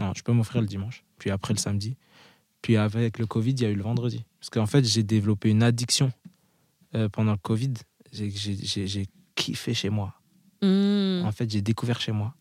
Non, 0.00 0.12
je 0.16 0.22
peux 0.22 0.32
m'offrir 0.32 0.62
le 0.62 0.66
dimanche. 0.66 1.04
Puis 1.18 1.30
après, 1.30 1.52
le 1.52 1.58
samedi. 1.58 1.96
Puis 2.62 2.76
avec 2.76 3.18
le 3.18 3.26
Covid, 3.26 3.52
il 3.52 3.62
y 3.62 3.66
a 3.66 3.68
eu 3.68 3.74
le 3.74 3.82
vendredi. 3.82 4.24
Parce 4.40 4.48
qu'en 4.48 4.66
fait, 4.66 4.84
j'ai 4.84 5.02
développé 5.02 5.50
une 5.50 5.62
addiction 5.62 6.10
euh, 6.94 7.08
pendant 7.10 7.32
le 7.32 7.38
Covid. 7.38 7.74
J'ai- 8.12 9.06
kiffé 9.36 9.72
chez 9.72 9.88
moi. 9.88 10.14
Mm. 10.60 11.22
En 11.24 11.32
fait, 11.32 11.50
j'ai 11.50 11.62
découvert 11.62 12.00
chez 12.00 12.12
moi. 12.12 12.34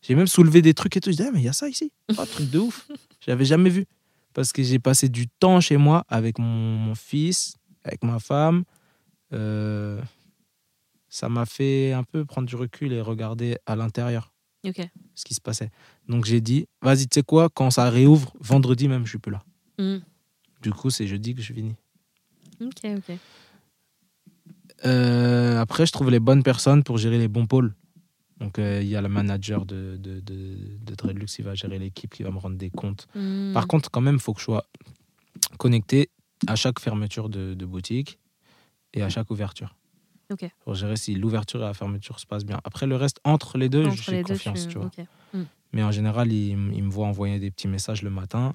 J'ai 0.00 0.14
même 0.14 0.26
soulevé 0.26 0.62
des 0.62 0.72
trucs 0.72 0.96
et 0.96 1.00
tout. 1.00 1.10
Je 1.10 1.16
disais, 1.16 1.28
ah, 1.28 1.32
mais 1.32 1.40
il 1.40 1.44
y 1.44 1.48
a 1.48 1.52
ça 1.52 1.68
ici. 1.68 1.92
Oh, 2.10 2.20
un 2.20 2.24
truc 2.26 2.48
de 2.48 2.60
ouf. 2.60 2.88
J'avais 3.26 3.44
jamais 3.44 3.68
vu. 3.68 3.86
Parce 4.32 4.52
que 4.52 4.62
j'ai 4.62 4.78
passé 4.78 5.08
du 5.08 5.26
temps 5.28 5.60
chez 5.60 5.76
moi 5.76 6.04
avec 6.08 6.38
mon, 6.38 6.46
mon 6.76 6.94
fils, 6.94 7.56
avec 7.84 8.04
ma 8.04 8.18
femme. 8.18 8.64
Euh, 9.32 10.00
ça 11.08 11.28
m'a 11.28 11.46
fait 11.46 11.92
un 11.92 12.04
peu 12.04 12.24
prendre 12.24 12.46
du 12.46 12.56
recul 12.56 12.92
et 12.92 13.00
regarder 13.00 13.56
à 13.66 13.76
l'intérieur 13.76 14.32
Ce 15.14 15.24
qui 15.24 15.34
se 15.34 15.40
passait. 15.40 15.70
Donc 16.08 16.24
j'ai 16.24 16.40
dit, 16.40 16.66
vas-y, 16.82 17.06
tu 17.06 17.14
sais 17.14 17.22
quoi, 17.22 17.48
quand 17.48 17.70
ça 17.70 17.88
réouvre, 17.90 18.32
vendredi 18.40 18.88
même, 18.88 19.04
je 19.04 19.10
suis 19.10 19.18
plus 19.18 19.32
là. 19.32 19.42
Mm. 19.78 19.98
Du 20.62 20.72
coup, 20.72 20.90
c'est 20.90 21.06
jeudi 21.06 21.34
que 21.34 21.42
je 21.42 21.52
finis. 21.52 21.74
Ok, 22.60 22.84
ok. 22.84 23.16
Euh, 24.84 25.60
après, 25.60 25.86
je 25.86 25.92
trouve 25.92 26.10
les 26.10 26.20
bonnes 26.20 26.42
personnes 26.42 26.82
pour 26.82 26.98
gérer 26.98 27.18
les 27.18 27.28
bons 27.28 27.46
pôles. 27.46 27.74
Donc, 28.40 28.58
euh, 28.58 28.80
il 28.82 28.88
y 28.88 28.96
a 28.96 29.00
le 29.00 29.08
manager 29.08 29.64
de, 29.64 29.96
de, 29.98 30.20
de, 30.20 30.56
de 30.84 30.94
Dreadlux 30.94 31.26
qui 31.26 31.42
va 31.42 31.54
gérer 31.54 31.78
l'équipe, 31.78 32.12
qui 32.12 32.22
va 32.22 32.30
me 32.30 32.38
rendre 32.38 32.56
des 32.56 32.70
comptes. 32.70 33.08
Mm. 33.14 33.52
Par 33.54 33.66
contre, 33.66 33.90
quand 33.90 34.00
même, 34.00 34.16
il 34.16 34.20
faut 34.20 34.34
que 34.34 34.40
je 34.40 34.44
sois 34.44 34.66
connecté 35.58 36.10
à 36.46 36.56
chaque 36.56 36.80
fermeture 36.80 37.28
de, 37.28 37.54
de 37.54 37.66
boutique 37.66 38.18
et 38.92 39.02
à 39.02 39.08
chaque 39.08 39.30
ouverture. 39.30 39.74
Ok. 40.30 40.48
Pour 40.60 40.74
gérer 40.74 40.96
si 40.96 41.14
l'ouverture 41.14 41.60
et 41.60 41.64
la 41.66 41.74
fermeture 41.74 42.18
se 42.18 42.26
passent 42.26 42.44
bien. 42.44 42.60
Après, 42.64 42.86
le 42.86 42.96
reste, 42.96 43.20
entre 43.24 43.58
les 43.58 43.68
deux, 43.68 43.84
deux, 43.84 44.22
confiance. 44.22 44.66
Tu 44.68 44.78
vois. 44.78 44.86
ok. 44.86 45.06
Mais 45.72 45.82
en 45.82 45.90
général, 45.92 46.32
il, 46.32 46.52
m- 46.52 46.72
il 46.74 46.82
me 46.84 46.90
voit 46.90 47.06
envoyer 47.06 47.38
des 47.38 47.50
petits 47.50 47.68
messages 47.68 48.02
le 48.02 48.10
matin. 48.10 48.54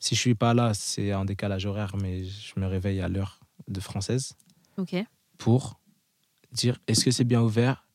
Si 0.00 0.14
je 0.14 0.20
suis 0.20 0.34
pas 0.34 0.54
là, 0.54 0.74
c'est 0.74 1.12
un 1.12 1.24
décalage 1.24 1.66
horaire, 1.66 1.96
mais 2.00 2.24
je 2.24 2.58
me 2.58 2.66
réveille 2.66 3.00
à 3.00 3.08
l'heure 3.08 3.40
de 3.68 3.80
française 3.80 4.34
Ok. 4.76 4.94
pour 5.38 5.80
dire 6.52 6.78
est-ce 6.86 7.04
que 7.04 7.10
c'est 7.10 7.24
bien 7.24 7.42
ouvert? 7.42 7.86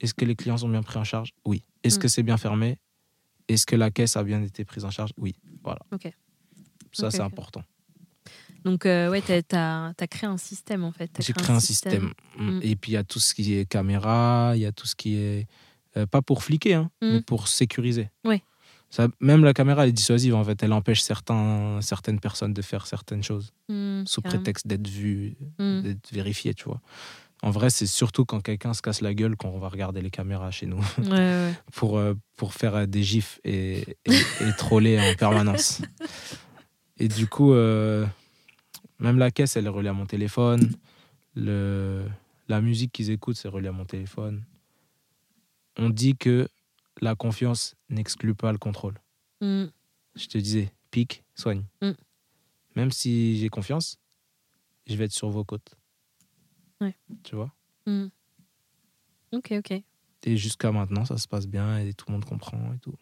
Est-ce 0.00 0.14
que 0.14 0.24
les 0.24 0.34
clients 0.36 0.58
sont 0.58 0.68
bien 0.68 0.82
pris 0.82 0.98
en 0.98 1.04
charge? 1.04 1.32
Oui. 1.44 1.64
Est-ce 1.84 1.96
Mm. 1.98 2.02
que 2.02 2.08
c'est 2.08 2.22
bien 2.22 2.36
fermé? 2.36 2.78
Est-ce 3.48 3.66
que 3.66 3.76
la 3.76 3.90
caisse 3.90 4.16
a 4.16 4.24
bien 4.24 4.42
été 4.42 4.64
prise 4.64 4.84
en 4.84 4.90
charge? 4.90 5.12
Oui. 5.16 5.34
Voilà. 5.62 5.80
Ok. 5.92 6.10
Ça, 6.92 7.10
c'est 7.10 7.20
important. 7.20 7.62
Donc, 8.64 8.86
euh, 8.86 9.10
ouais, 9.10 9.22
t'as 9.22 9.92
as, 9.98 10.06
créé 10.06 10.28
un 10.28 10.36
système 10.36 10.84
en 10.84 10.92
fait. 10.92 11.10
J'ai 11.20 11.32
créé 11.32 11.54
un 11.54 11.60
système. 11.60 12.12
Mm. 12.38 12.60
Et 12.62 12.76
puis, 12.76 12.92
il 12.92 12.94
y 12.94 12.98
a 12.98 13.04
tout 13.04 13.18
ce 13.20 13.34
qui 13.34 13.54
est 13.54 13.64
caméra, 13.66 14.52
il 14.54 14.60
y 14.62 14.66
a 14.66 14.72
tout 14.72 14.86
ce 14.86 14.94
qui 14.94 15.16
est. 15.16 15.46
euh, 15.96 16.06
pas 16.06 16.22
pour 16.22 16.42
fliquer, 16.42 16.74
hein, 16.74 16.90
Mm. 17.02 17.08
mais 17.12 17.20
pour 17.22 17.48
sécuriser. 17.48 18.10
Ouais. 18.24 18.42
Ça, 18.88 19.08
même 19.20 19.42
la 19.44 19.54
caméra 19.54 19.82
elle 19.84 19.88
est 19.88 19.92
dissuasive 19.92 20.34
en 20.34 20.44
fait. 20.44 20.62
Elle 20.62 20.72
empêche 20.74 21.00
certains, 21.00 21.80
certaines 21.80 22.20
personnes 22.20 22.52
de 22.52 22.60
faire 22.62 22.86
certaines 22.86 23.22
choses 23.22 23.52
sous 24.04 24.20
carrément. 24.20 24.42
prétexte 24.42 24.66
d'être 24.66 24.86
vu, 24.86 25.34
Hmm. 25.58 25.80
d'être 25.82 26.12
vérifié, 26.12 26.52
tu 26.54 26.64
vois. 26.64 26.80
En 27.42 27.50
vrai, 27.50 27.70
c'est 27.70 27.86
surtout 27.86 28.24
quand 28.26 28.40
quelqu'un 28.40 28.72
se 28.74 28.82
casse 28.82 29.00
la 29.00 29.14
gueule 29.14 29.34
qu'on 29.34 29.58
va 29.58 29.68
regarder 29.68 30.00
les 30.02 30.10
caméras 30.10 30.50
chez 30.50 30.66
nous 30.66 30.78
Ouais, 30.98 31.08
ouais. 31.10 31.52
pour, 31.74 31.96
euh, 31.98 32.14
pour 32.36 32.52
faire 32.54 32.74
euh, 32.76 32.86
des 32.86 33.02
gifs 33.02 33.40
et, 33.44 33.96
et, 34.06 34.14
et 34.42 34.52
troller 34.58 35.00
en 35.00 35.14
permanence. 35.18 35.80
Et 36.98 37.08
du 37.08 37.26
coup, 37.26 37.52
euh, 37.54 38.06
même 39.02 39.18
la 39.18 39.30
caisse, 39.30 39.56
elle 39.56 39.66
est 39.66 39.70
reliée 39.70 39.88
à 39.88 39.92
mon 39.92 40.06
téléphone. 40.06 40.70
Le, 41.34 42.06
la 42.48 42.60
musique 42.60 42.92
qu'ils 42.92 43.10
écoutent, 43.10 43.36
c'est 43.36 43.48
relié 43.48 43.68
à 43.68 43.72
mon 43.72 43.84
téléphone. 43.84 44.44
On 45.76 45.88
dit 45.90 46.16
que 46.16 46.48
la 47.00 47.14
confiance 47.14 47.74
n'exclut 47.88 48.34
pas 48.34 48.52
le 48.52 48.58
contrôle. 48.58 48.94
Hmm, 49.40 49.66
Je 50.14 50.26
te 50.26 50.38
disais, 50.38 50.72
pique, 50.90 51.24
soigne. 51.34 51.64
Mm. 51.80 51.90
Même 52.76 52.90
si 52.90 53.38
j'ai 53.38 53.48
confiance, 53.48 53.98
je 54.86 54.94
vais 54.96 55.04
être 55.06 55.12
sur 55.12 55.30
vos 55.30 55.44
côtes. 55.44 55.74
Ouais. 56.80 56.94
Tu 57.22 57.34
vois? 57.34 57.52
Hmm. 57.86 58.06
Ok, 59.32 59.52
ok. 59.56 59.82
Et 60.24 60.36
jusqu'à 60.36 60.70
maintenant, 60.70 61.04
ça 61.04 61.16
se 61.16 61.26
passe 61.26 61.46
bien 61.46 61.78
et 61.78 61.94
tout 61.94 62.04
le 62.08 62.12
monde 62.12 62.24
comprend 62.24 62.72
et 62.74 62.78
tout. 62.78 62.94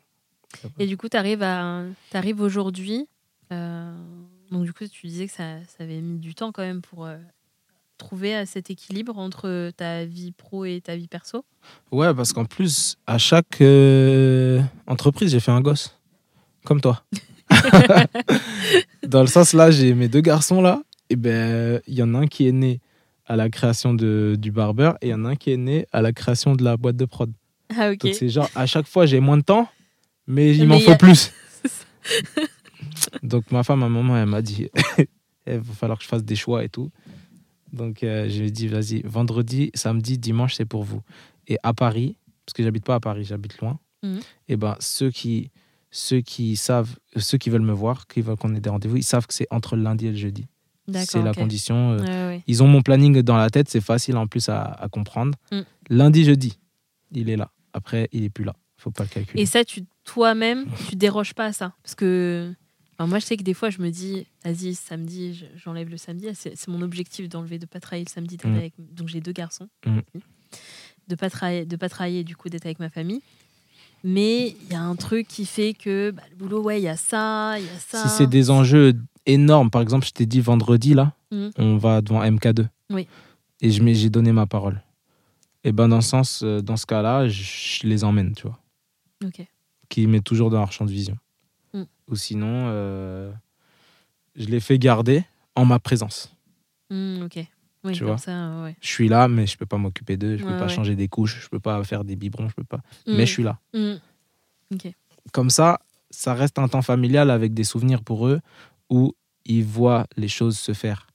Et 0.78 0.86
du 0.86 0.96
coup, 0.96 1.08
tu 1.08 1.16
arrives, 1.16 1.42
à... 1.42 1.84
arrives 2.12 2.40
aujourd'hui. 2.40 3.08
euh, 3.52 3.92
Donc, 4.50 4.64
du 4.64 4.72
coup, 4.72 4.84
tu 4.88 5.06
disais 5.06 5.26
que 5.26 5.32
ça, 5.32 5.58
ça 5.68 5.84
avait 5.84 6.00
mis 6.00 6.18
du 6.18 6.34
temps 6.34 6.50
quand 6.52 6.62
même 6.62 6.80
pour 6.82 7.06
euh, 7.06 7.16
trouver 7.98 8.34
euh, 8.36 8.44
cet 8.46 8.70
équilibre 8.70 9.16
entre 9.18 9.70
ta 9.76 10.04
vie 10.04 10.32
pro 10.32 10.64
et 10.64 10.80
ta 10.80 10.96
vie 10.96 11.06
perso. 11.08 11.44
Ouais, 11.92 12.12
parce 12.14 12.32
qu'en 12.32 12.44
plus, 12.44 12.96
à 13.06 13.18
chaque 13.18 13.60
euh, 13.60 14.60
entreprise, 14.86 15.30
j'ai 15.30 15.40
fait 15.40 15.52
un 15.52 15.60
gosse. 15.60 15.96
Comme 16.64 16.80
toi. 16.80 17.04
Dans 19.06 19.20
le 19.22 19.26
sens 19.26 19.52
là, 19.52 19.70
j'ai 19.70 19.94
mes 19.94 20.08
deux 20.08 20.20
garçons 20.20 20.60
là. 20.60 20.82
Et 21.08 21.16
ben, 21.16 21.80
il 21.86 21.94
y 21.94 22.02
en 22.02 22.14
a 22.14 22.18
un 22.18 22.26
qui 22.26 22.46
est 22.46 22.52
né 22.52 22.80
à 23.26 23.36
la 23.36 23.48
création 23.48 23.94
de, 23.94 24.36
du 24.38 24.50
barbeur 24.52 24.96
et 25.00 25.08
il 25.08 25.10
y 25.10 25.14
en 25.14 25.24
a 25.24 25.30
un 25.30 25.36
qui 25.36 25.52
est 25.52 25.56
né 25.56 25.86
à 25.92 26.02
la 26.02 26.12
création 26.12 26.54
de 26.54 26.62
la 26.64 26.76
boîte 26.76 26.96
de 26.96 27.04
prod. 27.04 27.32
Ah, 27.76 27.90
ok. 27.90 27.98
Donc 27.98 28.14
c'est 28.14 28.28
genre, 28.28 28.48
à 28.54 28.66
chaque 28.66 28.86
fois, 28.86 29.06
j'ai 29.06 29.20
moins 29.20 29.36
de 29.38 29.42
temps, 29.42 29.68
mais 30.26 30.56
il 30.56 30.66
m'en 30.66 30.78
faut 30.80 30.90
a- 30.92 30.96
plus. 30.96 31.32
Donc 33.22 33.50
ma 33.50 33.62
femme, 33.62 33.82
à 33.82 33.86
un 33.86 33.90
moment, 33.90 34.16
elle 34.16 34.26
m'a 34.26 34.42
dit, 34.42 34.68
il 35.46 35.58
va 35.58 35.72
falloir 35.74 35.98
que 35.98 36.04
je 36.04 36.08
fasse 36.08 36.24
des 36.24 36.36
choix 36.36 36.64
et 36.64 36.68
tout. 36.68 36.90
Donc 37.72 38.02
euh, 38.02 38.28
je 38.28 38.40
lui 38.40 38.48
ai 38.48 38.50
dit, 38.50 38.68
vas-y, 38.68 39.02
vendredi, 39.02 39.70
samedi, 39.74 40.18
dimanche, 40.18 40.54
c'est 40.54 40.64
pour 40.64 40.82
vous. 40.84 41.02
Et 41.46 41.56
à 41.62 41.72
Paris, 41.72 42.16
parce 42.44 42.54
que 42.54 42.62
j'habite 42.62 42.84
pas 42.84 42.96
à 42.96 43.00
Paris, 43.00 43.24
j'habite 43.24 43.58
loin, 43.58 43.78
Mhm. 44.02 44.20
et 44.48 44.56
ben 44.56 44.76
ceux 44.80 45.10
qui, 45.10 45.50
ceux 45.90 46.20
qui 46.22 46.56
savent, 46.56 46.96
ceux 47.16 47.36
qui 47.36 47.50
veulent 47.50 47.60
me 47.60 47.72
voir, 47.72 48.06
qui 48.06 48.22
veulent 48.22 48.36
qu'on 48.36 48.54
ait 48.54 48.60
des 48.60 48.70
rendez-vous, 48.70 48.96
ils 48.96 49.02
savent 49.04 49.26
que 49.26 49.34
c'est 49.34 49.46
entre 49.50 49.76
le 49.76 49.82
lundi 49.82 50.06
et 50.06 50.10
le 50.10 50.16
jeudi. 50.16 50.46
C'est 50.92 51.22
la 51.22 51.32
condition. 51.34 51.92
euh, 51.92 51.98
Ouais, 51.98 52.06
ouais. 52.36 52.42
Ils 52.48 52.62
ont 52.62 52.66
mon 52.66 52.80
planning 52.82 53.20
dans 53.22 53.36
la 53.36 53.50
tête, 53.50 53.68
c'est 53.68 53.80
facile 53.82 54.16
en 54.16 54.26
plus 54.26 54.48
à, 54.48 54.62
à 54.64 54.88
comprendre. 54.88 55.36
Mm. 55.52 55.60
Lundi, 55.90 56.24
jeudi, 56.24 56.58
il 57.12 57.28
est 57.30 57.36
là. 57.36 57.52
Après, 57.72 58.08
il 58.10 58.24
est 58.24 58.30
plus 58.30 58.42
là. 58.44 58.56
Faut 58.76 58.90
pas 58.90 59.04
le 59.04 59.08
calculer. 59.10 59.42
Et 59.42 59.46
ça, 59.46 59.64
tu 59.64 59.84
toi-même, 60.04 60.66
tu 60.88 60.96
déroges 60.96 61.34
pas 61.34 61.44
à 61.44 61.52
ça? 61.52 61.74
Parce 61.84 61.94
que 61.94 62.52
enfin, 63.00 63.08
moi, 63.08 63.18
je 63.18 63.24
sais 63.24 63.36
que 63.36 63.42
des 63.42 63.54
fois, 63.54 63.70
je 63.70 63.80
me 63.80 63.90
dis, 63.90 64.26
vas-y, 64.44 64.74
samedi, 64.74 65.32
je- 65.34 65.46
j'enlève 65.56 65.88
le 65.88 65.96
samedi. 65.96 66.28
C'est 66.34 66.54
c'est 66.56 66.68
mon 66.68 66.82
objectif 66.82 67.28
d'enlever, 67.28 67.58
de 67.58 67.66
pas 67.66 67.80
travailler 67.80 68.04
le 68.04 68.10
samedi. 68.10 68.36
Mm. 68.44 68.54
avec... 68.56 68.74
Donc, 68.78 69.08
j'ai 69.08 69.20
deux 69.20 69.32
garçons. 69.32 69.68
Mm. 69.86 70.00
De 71.08 71.14
pas 71.14 71.30
travailler, 71.30 71.64
de 71.64 71.76
pas 71.76 71.88
travailler, 71.88 72.22
du 72.24 72.36
coup, 72.36 72.48
d'être 72.50 72.66
avec 72.66 72.78
ma 72.78 72.90
famille. 72.90 73.22
Mais 74.04 74.48
il 74.62 74.72
y 74.72 74.74
a 74.74 74.82
un 74.82 74.96
truc 74.96 75.26
qui 75.28 75.44
fait 75.46 75.74
que 75.74 76.10
bah, 76.10 76.22
le 76.30 76.36
boulot, 76.36 76.62
ouais, 76.62 76.80
il 76.80 76.84
y 76.84 76.88
a 76.88 76.96
ça, 76.96 77.58
il 77.58 77.64
y 77.64 77.68
a 77.68 77.78
ça. 77.78 78.02
Si 78.02 78.08
c'est 78.16 78.26
des 78.26 78.50
enjeux 78.50 78.94
énormes, 79.26 79.70
par 79.70 79.82
exemple, 79.82 80.06
je 80.06 80.12
t'ai 80.12 80.26
dit 80.26 80.40
vendredi, 80.40 80.94
là, 80.94 81.14
Mhm. 81.30 81.50
on 81.58 81.76
va 81.76 82.00
devant 82.00 82.22
MK2. 82.22 82.66
Oui. 82.90 83.06
Et 83.60 83.70
j'ai 83.70 84.08
donné 84.10 84.32
ma 84.32 84.46
parole. 84.46 84.82
Et 85.64 85.72
ben, 85.72 85.88
dans, 85.88 86.00
ce 86.00 86.08
sens, 86.08 86.42
euh, 86.42 86.62
dans 86.62 86.78
ce 86.78 86.86
cas-là, 86.86 87.28
je 87.28 87.86
les 87.86 88.02
emmène, 88.04 88.32
tu 88.34 88.44
vois. 88.44 88.58
Ok. 89.24 89.46
Qui 89.90 90.06
met 90.06 90.20
toujours 90.20 90.48
dans 90.48 90.58
leur 90.60 90.72
champ 90.72 90.86
de 90.86 90.90
vision. 90.90 91.18
Ou 92.10 92.16
sinon, 92.16 92.66
euh, 92.68 93.32
je 94.36 94.46
les 94.46 94.60
fais 94.60 94.78
garder 94.78 95.24
en 95.54 95.64
ma 95.64 95.78
présence. 95.78 96.34
Mm, 96.90 97.22
ok. 97.22 97.46
Oui, 97.84 97.92
Tu 97.94 98.04
vois. 98.04 98.18
ça, 98.18 98.62
ouais. 98.62 98.76
Je 98.80 98.88
suis 98.88 99.08
là, 99.08 99.26
mais 99.28 99.46
je 99.46 99.56
peux 99.56 99.64
pas 99.64 99.78
m'occuper 99.78 100.16
d'eux, 100.18 100.36
je 100.36 100.42
peux 100.44 100.50
Ouais, 100.52 100.58
pas 100.58 100.66
ouais. 100.66 100.68
changer 100.74 100.96
des 100.96 101.08
couches, 101.08 101.40
je 101.42 101.48
peux 101.48 101.60
pas 101.60 101.82
faire 101.84 102.04
des 102.04 102.14
biberons, 102.16 102.48
je 102.48 102.54
peux 102.54 102.64
pas. 102.64 102.78
Mm, 103.06 103.14
Mais 103.16 103.26
je 103.26 103.32
suis 103.32 103.42
là. 103.42 103.58
mm. 103.72 103.94
Ok. 104.74 104.92
Comme 105.32 105.48
ça, 105.50 105.80
ça 106.10 106.34
reste 106.34 106.58
un 106.58 106.68
temps 106.68 106.82
familial 106.82 107.30
avec 107.30 107.54
des 107.54 107.64
souvenirs 107.64 108.02
pour 108.02 108.26
eux 108.26 108.40
où 108.90 109.14
ils 109.46 109.64
voient 109.64 110.06
les 110.16 110.28
choses 110.28 110.58
se 110.58 110.72
faire. 110.72 111.06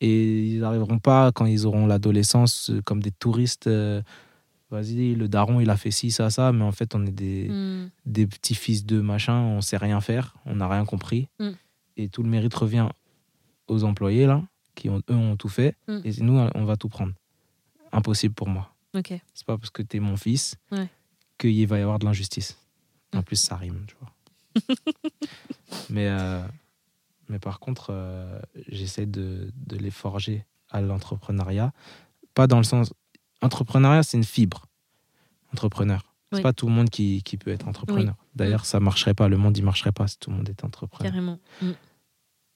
Et 0.00 0.46
ils 0.54 0.60
n'arriveront 0.60 0.98
pas 0.98 1.30
quand 1.32 1.44
ils 1.46 1.66
auront 1.66 1.86
l'adolescence 1.86 2.70
euh, 2.70 2.80
comme 2.82 3.02
des 3.02 3.10
touristes. 3.10 3.66
euh, 3.66 4.00
Vas-y, 4.70 5.14
le 5.16 5.26
daron, 5.28 5.58
il 5.60 5.68
a 5.70 5.76
fait 5.76 5.90
ci, 5.90 6.10
ça, 6.12 6.30
ça, 6.30 6.52
mais 6.52 6.62
en 6.64 6.70
fait, 6.72 6.94
on 6.94 7.04
est 7.04 7.10
des, 7.10 7.48
Mm. 7.48 7.90
des 8.06 8.26
petits-fils 8.26 8.86
de 8.86 9.00
machin, 9.00 9.34
on 9.40 9.60
sait 9.60 9.76
rien 9.76 10.00
faire, 10.00 10.36
on 10.46 10.56
n'a 10.56 10.68
rien 10.68 10.84
compris. 10.84 11.28
Mm. 11.40 11.50
Et 11.96 12.08
tout 12.08 12.22
le 12.22 12.28
mérite 12.28 12.54
revient 12.54 12.88
aux 13.66 13.82
employés, 13.84 14.26
là, 14.26 14.42
qui 14.76 14.88
ont, 14.88 15.02
eux 15.10 15.14
ont 15.14 15.36
tout 15.36 15.48
fait. 15.48 15.76
Mm. 15.88 15.98
Et 16.04 16.12
nous, 16.20 16.38
on 16.54 16.64
va 16.64 16.76
tout 16.76 16.88
prendre. 16.88 17.12
Impossible 17.92 18.34
pour 18.34 18.48
moi. 18.48 18.72
Ok. 18.94 19.12
C'est 19.34 19.44
pas 19.46 19.58
parce 19.58 19.70
que 19.70 19.82
t'es 19.82 19.98
mon 19.98 20.16
fils 20.16 20.54
Ouais. 20.70 20.88
qu'il 21.38 21.66
va 21.66 21.78
y 21.78 21.82
avoir 21.82 21.98
de 21.98 22.04
l'injustice. 22.04 22.56
En 23.12 23.22
plus, 23.22 23.36
ça 23.36 23.56
rime, 23.56 23.84
tu 23.88 23.96
vois. 24.00 24.12
mais, 25.90 26.06
euh, 26.08 26.42
mais 27.28 27.38
par 27.38 27.58
contre, 27.60 27.88
euh, 27.90 28.40
j'essaie 28.68 29.06
de, 29.06 29.50
de 29.56 29.76
les 29.76 29.90
forger 29.90 30.44
à 30.70 30.80
l'entrepreneuriat. 30.80 31.72
Pas 32.34 32.46
dans 32.46 32.58
le 32.58 32.64
sens. 32.64 32.92
Entrepreneuriat, 33.42 34.02
c'est 34.02 34.16
une 34.16 34.24
fibre. 34.24 34.66
Entrepreneur. 35.52 36.04
C'est 36.32 36.36
Oui. 36.38 36.42
pas 36.42 36.52
tout 36.52 36.66
le 36.66 36.72
monde 36.72 36.90
qui, 36.90 37.22
qui 37.24 37.36
peut 37.36 37.50
être 37.50 37.66
entrepreneur. 37.66 38.14
D'ailleurs, 38.36 38.64
ça 38.64 38.78
marcherait 38.78 39.14
pas. 39.14 39.28
Le 39.28 39.36
monde, 39.36 39.56
il 39.58 39.64
marcherait 39.64 39.90
pas 39.92 40.06
si 40.06 40.16
tout 40.18 40.30
le 40.30 40.36
monde 40.36 40.48
était 40.48 40.64
entrepreneur. 40.64 41.10
Carrément. 41.10 41.38
Mm. 41.60 41.70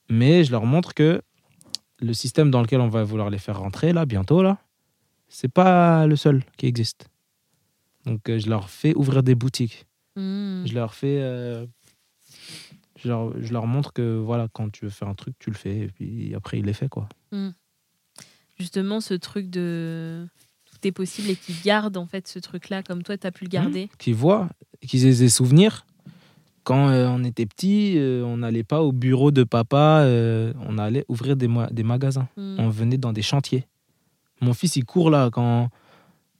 Mais 0.09 0.43
je 0.45 0.51
leur 0.51 0.65
montre 0.65 0.93
que 0.93 1.21
le 1.99 2.13
système 2.13 2.51
dans 2.51 2.61
lequel 2.61 2.79
on 2.79 2.87
va 2.87 3.03
vouloir 3.03 3.29
les 3.29 3.37
faire 3.37 3.59
rentrer, 3.59 3.91
là, 3.91 4.05
bientôt, 4.05 4.41
là, 4.43 4.59
c'est 5.27 5.49
pas 5.51 6.07
le 6.07 6.15
seul 6.15 6.43
qui 6.57 6.67
existe. 6.67 7.09
Donc, 8.05 8.29
euh, 8.29 8.39
je 8.39 8.47
leur 8.49 8.69
fais 8.69 8.95
ouvrir 8.95 9.23
des 9.23 9.35
boutiques. 9.35 9.85
Mm. 10.15 10.65
Je 10.67 10.73
leur 10.73 10.93
fais. 10.93 11.19
euh, 11.21 11.65
je, 12.97 13.09
leur, 13.09 13.33
je 13.41 13.51
leur 13.51 13.67
montre 13.67 13.91
que, 13.91 14.15
voilà, 14.17 14.47
quand 14.53 14.71
tu 14.71 14.85
veux 14.85 14.91
faire 14.91 15.09
un 15.09 15.15
truc, 15.15 15.35
tu 15.39 15.49
le 15.49 15.55
fais. 15.57 15.79
Et 15.79 15.87
puis 15.87 16.33
après, 16.33 16.59
il 16.59 16.69
est 16.69 16.73
fait, 16.73 16.87
quoi. 16.87 17.09
Justement, 18.57 19.01
ce 19.01 19.13
truc 19.15 19.49
de 19.49 20.25
possible 20.91 21.29
et 21.29 21.35
qui 21.35 21.53
garde 21.63 21.97
en 21.97 22.05
fait 22.05 22.27
ce 22.27 22.39
truc-là 22.39 22.83
comme 22.83 23.03
toi, 23.03 23.17
tu 23.17 23.25
as 23.27 23.31
pu 23.31 23.43
le 23.45 23.49
garder. 23.49 23.89
Qu'ils 23.97 24.15
voient, 24.15 24.49
qu'ils 24.85 25.05
aient 25.05 25.15
des 25.19 25.29
souvenirs. 25.29 25.85
Quand 26.63 26.89
euh, 26.89 27.07
on 27.07 27.23
était 27.23 27.45
petit, 27.45 27.93
euh, 27.97 28.23
on 28.23 28.37
n'allait 28.37 28.63
pas 28.63 28.81
au 28.81 28.91
bureau 28.91 29.29
de 29.31 29.43
papa, 29.43 30.01
euh, 30.03 30.51
on 30.67 30.77
allait 30.79 31.05
ouvrir 31.07 31.35
des, 31.35 31.47
des 31.71 31.83
magasins. 31.83 32.27
Mm. 32.37 32.55
on 32.59 32.69
venait 32.69 32.97
dans 32.97 33.13
des 33.13 33.21
chantiers. 33.21 33.65
Mon 34.41 34.53
fils, 34.53 34.75
il 34.75 34.83
court 34.83 35.11
là 35.11 35.29
quand, 35.31 35.69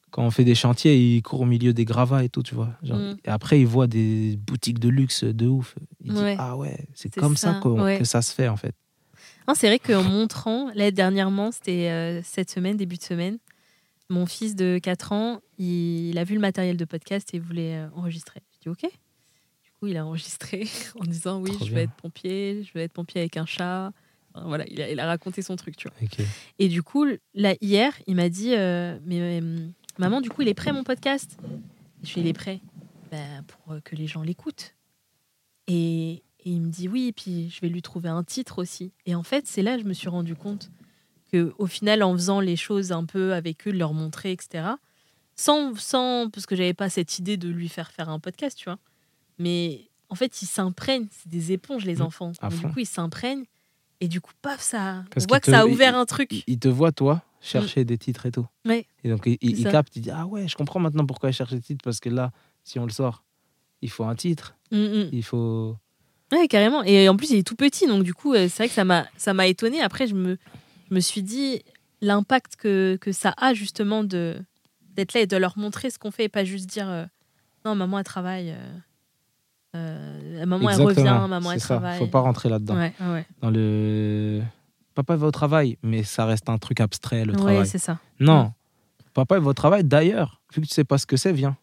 quand 0.10 0.24
on 0.24 0.32
fait 0.32 0.44
des 0.44 0.56
chantiers, 0.56 0.98
il 0.98 1.22
court 1.22 1.42
au 1.42 1.46
milieu 1.46 1.74
des 1.74 1.86
gravats 1.86 2.24
et 2.24 2.30
tout, 2.30 2.42
tu 2.42 2.56
vois. 2.56 2.70
Genre, 2.82 2.98
Mm. 2.98 3.18
Et 3.26 3.30
après, 3.30 3.60
il 3.62 3.68
voit 3.68 3.86
des 3.88 4.36
boutiques 4.38 4.80
de 4.80 4.90
luxe 4.90 5.24
de 5.24 5.48
ouf. 5.48 5.76
Il 6.04 6.14
dit 6.14 6.20
Ouais. 6.22 6.36
ah 6.40 6.58
ouais, 6.58 6.76
c'est 6.96 7.14
comme 7.14 7.38
ça, 7.38 7.54
ça, 7.54 7.60
qu'on- 7.60 7.82
ouais. 7.84 8.00
que 8.00 8.04
ça 8.06 8.22
se 8.24 8.34
fait 8.34 8.48
en 8.48 8.58
fait. 8.58 8.74
Non, 9.48 9.54
c'est 9.56 9.68
vrai 9.68 9.78
qu'en 9.78 10.02
montrant, 10.04 10.72
là 10.74 10.90
dernièrement, 10.90 11.52
c'était 11.52 11.90
euh, 11.92 12.22
cette 12.24 12.50
semaine, 12.50 12.78
début 12.78 12.98
de 12.98 13.04
semaine, 13.04 13.38
mon 14.10 14.26
fils 14.26 14.56
de 14.56 14.80
4 14.82 15.12
ans, 15.12 15.42
il, 15.58 16.10
il 16.10 16.18
a 16.18 16.24
vu 16.24 16.36
le 16.36 16.42
matériel 16.42 16.78
de 16.78 16.86
podcast 16.86 17.34
et 17.34 17.38
il 17.38 17.44
voulait 17.44 17.76
euh, 17.76 17.88
enregistrer. 17.96 18.42
Je 18.54 18.60
dis 18.60 18.70
OK. 18.70 18.82
Du 19.64 19.72
coup, 19.80 19.88
il 19.88 19.98
a 19.98 20.06
enregistré 20.06 20.68
en 21.00 21.04
disant 21.06 21.40
oui, 21.42 21.52
Trop 21.52 21.66
je 21.66 21.72
veux 21.72 21.80
être 21.80 21.94
pompier, 21.94 22.64
je 22.64 22.72
veux 22.74 22.82
être 22.82 22.94
pompier 22.94 23.22
avec 23.22 23.38
un 23.38 23.46
chat. 23.46 23.92
Enfin, 24.34 24.48
voilà, 24.48 24.66
il 24.68 24.82
a, 24.82 24.92
il 24.92 25.00
a 25.00 25.06
raconté 25.06 25.42
son 25.42 25.56
truc, 25.56 25.76
tu 25.76 25.88
vois. 25.88 25.98
Et 26.60 26.68
du 26.68 26.84
coup, 26.84 27.06
là, 27.34 27.56
hier, 27.62 27.94
il 28.06 28.16
m'a 28.16 28.30
dit 28.30 28.54
euh, 28.54 28.98
Mais 29.06 29.42
euh, 29.42 29.68
maman, 29.98 30.22
du 30.22 30.30
coup, 30.30 30.42
il 30.42 30.48
est 30.48 30.54
prêt 30.54 30.74
mon 30.74 30.84
podcast? 30.84 31.38
Je 32.04 32.08
suis 32.08 32.22
Il 32.22 32.28
est 32.28 32.34
prêt 32.34 32.62
Ben, 33.12 33.44
Pour 33.48 33.76
que 33.84 33.96
les 33.96 34.08
gens 34.08 34.22
l'écoutent. 34.22 34.76
Et, 35.68 36.12
et 36.12 36.52
il 36.52 36.62
me 36.62 36.70
dit 36.70 36.88
Oui, 36.88 37.08
et 37.08 37.12
puis 37.14 37.50
je 37.50 37.62
vais 37.62 37.70
lui 37.70 37.82
trouver 37.82 38.10
un 38.10 38.24
titre 38.24 38.60
aussi. 38.60 38.92
Et 39.06 39.16
en 39.16 39.24
fait, 39.24 39.48
c'est 39.48 39.64
là 39.64 39.78
que 39.78 39.84
je 39.84 39.88
me 39.88 39.94
suis 39.94 40.10
rendu 40.10 40.36
compte 40.36 40.70
que 41.36 41.54
au 41.58 41.66
final, 41.68 42.04
en 42.04 42.14
faisant 42.14 42.40
les 42.40 42.56
choses 42.56 42.92
un 42.92 43.06
peu 43.06 43.34
avec 43.34 43.68
eux, 43.68 43.72
de 43.72 43.78
leur 43.78 43.94
montrer, 43.94 44.32
etc., 44.32 44.66
sans, 45.36 45.76
sans 45.78 46.30
parce 46.30 46.46
que 46.46 46.56
j'avais 46.56 46.74
pas 46.74 46.90
cette 46.90 47.20
idée 47.20 47.36
de 47.38 47.50
lui 47.50 47.68
faire 47.70 47.92
faire 47.92 48.10
un 48.10 48.20
podcast, 48.20 48.58
tu 48.58 48.66
vois. 48.66 48.80
Mais 49.38 49.90
en 50.10 50.16
fait, 50.16 50.42
ils 50.42 50.46
s'imprègnent. 50.46 51.08
C'est 51.12 51.28
des 51.30 51.52
éponges, 51.52 51.84
les 51.86 51.98
Mmh, 51.98 52.02
enfants. 52.04 52.32
Donc, 52.42 52.54
du 52.56 52.68
coup, 52.68 52.80
ils 52.80 52.86
s'imprègnent. 52.86 53.44
Et 54.02 54.08
du 54.08 54.22
coup, 54.22 54.32
paf, 54.42 54.62
ça. 54.62 55.04
Parce 55.12 55.26
on 55.26 55.28
voit 55.28 55.40
que 55.40 55.52
ça 55.52 55.62
a 55.62 55.66
ouvert 55.66 55.98
un 55.98 56.06
truc. 56.06 56.32
Il, 56.32 56.44
il 56.48 56.60
te 56.60 56.68
voit, 56.70 56.92
toi, 56.92 57.22
chercher 57.42 57.84
des 57.86 57.98
titres 57.98 58.26
et 58.26 58.32
tout. 58.32 58.46
Ouais. 58.66 58.86
Et 59.04 59.10
donc, 59.10 59.24
il, 59.26 59.38
il- 59.42 59.58
il 59.60 59.64
ça. 59.64 59.72
capte, 59.72 59.96
il 59.96 60.02
dit 60.04 60.12
Ah 60.12 60.26
ouais, 60.26 60.48
je 60.48 60.56
comprends 60.56 60.80
maintenant 60.80 61.06
pourquoi 61.06 61.30
il 61.30 61.34
cherche 61.34 61.52
des 61.52 61.62
titres, 61.62 61.84
parce 61.84 62.00
que 62.00 62.10
là, 62.10 62.32
si 62.64 62.80
on 62.80 62.86
le 62.86 62.92
sort, 62.92 63.24
il 63.82 63.90
faut 63.90 64.06
un 64.06 64.16
titre. 64.16 64.56
Mm, 64.72 64.78
mm. 64.78 65.10
Il 65.12 65.24
faut. 65.24 65.76
Ouais, 66.32 66.48
carrément. 66.48 66.82
Et 66.84 67.08
en 67.10 67.16
plus, 67.18 67.32
il 67.32 67.38
est 67.38 67.44
tout 67.48 67.56
petit, 67.56 67.88
donc 67.88 68.04
du 68.04 68.14
coup, 68.14 68.34
euh, 68.34 68.48
c'est 68.50 68.64
vrai 68.64 68.68
que 68.70 68.74
ça 68.74 68.84
m'a, 68.86 69.06
ça 69.18 69.34
m'a 69.34 69.48
étonné. 69.48 69.82
Après, 69.82 70.08
je 70.08 70.16
me, 70.16 70.38
je 70.90 70.94
me 70.96 71.00
suis 71.00 71.24
dit 71.24 71.62
l'impact 72.02 72.56
que, 72.58 72.98
que 73.02 73.12
ça 73.12 73.34
a 73.38 73.54
justement 73.54 74.04
de 74.04 74.38
d'être 74.96 75.14
là 75.14 75.22
et 75.22 75.28
de 75.28 75.36
leur 75.38 75.58
montrer 75.58 75.90
ce 75.90 76.00
qu'on 76.00 76.12
fait 76.12 76.26
et 76.26 76.30
pas 76.30 76.44
juste 76.46 76.68
dire 76.70 76.90
euh, 76.90 77.06
non, 77.66 77.76
maman 77.76 78.00
elle 78.00 78.06
travaille, 78.06 78.52
euh, 78.52 78.78
euh, 79.76 80.46
maman 80.46 80.70
elle 80.70 80.82
revient, 80.82 81.04
maman 81.28 81.52
elle 81.52 81.60
ça. 81.60 81.68
travaille. 81.76 82.00
Faut 82.00 82.08
pas 82.08 82.22
rentrer 82.22 82.50
là-dedans. 82.50 82.76
Ouais, 82.76 82.94
ouais, 83.02 83.26
Dans 83.42 83.50
le. 83.50 84.42
Papa 84.94 85.18
va 85.18 85.28
au 85.28 85.32
travail, 85.32 85.78
mais 85.84 86.04
ça 86.04 86.26
reste 86.26 86.48
un 86.50 86.58
truc 86.58 86.80
abstrait, 86.80 87.26
le 87.26 87.34
ouais, 87.34 87.38
travail. 87.38 87.68
c'est 87.68 87.78
ça. 87.80 88.00
Non. 88.20 88.54
Papa 89.14 89.38
il 89.38 89.44
va 89.44 89.50
au 89.50 89.54
travail, 89.54 89.84
d'ailleurs. 89.84 90.42
Vu 90.54 90.62
que 90.62 90.68
tu 90.68 90.74
sais 90.74 90.86
pas 90.86 90.98
ce 90.98 91.06
que 91.06 91.18
c'est, 91.18 91.34
viens. 91.34 91.58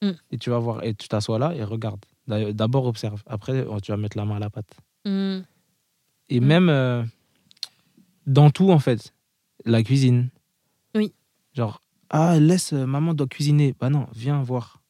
Mm. 0.00 0.10
Et 0.30 0.38
tu 0.38 0.48
vas 0.48 0.58
voir. 0.58 0.82
Et 0.84 0.94
tu 0.94 1.08
t'assois 1.08 1.38
là 1.38 1.54
et 1.54 1.62
regarde. 1.64 2.00
D'abord, 2.26 2.86
observe. 2.86 3.22
Après, 3.26 3.64
oh, 3.68 3.80
tu 3.80 3.90
vas 3.92 3.96
mettre 3.98 4.16
la 4.16 4.24
main 4.24 4.36
à 4.36 4.38
la 4.38 4.48
pâte. 4.50 4.70
Mm. 5.04 5.40
Et 6.30 6.40
Mm. 6.40 6.44
même 6.46 7.10
dans 8.28 8.50
tout, 8.50 8.70
en 8.70 8.78
fait. 8.78 9.14
La 9.64 9.82
cuisine. 9.82 10.30
Oui. 10.94 11.12
Genre, 11.54 11.82
ah, 12.10 12.38
laisse, 12.38 12.72
euh, 12.72 12.86
maman 12.86 13.14
doit 13.14 13.26
cuisiner. 13.26 13.74
Bah 13.78 13.90
non, 13.90 14.06
viens 14.14 14.40
voir. 14.42 14.80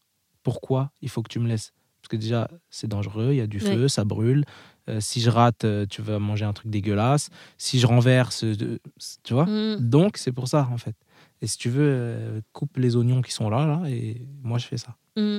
Pourquoi 0.42 0.92
il 1.02 1.08
faut 1.08 1.22
que 1.22 1.28
tu 1.28 1.38
me 1.38 1.48
laisses 1.48 1.72
Parce 2.00 2.08
que 2.08 2.16
déjà, 2.16 2.48
c'est 2.70 2.86
dangereux, 2.86 3.32
il 3.32 3.36
y 3.36 3.40
a 3.40 3.46
du 3.46 3.60
feu, 3.60 3.88
ça 3.88 4.04
brûle. 4.04 4.44
Euh, 4.88 5.00
si 5.00 5.20
je 5.20 5.28
rate, 5.30 5.64
euh, 5.64 5.84
tu 5.86 6.00
vas 6.00 6.18
manger 6.18 6.44
un 6.44 6.52
truc 6.52 6.70
dégueulasse. 6.70 7.28
Si 7.58 7.78
je 7.78 7.86
renverse, 7.86 8.44
euh, 8.44 8.78
tu 9.22 9.34
vois 9.34 9.46
Mm. 9.46 9.76
Donc, 9.80 10.16
c'est 10.16 10.32
pour 10.32 10.48
ça, 10.48 10.68
en 10.72 10.78
fait. 10.78 10.94
Et 11.40 11.46
si 11.46 11.58
tu 11.58 11.68
veux, 11.68 12.42
coupe 12.52 12.76
les 12.78 12.96
oignons 12.96 13.22
qui 13.22 13.32
sont 13.32 13.48
là, 13.48 13.66
là, 13.66 13.88
et 13.88 14.26
moi, 14.42 14.58
je 14.58 14.66
fais 14.66 14.78
ça. 14.78 14.96
Mm. 15.16 15.38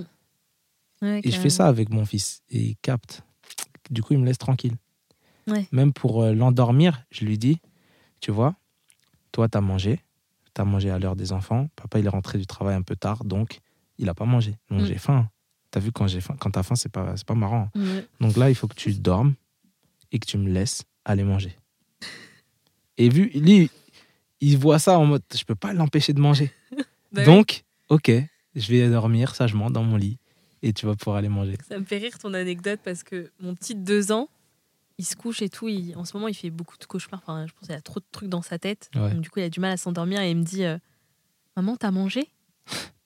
Ouais, 1.01 1.21
Et 1.23 1.31
je 1.31 1.39
fais 1.39 1.49
ça 1.49 1.67
avec 1.67 1.89
mon 1.89 2.05
fils. 2.05 2.41
Et 2.49 2.59
il 2.59 2.75
capte. 2.77 3.23
Du 3.89 4.01
coup, 4.03 4.13
il 4.13 4.19
me 4.19 4.25
laisse 4.25 4.37
tranquille. 4.37 4.75
Ouais. 5.47 5.67
Même 5.71 5.93
pour 5.93 6.23
l'endormir, 6.25 7.03
je 7.11 7.25
lui 7.25 7.37
dis, 7.37 7.59
tu 8.21 8.31
vois, 8.31 8.55
toi, 9.31 9.47
tu 9.49 9.57
as 9.57 9.61
mangé. 9.61 9.99
Tu 10.55 10.61
as 10.61 10.65
mangé 10.65 10.89
à 10.89 10.99
l'heure 10.99 11.15
des 11.15 11.31
enfants. 11.31 11.69
Papa, 11.75 11.99
il 11.99 12.05
est 12.05 12.09
rentré 12.09 12.37
du 12.37 12.45
travail 12.47 12.75
un 12.75 12.81
peu 12.81 12.95
tard, 12.95 13.23
donc 13.23 13.59
il 13.97 14.05
n'a 14.05 14.13
pas 14.13 14.25
mangé. 14.25 14.55
Donc 14.69 14.81
Mm. 14.81 14.85
j'ai 14.85 14.97
faim. 14.97 15.29
Tu 15.71 15.77
as 15.77 15.81
vu, 15.81 15.91
quand 15.91 16.07
j'ai 16.07 16.21
faim, 16.21 16.35
quand 16.39 16.49
tu 16.51 16.59
as 16.59 16.63
faim, 16.63 16.75
c'est 16.75 16.91
pas, 16.91 17.13
pas 17.25 17.35
marrant. 17.35 17.69
Ouais. 17.75 18.05
Donc 18.19 18.35
là, 18.37 18.49
il 18.49 18.55
faut 18.55 18.67
que 18.67 18.73
tu 18.75 18.91
dormes 18.93 19.35
et 20.11 20.17
que 20.19 20.25
tu 20.25 20.37
me 20.37 20.49
laisses 20.49 20.83
aller 21.05 21.23
manger. 21.23 21.55
Et 22.97 23.09
vu, 23.09 23.29
lui, 23.35 23.69
il 24.41 24.57
voit 24.57 24.79
ça 24.79 24.97
en 24.99 25.05
mode, 25.05 25.23
je 25.33 25.43
peux 25.43 25.55
pas 25.55 25.73
l'empêcher 25.73 26.13
de 26.13 26.19
manger. 26.19 26.51
Bah 27.11 27.21
oui. 27.21 27.25
Donc, 27.25 27.63
ok, 27.89 28.11
je 28.55 28.67
vais 28.71 28.87
dormir 28.87 29.33
sagement 29.33 29.71
dans 29.71 29.83
mon 29.83 29.97
lit 29.97 30.19
et 30.61 30.73
tu 30.73 30.85
vas 30.85 30.95
pouvoir 30.95 31.17
aller 31.17 31.27
manger. 31.29 31.55
Ça 31.67 31.79
me 31.79 31.83
fait 31.83 31.97
rire 31.97 32.19
ton 32.19 32.35
anecdote 32.35 32.79
parce 32.83 33.01
que 33.01 33.31
mon 33.39 33.55
petit 33.55 33.73
de 33.73 33.81
deux 33.83 34.11
ans, 34.11 34.29
il 34.99 35.05
se 35.05 35.15
couche 35.15 35.41
et 35.41 35.49
tout. 35.49 35.67
il- 35.69 35.95
en 35.95 36.03
ce 36.05 36.15
moment, 36.15 36.27
il 36.27 36.35
fait 36.35 36.49
beaucoup 36.51 36.77
de 36.77 36.85
cauchemars. 36.85 37.21
Enfin, 37.23 37.47
je 37.47 37.53
pense 37.53 37.67
qu'il 37.67 37.75
a 37.75 37.81
trop 37.81 37.99
de 38.01 38.05
trucs 38.11 38.29
dans 38.29 38.41
sa 38.41 38.59
tête. 38.59 38.91
Ouais. 38.95 39.11
Donc, 39.11 39.21
du 39.21 39.29
coup, 39.29 39.39
il 39.39 39.43
a 39.43 39.49
du 39.49 39.59
mal 39.61 39.71
à 39.71 39.77
s'endormir 39.77 40.21
et 40.21 40.29
il 40.29 40.37
me 40.37 40.43
dit 40.43 40.63
euh, 40.65 40.77
Maman, 41.55 41.77
t'as 41.77 41.89
mangé? 41.89 42.27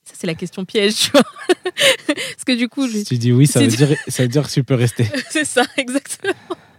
Ça, 0.04 0.16
c'est 0.16 0.28
la 0.28 0.36
question 0.36 0.66
piège, 0.66 0.96
tu 0.96 1.12
vois. 1.12 1.24
parce 2.08 2.44
que 2.46 2.58
du 2.58 2.68
coup, 2.68 2.88
je... 2.88 2.98
Si 2.98 3.06
tu 3.06 3.18
dis 3.18 3.32
oui, 3.32 3.48
ça 3.48 3.62
veut, 3.62 3.68
dire, 3.68 3.96
ça 4.08 4.24
veut 4.24 4.30
dire 4.30 4.46
que 4.46 4.52
tu 4.52 4.64
peux 4.64 4.74
rester. 4.76 5.06
c'est 5.30 5.46
ça, 5.46 5.64
exactement. 5.78 6.34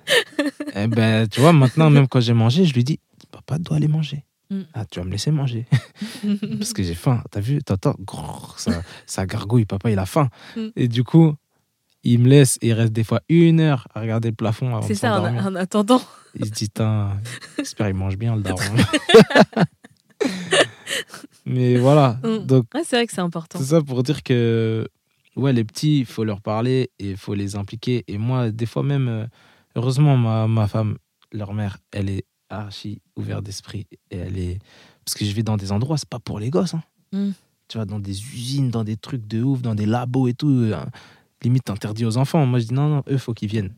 Eh 0.76 0.86
ben, 0.86 1.26
tu 1.26 1.40
vois, 1.40 1.54
maintenant, 1.54 1.88
même 1.88 2.06
quand 2.08 2.20
j'ai 2.20 2.34
mangé, 2.34 2.66
je 2.66 2.74
lui 2.74 2.84
dis 2.84 3.00
Papa 3.30 3.58
doit 3.58 3.78
aller 3.78 3.88
manger. 3.88 4.22
Mm. 4.50 4.60
Ah, 4.74 4.84
tu 4.84 4.98
vas 4.98 5.06
me 5.06 5.10
laisser 5.10 5.30
manger. 5.30 5.64
Parce 6.58 6.74
que 6.74 6.82
j'ai 6.82 6.94
faim. 6.94 7.22
T'as 7.30 7.40
vu? 7.40 7.62
T'entends? 7.62 7.96
Ça, 8.58 8.82
ça 9.06 9.24
gargouille. 9.24 9.64
Papa, 9.64 9.90
il 9.90 9.98
a 9.98 10.04
faim. 10.04 10.28
Mm. 10.56 10.66
Et 10.76 10.88
du 10.88 11.04
coup, 11.04 11.34
il 12.04 12.20
me 12.20 12.28
laisse 12.28 12.58
et 12.62 12.68
il 12.68 12.72
reste 12.74 12.92
des 12.92 13.04
fois 13.04 13.20
une 13.28 13.60
heure 13.60 13.88
à 13.94 14.00
regarder 14.00 14.28
le 14.28 14.34
plafond 14.34 14.80
c'est 14.82 14.94
ça, 14.94 15.20
en, 15.22 15.54
attendant. 15.54 16.00
Il 16.36 16.46
se 16.46 16.50
dit 16.50 16.68
j'espère 17.58 17.86
qu'il 17.86 17.96
mange 17.96 18.16
bien 18.16 18.36
le 18.36 18.42
daron. 18.42 18.60
Mais 21.46 21.76
voilà. 21.76 22.18
Mm. 22.22 22.38
Donc, 22.46 22.66
Ouais, 22.74 22.82
c'est 22.84 22.96
vrai 22.96 23.06
que 23.06 23.12
c'est 23.12 23.20
important. 23.20 23.58
C'est 23.58 23.66
ça 23.66 23.82
pour 23.82 24.02
dire 24.02 24.22
que 24.22 24.88
ouais, 25.36 25.52
les 25.52 25.64
petits, 25.64 26.00
il 26.00 26.06
faut 26.06 26.24
leur 26.24 26.40
parler 26.40 26.90
et 26.98 27.10
il 27.10 27.16
faut 27.16 27.34
les 27.34 27.56
impliquer. 27.56 28.04
Et 28.08 28.18
moi, 28.18 28.50
des 28.50 28.66
fois 28.66 28.82
même, 28.82 29.08
euh, 29.08 29.26
heureusement, 29.76 30.16
ma, 30.16 30.46
ma 30.48 30.66
femme, 30.66 30.96
leur 31.32 31.52
mère, 31.52 31.78
elle 31.92 32.08
est 32.08 32.24
archi 32.48 33.00
ouverte 33.16 33.44
d'esprit. 33.44 33.86
Et 34.10 34.16
elle 34.16 34.38
est. 34.38 34.58
Parce 35.04 35.14
que 35.14 35.24
je 35.24 35.32
vais 35.32 35.42
dans 35.42 35.56
des 35.56 35.70
endroits, 35.72 35.98
c'est 35.98 36.08
pas 36.08 36.18
pour 36.20 36.38
les 36.38 36.50
gosses. 36.50 36.74
hein. 36.74 36.82
Mm. 37.12 37.30
Tu 37.68 37.78
vas 37.78 37.84
dans 37.84 37.98
des 37.98 38.20
usines, 38.22 38.70
dans 38.70 38.84
des 38.84 38.96
trucs 38.96 39.26
de 39.26 39.42
ouf, 39.42 39.62
dans 39.62 39.74
des 39.74 39.86
labos 39.86 40.28
et 40.28 40.34
tout. 40.34 40.50
euh, 40.50 40.76
limite 41.44 41.70
interdit 41.70 42.04
aux 42.04 42.16
enfants. 42.16 42.44
Moi, 42.46 42.58
je 42.58 42.66
dis 42.66 42.74
non, 42.74 42.88
non, 42.88 43.02
eux, 43.08 43.18
faut 43.18 43.34
qu'ils 43.34 43.48
viennent. 43.48 43.72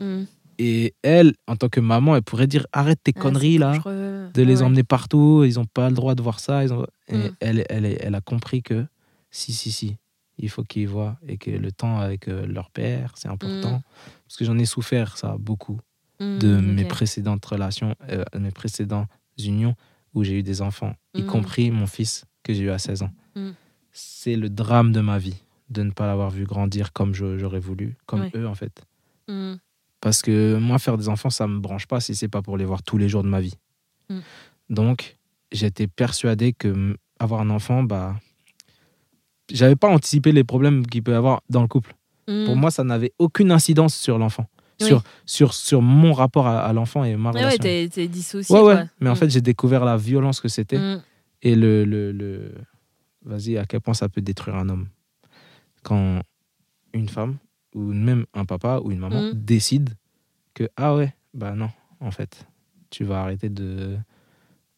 Mm. 0.00 0.22
Et 0.58 0.94
elle, 1.02 1.34
en 1.46 1.56
tant 1.56 1.68
que 1.68 1.80
maman, 1.80 2.14
elle 2.16 2.22
pourrait 2.22 2.46
dire 2.46 2.66
arrête 2.72 2.98
tes 3.02 3.12
Ah, 3.16 3.20
conneries 3.20 3.58
là 3.58 3.72
dangereux. 3.72 4.28
de 4.34 4.42
les 4.42 4.58
Ouais. 4.58 4.62
emmener 4.64 4.82
partout, 4.82 5.44
ils 5.46 5.54
n'ont 5.54 5.64
pas 5.64 5.88
le 5.88 5.94
droit 5.94 6.14
de 6.14 6.22
voir 6.22 6.40
ça. 6.40 6.62
Ils 6.64 6.72
ont... 6.72 6.86
Et 7.08 7.16
Mm. 7.16 7.36
elle, 7.40 7.64
elle, 7.70 7.96
elle 8.00 8.14
a 8.14 8.20
compris 8.20 8.62
que 8.62 8.86
si, 9.30 9.52
si, 9.52 9.72
si, 9.72 9.96
il 10.38 10.48
faut 10.50 10.62
qu'ils 10.62 10.88
voient 10.88 11.16
et 11.26 11.36
que 11.38 11.50
le 11.50 11.72
temps 11.72 11.98
avec 12.00 12.28
euh, 12.28 12.46
leur 12.46 12.70
père, 12.70 13.12
c'est 13.16 13.28
important. 13.28 13.78
Mm. 13.78 13.82
Parce 14.26 14.36
que 14.36 14.44
j'en 14.44 14.58
ai 14.58 14.64
souffert, 14.66 15.16
ça, 15.16 15.36
beaucoup, 15.38 15.80
de 16.20 16.56
mes 16.60 16.84
précédentes 16.84 17.44
relations, 17.44 17.96
euh, 18.10 18.22
mes 18.38 18.52
précédentes 18.52 19.08
unions 19.42 19.74
où 20.14 20.22
j'ai 20.22 20.38
eu 20.38 20.42
des 20.44 20.62
enfants, 20.62 20.94
y 21.14 21.24
compris 21.24 21.70
mon 21.72 21.86
fils 21.88 22.24
que 22.44 22.52
j'ai 22.54 22.62
eu 22.64 22.70
à 22.70 22.78
16 22.78 23.02
ans. 23.02 23.10
C'est 23.92 24.36
le 24.36 24.48
drame 24.48 24.92
de 24.92 25.00
ma 25.00 25.18
vie 25.18 25.34
de 25.72 25.82
ne 25.82 25.90
pas 25.90 26.06
l'avoir 26.06 26.30
vu 26.30 26.44
grandir 26.44 26.92
comme 26.92 27.14
j'aurais 27.14 27.58
voulu, 27.60 27.96
comme 28.06 28.20
Ouais. 28.22 28.30
eux 28.36 28.46
en 28.46 28.54
fait. 28.54 28.84
Mm. 29.28 29.54
Parce 30.00 30.20
que 30.22 30.56
moi, 30.58 30.78
faire 30.78 30.98
des 30.98 31.08
enfants, 31.08 31.30
ça 31.30 31.46
me 31.46 31.58
branche 31.60 31.86
pas 31.86 32.00
si 32.00 32.14
c'est 32.14 32.28
pas 32.28 32.42
pour 32.42 32.56
les 32.56 32.64
voir 32.64 32.82
tous 32.82 32.98
les 32.98 33.08
jours 33.08 33.22
de 33.22 33.28
ma 33.28 33.40
vie. 33.40 33.54
Mm. 34.10 34.18
Donc, 34.70 35.16
j'étais 35.52 35.86
persuadé 35.86 36.52
que 36.52 36.96
avoir 37.20 37.40
un 37.40 37.50
enfant, 37.50 37.82
bah, 37.84 38.16
j'avais 39.50 39.76
pas 39.76 39.88
anticipé 39.88 40.32
les 40.32 40.44
problèmes 40.44 40.86
qu'il 40.86 41.02
peut 41.02 41.12
y 41.12 41.14
avoir 41.14 41.42
dans 41.50 41.62
le 41.62 41.68
couple. 41.68 41.94
Mm. 42.28 42.44
Pour 42.46 42.56
moi, 42.56 42.70
ça 42.70 42.84
n'avait 42.84 43.12
aucune 43.18 43.50
incidence 43.52 43.94
sur 43.94 44.18
l'enfant, 44.18 44.46
Oui. 44.80 44.86
sur, 44.88 45.02
sur, 45.26 45.54
sur 45.54 45.82
mon 45.82 46.12
rapport 46.12 46.46
à, 46.46 46.60
à 46.64 46.72
l'enfant 46.72 47.04
et 47.04 47.16
ma 47.16 47.30
Ouais, 47.30 47.36
ouais, 47.36 47.40
relation. 47.42 47.62
t'es 47.62 47.88
t'es 47.92 48.08
dissocié. 48.08 48.54
ouais, 48.54 48.62
ouais. 48.62 48.74
quoi. 48.74 48.84
Mais 49.00 49.10
en 49.10 49.14
fait, 49.14 49.28
j'ai 49.30 49.40
découvert 49.40 49.84
la 49.84 49.96
violence 49.96 50.40
que 50.40 50.48
c'était 50.48 50.80
et 51.42 51.54
le, 51.56 51.84
le, 51.84 52.12
le- 52.12 52.54
vas-y, 53.24 53.56
à 53.58 53.64
quel 53.66 53.80
point 53.80 53.94
ça 53.94 54.08
peut 54.08 54.20
détruire 54.20 54.56
un 54.56 54.68
homme. 54.68 54.88
Quand 55.82 56.20
une 56.92 57.08
femme, 57.08 57.38
ou 57.74 57.80
même 57.92 58.26
un 58.34 58.44
papa 58.44 58.80
ou 58.82 58.90
une 58.92 58.98
maman, 58.98 59.22
Mm. 59.30 59.32
décide 59.34 59.90
que, 60.54 60.68
ah 60.76 60.94
ouais, 60.94 61.14
bah 61.34 61.52
non, 61.54 61.70
en 62.00 62.10
fait, 62.10 62.46
tu 62.90 63.04
vas 63.04 63.22
arrêter 63.22 63.48
de, 63.48 63.96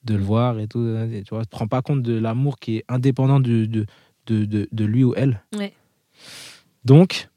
de 0.04 0.14
le 0.14 0.22
voir 0.22 0.58
et 0.60 0.68
tout. 0.68 0.84
et 0.86 1.22
Tu 1.24 1.34
vois, 1.34 1.44
te 1.44 1.50
prends 1.50 1.66
pas 1.68 1.82
compte 1.82 2.02
de 2.02 2.14
l'amour 2.18 2.58
qui 2.58 2.76
est 2.78 2.84
indépendant 2.88 3.40
de, 3.40 3.64
de, 3.66 3.86
de, 4.26 4.44
de, 4.44 4.68
de 4.70 4.84
lui 4.84 5.02
ou 5.04 5.14
elle. 5.16 5.42
Ouais. 5.54 5.74
Donc, 6.84 7.28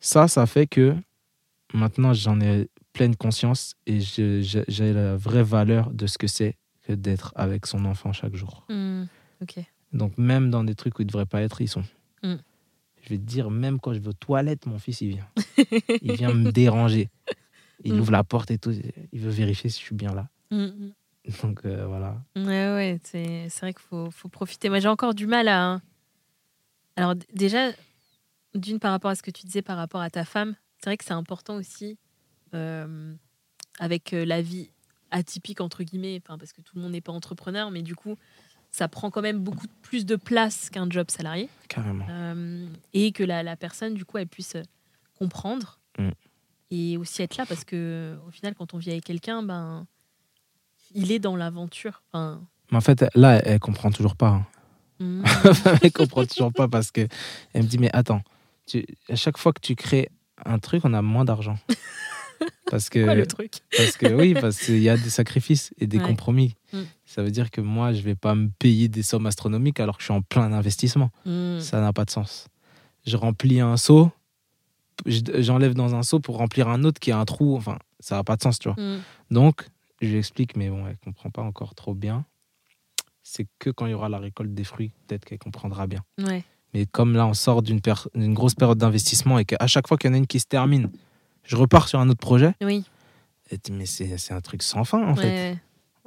ça, 0.00 0.28
ça 0.28 0.46
fait 0.46 0.66
que 0.66 0.94
maintenant, 1.72 2.12
j'en 2.12 2.40
ai 2.40 2.68
pleine 2.92 3.16
conscience 3.16 3.74
et 3.86 4.00
j'ai 4.00 4.92
la 4.92 5.16
vraie 5.16 5.42
valeur 5.42 5.90
de 5.90 6.06
ce 6.06 6.18
que 6.18 6.26
c'est 6.26 6.56
que 6.86 6.92
d'être 6.92 7.32
avec 7.34 7.66
son 7.66 7.84
enfant 7.86 8.12
chaque 8.12 8.34
jour. 8.36 8.66
Mm. 8.68 9.04
Donc 9.92 10.16
même 10.18 10.50
dans 10.50 10.64
des 10.64 10.74
trucs 10.74 10.98
où 10.98 11.02
ils 11.02 11.06
ne 11.06 11.08
devraient 11.10 11.26
pas 11.26 11.42
être, 11.42 11.60
ils 11.60 11.68
sont. 11.68 11.84
Je 13.04 13.10
vais 13.10 13.18
te 13.18 13.22
dire, 13.22 13.50
même 13.50 13.80
quand 13.80 13.92
je 13.92 13.98
vais 13.98 14.08
aux 14.08 14.12
toilettes, 14.14 14.66
mon 14.66 14.78
fils, 14.78 15.00
il 15.02 15.08
vient. 15.10 15.28
il 16.02 16.12
vient 16.16 16.32
me 16.32 16.50
déranger. 16.50 17.10
Il 17.84 17.94
Mm. 17.94 18.00
ouvre 18.00 18.12
la 18.12 18.24
porte 18.24 18.50
et 18.50 18.58
tout. 18.58 18.72
Il 19.12 19.20
veut 19.20 19.30
vérifier 19.30 19.68
si 19.68 19.78
je 19.80 19.84
suis 19.84 19.94
bien 19.94 20.14
là. 20.14 20.28
Mm, 20.50 20.56
mm. 20.64 20.92
Donc 21.42 21.64
euh, 21.66 21.86
voilà. 21.86 22.22
Ouais, 22.36 22.42
ouais, 22.44 23.00
c'est 23.02 23.48
c'est 23.50 23.60
vrai 23.60 23.72
qu'il 23.74 23.82
faut, 23.82 24.10
faut 24.10 24.28
profiter. 24.28 24.68
Moi, 24.68 24.78
j'ai 24.78 24.88
encore 24.88 25.14
du 25.14 25.26
mal 25.26 25.48
à. 25.48 25.80
Alors, 26.96 27.14
d- 27.14 27.26
déjà, 27.34 27.72
d'une 28.54 28.78
par 28.78 28.92
rapport 28.92 29.10
à 29.10 29.14
ce 29.14 29.22
que 29.22 29.30
tu 29.30 29.44
disais 29.46 29.62
par 29.62 29.76
rapport 29.76 30.00
à 30.00 30.10
ta 30.10 30.24
femme, 30.24 30.54
c'est 30.78 30.86
vrai 30.90 30.96
que 30.96 31.04
c'est 31.04 31.12
important 31.12 31.56
aussi 31.56 31.98
euh, 32.54 33.14
avec 33.78 34.12
euh, 34.12 34.24
la 34.24 34.40
vie 34.42 34.70
atypique, 35.10 35.60
entre 35.60 35.82
guillemets, 35.82 36.20
enfin, 36.24 36.38
parce 36.38 36.52
que 36.52 36.60
tout 36.62 36.76
le 36.76 36.82
monde 36.82 36.92
n'est 36.92 37.00
pas 37.00 37.12
entrepreneur, 37.12 37.70
mais 37.70 37.82
du 37.82 37.94
coup, 37.96 38.16
ça 38.74 38.88
prend 38.88 39.08
quand 39.08 39.22
même 39.22 39.38
beaucoup 39.38 39.68
plus 39.82 40.04
de 40.04 40.16
place 40.16 40.68
qu'un 40.68 40.90
job 40.90 41.08
salarié. 41.08 41.48
Carrément. 41.68 42.04
Euh, 42.10 42.66
et 42.92 43.12
que 43.12 43.22
la, 43.22 43.44
la 43.44 43.54
personne, 43.54 43.94
du 43.94 44.04
coup, 44.04 44.18
elle 44.18 44.26
puisse 44.26 44.56
comprendre 45.16 45.78
Mm. 45.96 46.08
et 46.72 46.96
aussi 46.96 47.22
être 47.22 47.36
là 47.36 47.46
parce 47.46 47.62
que, 47.64 48.16
au 48.26 48.32
final, 48.32 48.56
quand 48.56 48.74
on 48.74 48.78
vit 48.78 48.90
avec 48.90 49.04
quelqu'un, 49.04 49.44
ben, 49.44 49.86
il 50.92 51.12
est 51.12 51.20
dans 51.20 51.36
l'aventure. 51.36 52.02
Enfin, 52.12 52.40
Mais 52.72 52.78
en 52.78 52.80
fait, 52.80 53.04
là, 53.14 53.40
elle 53.44 53.60
comprend 53.60 53.92
toujours 53.92 54.16
pas. 54.16 54.30
hein. 54.30 54.46
mm, 54.98 55.22
elle 55.84 55.92
comprend 55.92 56.26
toujours 56.26 56.52
pas 56.52 56.66
parce 56.66 56.90
que 56.90 57.06
elle 57.52 57.62
me 57.62 57.68
dit, 57.68 57.78
mais 57.78 57.90
attends, 57.92 58.22
tu, 58.66 58.84
à 59.08 59.14
chaque 59.14 59.38
fois 59.38 59.52
que 59.52 59.60
tu 59.60 59.76
crées 59.76 60.08
un 60.44 60.58
truc, 60.58 60.84
on 60.84 60.94
a 60.94 61.00
moins 61.02 61.24
d'argent. 61.24 61.56
Parce 62.70 62.88
que, 62.88 63.04
quoi 63.04 63.14
le 63.14 63.26
truc? 63.26 63.52
parce 63.76 63.96
que 63.96 64.06
oui, 64.06 64.34
parce 64.34 64.58
qu'il 64.58 64.80
y 64.82 64.88
a 64.88 64.96
des 64.96 65.10
sacrifices 65.10 65.72
et 65.78 65.86
des 65.86 65.98
Ouais. 65.98 66.04
compromis. 66.04 66.54
Mm. 66.72 66.78
Ça 67.04 67.22
veut 67.22 67.30
dire 67.30 67.50
que 67.50 67.60
moi, 67.60 67.92
je 67.92 68.00
vais 68.02 68.14
pas 68.16 68.34
me 68.34 68.48
payer 68.58 68.88
des 68.88 69.02
sommes 69.02 69.26
astronomiques 69.26 69.78
alors 69.80 69.96
que 69.96 70.02
je 70.02 70.06
suis 70.06 70.14
en 70.14 70.22
plein 70.22 70.52
investissement. 70.52 71.10
Mm, 71.26 71.60
Ça 71.60 71.80
n'a 71.80 71.92
pas 71.92 72.04
de 72.04 72.10
sens. 72.10 72.48
Je 73.06 73.16
remplis 73.16 73.60
un 73.60 73.76
seau, 73.76 74.10
je- 75.06 75.20
j'enlève 75.42 75.74
dans 75.74 75.94
un 75.94 76.02
seau 76.02 76.20
pour 76.20 76.38
remplir 76.38 76.68
un 76.68 76.84
autre 76.84 76.98
qui 77.00 77.12
a 77.12 77.18
un 77.18 77.24
trou. 77.24 77.56
Enfin, 77.56 77.78
ça 78.00 78.16
n'a 78.16 78.24
pas 78.24 78.36
de 78.36 78.42
sens, 78.42 78.58
tu 78.58 78.68
vois. 78.70 78.82
Mm. 78.82 79.00
Donc, 79.30 79.66
je 80.00 80.08
lui 80.08 80.16
explique, 80.18 80.56
mais 80.56 80.68
bon, 80.70 80.86
elle 80.86 80.96
comprend 80.98 81.30
pas 81.30 81.42
encore 81.42 81.74
trop 81.74 81.94
bien. 81.94 82.24
C'est 83.22 83.46
que 83.58 83.70
quand 83.70 83.86
il 83.86 83.90
y 83.92 83.94
aura 83.94 84.08
la 84.08 84.18
récolte 84.18 84.52
des 84.54 84.64
fruits, 84.64 84.90
peut-être 85.06 85.24
qu'elle 85.24 85.38
comprendra 85.38 85.86
bien. 85.86 86.02
Ouais. 86.18 86.44
Mais 86.72 86.86
comme 86.86 87.14
là, 87.14 87.26
on 87.26 87.34
sort 87.34 87.62
d'une 87.62 87.80
grosse 88.34 88.54
période 88.54 88.78
d'investissement 88.78 89.38
et 89.38 89.44
qu'à 89.44 89.66
chaque 89.66 89.86
fois 89.86 89.96
qu'il 89.96 90.08
y 90.08 90.12
en 90.12 90.14
a 90.14 90.18
une 90.18 90.26
qui 90.26 90.40
se 90.40 90.46
termine, 90.46 90.90
je 91.44 91.56
repars 91.56 91.88
sur 91.88 92.00
un 92.00 92.08
autre 92.08 92.20
projet. 92.20 92.52
Oui. 92.62 92.84
Et 93.50 93.58
mais 93.70 93.86
c'est 93.86 94.32
un 94.32 94.40
truc 94.40 94.62
sans 94.62 94.84
fin, 94.84 95.06
en 95.06 95.14
fait. 95.14 95.22
Ouais. 95.28 95.58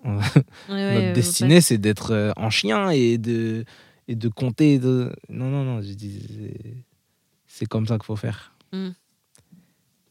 Ouais, 0.03 0.13
Notre 0.13 0.27
ouais, 0.69 1.13
destinée, 1.13 1.61
c'est 1.61 1.77
d'être 1.77 2.11
euh, 2.11 2.31
en 2.37 2.49
chien 2.49 2.89
et 2.91 3.17
de, 3.17 3.65
et 4.07 4.15
de 4.15 4.27
compter. 4.29 4.79
De... 4.79 5.11
Non, 5.29 5.49
non, 5.49 5.63
non, 5.63 5.81
je 5.81 5.93
dis, 5.93 6.21
c'est- 7.47 7.65
comme 7.65 7.87
ça 7.87 7.95
qu'il 7.97 8.05
faut 8.05 8.15
faire. 8.15 8.53
Et- 8.73 8.77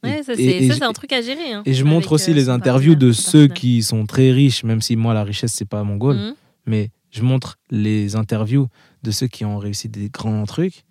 Ouais, 0.03 0.23
ça, 0.23 0.35
et- 0.35 0.69
ça, 0.69 0.75
c'est 0.75 0.83
un 0.85 0.93
truc 0.93 1.13
à 1.13 1.21
gérer. 1.23 1.53
hein, 1.53 1.63
Et 1.67 1.73
je 1.75 1.85
montre 1.85 2.13
aussi 2.13 2.31
euh, 2.31 2.35
les 2.35 2.49
interviews 2.49 2.95
de 2.95 3.13
ceux 3.13 3.49
qui 3.49 3.83
sont 3.83 4.07
très 4.07 4.31
riches, 4.31 4.63
même 4.65 4.81
si 4.83 4.95
moi, 4.97 5.15
la 5.15 5.25
richesse, 5.25 5.53
c'est 5.53 5.65
pas 5.65 5.83
mon 5.85 5.97
goal. 5.97 6.17
Mhm. 6.17 6.35
Mais 6.67 6.91
je 7.11 7.23
montre 7.23 7.59
les 7.71 8.15
interviews 8.17 8.69
de 9.03 9.11
ceux 9.11 9.27
qui 9.29 9.45
ont 9.45 9.59
réussi 9.59 9.89
des 9.89 10.09
grands 10.11 10.45
trucs, 10.47 10.85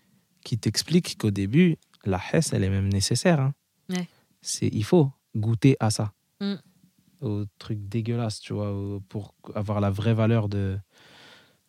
qui 0.44 0.58
t'expliquent 0.58 1.18
qu'au 1.18 1.32
début, 1.32 1.78
la 2.06 2.20
hesse, 2.34 2.52
elle 2.54 2.64
est 2.64 2.70
même 2.70 2.90
nécessaire. 2.92 3.40
hein. 3.40 3.54
Ouais. 3.90 4.08
C'est, 4.46 4.68
il 4.68 4.84
faut 4.84 5.12
goûter 5.36 5.76
à 5.80 5.90
ça. 5.90 6.14
Mm. 6.40 6.54
Au 7.22 7.46
truc 7.58 7.80
dégueulasse, 7.88 8.40
tu 8.40 8.54
vois, 8.54 8.74
pour 9.10 9.34
avoir 9.56 9.80
la 9.82 9.90
vraie 9.90 10.14
valeur 10.14 10.48
de. 10.50 10.78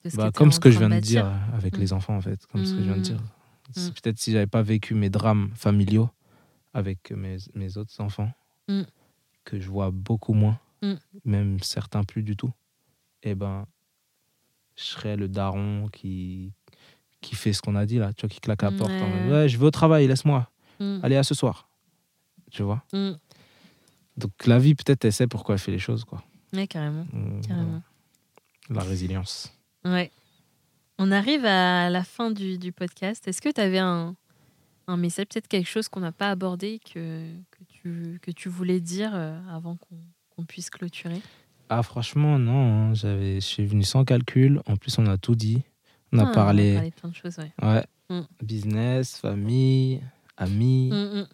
De 0.05 0.11
ce 0.11 0.17
Bah, 0.17 0.31
comme 0.31 0.53
ce 0.53 0.61
que 0.61 0.71
je 0.71 0.79
viens 0.79 0.89
de 0.91 1.01
dire 1.01 1.27
avec 1.55 1.77
Mm. 1.77 1.81
les 1.81 1.93
enfants, 1.93 2.17
en 2.17 2.21
fait. 2.21 2.45
Comme 2.47 2.65
ce 2.67 2.75
que 2.75 2.81
je 2.81 2.85
viens 2.85 2.95
de 2.97 3.01
Mm. 3.01 3.03
dire. 3.03 3.23
Peut-être 3.75 4.19
si 4.19 4.31
j'avais 4.33 4.47
pas 4.47 4.63
vécu 4.63 4.95
mes 4.95 5.11
drames 5.11 5.51
familiaux 5.55 6.09
avec 6.75 7.11
mes, 7.11 7.39
mes 7.55 7.77
autres 7.79 7.99
enfants, 8.01 8.31
que 9.45 9.59
je 9.61 9.69
vois 9.69 9.91
beaucoup 9.91 10.35
moins, 10.35 10.59
même 11.25 11.59
certains 11.61 12.05
plus 12.05 12.23
du 12.23 12.37
tout, 12.37 12.53
eh 13.23 13.35
ben, 13.35 13.67
je 14.77 14.85
serais 14.85 15.17
le 15.17 15.29
daron 15.29 15.89
qui, 15.93 16.53
qui 17.23 17.35
fait 17.35 17.53
ce 17.53 17.63
qu'on 17.63 17.75
a 17.77 17.87
dit 17.87 17.99
là, 17.99 18.13
tu 18.13 18.21
vois, 18.27 18.29
qui 18.29 18.41
claque 18.41 18.63
la 18.63 18.71
porte 18.73 18.93
en 19.03 19.29
Ouais. 19.31 19.49
Je 19.49 19.57
vais 19.59 19.65
au 19.67 19.71
travail, 19.71 20.07
laisse-moi. 20.07 20.51
Allez, 21.03 21.17
à 21.17 21.23
ce 21.23 21.35
soir. 21.35 21.69
Tu 22.57 22.63
vois 22.63 22.83
Mm. 22.95 23.13
Donc 24.17 24.33
la 24.47 24.59
vie, 24.59 24.75
peut-être, 24.75 25.05
elle 25.05 25.13
sait 25.13 25.27
pourquoi 25.27 25.57
elle 25.57 25.59
fait 25.61 25.73
les 25.73 25.79
choses, 25.79 26.05
quoi. 26.05 26.23
Ouais, 26.55 26.67
carrément. 26.67 27.07
Mm, 27.13 27.41
Carrément. 27.47 27.83
La 28.71 28.83
résilience. 28.83 29.53
Ouais. 29.85 30.11
On 30.99 31.13
arrive 31.13 31.45
à 31.45 31.91
la 31.91 32.03
fin 32.03 32.31
du, 32.31 32.57
du 32.57 32.73
podcast. 32.73 33.29
Est-ce 33.29 33.43
que 33.43 33.51
tu 33.51 33.61
avais 33.61 33.79
un, 33.79 34.17
un 34.87 34.97
message, 34.97 35.27
peut-être 35.27 35.49
quelque 35.49 35.69
chose 35.69 35.89
qu'on 35.91 36.01
n'a 36.01 36.13
pas 36.13 36.31
abordé 36.31 36.81
que, 36.95 37.29
que, 37.51 37.65
tu, 37.69 38.19
que 38.23 38.31
tu 38.31 38.49
voulais 38.49 38.81
dire 38.81 39.11
euh, 39.15 39.39
avant 39.51 39.77
qu'on 39.77 39.97
qu'on 40.35 40.45
puisse 40.45 40.71
clôturer? 40.71 41.21
Ah, 41.69 41.83
franchement, 41.83 42.39
non. 42.39 42.89
hein, 42.91 42.95
J'avais, 42.95 43.35
je 43.37 43.47
suis 43.47 43.67
venu 43.67 43.83
sans 43.85 44.05
calcul. 44.07 44.63
En 44.67 44.77
plus, 44.77 44.99
on 44.99 45.07
a 45.07 45.19
tout 45.19 45.35
dit. 45.35 45.63
On 46.13 46.19
a 46.21 46.29
Ah, 46.29 46.33
parlé 46.33 46.71
On 46.71 46.73
a 46.73 46.75
parlé 46.77 46.91
de 46.91 46.95
plein 46.95 47.09
de 47.11 47.15
choses, 47.15 47.37
ouais. 47.39 47.53
ouais, 47.63 47.85
Mm. 48.09 48.21
business, 48.43 49.19
famille, 49.19 50.01
amis. 50.39 50.91
Mm, 50.93 51.21
mm. 51.21 51.27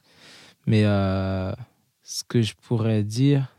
Mais 0.66 0.84
euh, 0.84 1.52
ce 2.02 2.22
que 2.24 2.42
je 2.42 2.54
pourrais 2.54 3.02
dire, 3.02 3.52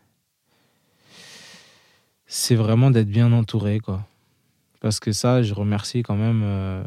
c'est 2.25 2.55
vraiment 2.55 2.91
d'être 2.91 3.09
bien 3.09 3.31
entouré, 3.31 3.79
quoi. 3.79 4.05
Parce 4.79 4.99
que 4.99 5.11
ça, 5.11 5.43
je 5.43 5.53
remercie 5.53 6.03
quand 6.03 6.15
même 6.15 6.41
euh, 6.43 6.83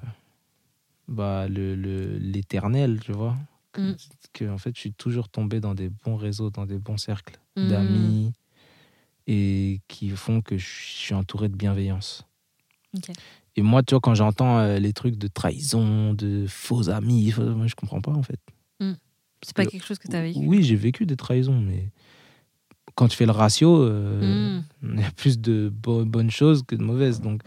bah, 1.08 1.48
le, 1.48 1.74
le- 1.74 2.18
l'éternel, 2.18 3.00
tu 3.00 3.12
vois. 3.12 3.36
Que, 3.72 3.80
Mm. 3.92 3.96
que, 4.32 4.44
en 4.50 4.58
fait, 4.58 4.74
je 4.74 4.80
suis 4.80 4.92
toujours 4.92 5.28
tombé 5.28 5.60
dans 5.60 5.74
des 5.74 5.88
bons 5.88 6.16
réseaux, 6.16 6.50
dans 6.50 6.66
des 6.66 6.78
bons 6.78 6.98
cercles 6.98 7.38
Mm. 7.56 7.68
d'amis 7.68 8.32
et 9.26 9.80
qui 9.88 10.08
font 10.10 10.40
que 10.40 10.56
je 10.58 10.66
suis 10.66 11.14
entouré 11.14 11.48
de 11.48 11.56
bienveillance. 11.56 12.24
Et 13.56 13.62
moi, 13.62 13.82
tu 13.82 13.94
vois, 13.94 14.00
quand 14.00 14.14
j'entends 14.14 14.58
euh, 14.58 14.78
les 14.78 14.92
trucs 14.92 15.16
de 15.16 15.26
trahison, 15.28 16.12
de 16.14 16.46
faux 16.48 16.88
amis, 16.90 17.34
moi, 17.38 17.66
je 17.66 17.74
comprends 17.74 18.00
pas, 18.02 18.12
en 18.12 18.22
fait. 18.22 18.38
C'est 19.42 19.54
pas 19.54 19.62
Euh, 19.62 19.66
quelque 19.66 19.84
chose 19.84 19.98
que 19.98 20.08
tu 20.08 20.16
as 20.16 20.22
vécu 20.22 20.40
Oui, 20.44 20.62
j'ai 20.62 20.76
vécu 20.76 21.06
des 21.06 21.16
trahisons, 21.16 21.60
mais 21.60 21.90
quand 22.94 23.08
tu 23.08 23.16
fais 23.16 23.26
le 23.26 23.32
ratio, 23.32 23.82
euh, 23.82 24.60
Mm. 24.82 24.94
il 24.94 25.00
y 25.00 25.04
a 25.04 25.10
plus 25.12 25.38
de 25.38 25.68
bo- 25.68 26.04
bonnes 26.04 26.30
choses 26.30 26.62
que 26.62 26.74
de 26.74 26.82
mauvaises. 26.82 27.20
Donc, 27.20 27.42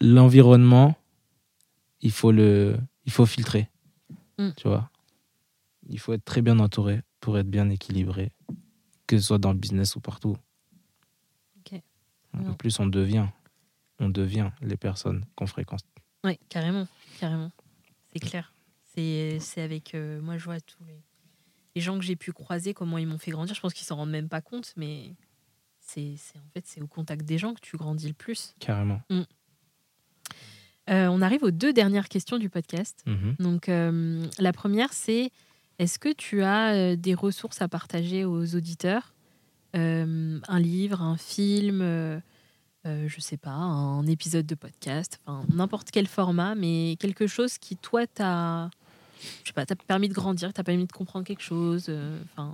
l'environnement, 0.00 0.96
il 2.00 2.10
faut 2.10 2.32
le, 2.32 2.76
il 3.06 3.12
faut 3.12 3.26
filtrer. 3.26 3.68
Mm. 4.38 4.50
Tu 4.56 4.66
vois, 4.68 4.90
il 5.88 5.98
faut 5.98 6.12
être 6.12 6.24
très 6.24 6.42
bien 6.42 6.58
entouré 6.58 7.02
pour 7.20 7.38
être 7.38 7.48
bien 7.48 7.68
équilibré, 7.70 8.32
que 9.06 9.16
ce 9.18 9.24
soit 9.24 9.38
dans 9.38 9.52
le 9.52 9.58
business 9.58 9.94
ou 9.96 10.00
partout. 10.00 10.36
Ok. 11.58 11.80
En 12.34 12.42
Non. 12.42 12.54
plus, 12.54 12.78
on 12.80 12.86
devient, 12.86 13.26
on 14.00 14.08
devient 14.08 14.50
les 14.60 14.76
personnes 14.76 15.24
qu'on 15.36 15.46
fréquente. 15.46 15.84
Oui, 16.24 16.38
carrément, 16.48 16.88
carrément. 17.20 17.52
C'est 18.12 18.18
clair. 18.20 18.52
C'est 18.94 19.38
c'est 19.40 19.62
avec 19.62 19.94
euh, 19.94 20.20
moi 20.20 20.36
je 20.36 20.44
vois 20.44 20.60
tous 20.60 20.84
les, 20.86 21.00
les 21.74 21.80
gens 21.80 21.98
que 21.98 22.04
j'ai 22.04 22.16
pu 22.16 22.32
croiser 22.32 22.74
comment 22.74 22.98
ils 22.98 23.06
m'ont 23.06 23.18
fait 23.18 23.30
grandir. 23.30 23.54
Je 23.54 23.60
pense 23.60 23.74
qu'ils 23.74 23.86
s'en 23.86 23.96
rendent 23.96 24.10
même 24.10 24.28
pas 24.28 24.40
compte, 24.40 24.72
mais 24.76 25.14
c'est 25.80 26.14
en 26.36 26.48
fait 26.54 26.66
c'est 26.66 26.80
au 26.80 26.86
contact 26.86 27.24
des 27.24 27.38
gens 27.38 27.54
que 27.54 27.60
tu 27.60 27.76
grandis 27.76 28.08
le 28.08 28.14
plus. 28.14 28.54
Carrément. 28.60 29.00
Euh, 30.90 31.06
on 31.06 31.22
arrive 31.22 31.44
aux 31.44 31.50
deux 31.50 31.72
dernières 31.72 32.08
questions 32.08 32.38
du 32.38 32.48
podcast. 32.48 33.02
Mhm. 33.06 33.36
Donc 33.38 33.68
euh, 33.68 34.26
la 34.38 34.52
première 34.52 34.92
c'est 34.92 35.30
est-ce 35.78 35.98
que 35.98 36.12
tu 36.12 36.42
as 36.42 36.74
euh, 36.74 36.96
des 36.96 37.14
ressources 37.14 37.62
à 37.62 37.68
partager 37.68 38.24
aux 38.24 38.54
auditeurs? 38.54 39.14
Euh, 39.74 40.38
Un 40.48 40.60
livre, 40.60 41.00
un 41.00 41.16
film, 41.16 41.80
euh, 41.80 42.20
je 42.84 43.20
sais 43.20 43.36
pas, 43.38 43.52
un 43.52 44.06
épisode 44.06 44.44
de 44.44 44.54
podcast, 44.54 45.18
n'importe 45.48 45.90
quel 45.90 46.06
format, 46.06 46.54
mais 46.54 46.96
quelque 47.00 47.26
chose 47.26 47.56
qui 47.58 47.76
toi 47.76 48.06
t'a, 48.06 48.70
je 49.42 49.48
sais 49.48 49.52
pas, 49.54 49.64
t'a 49.66 49.76
permis 49.76 50.08
de 50.08 50.14
grandir, 50.14 50.52
t'a 50.52 50.64
permis 50.64 50.86
de 50.86 50.92
comprendre 50.92 51.24
quelque 51.26 51.42
chose. 51.42 51.86
euh, 51.88 52.18
Enfin, 52.32 52.52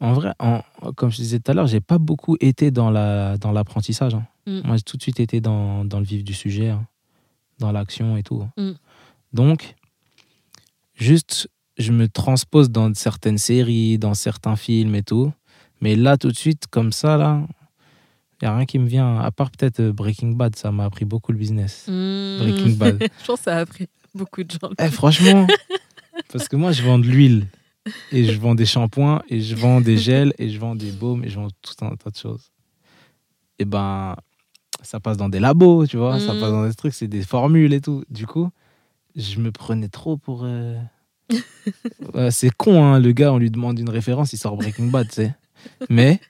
En 0.00 0.12
vrai, 0.14 0.32
en- 0.40 0.62
comme 0.96 1.10
je 1.10 1.16
disais 1.16 1.38
tout 1.38 1.50
à 1.50 1.54
l'heure, 1.54 1.66
j'ai 1.68 1.80
pas 1.80 1.98
beaucoup 1.98 2.36
été 2.40 2.70
dans 2.70 2.90
la 2.90 3.36
dans 3.38 3.52
l'apprentissage. 3.52 4.14
hein. 4.14 4.26
Mm. 4.46 4.60
Moi, 4.64 4.76
j'ai 4.76 4.82
tout 4.82 4.96
de 4.96 5.02
suite 5.02 5.20
été 5.20 5.40
dans, 5.40 5.84
dans 5.84 5.98
le 6.00 6.04
vif 6.04 6.24
du 6.24 6.34
sujet, 6.34 6.70
hein, 6.70 6.84
dans 7.58 7.70
l'action 7.72 8.16
et 8.16 8.22
tout. 8.24 8.44
Mm. 8.56 8.72
Donc, 9.32 9.76
juste, 10.94 11.48
je 11.78 11.92
me 11.92 12.08
transpose 12.08 12.70
dans 12.70 12.92
certaines 12.94 13.38
séries, 13.38 13.98
dans 13.98 14.14
certains 14.14 14.56
films 14.56 14.94
et 14.94 15.02
tout. 15.02 15.32
Mais 15.80 15.96
là, 15.96 16.16
tout 16.16 16.28
de 16.28 16.36
suite, 16.36 16.66
comme 16.68 16.92
ça, 16.92 17.16
là, 17.16 17.46
il 18.40 18.44
n'y 18.44 18.48
a 18.48 18.56
rien 18.56 18.66
qui 18.66 18.78
me 18.78 18.86
vient, 18.88 19.18
à 19.20 19.30
part 19.30 19.50
peut-être 19.52 19.80
euh, 19.80 19.92
Breaking 19.92 20.32
Bad, 20.32 20.56
ça 20.56 20.70
m'a 20.72 20.84
appris 20.84 21.04
beaucoup 21.04 21.32
le 21.32 21.38
business. 21.38 21.86
hmm. 21.88 22.38
Breaking 22.38 22.76
Bad. 22.76 22.98
je 23.20 23.26
pense 23.26 23.38
que 23.38 23.44
ça 23.44 23.56
a 23.56 23.60
appris 23.60 23.88
beaucoup 24.14 24.42
de 24.44 24.50
gens. 24.50 24.70
Eh, 24.78 24.88
franchement, 24.90 25.46
parce 26.32 26.48
que 26.48 26.56
moi, 26.56 26.72
je 26.72 26.82
vends 26.82 26.98
de 26.98 27.06
l'huile. 27.06 27.46
Et 28.12 28.24
je 28.26 28.38
vends 28.38 28.54
des 28.54 28.64
shampoings, 28.66 29.22
et 29.28 29.40
je 29.40 29.56
vends 29.56 29.80
des 29.80 29.96
gels, 29.98 30.32
et 30.38 30.48
je 30.50 30.58
vends 30.60 30.76
des 30.76 30.92
baumes, 30.92 31.24
et 31.24 31.28
je 31.28 31.34
vends 31.34 31.48
tout 31.62 31.74
un 31.84 31.96
tas 31.96 32.10
de 32.10 32.16
choses. 32.16 32.52
Et 33.58 33.64
ben, 33.64 34.14
ça 34.82 35.00
passe 35.00 35.16
dans 35.16 35.28
des 35.28 35.40
labos, 35.40 35.86
tu 35.88 35.96
vois, 35.96 36.20
ça 36.20 36.32
passe 36.34 36.50
dans 36.52 36.64
des 36.66 36.74
trucs, 36.74 36.94
c'est 36.94 37.08
des 37.08 37.22
formules 37.22 37.72
et 37.72 37.80
tout. 37.80 38.04
Du 38.08 38.24
coup, 38.26 38.50
je 39.16 39.40
me 39.40 39.50
prenais 39.50 39.88
trop 39.88 40.16
pour. 40.16 40.42
euh, 40.44 40.78
Ouais, 42.14 42.30
c'est 42.30 42.50
con, 42.50 42.84
hein, 42.84 43.00
le 43.00 43.10
gars, 43.12 43.32
on 43.32 43.38
lui 43.38 43.50
demande 43.50 43.78
une 43.80 43.90
référence, 43.90 44.32
il 44.32 44.38
sort 44.38 44.56
Breaking 44.56 44.86
Bad, 44.88 45.08
tu 45.08 45.14
sais. 45.14 45.34
Mais 45.88 46.20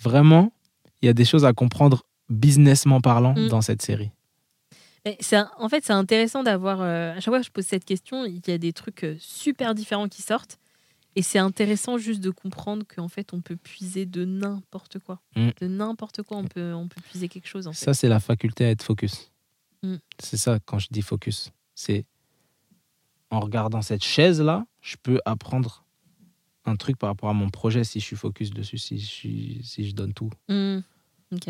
vraiment, 0.00 0.52
il 1.02 1.06
y 1.06 1.08
a 1.08 1.12
des 1.12 1.24
choses 1.24 1.44
à 1.44 1.52
comprendre 1.52 2.02
businessment 2.30 3.00
parlant 3.00 3.34
Mhm. 3.36 3.48
dans 3.48 3.60
cette 3.60 3.82
série. 3.82 4.10
En 5.58 5.68
fait, 5.68 5.84
c'est 5.84 5.92
intéressant 5.92 6.42
d'avoir. 6.42 6.80
euh, 6.80 7.12
à 7.12 7.20
chaque 7.20 7.32
fois 7.32 7.38
que 7.38 7.46
je 7.46 7.50
pose 7.50 7.64
cette 7.66 7.84
question, 7.84 8.24
il 8.24 8.40
y 8.46 8.50
a 8.50 8.58
des 8.58 8.72
trucs 8.72 9.04
euh, 9.04 9.16
super 9.18 9.74
différents 9.74 10.08
qui 10.08 10.22
sortent. 10.22 10.58
Et 11.14 11.22
c'est 11.22 11.38
intéressant 11.38 11.96
juste 11.96 12.20
de 12.20 12.30
comprendre 12.30 12.84
qu'en 12.86 13.08
fait, 13.08 13.32
on 13.32 13.40
peut 13.40 13.56
puiser 13.56 14.04
de 14.04 14.24
n'importe 14.24 14.98
quoi. 14.98 15.20
Mm. 15.34 15.48
De 15.60 15.66
n'importe 15.66 16.22
quoi, 16.22 16.36
on 16.36 16.44
peut, 16.44 16.74
on 16.74 16.88
peut 16.88 17.00
puiser 17.00 17.28
quelque 17.28 17.48
chose. 17.48 17.66
En. 17.66 17.72
Ça, 17.72 17.94
c'est 17.94 18.08
la 18.08 18.20
faculté 18.20 18.66
à 18.66 18.70
être 18.70 18.82
focus. 18.82 19.30
Mm. 19.82 19.96
C'est 20.18 20.36
ça 20.36 20.58
quand 20.64 20.78
je 20.78 20.88
dis 20.90 21.02
focus. 21.02 21.52
C'est 21.74 22.04
en 23.30 23.40
regardant 23.40 23.80
cette 23.80 24.04
chaise-là, 24.04 24.66
je 24.82 24.96
peux 25.02 25.20
apprendre 25.24 25.84
un 26.66 26.76
truc 26.76 26.98
par 26.98 27.08
rapport 27.10 27.30
à 27.30 27.34
mon 27.34 27.48
projet 27.48 27.84
si 27.84 28.00
je 28.00 28.04
suis 28.04 28.16
focus 28.16 28.50
dessus, 28.50 28.78
si 28.78 28.98
je, 28.98 29.06
suis, 29.06 29.60
si 29.62 29.88
je 29.88 29.94
donne 29.94 30.12
tout. 30.12 30.30
Mm. 30.48 30.78
Ok. 31.32 31.48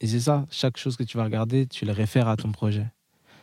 Et 0.00 0.06
c'est 0.06 0.20
ça, 0.20 0.46
chaque 0.50 0.76
chose 0.76 0.96
que 0.96 1.02
tu 1.02 1.16
vas 1.16 1.24
regarder, 1.24 1.66
tu 1.66 1.84
le 1.84 1.92
réfères 1.92 2.28
à 2.28 2.36
ton 2.36 2.52
projet. 2.52 2.86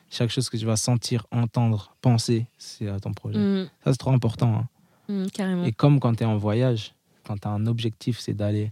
Chaque 0.10 0.30
chose 0.30 0.50
que 0.50 0.58
tu 0.58 0.66
vas 0.66 0.76
sentir, 0.78 1.26
entendre, 1.32 1.96
penser, 2.02 2.48
c'est 2.58 2.88
à 2.88 3.00
ton 3.00 3.14
projet. 3.14 3.40
Mm. 3.40 3.70
Ça, 3.84 3.92
c'est 3.92 3.98
trop 3.98 4.12
important. 4.12 4.56
hein. 4.56 4.68
Mm, 5.14 5.28
carrément. 5.28 5.64
Et 5.66 5.72
comme 5.72 6.00
quand 6.00 6.16
tu 6.16 6.24
es 6.24 6.26
en 6.26 6.38
voyage, 6.38 6.94
quand 7.26 7.38
tu 7.38 7.48
as 7.48 7.52
un 7.52 7.66
objectif, 7.68 8.20
c'est 8.20 8.34
d'aller, 8.34 8.72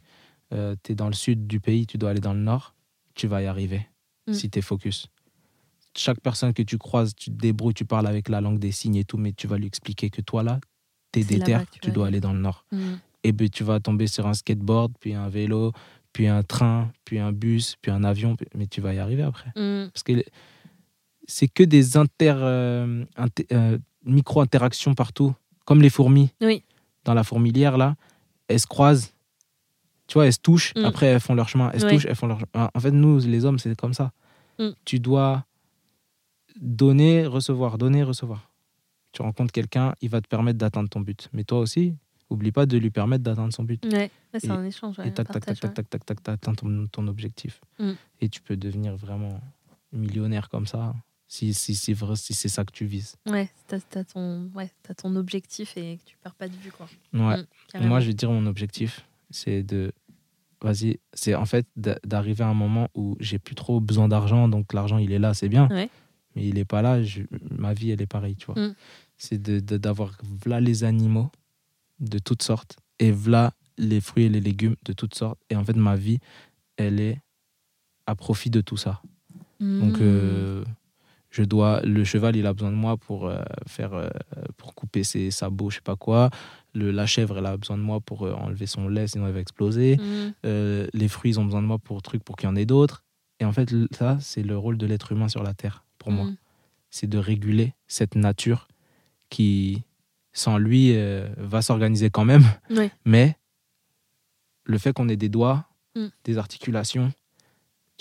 tu 0.51 0.91
es 0.91 0.95
dans 0.95 1.07
le 1.07 1.13
sud 1.13 1.47
du 1.47 1.59
pays, 1.59 1.85
tu 1.87 1.97
dois 1.97 2.11
aller 2.11 2.19
dans 2.21 2.33
le 2.33 2.39
nord, 2.39 2.75
tu 3.15 3.27
vas 3.27 3.41
y 3.41 3.47
arriver 3.47 3.87
Mm. 4.27 4.33
si 4.33 4.49
tu 4.49 4.59
es 4.59 4.61
focus. 4.61 5.07
Chaque 5.97 6.21
personne 6.21 6.53
que 6.53 6.63
tu 6.63 6.77
croises, 6.77 7.13
tu 7.13 7.29
te 7.29 7.35
débrouilles, 7.35 7.73
tu 7.73 7.85
parles 7.85 8.07
avec 8.07 8.29
la 8.29 8.39
langue 8.41 8.57
des 8.57 8.71
signes 8.71 8.95
et 8.95 9.03
tout, 9.03 9.17
mais 9.17 9.33
tu 9.33 9.47
vas 9.47 9.57
lui 9.57 9.67
expliquer 9.67 10.09
que 10.09 10.21
toi 10.21 10.43
là, 10.43 10.59
t'es 11.11 11.21
C'est 11.23 11.35
déter, 11.39 11.57
tu 11.71 11.79
tu 11.81 11.91
dois 11.91 12.07
aller. 12.07 12.19
dans 12.21 12.33
le 12.33 12.39
nord. 12.39 12.65
Et 13.23 13.33
puis 13.33 13.49
tu 13.49 13.63
vas 13.63 13.79
tomber 13.79 14.07
sur 14.07 14.25
un 14.27 14.33
skateboard, 14.33 14.93
puis 14.99 15.13
un 15.13 15.29
vélo, 15.29 15.71
puis 16.13 16.27
un 16.27 16.41
train, 16.43 16.91
puis 17.05 17.19
un 17.19 17.31
bus, 17.31 17.75
puis 17.81 17.91
un 17.91 18.03
avion, 18.03 18.35
mais 18.55 18.65
tu 18.67 18.81
vas 18.81 18.93
y 18.93 18.99
arriver 18.99 19.23
après. 19.23 19.51
Parce 19.91 20.03
que 20.03 20.23
c'est 21.27 21.47
que 21.47 21.63
des 21.63 21.97
inter, 21.97 22.33
euh, 22.37 23.05
inter- 23.17 23.47
euh, 23.51 23.77
micro-interactions 24.05 24.93
partout, 24.93 25.33
comme 25.65 25.81
les 25.81 25.89
fourmis. 25.89 26.29
Oui. 26.41 26.63
Dans 27.05 27.13
la 27.13 27.23
fourmilière, 27.23 27.77
là, 27.77 27.95
elles 28.47 28.59
se 28.59 28.67
croisent, 28.67 29.13
tu 30.07 30.15
vois, 30.15 30.25
elles 30.25 30.33
se 30.33 30.39
touchent, 30.39 30.73
Mm. 30.75 30.85
après 30.85 31.05
elles 31.07 31.19
font 31.19 31.33
leur 31.35 31.47
chemin, 31.49 31.69
elles 31.73 31.79
se 31.81 31.85
Ouais. 31.85 31.93
touchent, 31.93 32.05
elles 32.05 32.15
font 32.15 32.27
leur 32.27 32.39
chemin. 32.39 32.69
En 32.73 32.79
fait, 32.79 32.91
nous, 32.91 33.19
les 33.19 33.45
hommes, 33.45 33.59
c'est 33.59 33.75
comme 33.75 33.93
ça. 33.93 34.11
Mm. 34.59 34.69
Tu 34.85 34.99
dois 34.99 35.45
donner, 36.59 37.25
recevoir, 37.25 37.77
donner, 37.77 38.03
recevoir. 38.03 38.49
Tu 39.11 39.21
rencontres 39.21 39.51
quelqu'un, 39.51 39.93
il 40.01 40.09
va 40.09 40.21
te 40.21 40.27
permettre 40.27 40.57
d'atteindre 40.57 40.89
ton 40.89 41.01
but. 41.01 41.29
Mais 41.33 41.43
toi 41.43 41.59
aussi, 41.59 41.95
oublie 42.29 42.51
pas 42.51 42.65
de 42.65 42.77
lui 42.77 42.89
permettre 42.89 43.23
d'atteindre 43.23 43.53
son 43.53 43.63
but. 43.63 43.83
Ouais, 43.85 44.09
c'est 44.33 44.45
Et- 44.47 44.49
un 44.51 44.63
échange. 44.63 44.97
ouais, 44.99 45.07
Et 45.09 45.13
tac, 45.13 45.27
tac, 45.27 45.33
tac, 45.33 45.45
partage, 45.45 45.59
tac, 45.59 45.69
ouais. 45.69 45.73
tac, 45.75 45.89
tac, 45.89 46.05
tac, 46.05 46.23
t'atteins 46.23 46.53
ton, 46.55 46.87
ton 46.87 47.07
objectif. 47.07 47.61
Mm. 47.79 47.91
Et 48.21 48.29
tu 48.29 48.41
peux 48.41 48.57
devenir 48.57 48.95
vraiment 48.95 49.39
millionnaire 49.91 50.49
comme 50.49 50.65
ça, 50.67 50.93
si, 51.33 51.53
si, 51.53 51.73
si, 51.75 51.95
si 52.15 52.33
c'est 52.35 52.47
ça 52.49 52.63
que 52.63 52.71
tu 52.71 52.85
vises. 52.85 53.15
Ouais, 53.25 53.49
t'as 53.67 53.79
t'as 53.79 54.03
ton, 54.03 54.51
ouais, 54.53 54.69
t'as 54.83 54.93
ton 54.93 55.15
objectif 55.15 55.75
et 55.77 55.97
que 55.97 56.03
tu 56.09 56.15
perds 56.21 56.35
pas 56.35 56.47
de 56.47 56.55
vue, 56.55 56.71
quoi. 56.71 56.87
Ouais. 57.13 57.37
Mm. 57.73 57.87
Moi, 57.87 57.99
je 58.01 58.07
vais 58.07 58.13
dire 58.13 58.29
mon 58.31 58.45
objectif, 58.45 59.05
c'est 59.31 59.63
de. 59.63 59.91
Vas-y, 60.61 60.99
c'est 61.13 61.33
en 61.35 61.45
fait 61.45 61.65
d'a- 61.75 61.99
d'arriver 62.05 62.43
à 62.43 62.47
un 62.47 62.53
moment 62.53 62.87
où 62.95 63.17
j'ai 63.19 63.37
plus 63.39 63.55
trop 63.55 63.81
besoin 63.81 64.07
d'argent, 64.07 64.47
donc 64.47 64.71
l'argent 64.73 64.97
il 64.99 65.11
est 65.11 65.19
là, 65.19 65.33
c'est 65.33 65.49
bien. 65.49 65.67
Ouais. 65.69 65.89
Mais 66.35 66.47
il 66.47 66.57
est 66.57 66.65
pas 66.65 66.81
là, 66.81 67.01
je- 67.03 67.23
ma 67.51 67.73
vie 67.73 67.89
elle 67.91 68.01
est 68.01 68.05
pareille, 68.07 68.35
tu 68.37 68.45
vois. 68.45 68.55
Mm. 68.67 68.75
C'est 69.17 69.41
de- 69.41 69.59
de- 69.59 69.77
d'avoir 69.77 70.17
là 70.45 70.61
les 70.61 70.83
animaux 70.85 71.29
de 71.99 72.17
toutes 72.19 72.43
sortes 72.43 72.77
et 72.99 73.11
voilà 73.11 73.53
les 73.77 73.99
fruits 74.01 74.25
et 74.25 74.29
les 74.29 74.39
légumes 74.39 74.75
de 74.85 74.93
toutes 74.93 75.15
sortes. 75.15 75.39
Et 75.49 75.55
en 75.55 75.63
fait, 75.65 75.75
ma 75.75 75.95
vie, 75.97 76.19
elle 76.77 76.99
est 77.01 77.19
à 78.05 78.15
profit 78.15 78.49
de 78.51 78.61
tout 78.61 78.77
ça. 78.77 79.01
Donc, 79.59 79.97
Mm. 79.97 80.01
euh, 80.01 80.63
je 81.33 81.43
dois. 81.43 81.81
Le 81.81 82.03
cheval, 82.03 82.35
il 82.35 82.45
a 82.45 82.53
besoin 82.53 82.69
de 82.71 82.75
moi 82.75 82.95
pour 82.95 83.25
euh, 83.27 83.41
faire, 83.67 83.93
euh, 83.93 84.07
pour 84.57 84.75
couper 84.75 85.03
ses 85.03 85.31
sabots, 85.31 85.71
je 85.71 85.75
sais 85.75 85.81
pas 85.81 85.95
quoi. 85.95 86.29
Le, 86.75 86.91
la 86.91 87.05
chèvre, 87.07 87.39
elle 87.39 87.45
a 87.47 87.57
besoin 87.57 87.77
de 87.77 87.81
moi 87.81 87.99
pour 87.99 88.23
euh, 88.23 88.33
enlever 88.33 88.67
son 88.67 88.87
lait, 88.87 89.07
sinon 89.07 89.27
elle 89.27 89.33
va 89.33 89.39
exploser. 89.39 89.97
Mm. 89.97 90.33
Euh, 90.45 90.87
les 90.93 91.07
fruits, 91.07 91.31
ils 91.31 91.39
ont 91.39 91.45
besoin 91.45 91.61
de 91.63 91.67
moi 91.67 91.79
pour 91.79 92.01
trucs, 92.03 92.23
pour 92.23 92.37
qu'il 92.37 92.47
y 92.47 92.51
en 92.51 92.55
ait 92.55 92.65
d'autres. 92.65 93.03
Et 93.39 93.45
en 93.45 93.51
fait, 93.51 93.73
ça, 93.91 94.17
c'est 94.21 94.43
le 94.43 94.57
rôle 94.57 94.77
de 94.77 94.85
l'être 94.85 95.11
humain 95.11 95.27
sur 95.27 95.41
la 95.43 95.53
terre, 95.53 95.83
pour 95.97 96.11
moi. 96.11 96.25
Mm. 96.25 96.37
C'est 96.91 97.07
de 97.07 97.17
réguler 97.17 97.73
cette 97.87 98.15
nature 98.15 98.67
qui, 99.29 99.83
sans 100.33 100.59
lui, 100.59 100.95
va 101.37 101.63
s'organiser 101.63 102.11
quand 102.11 102.25
même. 102.25 102.43
Mais 103.03 103.35
le 104.65 104.77
fait 104.77 104.93
qu'on 104.93 105.09
ait 105.09 105.17
des 105.17 105.29
doigts, 105.29 105.65
Mm. 105.95 106.07
des 106.23 106.37
articulations, 106.37 107.13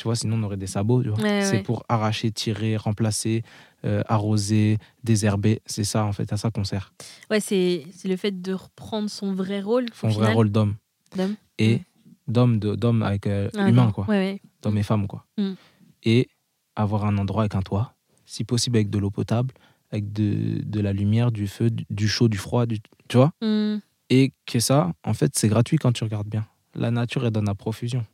tu 0.03 0.09
vois, 0.09 0.17
sinon 0.17 0.37
on 0.41 0.43
aurait 0.43 0.57
des 0.57 0.67
sabots. 0.67 1.01
Ouais, 1.05 1.43
c'est 1.43 1.53
ouais. 1.59 1.63
pour 1.63 1.85
arracher, 1.89 2.33
tirer, 2.33 2.77
remplacer, 2.77 3.45
euh, 3.85 4.03
arroser, 4.09 4.79
désherber. 5.05 5.61
C'est 5.65 5.85
ça, 5.85 6.05
en 6.05 6.11
fait, 6.13 6.33
à 6.33 6.37
ça 6.37 6.51
qu'on 6.51 6.65
sert. 6.65 6.93
Ouais, 7.31 7.39
c'est 7.39 7.85
le 8.05 8.17
fait 8.17 8.43
de 8.43 8.53
reprendre 8.53 9.09
son 9.09 9.33
vrai 9.33 9.61
rôle. 9.61 9.87
Son 9.95 10.09
vrai 10.09 10.33
rôle 10.33 10.51
d'homme. 10.51 10.75
D'homme. 11.17 11.37
Et 11.59 11.77
Mm. 11.77 12.33
d'homme, 12.33 12.59
d'homme 12.59 13.03
avec 13.05 13.29
euh, 13.29 13.49
Ah, 13.57 13.69
humain, 13.69 13.85
non. 13.87 13.93
quoi. 13.93 14.07
Ouais. 14.09 14.41
D'homme 14.61 14.77
et 14.79 14.83
femme, 14.83 15.07
quoi. 15.07 15.25
Mm. 15.39 15.53
Et 16.03 16.29
avoir 16.75 17.05
un 17.05 17.17
endroit 17.17 17.43
avec 17.43 17.55
un 17.55 17.63
toit, 17.63 17.95
si 18.27 18.43
possible 18.43 18.79
avec 18.79 18.91
de 18.91 18.99
l'eau 18.99 19.11
potable, 19.13 19.55
avec 19.93 20.13
de, 20.13 20.63
de 20.65 20.81
la 20.81 20.93
lumière, 20.93 21.31
du 21.31 21.47
feu, 21.47 21.71
du, 21.71 21.85
du 21.91 22.09
chaud, 22.09 22.27
du 22.29 22.39
froid, 22.39 22.67
du, 22.67 22.81
tu 23.07 23.19
vois 23.19 23.31
Mm. 23.41 23.77
Et 24.11 24.33
que 24.47 24.59
ça, 24.59 24.93
en 25.05 25.15
fait, 25.15 25.39
c'est 25.39 25.47
gratuit 25.49 25.77
quand 25.79 25.93
tu 25.93 26.03
regardes 26.03 26.27
bien. 26.29 26.45
La 26.75 26.91
nature, 26.91 27.25
elle 27.25 27.31
donne 27.31 27.49
à 27.49 27.55
profusion. 27.55 28.05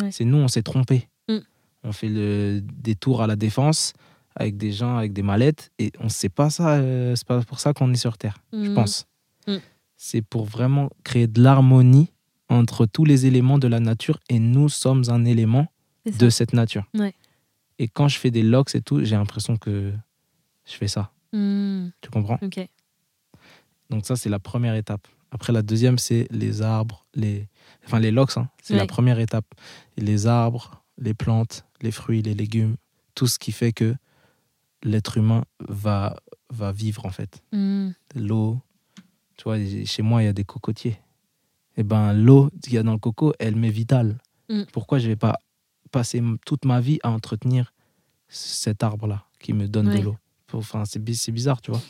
Ouais. 0.00 0.10
C'est 0.12 0.24
nous, 0.24 0.38
on 0.38 0.48
s'est 0.48 0.62
trompé. 0.62 1.08
Mm. 1.28 1.38
On 1.84 1.92
fait 1.92 2.08
le, 2.08 2.60
des 2.62 2.94
tours 2.94 3.22
à 3.22 3.26
la 3.26 3.36
défense 3.36 3.92
avec 4.36 4.56
des 4.56 4.70
gens 4.72 4.96
avec 4.96 5.12
des 5.12 5.22
mallettes 5.22 5.70
et 5.78 5.90
on 5.98 6.08
sait 6.08 6.28
pas 6.28 6.50
ça. 6.50 6.76
euh, 6.76 7.14
c'est 7.16 7.26
pas 7.26 7.40
pour 7.42 7.58
ça 7.60 7.72
qu'on 7.72 7.92
est 7.92 7.96
sur 7.96 8.16
Terre, 8.18 8.38
je 8.52 8.70
Mm. 8.70 8.74
pense. 8.74 9.06
Mm. 9.46 9.56
C'est 9.96 10.22
pour 10.22 10.44
vraiment 10.44 10.90
créer 11.04 11.26
de 11.26 11.42
l'harmonie 11.42 12.12
entre 12.48 12.86
tous 12.86 13.04
les 13.04 13.26
éléments 13.26 13.58
de 13.58 13.66
la 13.68 13.80
nature 13.80 14.18
et 14.28 14.38
nous 14.38 14.68
sommes 14.68 15.04
un 15.08 15.24
élément 15.24 15.66
de 16.06 16.30
cette 16.30 16.52
nature. 16.52 16.84
Ouais. 16.94 17.14
Et 17.80 17.88
quand 17.88 18.08
je 18.08 18.18
fais 18.18 18.30
des 18.30 18.42
locks 18.42 18.74
et 18.74 18.80
tout, 18.80 19.04
j'ai 19.04 19.16
l'impression 19.16 19.56
que 19.56 19.92
je 20.64 20.72
fais 20.74 20.88
ça. 20.88 21.10
Tu 21.32 22.10
comprends? 22.10 22.38
Ok. 22.42 22.60
Donc 23.90 24.06
ça, 24.06 24.16
c'est 24.16 24.28
la 24.30 24.38
première 24.38 24.74
étape. 24.74 25.06
Après, 25.30 25.52
la 25.52 25.62
deuxième, 25.62 25.98
c'est 25.98 26.26
les 26.30 26.62
arbres, 26.62 27.04
les... 27.14 27.48
Enfin, 27.88 28.00
les 28.00 28.10
locks, 28.10 28.36
hein, 28.36 28.50
c'est 28.62 28.76
la 28.76 28.86
première 28.86 29.18
étape. 29.18 29.46
Et 29.96 30.02
les 30.02 30.26
arbres, 30.26 30.82
les 30.98 31.14
plantes, 31.14 31.64
les 31.80 31.90
fruits, 31.90 32.20
les 32.22 32.34
légumes, 32.34 32.76
tout 33.14 33.26
ce 33.26 33.38
qui 33.38 33.50
fait 33.50 33.72
que 33.72 33.94
l'être 34.82 35.16
humain 35.16 35.44
va, 35.68 36.16
va 36.50 36.70
vivre, 36.70 37.06
en 37.06 37.10
fait. 37.10 37.42
Mm. 37.52 37.90
L'eau, 38.14 38.60
tu 39.36 39.44
vois, 39.44 39.56
chez 39.86 40.02
moi, 40.02 40.22
il 40.22 40.26
y 40.26 40.28
a 40.28 40.32
des 40.34 40.44
cocotiers. 40.44 41.00
Et 41.78 41.82
ben 41.82 42.12
l'eau 42.12 42.50
qu'il 42.62 42.74
y 42.74 42.78
a 42.78 42.82
dans 42.82 42.92
le 42.92 42.98
coco, 42.98 43.32
elle 43.38 43.56
m'est 43.56 43.70
vitale. 43.70 44.18
Mm. 44.50 44.64
Pourquoi 44.72 44.98
je 44.98 45.06
vais 45.08 45.16
pas 45.16 45.38
passer 45.90 46.22
toute 46.44 46.64
ma 46.66 46.80
vie 46.80 46.98
à 47.02 47.10
entretenir 47.10 47.72
cet 48.28 48.82
arbre-là 48.82 49.24
qui 49.40 49.52
me 49.54 49.66
donne 49.66 49.88
Ouais. 49.88 49.98
de 49.98 50.02
l'eau 50.04 50.16
Enfin, 50.52 50.84
c'est 50.84 50.98
bi- 51.02 51.14
c'est 51.16 51.32
bizarre, 51.32 51.60
tu 51.62 51.70
vois. 51.70 51.80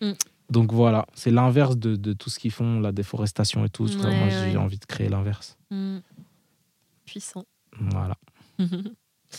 Mm. 0.00 0.12
Donc 0.50 0.72
voilà, 0.72 1.06
c'est 1.14 1.30
l'inverse 1.30 1.76
de, 1.76 1.96
de 1.96 2.12
tout 2.12 2.28
ce 2.28 2.38
qu'ils 2.38 2.50
font, 2.50 2.80
la 2.80 2.92
déforestation 2.92 3.64
et 3.64 3.68
tout. 3.68 3.86
tout 3.86 4.00
ça. 4.00 4.08
Ouais, 4.08 4.18
Moi, 4.18 4.28
j'ai 4.28 4.56
envie 4.56 4.78
de 4.78 4.84
créer 4.84 5.08
l'inverse. 5.08 5.56
Mm. 5.70 5.98
Puissant. 7.04 7.44
Voilà. 7.78 8.16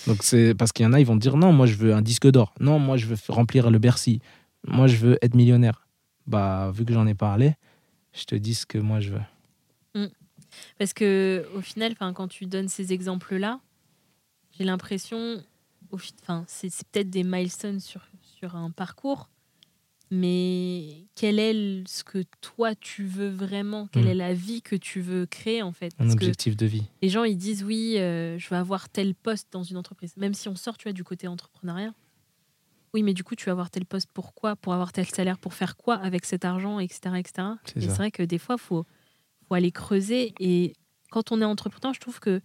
Donc 0.07 0.23
c'est 0.23 0.55
parce 0.55 0.71
qu'il 0.71 0.85
y 0.85 0.88
en 0.88 0.93
a, 0.93 0.99
ils 0.99 1.05
vont 1.05 1.17
dire 1.17 1.35
non, 1.35 1.51
moi 1.51 1.65
je 1.65 1.75
veux 1.75 1.93
un 1.93 2.01
disque 2.01 2.27
d'or. 2.27 2.53
Non, 2.59 2.79
moi 2.79 2.95
je 2.95 3.05
veux 3.07 3.17
remplir 3.27 3.69
le 3.69 3.77
Bercy. 3.77 4.21
Moi 4.65 4.88
je 4.88 4.95
veux 4.95 5.17
être 5.21 5.35
millionnaire. 5.35 5.85
Bah, 6.27 6.71
vu 6.73 6.85
que 6.85 6.93
j'en 6.93 7.05
ai 7.07 7.13
parlé, 7.13 7.55
je 8.13 8.23
te 8.23 8.35
dis 8.35 8.55
ce 8.55 8.65
que 8.65 8.77
moi 8.77 9.01
je 9.01 9.11
veux. 9.11 10.09
Parce 10.77 10.93
que 10.93 11.45
au 11.55 11.61
final, 11.61 11.95
quand 11.95 12.27
tu 12.27 12.45
donnes 12.45 12.67
ces 12.67 12.93
exemples-là, 12.93 13.59
j'ai 14.57 14.63
l'impression, 14.65 15.41
enfin, 15.93 16.43
c'est 16.47 16.69
c'est 16.69 16.88
peut-être 16.89 17.09
des 17.09 17.23
milestones 17.23 17.79
sur, 17.79 18.01
sur 18.21 18.55
un 18.55 18.69
parcours, 18.69 19.29
mais 20.11 21.07
quel 21.15 21.39
est 21.39 21.88
ce 21.88 22.03
que 22.03 22.23
toi 22.41 22.75
tu 22.75 23.05
veux 23.05 23.29
vraiment? 23.29 23.88
Quelle 23.88 24.05
Mm. 24.05 24.09
est 24.09 24.15
la 24.15 24.33
vie 24.33 24.61
que 24.61 24.75
tu 24.75 24.99
veux 25.01 25.25
créer 25.25 25.61
en 25.61 25.71
fait? 25.71 25.93
Un 25.97 26.03
Parce 26.03 26.13
objectif 26.13 26.55
de 26.57 26.65
vie. 26.65 26.83
les 27.01 27.09
gens 27.09 27.23
ils 27.23 27.38
disent 27.38 27.63
oui, 27.63 27.95
euh, 27.97 28.38
je 28.38 28.49
veux 28.49 28.57
avoir 28.57 28.89
tel 28.89 29.15
poste 29.15 29.47
dans 29.51 29.63
une 29.63 29.77
entreprise, 29.77 30.15
même 30.17 30.33
si 30.33 30.49
on 30.49 30.55
sort, 30.55 30.77
tu 30.77 30.83
vois, 30.83 30.93
du 30.93 31.03
côté 31.03 31.27
entrepreneuriat. 31.27 31.93
Oui, 32.93 33.03
mais 33.03 33.13
du 33.13 33.23
coup, 33.23 33.35
tu 33.35 33.45
vas 33.45 33.53
avoir 33.53 33.69
tel 33.69 33.85
poste 33.85 34.09
pourquoi 34.13 34.57
Pour 34.57 34.73
avoir 34.73 34.91
tel 34.91 35.05
salaire, 35.05 35.38
pour 35.39 35.53
faire 35.53 35.77
quoi 35.77 35.95
avec 35.95 36.25
cet 36.25 36.43
argent, 36.43 36.77
etc. 36.79 37.15
etc. 37.17 37.47
C'est 37.63 37.77
Et 37.77 37.81
ça. 37.83 37.88
c'est 37.91 37.95
vrai 37.97 38.11
que 38.11 38.21
des 38.23 38.38
fois, 38.38 38.55
il 38.59 38.61
faut, 38.61 38.85
faut 39.47 39.53
aller 39.53 39.71
creuser. 39.71 40.33
Et 40.41 40.73
quand 41.09 41.31
on 41.31 41.41
est 41.41 41.45
entrepreneur, 41.45 41.93
je 41.93 42.01
trouve 42.01 42.19
que 42.19 42.41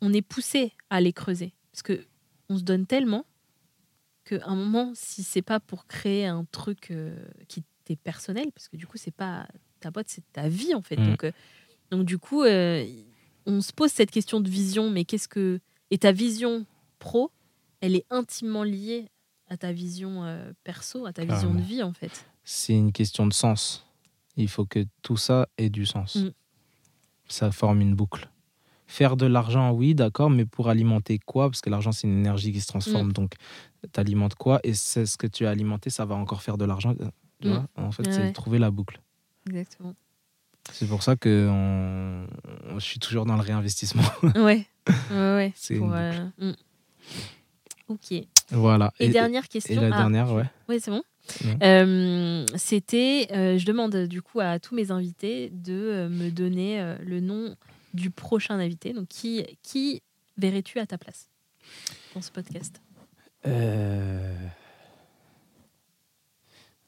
on 0.00 0.12
est 0.12 0.22
poussé 0.22 0.72
à 0.88 0.96
aller 0.96 1.12
creuser. 1.12 1.52
Parce 1.72 1.82
que 1.82 2.06
on 2.48 2.56
se 2.58 2.62
donne 2.62 2.86
tellement 2.86 3.26
qu'à 4.26 4.46
un 4.46 4.54
moment, 4.56 4.92
si 4.94 5.22
c'est 5.22 5.42
pas 5.42 5.60
pour 5.60 5.86
créer 5.86 6.26
un 6.26 6.44
truc 6.50 6.90
euh, 6.90 7.16
qui 7.48 7.62
t'est 7.84 7.96
personnel, 7.96 8.50
parce 8.54 8.68
que 8.68 8.76
du 8.76 8.86
coup, 8.86 8.98
c'est 8.98 9.14
pas 9.14 9.46
ta 9.80 9.90
boîte, 9.90 10.08
c'est 10.08 10.24
ta 10.32 10.48
vie 10.48 10.74
en 10.74 10.82
fait. 10.82 10.96
Mhm. 10.98 11.06
Donc, 11.10 11.24
euh, 11.24 11.32
donc 11.90 12.04
du 12.04 12.18
coup, 12.18 12.42
euh, 12.42 12.84
on 13.46 13.60
se 13.60 13.72
pose 13.72 13.90
cette 13.92 14.10
question 14.10 14.40
de 14.40 14.48
vision, 14.50 14.90
mais 14.90 15.04
qu'est-ce 15.04 15.28
que 15.28 15.60
et 15.90 15.98
ta 15.98 16.10
vision 16.12 16.66
pro, 16.98 17.30
elle 17.80 17.94
est 17.94 18.04
intimement 18.10 18.64
liée 18.64 19.06
à 19.48 19.56
ta 19.56 19.72
vision 19.72 20.24
perso, 20.64 21.06
à 21.06 21.12
ta 21.12 21.24
vision 21.24 21.54
de 21.54 21.60
vie 21.62 21.82
en 21.84 21.92
fait. 21.92 22.26
C'est 22.42 22.74
une 22.74 22.90
question 22.90 23.26
de 23.28 23.32
sens. 23.32 23.86
Il 24.36 24.48
faut 24.48 24.66
que 24.66 24.84
tout 25.02 25.16
ça 25.16 25.46
ait 25.58 25.70
du 25.70 25.86
sens. 25.86 26.16
Mm. 26.16 26.30
Ça 27.28 27.52
forme 27.52 27.80
une 27.80 27.94
boucle. 27.94 28.28
Faire 28.88 29.16
de 29.16 29.26
l'argent, 29.26 29.72
oui, 29.72 29.94
d'accord, 29.94 30.30
mais 30.30 30.44
pour 30.44 30.68
alimenter 30.68 31.18
quoi? 31.18 31.48
Parce 31.50 31.60
que 31.60 31.70
l'argent, 31.70 31.90
c'est 31.92 32.06
une 32.06 32.18
énergie 32.18 32.52
qui 32.52 32.60
se 32.60 32.66
Mm. 32.66 32.74
transforme. 32.80 33.12
Donc, 33.12 33.34
tu 33.36 33.38
alimentes 33.96 34.34
quoi 34.34 34.60
Et 34.64 34.74
c'est 34.74 35.06
ce 35.06 35.16
que 35.16 35.26
tu 35.26 35.46
as 35.46 35.50
alimenté, 35.50 35.90
ça 35.90 36.04
va 36.04 36.14
encore 36.14 36.42
faire 36.42 36.58
de 36.58 36.64
l'argent. 36.64 36.94
Tu 37.40 37.48
Mm. 37.48 37.50
vois 37.52 37.66
en 37.76 37.90
fait, 37.92 38.06
Ouais, 38.06 38.12
c'est 38.12 38.20
ouais. 38.22 38.32
trouver 38.32 38.58
la 38.58 38.70
boucle. 38.70 39.00
Exactement. 39.48 39.94
C'est 40.72 40.88
pour 40.88 41.02
ça 41.02 41.14
que 41.16 41.48
on- 41.50 42.26
je 42.78 42.84
suis 42.84 42.98
toujours 42.98 43.24
dans 43.26 43.36
le 43.36 43.42
réinvestissement. 43.42 44.02
Ouais, 44.36 44.66
ouais. 45.10 45.52
C'est 45.54 45.76
pour, 45.78 45.92
euh, 45.94 46.12
mm. 46.38 46.52
Ok. 47.88 48.12
Et, 48.12 48.26
voilà. 48.50 48.92
dernière 48.98 49.48
question. 49.48 49.74
et 49.74 49.88
la 49.88 49.94
Ah, 49.94 49.98
dernière, 49.98 50.32
ouais. 50.32 50.44
Oui, 50.68 50.78
c'est 50.80 50.90
bon. 50.90 51.02
Euh, 51.62 52.44
C'était, 52.56 53.28
euh, 53.32 53.58
je 53.58 53.66
demande 53.66 53.96
du 54.06 54.22
coup 54.22 54.40
à 54.40 54.58
tous 54.58 54.74
mes 54.74 54.90
invités 54.90 55.50
de 55.50 55.72
euh, 55.74 56.08
me 56.08 56.30
donner 56.30 56.80
euh, 56.80 56.96
le 57.04 57.20
nom 57.20 57.54
du 57.94 58.10
prochain 58.10 58.58
invité. 58.58 58.92
Donc, 58.92 59.08
qui, 59.08 59.44
qui 59.62 60.02
verrais-tu 60.36 60.78
à 60.78 60.86
ta 60.86 60.98
place 60.98 61.28
dans 62.14 62.22
ce 62.22 62.30
podcast? 62.30 62.80
Euh, 63.46 64.32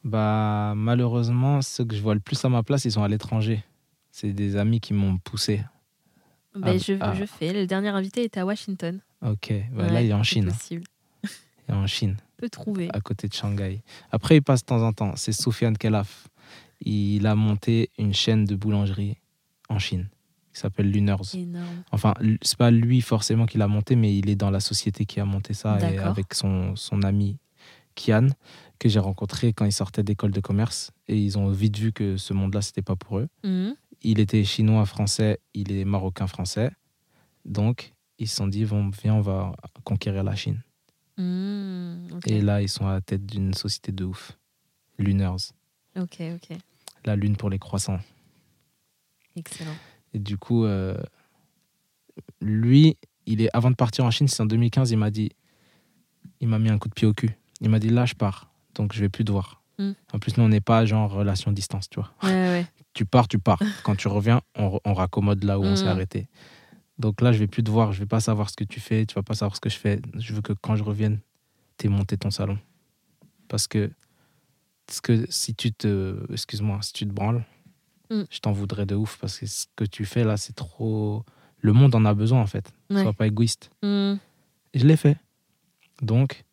Bah, 0.05 0.73
malheureusement, 0.77 1.61
ceux 1.61 1.85
que 1.85 1.95
je 1.95 2.01
vois 2.01 2.15
le 2.15 2.21
plus 2.21 2.43
à 2.45 2.49
ma 2.49 2.63
place, 2.63 2.85
ils 2.85 2.93
sont 2.93 3.03
à 3.03 3.09
l'étranger. 3.09 3.65
C'est 4.11 4.33
des 4.33 4.57
amis 4.57 4.81
qui 4.81 4.95
m'ont 4.95 5.19
poussé. 5.19 5.63
Ben, 6.55 6.73
Ah, 6.75 6.79
je, 6.79 7.19
je 7.19 7.25
fais. 7.27 7.53
Le 7.53 7.67
dernier 7.67 7.89
invité 7.89 8.25
était 8.25 8.41
à 8.41 8.47
Washington. 8.47 9.01
Ok, 9.23 9.53
bah, 9.73 9.91
là, 9.91 10.01
il 10.03 10.11
est 10.11 10.15
en 10.15 10.23
Chine. 10.23 10.47
possible. 10.47 10.85
Il 11.25 11.75
est 11.75 11.77
en 11.77 11.87
Chine, 11.87 12.17
peut 12.39 12.49
trouver. 12.49 12.89
à 12.95 13.01
côté 13.01 13.29
de 13.29 13.35
Shanghai. 13.35 13.83
Après, 14.11 14.37
il 14.37 14.43
passe 14.43 14.61
de 14.63 14.67
temps 14.67 14.83
en 14.83 14.93
temps. 14.93 15.15
C'est 15.17 15.33
Soufiane 15.33 15.77
Kelaf. 15.77 16.29
Il 16.81 17.27
a 17.27 17.35
monté 17.35 17.91
une 17.99 18.15
chaîne 18.15 18.45
de 18.45 18.55
boulangerie 18.55 19.19
en 19.69 19.79
Chine 19.79 20.09
qui 20.59 20.63
s'appelle 20.63 20.91
Luners. 20.91 21.17
Énorme. 21.35 21.85
Enfin, 21.93 22.15
c'est 22.43 22.59
pas 22.59 22.73
lui 22.73 23.01
forcément 23.01 23.47
qui 23.47 23.59
l'a 23.59 23.69
monté, 23.69 23.95
mais 23.95 24.17
il 24.19 24.29
est 24.29 24.35
dans 24.35 24.51
la 24.51 24.59
société 24.59 25.07
qui 25.07 25.21
a 25.21 25.25
monté 25.25 25.55
ça 25.55 25.79
et 25.81 25.99
avec 25.99 26.35
son, 26.35 26.75
son 26.75 27.03
ami 27.03 27.37
Kian, 27.95 28.27
que 28.81 28.89
j'ai 28.89 28.99
rencontré 28.99 29.53
quand 29.53 29.65
il 29.65 29.73
sortait 29.73 30.03
d'école 30.03 30.33
de 30.33 30.41
commerce. 30.41 30.91
Et 31.07 31.17
ils 31.17 31.39
ont 31.39 31.49
vite 31.51 31.79
vu 31.79 31.93
que 31.93 32.17
ce 32.17 32.33
monde-là, 32.33 32.61
c'était 32.61 32.83
pas 32.83 32.97
pour 32.97 33.21
eux. 33.21 33.29
Mhm. 33.45 33.77
Il 34.03 34.19
était 34.19 34.43
chinois 34.43 34.85
français, 34.85 35.39
il 35.55 35.71
est 35.71 35.85
marocain 35.85 36.27
français. 36.27 36.73
Donc, 37.45 37.95
ils 38.19 38.29
se 38.29 38.35
sont 38.35 38.49
dit, 38.49 38.65
bon, 38.65 38.91
viens, 39.03 39.15
on 39.15 39.21
va 39.21 39.55
conquérir 39.85 40.25
la 40.25 40.35
Chine. 40.35 40.61
Mhm. 41.19 42.21
Et 42.27 42.41
là, 42.41 42.63
ils 42.63 42.69
sont 42.69 42.87
à 42.87 42.95
la 42.95 43.01
tête 43.01 43.25
d'une 43.25 43.55
société 43.55 43.93
de 43.93 44.05
ouf. 44.05 44.37
Luners. 44.99 45.53
ok, 45.97 46.21
ok. 46.35 46.59
La 47.05 47.15
lune 47.15 47.37
pour 47.37 47.49
les 47.49 47.61
croissants. 47.61 48.01
Excellent. 49.37 49.77
Et 50.15 50.19
du 50.19 50.37
coup, 50.39 50.65
euh, 50.65 50.97
lui, 52.41 52.97
il 53.27 53.41
est, 53.43 53.51
avant 53.53 53.71
de 53.71 53.77
partir 53.77 54.05
en 54.05 54.11
Chine, 54.11 54.29
c'est 54.29 54.43
en 54.43 54.47
2015, 54.47 54.91
il 54.91 54.97
m'a 54.97 55.11
dit, 55.11 55.31
il 56.41 56.49
m'a 56.49 56.59
mis 56.59 56.71
un 56.71 56.79
coup 56.79 56.89
de 56.89 56.95
pied 56.95 57.07
au 57.07 57.13
cul. 57.15 57.37
Il 57.61 57.69
m'a 57.69 57.79
dit, 57.79 57.89
là, 57.91 58.07
je 58.07 58.15
pars, 58.15 58.51
donc 58.75 58.93
je 58.93 59.01
vais 59.01 59.09
plus 59.09 59.25
te 59.25 59.33
voir. 59.33 59.63
Mm. 59.79 59.93
En 60.13 60.19
plus, 60.19 60.37
nous, 60.37 60.45
on 60.45 60.49
n'est 60.49 60.61
pas 60.61 60.85
genre 60.87 61.11
relation 61.11 61.53
distance, 61.53 61.89
tu 61.89 62.01
vois. 62.01 62.11
Ouais, 62.23 62.31
ouais. 62.31 62.67
Tu 62.95 63.05
pars, 63.05 63.29
tu 63.29 63.39
pars. 63.39 63.61
Quand 63.85 63.95
tu 63.95 64.09
reviens, 64.09 64.41
on, 64.57 64.81
on 64.85 64.93
raccommode 64.95 65.45
là 65.45 65.61
où 65.61 65.63
on 65.63 65.77
s'est 65.77 65.85
Mm. 65.85 65.89
arrêté. 65.89 66.27
Donc 66.99 67.21
là, 67.21 67.31
je 67.33 67.39
vais 67.39 67.47
plus 67.47 67.63
te 67.63 67.71
voir, 67.71 67.93
je 67.93 68.01
vais 68.01 68.07
pas 68.07 68.19
savoir 68.19 68.51
ce 68.51 68.57
que 68.57 68.65
tu 68.65 68.81
fais, 68.81 69.07
tu 69.07 69.15
vas 69.15 69.23
pas 69.23 69.35
savoir 69.35 69.55
ce 69.55 69.61
que 69.61 69.69
je 69.69 69.77
fais. 69.77 70.01
Je 70.17 70.33
veux 70.33 70.41
que 70.41 70.53
quand 70.53 70.75
je 70.75 70.83
revienne, 70.83 71.21
tu 71.77 71.87
aies 71.87 71.91
monté 71.91 72.17
ton 72.17 72.31
salon. 72.33 72.59
Parce 73.47 73.69
que, 73.69 73.93
parce 74.87 75.01
que 75.01 75.27
si 75.31 75.55
tu 75.55 75.73
te, 75.73 76.17
excuse-moi, 76.33 76.81
si 76.83 76.93
tu 76.93 77.07
te 77.07 77.13
branles, 77.13 77.45
Mm. 78.11 78.23
je 78.31 78.39
t'en 78.41 78.53
voudrais 78.53 78.87
de 78.87 78.95
ouf 78.95 79.19
parce 79.21 79.39
que 79.39 79.47
ce 79.47 79.67
que 79.77 79.85
tu 79.85 80.05
fais 80.05 80.25
là, 80.25 80.37
c'est 80.37 80.55
trop. 80.55 81.25
Le 81.61 81.73
monde 81.73 81.95
en 81.95 82.05
a 82.05 82.15
besoin 82.15 82.41
en 82.41 82.47
fait. 82.47 82.73
Ouais. 82.91 83.03
Sois 83.03 83.13
pas 83.13 83.27
égoïste. 83.27 83.71
Et 83.83 84.17
je 84.75 84.87
l'ai 84.87 84.97
fait. 84.97 85.17
Donc, 86.03 86.45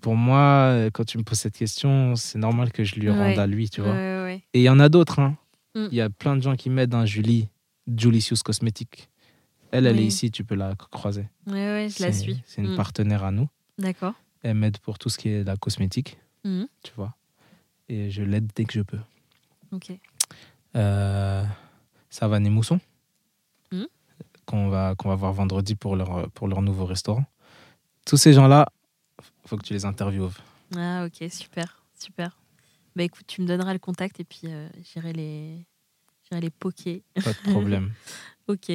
pour 0.00 0.16
moi, 0.16 0.74
quand 0.92 1.04
tu 1.04 1.18
me 1.18 1.22
poses 1.22 1.38
cette 1.40 1.56
question, 1.56 2.14
c'est 2.16 2.38
normal 2.38 2.72
que 2.72 2.84
je 2.84 2.96
lui 2.96 3.10
rende 3.10 3.18
Ouais. 3.20 3.38
à 3.38 3.46
lui, 3.46 3.68
tu 3.70 3.80
vois. 3.80 3.92
Ouais. 3.92 4.42
Et 4.52 4.60
il 4.60 4.62
y 4.62 4.68
en 4.68 4.78
a 4.80 4.88
d'autres. 4.88 5.18
hein. 5.18 5.36
Mm. 5.74 5.86
Il 5.90 5.94
y 5.96 6.00
a 6.00 6.10
plein 6.10 6.36
de 6.36 6.42
gens 6.42 6.56
qui 6.56 6.70
m'aident. 6.70 6.94
Hein. 6.94 7.04
Julie, 7.06 7.48
Julicius 7.96 8.42
Cosmétique. 8.42 9.08
Elle, 9.72 9.86
elle 9.86 9.96
Oui. 9.96 10.02
est 10.02 10.06
ici, 10.06 10.30
tu 10.30 10.44
peux 10.44 10.54
la 10.54 10.74
croiser. 10.76 11.26
Ouais, 11.46 11.52
ouais, 11.54 11.88
je 11.88 12.02
la 12.02 12.12
suis. 12.12 12.40
C'est 12.46 12.62
une 12.62 12.72
Mm. 12.72 12.76
partenaire 12.76 13.24
à 13.24 13.30
nous. 13.32 13.48
D'accord. 13.78 14.14
Elle 14.42 14.54
m'aide 14.56 14.78
pour 14.78 14.98
tout 14.98 15.08
ce 15.08 15.18
qui 15.18 15.28
est 15.28 15.44
la 15.44 15.56
cosmétique, 15.56 16.18
tu 16.44 16.92
vois. 16.96 17.14
Et 17.88 18.10
je 18.10 18.22
l'aide 18.22 18.50
dès 18.54 18.64
que 18.64 18.72
je 18.72 18.82
peux. 18.82 18.98
Ok. 19.76 19.92
Euh, 20.74 21.44
Savane 22.10 22.46
et 22.46 22.50
Mousson, 22.50 22.80
Mhm. 23.72 23.86
qu'on 24.46 24.68
va, 24.68 24.94
qu'on 24.96 25.08
va 25.08 25.14
voir 25.14 25.32
vendredi 25.32 25.74
pour 25.74 25.96
leur, 25.96 26.30
pour 26.32 26.48
leur 26.48 26.62
nouveau 26.62 26.86
restaurant. 26.86 27.24
Tous 28.04 28.16
ces 28.16 28.32
gens-là, 28.32 28.66
faut 29.46 29.56
que 29.56 29.62
tu 29.64 29.72
les 29.72 29.84
interviewes. 29.84 30.30
Ah, 30.76 31.06
ok, 31.06 31.30
super, 31.30 31.82
super. 31.98 32.36
Bah 32.94 33.02
écoute, 33.02 33.26
tu 33.26 33.42
me 33.42 33.46
donneras 33.46 33.72
le 33.72 33.78
contact 33.78 34.20
et 34.20 34.24
puis 34.24 34.42
euh, 34.46 34.68
j'irai 34.82 35.12
les, 35.12 35.66
j'irai 36.28 36.40
les 36.40 36.50
poker. 36.50 37.00
Pas 37.24 37.32
de 37.32 37.50
problème. 37.52 37.92
Ok. 38.48 38.70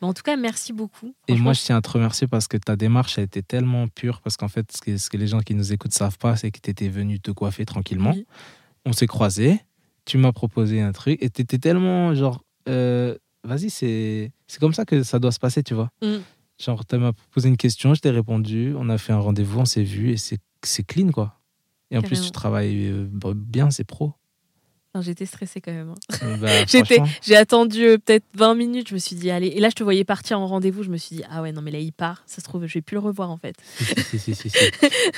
Bah, 0.00 0.08
en 0.08 0.12
tout 0.12 0.24
cas, 0.24 0.34
merci 0.36 0.72
beaucoup. 0.72 1.14
Et 1.28 1.36
moi, 1.36 1.52
je 1.52 1.62
tiens 1.62 1.76
à 1.76 1.80
te 1.80 1.88
remercier 1.88 2.26
parce 2.26 2.48
que 2.48 2.56
ta 2.56 2.74
démarche 2.74 3.16
a 3.16 3.22
été 3.22 3.44
tellement 3.44 3.86
pure. 3.86 4.20
Parce 4.22 4.36
qu'en 4.36 4.48
fait, 4.48 4.72
ce 4.72 4.80
que, 4.80 4.96
ce 4.96 5.08
que 5.08 5.16
les 5.16 5.28
gens 5.28 5.38
qui 5.38 5.54
nous 5.54 5.72
écoutent 5.72 5.92
savent 5.92 6.18
pas, 6.18 6.34
c'est 6.36 6.50
que 6.50 6.58
tu 6.60 6.68
étais 6.68 6.88
venu 6.88 7.20
te 7.20 7.30
coiffer 7.30 7.64
tranquillement. 7.64 8.10
Oui. 8.10 8.26
On 8.84 8.92
s'est 8.92 9.06
croisés. 9.06 9.60
Tu 10.08 10.18
m'as 10.18 10.32
proposé 10.32 10.80
un 10.80 10.92
truc. 10.92 11.22
Et 11.22 11.28
tu 11.28 11.42
étais 11.42 11.58
tellement 11.58 12.14
genre, 12.14 12.42
euh, 12.68 13.16
vas-y, 13.44 13.68
c'est 13.68 14.32
c'est 14.46 14.58
comme 14.58 14.72
ça 14.72 14.84
que 14.84 15.02
ça 15.02 15.18
doit 15.18 15.32
se 15.32 15.38
passer, 15.38 15.62
tu 15.62 15.74
vois. 15.74 15.90
Mm. 16.02 16.16
Genre, 16.58 16.84
tu 16.86 16.96
m'as 16.96 17.12
posé 17.30 17.48
une 17.48 17.56
question, 17.56 17.94
je 17.94 18.00
t'ai 18.00 18.10
répondu. 18.10 18.74
On 18.76 18.88
a 18.88 18.98
fait 18.98 19.12
un 19.12 19.20
rendez-vous, 19.20 19.60
on 19.60 19.64
s'est 19.64 19.84
vu. 19.84 20.10
Et 20.10 20.16
c'est 20.16 20.38
c'est 20.62 20.82
clean, 20.82 21.10
quoi. 21.10 21.38
Et 21.90 21.98
en 21.98 22.02
plus, 22.02 22.20
tu 22.20 22.30
travailles 22.30 22.88
euh, 22.88 23.06
bien, 23.34 23.70
c'est 23.70 23.84
pro. 23.84 24.14
Enfin, 24.98 25.02
j'étais 25.06 25.26
stressée 25.26 25.60
quand 25.60 25.72
même. 25.72 25.90
hein. 26.22 26.36
Bah, 26.40 26.48
J'étais, 26.66 27.00
j'ai 27.22 27.36
attendu 27.36 27.84
euh, 27.84 27.98
peut-être 27.98 28.24
20 28.34 28.54
minutes. 28.54 28.88
Je 28.88 28.94
me 28.94 28.98
suis 28.98 29.14
dit, 29.16 29.30
allez. 29.30 29.48
Et 29.48 29.60
là, 29.60 29.68
je 29.70 29.74
te 29.74 29.82
voyais 29.84 30.04
partir 30.04 30.40
en 30.40 30.46
rendez-vous. 30.46 30.82
Je 30.82 30.90
me 30.90 30.96
suis 30.96 31.16
dit, 31.16 31.22
ah 31.30 31.42
ouais, 31.42 31.52
non, 31.52 31.62
mais 31.62 31.70
là, 31.70 31.78
il 31.78 31.92
part. 31.92 32.22
Ça 32.26 32.40
se 32.40 32.44
trouve, 32.46 32.66
je 32.66 32.74
vais 32.74 32.80
plus 32.80 32.94
le 32.94 33.00
revoir 33.00 33.30
en 33.30 33.36
fait. 33.36 33.54
si, 34.10 34.18
si. 34.34 34.50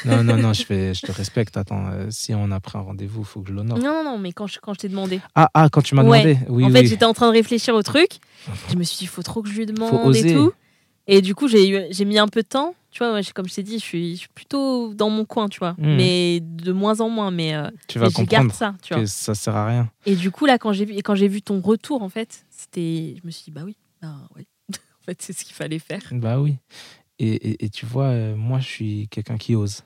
Non, 0.04 0.22
non, 0.24 0.36
non, 0.36 0.52
je, 0.52 0.64
fais, 0.64 0.92
je 0.94 1.00
te 1.06 1.12
respecte. 1.12 1.56
Attends, 1.56 1.86
euh, 1.92 2.08
si 2.10 2.34
on 2.34 2.50
a 2.50 2.60
pris 2.60 2.78
un 2.78 2.82
rendez-vous, 2.82 3.20
il 3.20 3.26
faut 3.26 3.40
que 3.40 3.48
je 3.48 3.54
l'honore. 3.54 3.78
Non, 3.78 4.02
non, 4.02 4.04
non, 4.04 4.18
mais 4.18 4.32
quand 4.32 4.46
je, 4.46 4.58
quand 4.60 4.74
je 4.74 4.80
t'ai 4.80 4.88
demandé. 4.88 5.20
Ah, 5.34 5.48
ah, 5.54 5.68
quand 5.70 5.82
tu 5.82 5.94
m'as 5.94 6.04
Ouais. 6.04 6.22
demandé 6.22 6.38
Oui, 6.48 6.64
en 6.64 6.66
oui. 6.68 6.72
fait, 6.72 6.86
j'étais 6.86 7.04
en 7.04 7.14
train 7.14 7.28
de 7.28 7.32
réfléchir 7.32 7.74
au 7.74 7.82
truc. 7.82 8.10
Je 8.70 8.76
me 8.76 8.82
suis 8.82 8.98
dit, 8.98 9.04
il 9.04 9.08
faut 9.08 9.22
trop 9.22 9.42
que 9.42 9.48
je 9.48 9.54
lui 9.56 9.66
demande 9.66 10.14
et 10.16 10.34
tout. 10.34 10.52
Et 11.06 11.22
du 11.22 11.34
coup, 11.34 11.48
j'ai, 11.48 11.68
eu- 11.68 11.86
j'ai 11.90 12.04
mis 12.04 12.18
un 12.18 12.28
peu 12.28 12.42
de 12.42 12.46
temps. 12.48 12.74
Tu 12.90 12.98
vois, 12.98 13.12
ouais, 13.14 13.20
comme 13.34 13.48
je 13.48 13.54
t'ai 13.54 13.62
dit, 13.62 13.78
je 13.78 13.84
suis, 13.84 14.14
je 14.14 14.20
suis 14.20 14.28
plutôt 14.34 14.94
dans 14.94 15.10
mon 15.10 15.24
coin, 15.24 15.48
tu 15.48 15.58
vois. 15.60 15.74
Mhm. 15.78 15.96
Mais 15.96 16.40
de 16.40 16.72
moins 16.72 17.00
en 17.00 17.08
moins. 17.08 17.30
Mais, 17.30 17.54
euh, 17.54 17.70
tu 17.86 17.98
vas 18.00 18.06
mais 18.06 18.12
je 18.18 18.22
garde 18.24 18.50
ça, 18.52 18.74
tu 18.82 18.92
vois. 18.94 19.02
que 19.02 19.06
ça 19.08 19.34
sert 19.34 19.54
à 19.54 19.66
rien. 19.66 19.90
Et 20.06 20.16
du 20.16 20.30
coup, 20.32 20.44
là, 20.46 20.58
quand 20.58 20.72
j'ai 20.72 20.84
vu, 20.84 20.94
quand 20.96 21.14
j'ai 21.14 21.28
vu 21.28 21.40
ton 21.42 21.60
retour, 21.60 22.02
en 22.02 22.08
fait, 22.08 22.44
c'était, 22.50 23.14
je 23.20 23.26
me 23.26 23.30
suis 23.30 23.44
dit, 23.44 23.50
bah 23.52 23.62
oui, 23.64 23.76
bah 24.02 24.16
ouais. 24.36 24.46
en 24.70 25.04
fait, 25.04 25.22
c'est 25.22 25.32
ce 25.32 25.44
qu'il 25.44 25.54
fallait 25.54 25.78
faire. 25.78 26.02
Bah 26.12 26.40
oui. 26.40 26.56
Et, 27.20 27.28
et, 27.50 27.64
et 27.66 27.68
tu 27.68 27.86
vois, 27.86 28.06
euh, 28.06 28.34
moi, 28.34 28.58
je 28.60 28.66
suis 28.66 29.08
quelqu'un 29.08 29.36
qui 29.38 29.54
ose. 29.54 29.82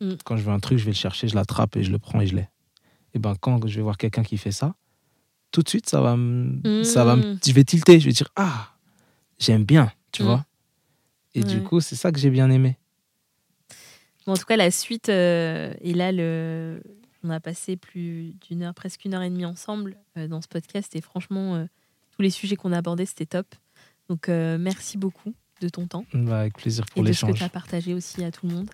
Mm. 0.00 0.14
Quand 0.24 0.36
je 0.36 0.42
veux 0.42 0.52
un 0.52 0.58
truc, 0.60 0.78
je 0.78 0.84
vais 0.84 0.90
le 0.92 0.96
chercher, 0.96 1.28
je 1.28 1.34
l'attrape 1.36 1.76
et 1.76 1.82
je 1.84 1.92
le 1.92 1.98
prends 1.98 2.20
et 2.20 2.26
je 2.26 2.34
l'ai. 2.36 2.48
Et 3.14 3.18
ben 3.18 3.34
quand 3.40 3.66
je 3.66 3.76
vais 3.76 3.82
voir 3.82 3.96
quelqu'un 3.98 4.22
qui 4.22 4.36
fait 4.36 4.52
ça, 4.52 4.74
tout 5.50 5.62
de 5.62 5.68
suite, 5.68 5.88
ça 5.88 6.00
va 6.00 6.16
me, 6.16 6.82
ça 6.84 7.04
va 7.04 7.16
me- 7.16 7.34
Mm. 7.34 7.38
je 7.46 7.52
vais 7.52 7.64
tilter, 7.64 8.00
je 8.00 8.06
vais 8.06 8.12
dire 8.12 8.28
ah, 8.36 8.70
j'aime 9.38 9.64
bien, 9.64 9.90
tu 10.12 10.22
vois. 10.22 10.44
Et 11.40 11.44
du 11.44 11.62
coup, 11.62 11.80
c'est 11.80 11.96
ça 11.96 12.12
que 12.12 12.18
j'ai 12.18 12.30
bien 12.30 12.50
aimé. 12.50 12.76
Bon, 14.26 14.32
en 14.32 14.36
tout 14.36 14.44
cas, 14.44 14.56
la 14.56 14.70
suite, 14.70 15.08
euh, 15.08 15.72
et 15.80 15.94
là, 15.94 16.12
le... 16.12 16.82
on 17.24 17.30
a 17.30 17.40
passé 17.40 17.76
plus 17.76 18.34
d'une 18.48 18.62
heure, 18.62 18.74
presque 18.74 19.04
une 19.04 19.14
heure 19.14 19.22
et 19.22 19.30
demie 19.30 19.46
ensemble 19.46 19.96
euh, 20.16 20.28
dans 20.28 20.42
ce 20.42 20.48
podcast. 20.48 20.94
Et 20.96 21.00
franchement, 21.00 21.54
euh, 21.56 21.64
tous 22.14 22.22
les 22.22 22.30
sujets 22.30 22.56
qu'on 22.56 22.72
a 22.72 22.78
abordés, 22.78 23.06
c'était 23.06 23.26
top. 23.26 23.46
Donc, 24.08 24.28
euh, 24.28 24.58
merci 24.58 24.98
beaucoup 24.98 25.32
de 25.60 25.68
ton 25.68 25.86
temps 25.86 26.04
Bah, 26.12 26.40
avec 26.40 26.54
plaisir 26.56 26.84
pour 26.86 27.02
et 27.04 27.08
de 27.08 27.12
ce 27.12 27.20
que 27.22 27.26
l'échange. 27.26 27.38
tu 27.38 27.44
as 27.44 27.48
partagé 27.48 27.94
aussi 27.94 28.22
à 28.24 28.30
tout 28.30 28.46
le 28.46 28.54
monde. 28.54 28.70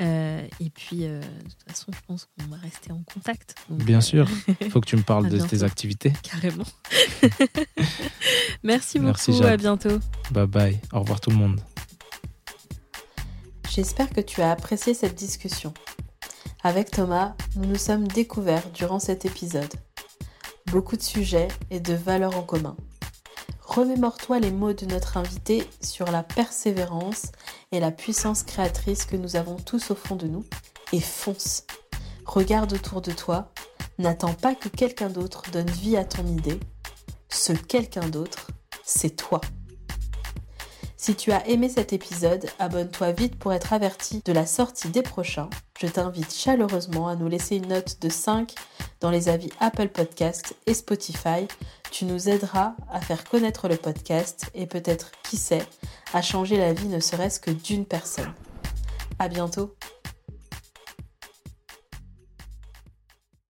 Euh, 0.00 0.46
et 0.60 0.70
puis, 0.70 1.00
euh, 1.02 1.20
de 1.20 1.26
toute 1.50 1.62
façon, 1.68 1.90
je 1.92 1.98
pense 2.06 2.28
qu'on 2.38 2.46
va 2.46 2.56
rester 2.58 2.92
en 2.92 3.02
contact. 3.02 3.56
Donc, 3.68 3.82
Bien 3.82 4.00
sûr. 4.00 4.28
Il 4.60 4.70
faut 4.70 4.80
que 4.80 4.86
tu 4.88 4.96
me 4.96 5.02
parles 5.02 5.28
de 5.30 5.38
tes 5.40 5.64
activités. 5.64 6.12
Carrément. 6.22 6.64
merci 8.62 9.00
Merci, 9.00 9.30
beaucoup. 9.32 9.42
Jade. 9.42 9.52
À 9.52 9.56
bientôt. 9.56 9.98
Bye 10.30 10.46
bye. 10.46 10.80
Au 10.92 11.00
revoir 11.00 11.20
tout 11.20 11.30
le 11.30 11.36
monde. 11.36 11.60
J'espère 13.78 14.10
que 14.10 14.20
tu 14.20 14.42
as 14.42 14.50
apprécié 14.50 14.92
cette 14.92 15.14
discussion. 15.14 15.72
Avec 16.64 16.90
Thomas, 16.90 17.36
nous 17.54 17.64
nous 17.64 17.78
sommes 17.78 18.08
découverts 18.08 18.68
durant 18.74 18.98
cet 18.98 19.24
épisode. 19.24 19.72
Beaucoup 20.66 20.96
de 20.96 21.02
sujets 21.02 21.46
et 21.70 21.78
de 21.78 21.94
valeurs 21.94 22.36
en 22.36 22.42
commun. 22.42 22.76
Remémore-toi 23.62 24.40
les 24.40 24.50
mots 24.50 24.72
de 24.72 24.84
notre 24.84 25.16
invité 25.16 25.64
sur 25.80 26.10
la 26.10 26.24
persévérance 26.24 27.30
et 27.70 27.78
la 27.78 27.92
puissance 27.92 28.42
créatrice 28.42 29.04
que 29.04 29.14
nous 29.14 29.36
avons 29.36 29.54
tous 29.54 29.92
au 29.92 29.94
fond 29.94 30.16
de 30.16 30.26
nous 30.26 30.44
et 30.92 31.00
fonce. 31.00 31.62
Regarde 32.26 32.72
autour 32.72 33.00
de 33.00 33.12
toi, 33.12 33.52
n'attends 34.00 34.34
pas 34.34 34.56
que 34.56 34.68
quelqu'un 34.68 35.08
d'autre 35.08 35.44
donne 35.52 35.70
vie 35.70 35.96
à 35.96 36.04
ton 36.04 36.26
idée. 36.26 36.58
Ce 37.28 37.52
quelqu'un 37.52 38.08
d'autre, 38.08 38.48
c'est 38.82 39.14
toi. 39.14 39.40
Si 41.00 41.14
tu 41.14 41.30
as 41.30 41.46
aimé 41.46 41.68
cet 41.68 41.92
épisode, 41.92 42.46
abonne-toi 42.58 43.12
vite 43.12 43.38
pour 43.38 43.52
être 43.52 43.72
averti 43.72 44.20
de 44.24 44.32
la 44.32 44.46
sortie 44.46 44.88
des 44.88 45.02
prochains. 45.02 45.48
Je 45.80 45.86
t'invite 45.86 46.34
chaleureusement 46.34 47.06
à 47.06 47.14
nous 47.14 47.28
laisser 47.28 47.54
une 47.54 47.68
note 47.68 47.98
de 48.00 48.08
5 48.08 48.52
dans 49.00 49.12
les 49.12 49.28
avis 49.28 49.48
Apple 49.60 49.90
Podcast 49.90 50.56
et 50.66 50.74
Spotify. 50.74 51.46
Tu 51.92 52.04
nous 52.04 52.28
aideras 52.28 52.74
à 52.90 53.00
faire 53.00 53.22
connaître 53.22 53.68
le 53.68 53.76
podcast 53.76 54.50
et 54.54 54.66
peut-être, 54.66 55.12
qui 55.22 55.36
sait, 55.36 55.64
à 56.12 56.20
changer 56.20 56.56
la 56.56 56.72
vie 56.72 56.88
ne 56.88 56.98
serait-ce 56.98 57.38
que 57.38 57.52
d'une 57.52 57.86
personne. 57.86 58.34
À 59.20 59.28
bientôt! 59.28 59.76